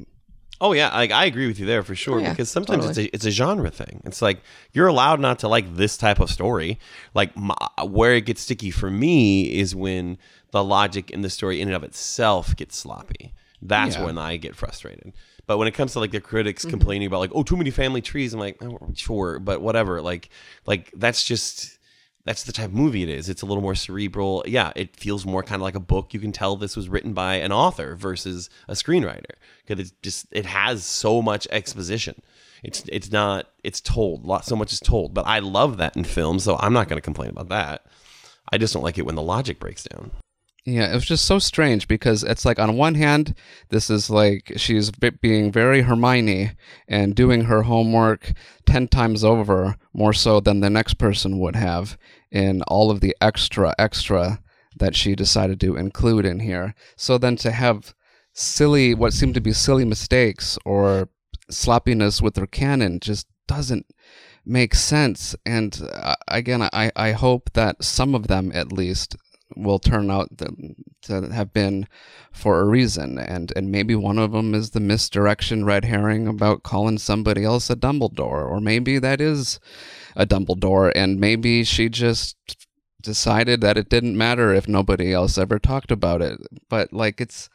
Oh 0.62 0.72
yeah, 0.72 0.96
like 0.96 1.12
I 1.12 1.26
agree 1.26 1.48
with 1.48 1.60
you 1.60 1.66
there 1.66 1.84
for 1.84 1.96
sure. 1.96 2.20
Oh, 2.20 2.22
yeah, 2.22 2.30
because 2.30 2.50
sometimes 2.50 2.86
totally. 2.86 3.08
it's 3.08 3.14
a 3.14 3.16
it's 3.16 3.26
a 3.26 3.32
genre 3.32 3.70
thing. 3.70 4.02
It's 4.06 4.22
like 4.22 4.40
you're 4.72 4.88
allowed 4.88 5.20
not 5.20 5.40
to 5.40 5.48
like 5.48 5.76
this 5.76 5.98
type 5.98 6.20
of 6.20 6.30
story. 6.30 6.80
Like 7.14 7.36
my, 7.36 7.56
where 7.84 8.14
it 8.14 8.26
gets 8.26 8.42
sticky 8.42 8.72
for 8.72 8.90
me 8.90 9.60
is 9.60 9.76
when 9.76 10.18
the 10.54 10.64
logic 10.64 11.12
in 11.12 11.22
the 11.22 11.30
story 11.30 11.60
in 11.60 11.68
and 11.68 11.76
of 11.76 11.84
itself 11.84 12.56
gets 12.56 12.78
sloppy. 12.78 13.34
That's 13.62 13.96
Yeah. 13.98 14.06
when 14.06 14.18
I 14.18 14.38
get 14.38 14.56
frustrated. 14.56 15.12
But 15.46 15.58
when 15.58 15.68
it 15.68 15.74
comes 15.74 15.92
to 15.94 16.00
like 16.00 16.12
the 16.12 16.20
Mm-hmm. 16.20 16.28
critics 16.28 16.64
complaining 16.64 17.08
about 17.08 17.20
like 17.20 17.32
oh 17.36 17.44
too 17.44 17.58
many 17.58 17.72
family 17.72 18.02
trees, 18.02 18.34
I'm 18.34 18.40
like 18.40 18.64
oh, 18.64 18.78
sure, 18.96 19.40
but 19.40 19.62
whatever. 19.62 20.02
Like 20.02 20.30
like 20.66 20.92
that's 20.96 21.24
just 21.26 21.80
that's 22.26 22.44
the 22.44 22.54
type 22.54 22.68
of 22.68 22.74
movie 22.74 23.04
it 23.04 23.10
is. 23.10 23.28
It's 23.28 23.42
a 23.42 23.46
little 23.46 23.62
more 23.62 23.76
cerebral. 23.76 24.44
Yeah, 24.48 24.72
it 24.78 24.96
feels 24.96 25.26
more 25.26 25.44
kind 25.44 25.62
of 25.62 25.64
like 25.64 25.76
a 25.76 25.82
book. 25.82 26.14
You 26.14 26.22
can 26.22 26.32
tell 26.32 26.56
this 26.56 26.78
was 26.78 26.88
written 26.88 27.14
by 27.14 27.36
an 27.36 27.52
author 27.52 27.96
versus 27.96 28.50
a 28.70 28.74
screenwriter 28.74 29.36
because 29.66 29.80
it's 29.82 29.94
just 30.02 30.28
it 30.32 30.46
has 30.46 30.86
so 30.86 31.22
much 31.22 31.48
exposition. 31.52 32.22
It's 32.64 32.84
it's 32.90 33.12
not 33.12 33.48
it's 33.64 33.82
told. 33.82 34.24
Lot 34.24 34.46
so 34.46 34.56
much 34.56 34.72
is 34.72 34.80
told. 34.80 35.14
But 35.14 35.26
I 35.26 35.40
love 35.40 35.78
that 35.78 35.98
in 35.98 36.04
film, 36.06 36.40
so 36.40 36.58
I'm 36.60 36.74
not 36.74 36.88
going 36.88 36.98
to 36.98 37.02
complain 37.02 37.32
about 37.32 37.50
that. 37.50 37.86
I 38.52 38.58
just 38.58 38.74
don't 38.74 38.84
like 38.84 38.98
it 38.98 39.06
when 39.06 39.16
the 39.16 39.22
logic 39.36 39.60
breaks 39.60 39.84
down. 39.84 40.12
Yeah, 40.66 40.92
it 40.92 40.96
was 40.96 41.06
just 41.06 41.26
so 41.26 41.40
strange 41.40 41.90
because 41.90 42.24
it's 42.24 42.46
like 42.46 42.58
on 42.58 42.78
one 42.78 42.96
hand, 42.96 43.36
this 43.70 43.90
is 43.90 44.10
like 44.10 44.54
she's 44.56 44.92
being 44.92 45.52
very 45.52 45.82
Hermione 45.82 46.52
and 46.88 47.16
doing 47.16 47.42
her 47.42 47.64
homework 47.64 48.32
10 48.66 48.88
times 48.88 49.26
over, 49.26 49.76
more 49.94 50.14
so 50.14 50.40
than 50.40 50.62
the 50.62 50.70
next 50.70 50.94
person 50.94 51.40
would 51.40 51.58
have 51.58 51.98
in 52.32 52.62
all 52.64 52.92
of 52.92 53.02
the 53.02 53.14
extra, 53.20 53.76
extra 53.78 54.42
that 54.78 54.96
she 54.96 55.16
decided 55.16 55.60
to 55.60 55.76
include 55.76 56.26
in 56.26 56.40
here. 56.40 56.76
So 56.96 57.18
then 57.18 57.36
to 57.38 57.52
have 57.52 57.94
silly, 58.32 58.96
what 58.96 59.12
seem 59.12 59.34
to 59.34 59.42
be 59.42 59.52
silly 59.52 59.84
mistakes 59.84 60.58
or 60.64 61.10
sloppiness 61.50 62.22
with 62.22 62.38
her 62.38 62.48
canon 62.48 63.02
just 63.02 63.28
doesn't 63.48 63.86
make 64.46 64.76
sense. 64.76 65.36
And 65.46 65.78
uh, 65.94 66.16
again, 66.30 66.62
I, 66.62 66.90
I 66.96 67.12
hope 67.12 67.52
that 67.52 67.84
some 67.84 68.16
of 68.16 68.28
them 68.28 68.50
at 68.54 68.72
least 68.72 69.18
will 69.56 69.80
turn 69.80 70.10
out 70.12 70.30
to 71.04 71.30
have 71.32 71.54
been 71.54 71.88
for 72.32 72.60
a 72.60 72.66
reason, 72.66 73.18
and 73.18 73.52
and 73.56 73.72
maybe 73.72 73.96
one 73.96 74.18
of 74.18 74.32
them 74.32 74.54
is 74.54 74.72
the 74.72 74.80
misdirection 74.80 75.66
red 75.66 75.86
herring 75.86 76.28
about 76.28 76.64
calling 76.64 76.98
somebody 76.98 77.44
else 77.44 77.70
a 77.70 77.76
Dumbledore, 77.76 78.50
or 78.50 78.60
maybe 78.60 79.00
that 79.00 79.22
is 79.22 79.60
a 80.16 80.26
Dumbledore, 80.26 80.92
and 80.96 81.20
maybe 81.20 81.64
she 81.64 81.90
just 81.90 82.38
decided 83.02 83.62
that 83.62 83.78
it 83.78 83.90
didn't 83.90 84.18
matter 84.18 84.54
if 84.54 84.68
nobody 84.68 85.14
else 85.14 85.38
ever 85.38 85.60
talked 85.60 85.92
about 85.92 86.22
it. 86.22 86.40
But 86.70 86.94
like 86.94 87.22
it's 87.22 87.50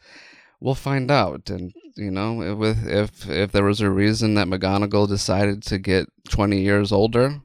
we'll 0.59 0.75
find 0.75 1.09
out 1.09 1.49
and 1.49 1.73
you 1.95 2.11
know 2.11 2.55
with 2.55 2.87
if 2.87 3.29
if 3.29 3.51
there 3.51 3.63
was 3.63 3.81
a 3.81 3.89
reason 3.89 4.35
that 4.35 4.47
McGonagall 4.47 5.07
decided 5.07 5.63
to 5.63 5.77
get 5.77 6.07
20 6.29 6.61
years 6.61 6.91
older 6.91 7.41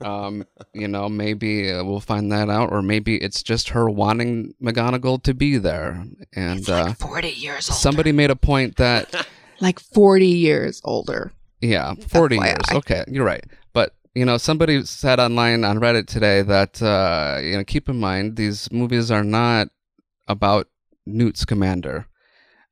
um 0.00 0.44
you 0.72 0.88
know 0.88 1.08
maybe 1.08 1.70
uh, 1.70 1.84
we'll 1.84 2.00
find 2.00 2.30
that 2.32 2.48
out 2.48 2.70
or 2.72 2.82
maybe 2.82 3.16
it's 3.16 3.42
just 3.42 3.70
her 3.70 3.90
wanting 3.90 4.54
McGonagall 4.62 5.22
to 5.24 5.34
be 5.34 5.58
there 5.58 6.04
and 6.34 6.68
uh 6.70 6.92
40 6.94 7.28
years 7.28 7.68
old. 7.68 7.78
somebody 7.78 8.12
made 8.12 8.30
a 8.30 8.36
point 8.36 8.76
that 8.76 9.26
Like 9.60 9.80
40 9.80 10.26
years 10.26 10.80
older. 10.84 11.32
Yeah, 11.60 11.94
40 11.94 12.36
years. 12.36 12.54
FYI. 12.56 12.76
Okay, 12.76 13.04
you're 13.08 13.24
right. 13.24 13.44
But, 13.72 13.94
you 14.14 14.24
know, 14.24 14.36
somebody 14.36 14.84
said 14.84 15.18
online 15.18 15.64
on 15.64 15.78
Reddit 15.78 16.06
today 16.06 16.42
that, 16.42 16.82
uh, 16.82 17.38
you 17.42 17.56
know, 17.56 17.64
keep 17.64 17.88
in 17.88 17.98
mind 17.98 18.36
these 18.36 18.70
movies 18.70 19.10
are 19.10 19.24
not 19.24 19.68
about 20.28 20.68
Newt 21.06 21.38
Scamander, 21.38 22.06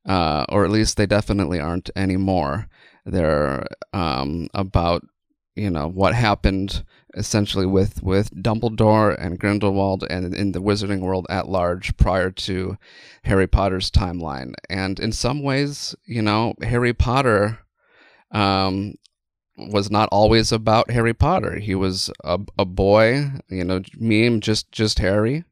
uh, 0.07 0.45
or 0.49 0.65
at 0.65 0.71
least 0.71 0.97
they 0.97 1.05
definitely 1.05 1.59
aren't 1.59 1.89
anymore. 1.95 2.67
They're 3.05 3.65
um, 3.93 4.47
about, 4.53 5.03
you 5.55 5.69
know, 5.69 5.87
what 5.87 6.13
happened 6.13 6.83
essentially 7.15 7.65
with, 7.65 8.03
with 8.03 8.29
Dumbledore 8.35 9.15
and 9.17 9.39
Grindelwald 9.39 10.05
and 10.09 10.35
in 10.35 10.51
the 10.51 10.61
wizarding 10.61 10.99
world 10.99 11.25
at 11.29 11.47
large 11.47 11.95
prior 11.97 12.29
to 12.31 12.77
Harry 13.23 13.47
Potter's 13.47 13.89
timeline. 13.89 14.53
And 14.69 14.99
in 14.99 15.13
some 15.13 15.41
ways, 15.41 15.95
you 16.05 16.21
know, 16.21 16.55
Harry 16.61 16.93
Potter 16.93 17.59
um, 18.31 18.95
was 19.57 19.89
not 19.89 20.09
always 20.11 20.51
about 20.51 20.91
Harry 20.91 21.13
Potter. 21.13 21.57
He 21.59 21.75
was 21.75 22.09
a, 22.23 22.39
a 22.57 22.65
boy, 22.65 23.31
you 23.49 23.63
know, 23.63 23.81
meme, 23.97 24.41
just 24.41 24.71
just 24.71 24.99
Harry, 24.99 25.45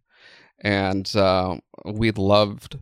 and 0.59 1.13
uh, 1.15 1.57
we 1.85 2.11
loved 2.11 2.77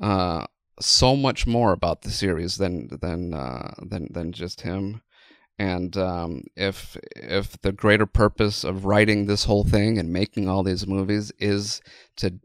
uh, 0.00 0.46
so 0.80 1.16
much 1.16 1.46
more 1.46 1.72
about 1.72 2.02
the 2.02 2.10
series 2.10 2.58
than 2.58 2.88
than 3.00 3.34
uh, 3.34 3.74
than 3.82 4.08
than 4.12 4.32
just 4.32 4.60
him. 4.60 5.00
And 5.58 5.96
um, 5.96 6.44
if 6.56 6.96
if 7.16 7.60
the 7.62 7.72
greater 7.72 8.06
purpose 8.06 8.62
of 8.62 8.84
writing 8.84 9.26
this 9.26 9.44
whole 9.44 9.64
thing 9.64 9.98
and 9.98 10.12
making 10.12 10.48
all 10.48 10.62
these 10.62 10.86
movies 10.86 11.32
is 11.38 11.82
to 12.16 12.38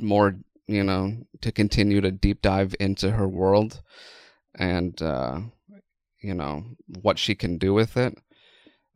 more, 0.00 0.36
you 0.66 0.82
know, 0.82 1.18
to 1.42 1.52
continue 1.52 2.00
to 2.00 2.10
deep 2.10 2.40
dive 2.40 2.74
into 2.80 3.10
her 3.10 3.28
world 3.28 3.82
and 4.54 5.00
uh, 5.02 5.40
you 6.22 6.32
know 6.32 6.64
what 6.86 7.18
she 7.18 7.34
can 7.34 7.58
do 7.58 7.74
with 7.74 7.98
it, 7.98 8.16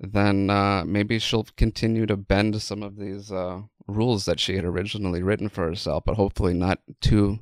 then 0.00 0.48
uh, 0.48 0.84
maybe 0.86 1.18
she'll 1.18 1.46
continue 1.56 2.06
to 2.06 2.16
bend 2.16 2.62
some 2.62 2.82
of 2.82 2.96
these 2.96 3.30
uh, 3.30 3.60
rules 3.86 4.24
that 4.24 4.40
she 4.40 4.56
had 4.56 4.64
originally 4.64 5.22
written 5.22 5.48
for 5.48 5.66
herself, 5.66 6.04
but 6.06 6.16
hopefully 6.16 6.54
not 6.54 6.78
too 7.00 7.38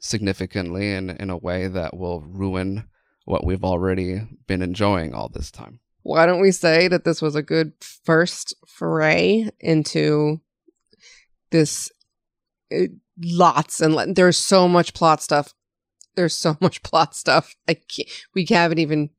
significantly 0.00 0.92
and 0.92 1.10
in 1.10 1.30
a 1.30 1.36
way 1.36 1.66
that 1.66 1.96
will 1.96 2.20
ruin 2.20 2.88
what 3.28 3.44
we've 3.44 3.64
already 3.64 4.22
been 4.46 4.62
enjoying 4.62 5.12
all 5.14 5.28
this 5.28 5.50
time. 5.50 5.80
Why 6.02 6.24
don't 6.24 6.40
we 6.40 6.50
say 6.50 6.88
that 6.88 7.04
this 7.04 7.20
was 7.20 7.34
a 7.34 7.42
good 7.42 7.72
first 7.80 8.54
foray 8.66 9.50
into 9.60 10.40
this? 11.50 11.90
uh, 12.74 12.86
lots 13.22 13.80
and 13.80 13.94
lo- 13.94 14.12
there's 14.12 14.38
so 14.38 14.68
much 14.68 14.94
plot 14.94 15.22
stuff. 15.22 15.54
There's 16.16 16.34
so 16.34 16.56
much 16.60 16.82
plot 16.82 17.14
stuff. 17.14 17.54
I 17.68 17.74
can't, 17.74 18.08
we 18.34 18.46
haven't 18.48 18.78
even 18.78 19.10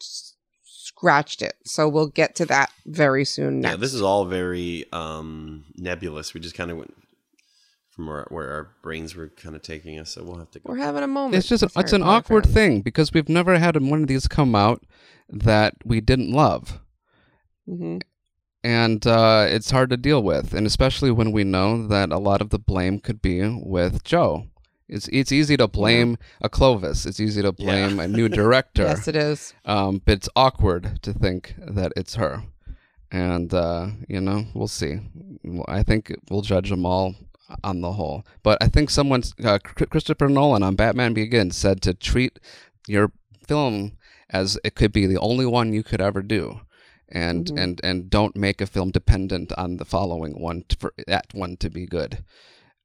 s- 0.00 0.34
scratched 0.64 1.42
it. 1.42 1.54
So 1.64 1.88
we'll 1.88 2.08
get 2.08 2.34
to 2.36 2.46
that 2.46 2.70
very 2.86 3.24
soon. 3.24 3.60
Next. 3.60 3.70
Yeah, 3.72 3.76
this 3.76 3.94
is 3.94 4.02
all 4.02 4.24
very 4.24 4.86
um, 4.92 5.64
nebulous. 5.76 6.34
We 6.34 6.40
just 6.40 6.54
kind 6.54 6.70
of 6.70 6.78
went 6.78 6.94
from 7.96 8.06
where, 8.08 8.26
where 8.28 8.50
our 8.52 8.70
brains 8.82 9.16
were 9.16 9.28
kind 9.28 9.56
of 9.56 9.62
taking 9.62 9.98
us, 9.98 10.10
so 10.12 10.22
we'll 10.22 10.38
have 10.38 10.50
to 10.52 10.58
go. 10.60 10.70
We're 10.70 10.76
having 10.78 11.02
a 11.02 11.06
moment. 11.08 11.34
It's 11.34 11.48
just 11.48 11.62
with 11.64 11.76
it's 11.76 11.92
an 11.92 12.02
Potter 12.02 12.16
awkward 12.18 12.44
fans. 12.44 12.54
thing 12.54 12.80
because 12.82 13.12
we've 13.12 13.28
never 13.28 13.58
had 13.58 13.80
one 13.82 14.02
of 14.02 14.08
these 14.08 14.28
come 14.28 14.54
out 14.54 14.84
that 15.30 15.74
we 15.84 16.00
didn't 16.00 16.30
love. 16.30 16.80
Mhm. 17.68 18.02
and 18.62 19.06
uh, 19.06 19.46
it's 19.48 19.70
hard 19.70 19.90
to 19.90 19.96
deal 19.96 20.22
with, 20.22 20.52
and 20.54 20.66
especially 20.66 21.10
when 21.10 21.32
we 21.32 21.42
know 21.44 21.86
that 21.88 22.12
a 22.12 22.18
lot 22.18 22.40
of 22.40 22.50
the 22.50 22.58
blame 22.58 23.00
could 23.00 23.20
be 23.22 23.42
with 23.64 24.04
Jo. 24.04 24.46
It's 24.88 25.08
it's 25.08 25.32
easy 25.32 25.56
to 25.56 25.66
blame 25.66 26.16
a 26.40 26.48
Kloves. 26.48 27.06
It's 27.06 27.18
easy 27.18 27.42
to 27.42 27.50
blame 27.52 27.98
a 27.98 28.06
new 28.06 28.28
director. 28.40 28.84
Yes, 28.84 29.08
it 29.08 29.16
is. 29.16 29.52
um, 29.64 30.00
but 30.04 30.12
it's 30.12 30.28
awkward 30.36 31.02
to 31.02 31.12
think 31.12 31.54
that 31.58 31.92
it's 31.96 32.14
her. 32.16 32.44
And 33.10 33.52
uh, 33.52 33.88
you 34.08 34.20
know, 34.20 34.44
we'll 34.54 34.68
see. 34.68 35.00
I 35.66 35.82
think 35.82 36.14
we'll 36.30 36.42
judge 36.42 36.70
them 36.70 36.86
all 36.86 37.14
on 37.62 37.80
the 37.80 37.92
whole. 37.92 38.24
But 38.42 38.58
I 38.60 38.68
think 38.68 38.90
someone, 38.90 39.22
uh, 39.44 39.58
Christopher 39.58 40.28
Nolan 40.28 40.62
on 40.62 40.74
Batman 40.76 41.14
Begins, 41.14 41.56
said 41.56 41.80
to 41.82 41.94
treat 41.94 42.38
your 42.88 43.12
film 43.46 43.92
as 44.30 44.58
it 44.64 44.74
could 44.74 44.92
be 44.92 45.06
the 45.06 45.18
only 45.18 45.46
one 45.46 45.72
you 45.72 45.82
could 45.82 46.00
ever 46.00 46.22
do. 46.22 46.60
And, 47.08 47.46
Mhm. 47.46 47.62
and 47.62 47.80
and 47.84 48.10
don't 48.10 48.34
make 48.34 48.60
a 48.60 48.66
film 48.66 48.90
dependent 48.90 49.52
on 49.52 49.76
the 49.76 49.84
following 49.84 50.40
one 50.40 50.64
to, 50.68 50.76
for 50.76 50.92
that 51.06 51.26
one 51.32 51.56
to 51.58 51.70
be 51.70 51.86
good, 51.86 52.24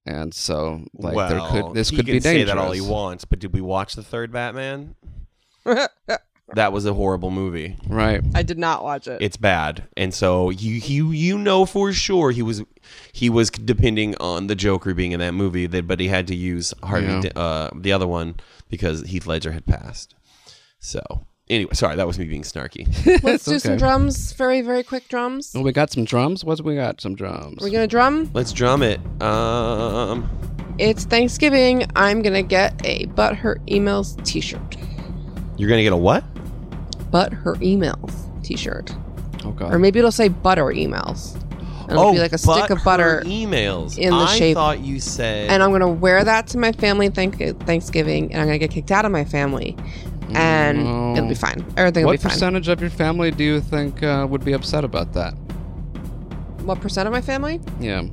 and 0.05 0.31
so 0.31 0.85
like 0.93 1.15
well, 1.15 1.27
there 1.27 1.49
could 1.63 1.73
this 1.73 1.89
he 1.89 1.95
could 1.95 2.05
can 2.05 2.13
be 2.17 2.19
say 2.19 2.43
that 2.43 2.55
all 2.55 2.71
he 2.71 2.81
wants, 2.81 3.25
but 3.25 3.39
did 3.39 3.51
we 3.51 3.61
watch 3.61 3.95
the 3.95 4.03
third 4.03 4.31
Batman? 4.31 4.93
That 6.56 6.73
was 6.73 6.86
a 6.86 6.94
horrible 6.94 7.32
movie. 7.32 7.78
right? 7.88 8.22
I 8.36 8.44
did 8.44 8.57
not 8.57 8.84
watch 8.84 9.07
it. 9.07 9.22
It's 9.22 9.38
bad, 9.38 9.84
and 9.95 10.14
so 10.14 10.49
you 10.49 10.73
you 10.76 11.11
you 11.11 11.38
know 11.38 11.65
for 11.65 11.94
sure 11.94 12.32
he 12.32 12.41
was 12.41 12.64
he 13.14 13.30
was 13.30 13.49
depending 13.49 14.15
on 14.18 14.48
the 14.48 14.56
Joker 14.56 14.94
being 14.94 15.11
in 15.14 15.19
that 15.19 15.34
movie, 15.34 15.68
that 15.68 15.88
but 15.88 15.99
he 15.99 16.07
had 16.10 16.28
to 16.28 16.36
use 16.36 16.73
Harvey 16.84 17.07
Yeah. 17.28 17.32
Uh, 17.41 17.69
the 17.76 17.94
other 17.94 18.07
one 18.07 18.36
because 18.69 19.02
Heath 19.03 19.26
Ledger 19.28 19.52
had 19.52 19.65
passed. 19.65 20.15
So 20.80 21.26
anyway, 21.49 21.73
sorry 21.73 21.95
that 21.95 22.07
was 22.07 22.18
me 22.19 22.26
being 22.26 22.41
snarky. 22.44 22.86
Let's 23.23 23.45
do 23.45 23.60
some 23.60 23.73
okay. 23.73 23.80
drums. 23.80 24.34
Very, 24.34 24.61
very 24.61 24.84
quick 24.84 25.07
drums. 25.07 25.52
Well, 25.53 25.64
we 25.64 25.72
got 25.72 25.91
some 25.91 26.06
drums. 26.06 26.44
What's 26.44 26.61
we 26.61 26.76
got? 26.76 26.99
Some 27.02 27.15
drums. 27.15 27.60
We're 27.61 27.69
gonna 27.69 27.88
drum. 27.88 28.30
Let's 28.34 28.52
drum 28.52 28.82
it. 28.84 28.99
Um, 29.22 30.30
It's 30.80 31.06
Thanksgiving. 31.06 31.86
I'm 31.95 32.22
gonna 32.22 32.44
get 32.44 32.73
a 32.86 33.06
But 33.06 33.36
Her 33.36 33.57
Emails 33.68 34.22
T-shirt. 34.26 34.78
you're 35.57 35.69
gonna 35.69 35.84
get 35.84 35.94
a 35.94 35.98
what? 35.98 36.23
But 37.11 37.33
Her 37.33 37.55
Emails 37.55 38.13
T-shirt, 38.43 38.95
oh 39.45 39.51
God. 39.51 39.73
or 39.73 39.79
maybe 39.79 39.99
it'll 39.99 40.11
say 40.11 40.29
Butter 40.29 40.65
Emails. 40.65 41.35
And 41.83 41.99
it'll 41.99 42.13
be 42.13 42.19
like 42.19 42.31
a 42.31 42.38
stick 42.38 42.69
of 42.69 42.81
butter, 42.85 43.21
emails 43.25 43.97
in 43.97 44.11
the 44.11 44.15
I 44.15 44.35
shape- 44.38 44.55
thought 44.55 44.79
you 44.79 45.01
said. 45.01 45.49
and 45.49 45.61
I'm 45.61 45.71
gonna 45.73 45.89
wear 45.91 46.23
that 46.23 46.47
to 46.47 46.57
my 46.57 46.71
family 46.71 47.09
thank- 47.09 47.38
Thanksgiving, 47.65 48.31
and 48.31 48.41
I'm 48.41 48.47
gonna 48.47 48.59
get 48.59 48.71
kicked 48.71 48.91
out 48.91 49.03
of 49.03 49.11
my 49.11 49.25
family, 49.25 49.75
and 50.33 50.85
No. 50.85 51.13
it'll 51.17 51.27
be 51.27 51.35
fine. 51.35 51.65
Everything 51.75 52.03
will 52.05 52.11
what 52.11 52.13
be 52.13 52.17
fine. 52.19 52.29
What 52.29 52.33
percentage 52.35 52.67
of 52.69 52.79
your 52.79 52.91
family 52.91 53.31
do 53.31 53.43
you 53.43 53.59
think 53.59 54.01
uh, 54.03 54.25
would 54.29 54.45
be 54.45 54.53
upset 54.53 54.85
about 54.85 55.11
that? 55.13 55.33
What 56.63 56.79
percent 56.79 57.07
of 57.07 57.11
my 57.11 57.19
family? 57.21 57.59
Yeah, 57.81 58.03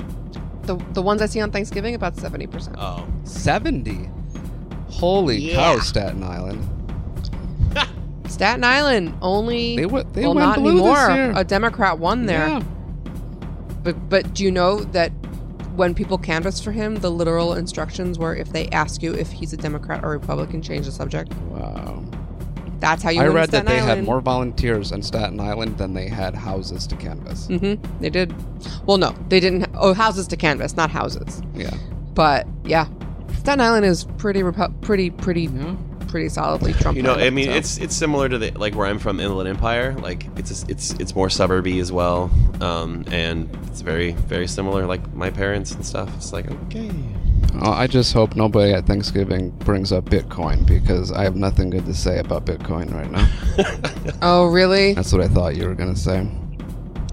The 0.62 0.76
the 0.94 1.02
ones 1.02 1.22
I 1.22 1.26
see 1.26 1.40
on 1.40 1.52
Thanksgiving, 1.52 1.94
about 1.94 2.16
seventy 2.16 2.48
percent. 2.48 2.76
oh, 2.80 3.04
seventy. 3.22 4.08
Holy 4.88 5.38
Yeah. 5.38 5.54
cow, 5.54 5.78
Staten 5.78 6.24
Island! 6.24 6.66
Staten 8.38 8.62
Island 8.62 9.14
only. 9.20 9.74
They 9.74 9.86
went. 9.86 10.12
They 10.14 10.22
well, 10.22 10.34
went 10.34 10.46
not 10.46 10.58
blue 10.58 10.70
anymore. 10.70 11.32
A 11.34 11.42
Democrat 11.42 11.98
won 11.98 12.26
there. 12.26 12.48
Yeah. 12.48 12.62
But 13.82 14.08
but 14.08 14.32
do 14.32 14.44
you 14.44 14.52
know 14.52 14.84
that 14.84 15.10
when 15.74 15.92
people 15.92 16.18
canvassed 16.18 16.62
for 16.62 16.70
him, 16.70 16.94
the 16.96 17.10
literal 17.10 17.54
instructions 17.54 18.16
were 18.16 18.36
if 18.36 18.52
they 18.52 18.68
ask 18.68 19.02
you 19.02 19.12
if 19.12 19.32
he's 19.32 19.52
a 19.52 19.56
Democrat 19.56 20.04
or 20.04 20.10
Republican, 20.10 20.62
change 20.62 20.86
the 20.86 20.92
subject. 20.92 21.34
Wow. 21.48 22.04
That's 22.78 23.02
how 23.02 23.10
you. 23.10 23.22
I 23.22 23.26
read 23.26 23.50
that 23.50 23.66
they 23.66 23.78
had 23.78 24.04
more 24.04 24.20
volunteers 24.20 24.92
in 24.92 25.02
Staten 25.02 25.40
Island 25.40 25.76
than 25.78 25.94
they 25.94 26.06
had 26.06 26.36
houses 26.36 26.86
to 26.86 26.94
canvass. 26.96 27.48
Mm-hmm. 27.48 28.00
They 28.00 28.10
did. 28.10 28.32
Well, 28.86 28.98
no, 28.98 29.16
they 29.28 29.40
didn't. 29.40 29.66
Oh, 29.74 29.94
houses 29.94 30.28
to 30.28 30.36
canvass, 30.36 30.76
not 30.76 30.90
houses. 30.90 31.42
Yeah. 31.54 31.76
But 32.14 32.46
yeah, 32.64 32.86
Staten 33.38 33.60
Island 33.60 33.84
is 33.84 34.04
pretty, 34.16 34.42
repu- 34.42 34.80
pretty, 34.80 35.10
pretty, 35.10 35.42
Yeah. 35.42 35.74
Pretty 36.08 36.28
solidly 36.28 36.72
Trump. 36.72 36.96
you 36.96 37.02
know, 37.02 37.14
I 37.14 37.30
mean, 37.30 37.46
so. 37.46 37.52
it's 37.52 37.78
it's 37.78 37.94
similar 37.96 38.28
to 38.28 38.38
the 38.38 38.50
like 38.52 38.74
where 38.74 38.86
I'm 38.86 38.98
from, 38.98 39.20
Inland 39.20 39.48
Empire. 39.48 39.94
Like 39.94 40.26
it's 40.36 40.64
it's 40.64 40.92
it's 40.94 41.14
more 41.14 41.28
suburby 41.28 41.80
as 41.80 41.92
well, 41.92 42.30
um, 42.60 43.04
and 43.12 43.48
it's 43.66 43.80
very 43.80 44.12
very 44.12 44.46
similar. 44.48 44.86
Like 44.86 45.14
my 45.14 45.30
parents 45.30 45.72
and 45.72 45.84
stuff. 45.84 46.14
It's 46.16 46.32
like 46.32 46.50
okay, 46.50 46.90
Oh, 47.60 47.72
I 47.72 47.86
just 47.86 48.12
hope 48.12 48.36
nobody 48.36 48.72
at 48.72 48.86
Thanksgiving 48.86 49.50
brings 49.50 49.90
up 49.90 50.04
Bitcoin 50.04 50.66
because 50.66 51.10
I 51.10 51.24
have 51.24 51.34
nothing 51.36 51.70
good 51.70 51.86
to 51.86 51.94
say 51.94 52.18
about 52.18 52.44
Bitcoin 52.44 52.92
right 52.92 53.10
now. 53.10 53.28
Oh, 54.22 54.46
really? 54.46 54.94
That's 54.94 55.12
what 55.12 55.20
I 55.20 55.28
thought 55.28 55.54
you 55.56 55.66
were 55.68 55.74
gonna 55.74 55.96
say. 55.96 56.26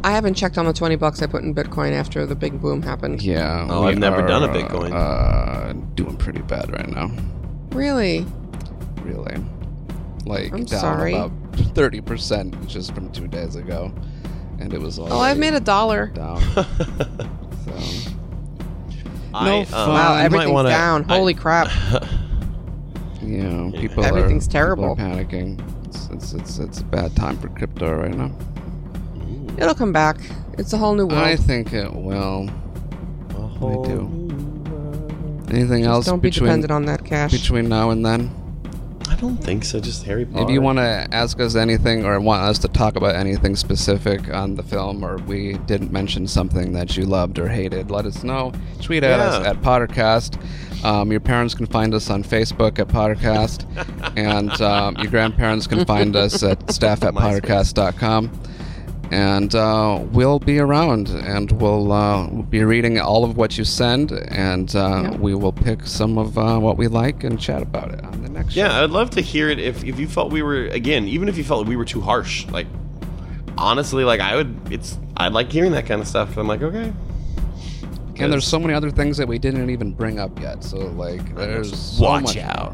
I 0.04 0.12
haven't 0.12 0.36
checked 0.36 0.58
on 0.58 0.66
the 0.66 0.74
twenty 0.74 0.96
bucks 0.96 1.22
I 1.22 1.28
put 1.28 1.44
in 1.44 1.54
Bitcoin 1.54 1.92
after 1.92 2.26
the 2.26 2.36
big 2.36 2.62
boom 2.62 2.82
happened. 2.82 3.22
Yeah. 3.22 3.68
Oh, 3.70 3.86
I've 3.86 3.98
never 3.98 4.22
done 4.22 4.44
a 4.44 4.48
Bitcoin. 4.48 4.92
Uh, 4.94 5.74
doing 5.96 6.16
pretty 6.16 6.42
bad 6.42 6.72
right 6.72 6.88
now. 6.88 7.12
Really? 7.72 8.26
Really. 9.06 9.36
Like 10.26 10.52
I'm 10.52 10.66
down 10.66 10.80
sorry. 10.80 11.14
about 11.14 11.32
thirty 11.76 12.02
percent 12.02 12.68
just 12.68 12.94
from 12.96 13.12
two 13.12 13.28
days 13.28 13.56
ago, 13.56 13.94
and 14.60 14.74
it 14.74 14.80
was. 14.82 14.98
All. 14.98 15.12
Oh, 15.14 15.20
I've 15.20 15.38
made 15.38 15.54
a 15.54 15.60
dollar. 15.60 16.08
down. 16.08 16.42
so 16.54 16.66
I, 19.34 19.60
um, 19.60 19.66
fun. 19.66 19.90
Wow, 19.90 20.16
everything's 20.18 20.52
wanna- 20.52 20.70
down. 20.70 21.06
I- 21.10 21.18
Holy 21.18 21.34
crap! 21.34 21.70
you 23.22 23.38
know, 23.44 23.72
people 23.80 24.04
are 24.04 24.08
Everything's 24.08 24.48
people 24.48 24.60
are 24.60 24.64
terrible. 24.64 24.96
panicking. 24.96 25.62
It's, 25.88 26.10
it's 26.10 26.34
it's 26.34 26.58
it's 26.60 26.80
a 26.82 26.86
bad 26.86 27.16
time 27.16 27.38
for 27.38 27.50
crypto 27.50 27.94
right 27.94 28.14
now. 28.16 28.32
It'll 29.58 29.76
come 29.76 29.94
back. 29.94 30.18
It's 30.58 30.74
a 30.74 30.78
whole 30.78 30.96
new 30.96 31.06
world. 31.06 31.20
I 31.22 31.36
think 31.36 31.72
it 31.74 31.94
will. 31.94 32.50
A 32.50 33.38
I 33.38 33.48
whole 33.58 33.84
do. 33.86 33.90
new 34.10 34.72
world. 34.72 35.52
Anything 35.52 35.84
Just 35.84 35.90
else 35.94 36.06
don't 36.08 36.20
be 36.20 36.30
between 36.30 36.48
dependent 36.48 36.72
on 36.72 36.86
that 36.86 37.06
cash. 37.06 37.32
between 37.32 37.70
now 37.70 37.92
and 37.92 38.04
then? 38.06 38.32
I 39.26 39.28
don't 39.30 39.44
think 39.44 39.66
so. 39.66 39.80
Just 39.80 40.04
Harry 40.04 40.24
Potter. 40.24 40.44
If 40.44 40.52
you 40.52 40.62
want 40.62 40.78
to 40.78 41.08
ask 41.12 41.40
us 41.40 41.56
anything 41.56 42.06
or 42.06 42.20
want 42.20 42.44
us 42.44 42.60
to 42.60 42.68
talk 42.68 42.96
about 42.96 43.16
anything 43.16 43.56
specific 43.56 44.32
on 44.32 44.54
the 44.54 44.62
film, 44.62 45.04
or 45.04 45.18
we 45.18 45.54
didn't 45.66 45.92
mention 45.92 46.28
something 46.28 46.74
that 46.74 46.96
you 46.96 47.06
loved 47.06 47.40
or 47.40 47.48
hated, 47.48 47.90
let 47.90 48.06
us 48.06 48.24
know. 48.24 48.54
Tweet 48.84 49.04
at 49.04 49.20
us 49.20 49.44
at 49.44 49.62
Pottercast. 49.64 50.38
Um, 50.86 51.10
your 51.10 51.22
parents 51.22 51.56
can 51.56 51.66
find 51.66 51.96
us 51.96 52.12
on 52.12 52.24
Facebook 52.24 52.78
at 52.78 52.88
Pottercast, 52.88 53.66
and 54.16 54.52
um, 54.62 54.96
your 54.98 55.10
grandparents 55.10 55.66
can 55.66 55.86
find 55.86 56.16
us 56.16 56.44
at 56.44 56.72
staff 56.72 57.04
at 57.04 57.14
pottercast.com. 57.16 58.30
and 59.12 59.54
uh, 59.56 60.04
we'll 60.12 60.40
be 60.40 60.60
around, 60.60 61.10
and 61.10 61.52
we'll 61.54 61.92
uh, 61.92 62.28
be 62.28 62.64
reading 62.64 63.00
all 63.00 63.24
of 63.24 63.38
what 63.38 63.58
you 63.58 63.64
send, 63.64 64.12
and 64.12 64.76
uh, 64.76 65.02
Yeah. 65.12 65.18
we 65.18 65.36
will 65.36 65.52
pick 65.52 65.86
some 65.86 66.18
of 66.18 66.38
uh, 66.38 66.58
what 66.60 66.78
we 66.78 66.88
like 66.88 67.24
and 67.24 67.40
chat 67.40 67.62
about 67.62 67.92
it 67.94 68.04
on 68.04 68.22
the 68.24 68.30
next 68.30 68.56
Yeah, 68.56 68.70
show. 68.70 68.84
I'd 68.84 68.90
love 68.92 69.10
to 69.12 69.22
hear 69.22 69.50
it 69.50 69.60
if, 69.60 69.84
if 69.84 70.00
you 70.00 70.08
felt 70.08 70.32
we 70.32 70.42
were 70.42 70.66
again, 70.68 71.08
even 71.08 71.30
if 71.30 71.38
you 71.38 71.44
felt 71.44 71.68
we 71.68 71.76
were 71.76 71.86
too 71.86 72.02
harsh. 72.02 72.46
Like 72.48 72.68
honestly, 73.58 74.04
like 74.04 74.20
I 74.20 74.36
would 74.36 74.54
it's 74.72 74.98
I 75.18 75.28
like 75.30 75.52
hearing 75.52 75.72
that 75.74 75.86
kind 75.86 76.02
of 76.02 76.08
stuff. 76.08 76.36
I'm 76.38 76.48
like, 76.48 76.62
okay. 76.62 76.92
And 78.18 78.32
there's 78.32 78.48
so 78.48 78.60
many 78.60 78.74
other 78.74 78.92
things 78.92 79.18
that 79.18 79.28
we 79.28 79.38
didn't 79.38 79.70
even 79.70 79.92
bring 79.92 80.20
up 80.20 80.40
yet. 80.40 80.64
So 80.64 80.78
like, 80.78 81.36
there's 81.36 81.78
so 81.78 82.04
Watch 82.04 82.24
much 82.24 82.38
out. 82.38 82.74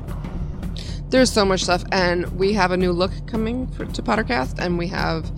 There's 1.10 1.32
so 1.32 1.44
much 1.44 1.64
stuff, 1.64 1.84
and 1.91 2.26
we 2.40 2.53
have 2.53 2.72
a 2.72 2.78
new 2.78 2.91
look 2.94 3.12
coming 3.28 3.68
for, 3.68 3.86
to 3.86 4.02
Pottercast, 4.02 4.60
and 4.60 4.78
we 4.78 4.88
have 4.88 5.30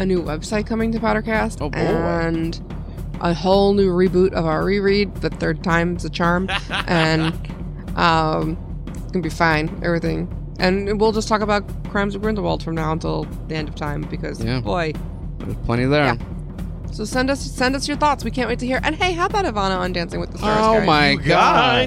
a 0.00 0.06
new 0.06 0.22
website 0.22 0.66
coming 0.66 0.90
to 0.92 0.98
Pottercast, 0.98 1.58
Oh, 1.60 1.68
boy. 1.70 1.78
and 1.78 2.60
a 3.20 3.34
whole 3.34 3.74
new 3.74 3.90
reboot 3.92 4.32
of 4.32 4.46
our 4.46 4.64
reread. 4.64 5.14
The 5.16 5.30
third 5.30 5.62
time's 5.62 6.04
a 6.04 6.10
charm, 6.10 6.48
and 6.86 7.34
um, 7.96 8.56
it's 8.88 9.12
gonna 9.12 9.22
be 9.22 9.28
fine. 9.28 9.68
Everything, 9.82 10.28
and 10.58 10.98
we'll 11.00 11.12
just 11.12 11.28
talk 11.28 11.42
about 11.42 11.64
Crimes 11.90 12.14
of 12.14 12.22
Grindelwald 12.22 12.62
from 12.62 12.74
now 12.74 12.92
until 12.92 13.24
the 13.48 13.54
end 13.54 13.68
of 13.68 13.74
time 13.74 14.02
because 14.02 14.42
Yeah. 14.42 14.60
boy. 14.60 14.92
There's 15.38 15.56
plenty 15.64 15.84
there. 15.86 16.04
Yeah. 16.04 16.16
So 16.92 17.04
send 17.04 17.30
us 17.30 17.40
send 17.40 17.76
us 17.76 17.86
your 17.86 17.96
thoughts. 17.96 18.24
We 18.24 18.30
can't 18.30 18.48
wait 18.48 18.58
to 18.60 18.66
hear. 18.66 18.80
And 18.82 18.94
hey, 18.96 19.12
how 19.12 19.26
about 19.26 19.44
Evanna 19.46 19.76
on 19.76 19.92
Dancing 19.92 20.18
with 20.20 20.32
the 20.32 20.38
Stars? 20.38 20.58
Oh 20.60 20.74
guys? 20.78 20.86
my 20.86 21.10
You 21.10 21.18
god, 21.18 21.26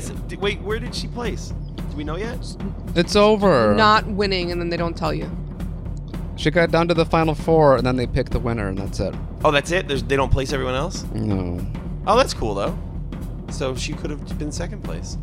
guys, 0.02 0.10
d- 0.28 0.38
wait, 0.38 0.62
where 0.62 0.80
did 0.80 0.94
she 0.96 1.08
place? 1.08 1.54
Do 1.92 1.98
we 1.98 2.04
know 2.04 2.16
yet? 2.16 2.40
it's 2.96 3.16
over. 3.16 3.74
Not 3.76 4.06
winning, 4.08 4.52
and 4.52 4.62
then 4.62 4.70
they 4.70 4.78
don't 4.78 4.96
tell 4.96 5.14
you. 5.14 5.30
She 6.44 6.52
got 6.52 6.72
down 6.72 6.90
to 6.90 6.94
the 6.94 7.06
final 7.06 7.34
four, 7.36 7.78
and 7.78 7.86
then 7.88 7.96
they 7.96 8.06
picked 8.06 8.34
the 8.34 8.40
winner, 8.40 8.68
and 8.68 8.78
that's 8.78 9.00
it. 9.00 9.16
Oh, 9.46 9.52
that's 9.52 9.72
it. 9.72 9.88
There's, 9.88 10.04
they 10.04 10.18
don't 10.18 10.30
place 10.32 10.52
everyone 10.52 10.76
else. 10.76 11.06
No, 11.14 11.66
Oh, 12.06 12.18
that's 12.18 12.34
cool 12.34 12.54
though. 12.54 12.78
So 13.50 13.76
she 13.76 13.94
could 13.94 14.10
have 14.10 14.38
been 14.38 14.52
second 14.52 14.84
place. 14.84 15.18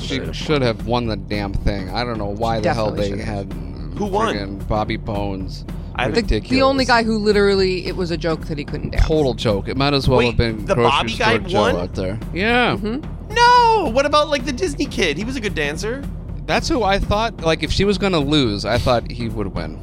she 0.00 0.32
should 0.32 0.62
have 0.62 0.84
won 0.86 1.06
the 1.06 1.16
damn 1.16 1.52
thing. 1.54 1.90
I 1.90 2.02
don't 2.02 2.18
know 2.18 2.26
why 2.26 2.58
the 2.58 2.74
hell 2.74 2.90
definitely 2.90 3.12
they 3.12 3.18
should 3.24 3.28
had 3.28 3.52
Who 3.98 4.06
won? 4.06 4.34
friggin' 4.34 4.66
Bobby 4.68 4.96
Bones. 4.96 5.64
I 5.94 6.08
The, 6.08 6.14
think 6.16 6.24
Ridiculous. 6.26 6.50
the 6.58 6.62
only 6.62 6.84
guy 6.86 7.04
who 7.04 7.18
literally 7.18 7.86
it 7.86 7.94
was 7.94 8.10
a 8.10 8.16
joke 8.16 8.46
that 8.46 8.58
he 8.58 8.64
couldn't 8.64 8.90
dance. 8.90 9.06
Total 9.06 9.32
joke. 9.34 9.68
It 9.68 9.76
might 9.76 9.94
as 9.94 10.08
well 10.08 10.18
Wait, 10.18 10.26
have 10.26 10.36
been 10.36 10.64
the 10.66 10.74
grocery 10.74 10.90
Bobby 10.90 11.08
store 11.12 11.26
guy 11.26 11.38
Joe 11.38 11.60
won? 11.60 11.76
out 11.76 11.94
there. 11.94 12.18
Yeah, 12.32 12.74
mm-hmm. 12.76 13.32
No. 13.32 13.90
What 13.92 14.06
about 14.06 14.28
like 14.28 14.44
the 14.44 14.52
Disney 14.52 14.86
kid? 14.86 15.16
He 15.18 15.22
was 15.24 15.36
a 15.36 15.40
good 15.40 15.54
dancer. 15.54 16.02
that's 16.46 16.68
who 16.68 16.82
I 16.82 16.98
thought. 16.98 17.42
Like, 17.42 17.62
if 17.62 17.70
she 17.70 17.84
was 17.84 17.96
gonna 17.96 18.18
lose, 18.18 18.64
I 18.64 18.78
thought 18.78 19.08
he 19.08 19.28
would 19.28 19.54
win. 19.54 19.78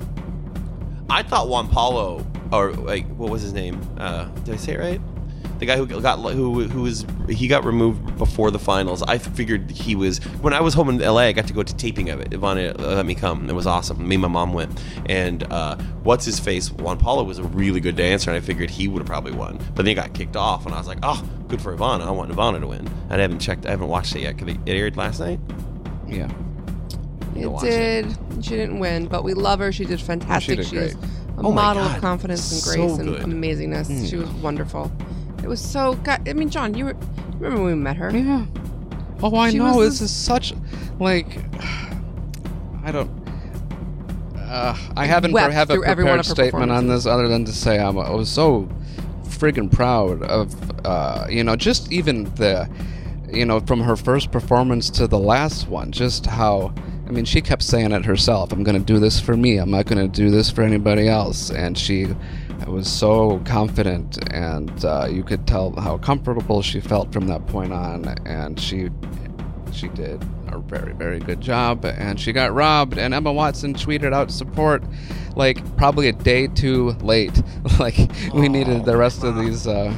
I 1.12 1.24
thought 1.24 1.50
Juan 1.50 1.68
Paulo, 1.68 2.26
or 2.54 2.72
like, 2.72 3.06
what 3.18 3.30
was 3.30 3.42
his 3.42 3.52
name? 3.52 3.82
Uh, 3.98 4.26
did 4.46 4.54
I 4.54 4.58
say 4.58 4.74
it 4.76 4.80
right? 4.80 5.02
The 5.60 5.66
guy 5.66 5.76
who 5.76 5.86
got 5.86 6.18
who 6.20 6.64
who 6.64 6.82
was 6.84 7.06
he 7.30 7.48
got 7.50 7.66
removed 7.66 8.18
before 8.18 8.50
the 8.50 8.58
finals. 8.58 9.04
I 9.04 9.18
figured 9.18 9.70
he 9.70 9.94
was 9.94 10.18
when 10.42 10.54
I 10.54 10.62
was 10.62 10.74
home 10.74 10.90
in 10.90 11.00
LA. 11.00 11.24
I 11.24 11.32
got 11.34 11.48
to 11.48 11.54
go 11.54 11.64
to 11.64 11.76
taping 11.76 12.10
of 12.10 12.22
it. 12.22 12.34
Evanna 12.34 12.74
let 12.80 13.06
me 13.06 13.14
come. 13.14 13.48
It 13.50 13.54
was 13.54 13.68
awesome. 13.68 14.08
Me 14.08 14.16
and 14.16 14.22
my 14.22 14.28
mom 14.30 14.54
went. 14.54 14.82
And 15.08 15.44
uh, 15.52 15.76
what's 16.04 16.26
his 16.26 16.40
face? 16.40 16.72
Juan 16.72 16.98
Paulo 16.98 17.24
was 17.24 17.40
a 17.40 17.44
really 17.44 17.82
good 17.82 17.98
dancer, 17.98 18.32
and 18.32 18.38
I 18.38 18.42
figured 18.42 18.70
he 18.70 18.88
would 18.88 19.02
have 19.02 19.08
probably 19.08 19.34
won. 19.34 19.58
But 19.58 19.84
then 19.84 19.88
he 19.88 19.94
got 19.94 20.14
kicked 20.14 20.38
off, 20.38 20.66
and 20.66 20.74
I 20.74 20.78
was 20.78 20.88
like, 20.88 21.00
oh, 21.04 21.24
good 21.50 21.62
for 21.62 21.74
Evanna. 21.74 22.08
I 22.08 22.12
want 22.12 22.32
Evanna 22.32 22.62
to 22.62 22.68
win. 22.68 22.90
I 23.10 23.18
haven't 23.18 23.40
checked. 23.40 23.66
I 23.68 23.72
haven't 23.72 23.90
watched 23.90 24.16
it 24.16 24.22
yet. 24.22 24.42
it 24.42 24.58
aired 24.66 24.98
last 24.98 25.20
night. 25.20 25.40
Yeah. 26.08 26.32
It 27.36 27.60
did. 27.62 28.18
She 28.44 28.52
didn't 28.52 28.80
win, 28.80 29.08
but 29.08 29.24
we 29.24 29.34
love 29.34 29.60
her. 29.60 29.72
She 29.72 29.86
did 29.86 30.02
fantastic. 30.02 30.58
did 30.58 30.66
she 30.68 30.76
is 30.78 30.94
great. 30.96 31.06
a 31.38 31.42
Oh 31.44 31.52
model 31.52 31.84
of 31.84 32.00
confidence 32.02 32.52
and 32.52 32.62
So 32.62 32.76
grace 32.88 32.98
and 33.00 33.10
good. 33.10 33.22
amazingness. 33.24 34.10
She 34.10 34.18
was 34.18 34.30
wonderful. 34.32 34.92
It 35.44 35.48
was 35.48 35.60
so. 35.62 35.94
God, 35.96 36.28
I 36.28 36.34
mean, 36.34 36.50
John, 36.50 36.74
you 36.74 36.86
were. 36.86 36.96
Remember 37.40 37.64
when 37.64 37.66
we 37.66 37.76
met 37.76 37.98
her? 37.98 38.16
Yeah. 38.16 38.46
Oh, 39.24 39.36
I 39.36 39.52
She 39.52 39.58
know. 39.58 39.80
This 39.82 40.00
this- 40.00 40.10
is 40.10 40.16
such 40.16 40.54
like 41.00 41.38
I 42.84 42.92
don't. 42.92 43.10
Uh, 44.38 44.76
I 44.98 45.06
haven't 45.06 45.32
Wept 45.32 45.54
have 45.54 45.70
a 45.70 45.74
through 45.76 45.86
every 45.86 46.04
one 46.04 46.18
prepared 46.18 46.26
statement 46.26 46.72
on 46.72 46.88
this 46.88 47.06
other 47.06 47.28
than 47.30 47.46
to 47.46 47.54
say 47.54 47.80
I'm, 47.80 47.98
I 47.98 48.10
was 48.12 48.30
so 48.30 48.68
friggin' 49.24 49.72
proud 49.72 50.24
of 50.24 50.54
uh, 50.86 51.26
you 51.30 51.44
know 51.44 51.56
just 51.56 51.92
even 51.92 52.26
the 52.36 52.70
you 53.32 53.46
know 53.46 53.62
from 53.62 53.80
her 53.82 53.96
first 53.96 54.30
performance 54.32 54.90
to 54.90 55.08
the 55.08 55.18
last 55.18 55.70
one 55.70 55.92
just 55.92 56.26
how 56.26 56.74
I 57.12 57.14
mean 57.14 57.26
she 57.26 57.42
kept 57.42 57.62
saying 57.62 57.92
it 57.92 58.06
herself 58.06 58.54
I'm 58.54 58.64
gonna 58.64 58.80
do 58.80 58.98
this 58.98 59.20
for 59.20 59.36
me. 59.36 59.58
I'm 59.58 59.70
not 59.70 59.86
gonna 59.86 60.08
do 60.08 60.32
this 60.32 60.50
for 60.50 60.62
anybody 60.62 61.10
else. 61.10 61.52
And 61.52 61.78
she 61.78 62.08
was 62.66 62.90
so 62.90 63.42
confident 63.44 64.18
and 64.34 64.86
uh, 64.86 65.10
you 65.12 65.22
could 65.22 65.46
tell 65.46 65.74
how 65.74 65.98
comfortable 65.98 66.62
she 66.62 66.80
felt 66.80 67.12
from 67.12 67.28
that 67.28 67.46
point 67.48 67.74
on 67.74 68.06
and 68.26 68.58
she 68.58 68.90
she 69.74 69.90
did 69.90 70.24
a 70.48 70.60
very 70.60 70.94
very 70.94 71.20
good 71.20 71.42
job 71.42 71.84
and 71.84 72.18
she 72.18 72.32
got 72.32 72.54
robbed 72.54 72.98
and 72.98 73.14
emma 73.14 73.32
watson 73.32 73.74
tweeted 73.74 74.14
out 74.14 74.32
support 74.32 74.84
like 75.36 75.76
probably 75.78 76.08
a 76.08 76.14
day 76.14 76.48
too 76.48 76.92
late. 77.02 77.42
Like 77.80 77.98
we 78.34 78.48
needed 78.48 78.86
the 78.86 78.96
rest 78.96 79.24
of 79.24 79.36
these 79.38 79.66
uh, 79.66 79.96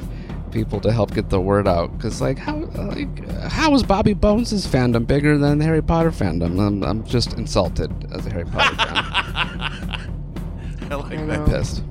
people 0.53 0.79
to 0.79 0.91
help 0.91 1.13
get 1.13 1.29
the 1.29 1.39
word 1.41 1.67
out 1.67 1.91
because 1.97 2.21
like 2.21 2.37
how 2.37 2.55
like, 2.57 3.27
how 3.49 3.73
is 3.73 3.81
bobby 3.83 4.13
bones' 4.13 4.65
fandom 4.67 5.05
bigger 5.07 5.37
than 5.37 5.57
the 5.57 5.65
harry 5.65 5.81
potter 5.81 6.11
fandom 6.11 6.59
i'm, 6.65 6.83
I'm 6.83 7.03
just 7.05 7.33
insulted 7.33 7.91
as 8.13 8.25
a 8.27 8.29
harry 8.29 8.45
potter 8.45 8.75
fan 8.75 10.11
I 10.91 10.95
like 10.95 11.17
I 11.19 11.25
that. 11.25 11.45
pissed 11.47 11.83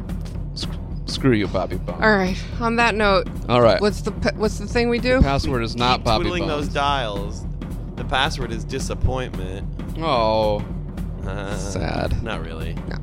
Sc- 0.55 0.68
screw 1.06 1.32
you 1.32 1.48
bobby 1.48 1.76
bones 1.76 2.01
All 2.02 2.12
right. 2.16 2.40
On 2.60 2.76
that 2.76 2.94
note, 2.94 3.26
all 3.48 3.60
right 3.60 3.80
what's 3.80 4.01
the 4.02 4.12
pe- 4.12 4.36
what's 4.36 4.59
the 4.59 4.66
thing 4.66 4.89
we 4.89 4.98
do? 5.01 5.20
password 5.20 5.62
is 5.64 5.74
not 5.74 5.97
Keep 5.98 6.05
bobby 6.05 6.22
twiddling 6.24 6.47
bones 6.48 6.66
those 6.66 6.74
dials. 6.74 7.44
The 7.97 8.05
password 8.05 8.52
is 8.52 8.64
disappointment. 8.64 9.66
oh 9.98 10.64
Uh, 11.26 11.56
Sad. 11.56 12.22
Not 12.22 12.43
really. 12.44 12.74
No. 12.89 12.98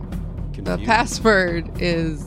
The 0.64 0.78
password 0.86 1.70
is 1.82 2.24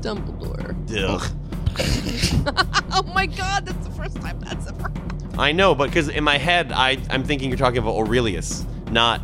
Dumbledore. 0.00 0.74
Ugh. 0.96 1.32
oh 2.92 3.02
my 3.14 3.26
God, 3.26 3.66
that's 3.66 3.86
the 3.86 3.92
first 3.94 4.16
time 4.16 4.40
that's 4.40 4.66
ever. 4.68 4.92
I 5.38 5.52
know, 5.52 5.74
but 5.74 5.86
because 5.86 6.08
in 6.08 6.24
my 6.24 6.38
head, 6.38 6.72
I 6.72 6.98
I'm 7.10 7.24
thinking 7.24 7.48
you're 7.48 7.58
talking 7.58 7.78
about 7.78 7.96
Aurelius, 7.96 8.64
not 8.90 9.22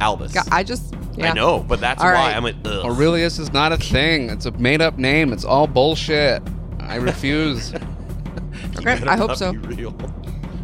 Albus. 0.00 0.36
I 0.50 0.62
just. 0.62 0.94
Yeah. 1.16 1.30
I 1.30 1.32
know, 1.32 1.60
but 1.60 1.80
that's 1.80 2.02
All 2.02 2.08
why 2.08 2.14
right. 2.14 2.36
I'm 2.36 2.42
like, 2.42 2.56
ugh. 2.64 2.84
Aurelius 2.84 3.38
is 3.38 3.52
not 3.52 3.70
a 3.70 3.76
thing. 3.76 4.30
It's 4.30 4.46
a 4.46 4.50
made 4.52 4.80
up 4.80 4.98
name. 4.98 5.32
It's 5.32 5.44
all 5.44 5.68
bullshit. 5.68 6.42
I 6.80 6.96
refuse. 6.96 7.72
Okay, 8.76 8.92
I 9.06 9.16
hope 9.16 9.36
so. 9.36 9.52
be 9.52 9.58
real. 9.58 9.96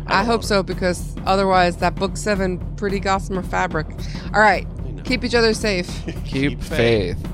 I 0.07 0.25
hope 0.25 0.43
so 0.43 0.63
because 0.63 1.15
otherwise, 1.27 1.77
that 1.77 1.95
book 1.95 2.17
seven, 2.17 2.59
pretty 2.75 2.99
gossamer 2.99 3.43
fabric. 3.43 3.87
All 4.35 4.41
right, 4.41 4.67
keep 5.05 5.23
each 5.23 5.35
other 5.35 5.55
safe. 5.55 5.89
Keep 6.07 6.25
Keep 6.25 6.63
faith. 6.63 7.29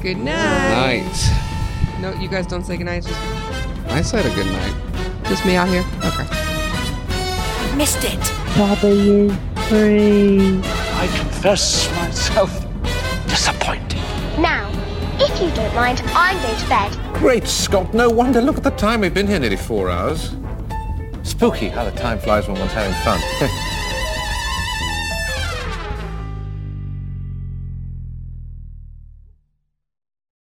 Good 0.00 0.18
night. 0.18 1.02
Night. 1.02 1.50
No, 2.00 2.12
you 2.20 2.28
guys 2.28 2.46
don't 2.46 2.64
say 2.64 2.76
goodnight. 2.76 2.98
It's 2.98 3.08
just, 3.08 3.20
I 3.88 4.02
said 4.02 4.26
a 4.26 4.34
good 4.34 4.46
night. 4.46 4.74
just 5.24 5.44
me 5.46 5.56
out 5.56 5.68
here. 5.68 5.84
Okay. 6.04 6.24
Missed 7.76 8.04
it. 8.04 8.20
Bother 8.56 8.92
you. 8.92 9.36
I 9.56 11.08
confess 11.18 11.90
myself 11.96 12.66
disappointed. 13.26 13.98
Now, 14.38 14.70
if 15.18 15.40
you 15.40 15.50
don't 15.54 15.74
mind, 15.74 16.02
I'm 16.08 16.40
going 16.42 16.58
to 16.58 16.68
bed. 16.68 17.14
Great 17.14 17.46
Scott, 17.48 17.94
no 17.94 18.10
wonder. 18.10 18.40
Look 18.40 18.56
at 18.56 18.62
the 18.62 18.70
time. 18.70 19.00
We've 19.00 19.14
been 19.14 19.26
here 19.26 19.38
nearly 19.38 19.56
four 19.56 19.90
hours. 19.90 20.34
Spooky 21.22 21.68
how 21.68 21.84
the 21.84 21.92
time 21.92 22.18
flies 22.18 22.46
when 22.46 22.58
one's 22.58 22.72
having 22.72 22.94
fun. 23.02 23.20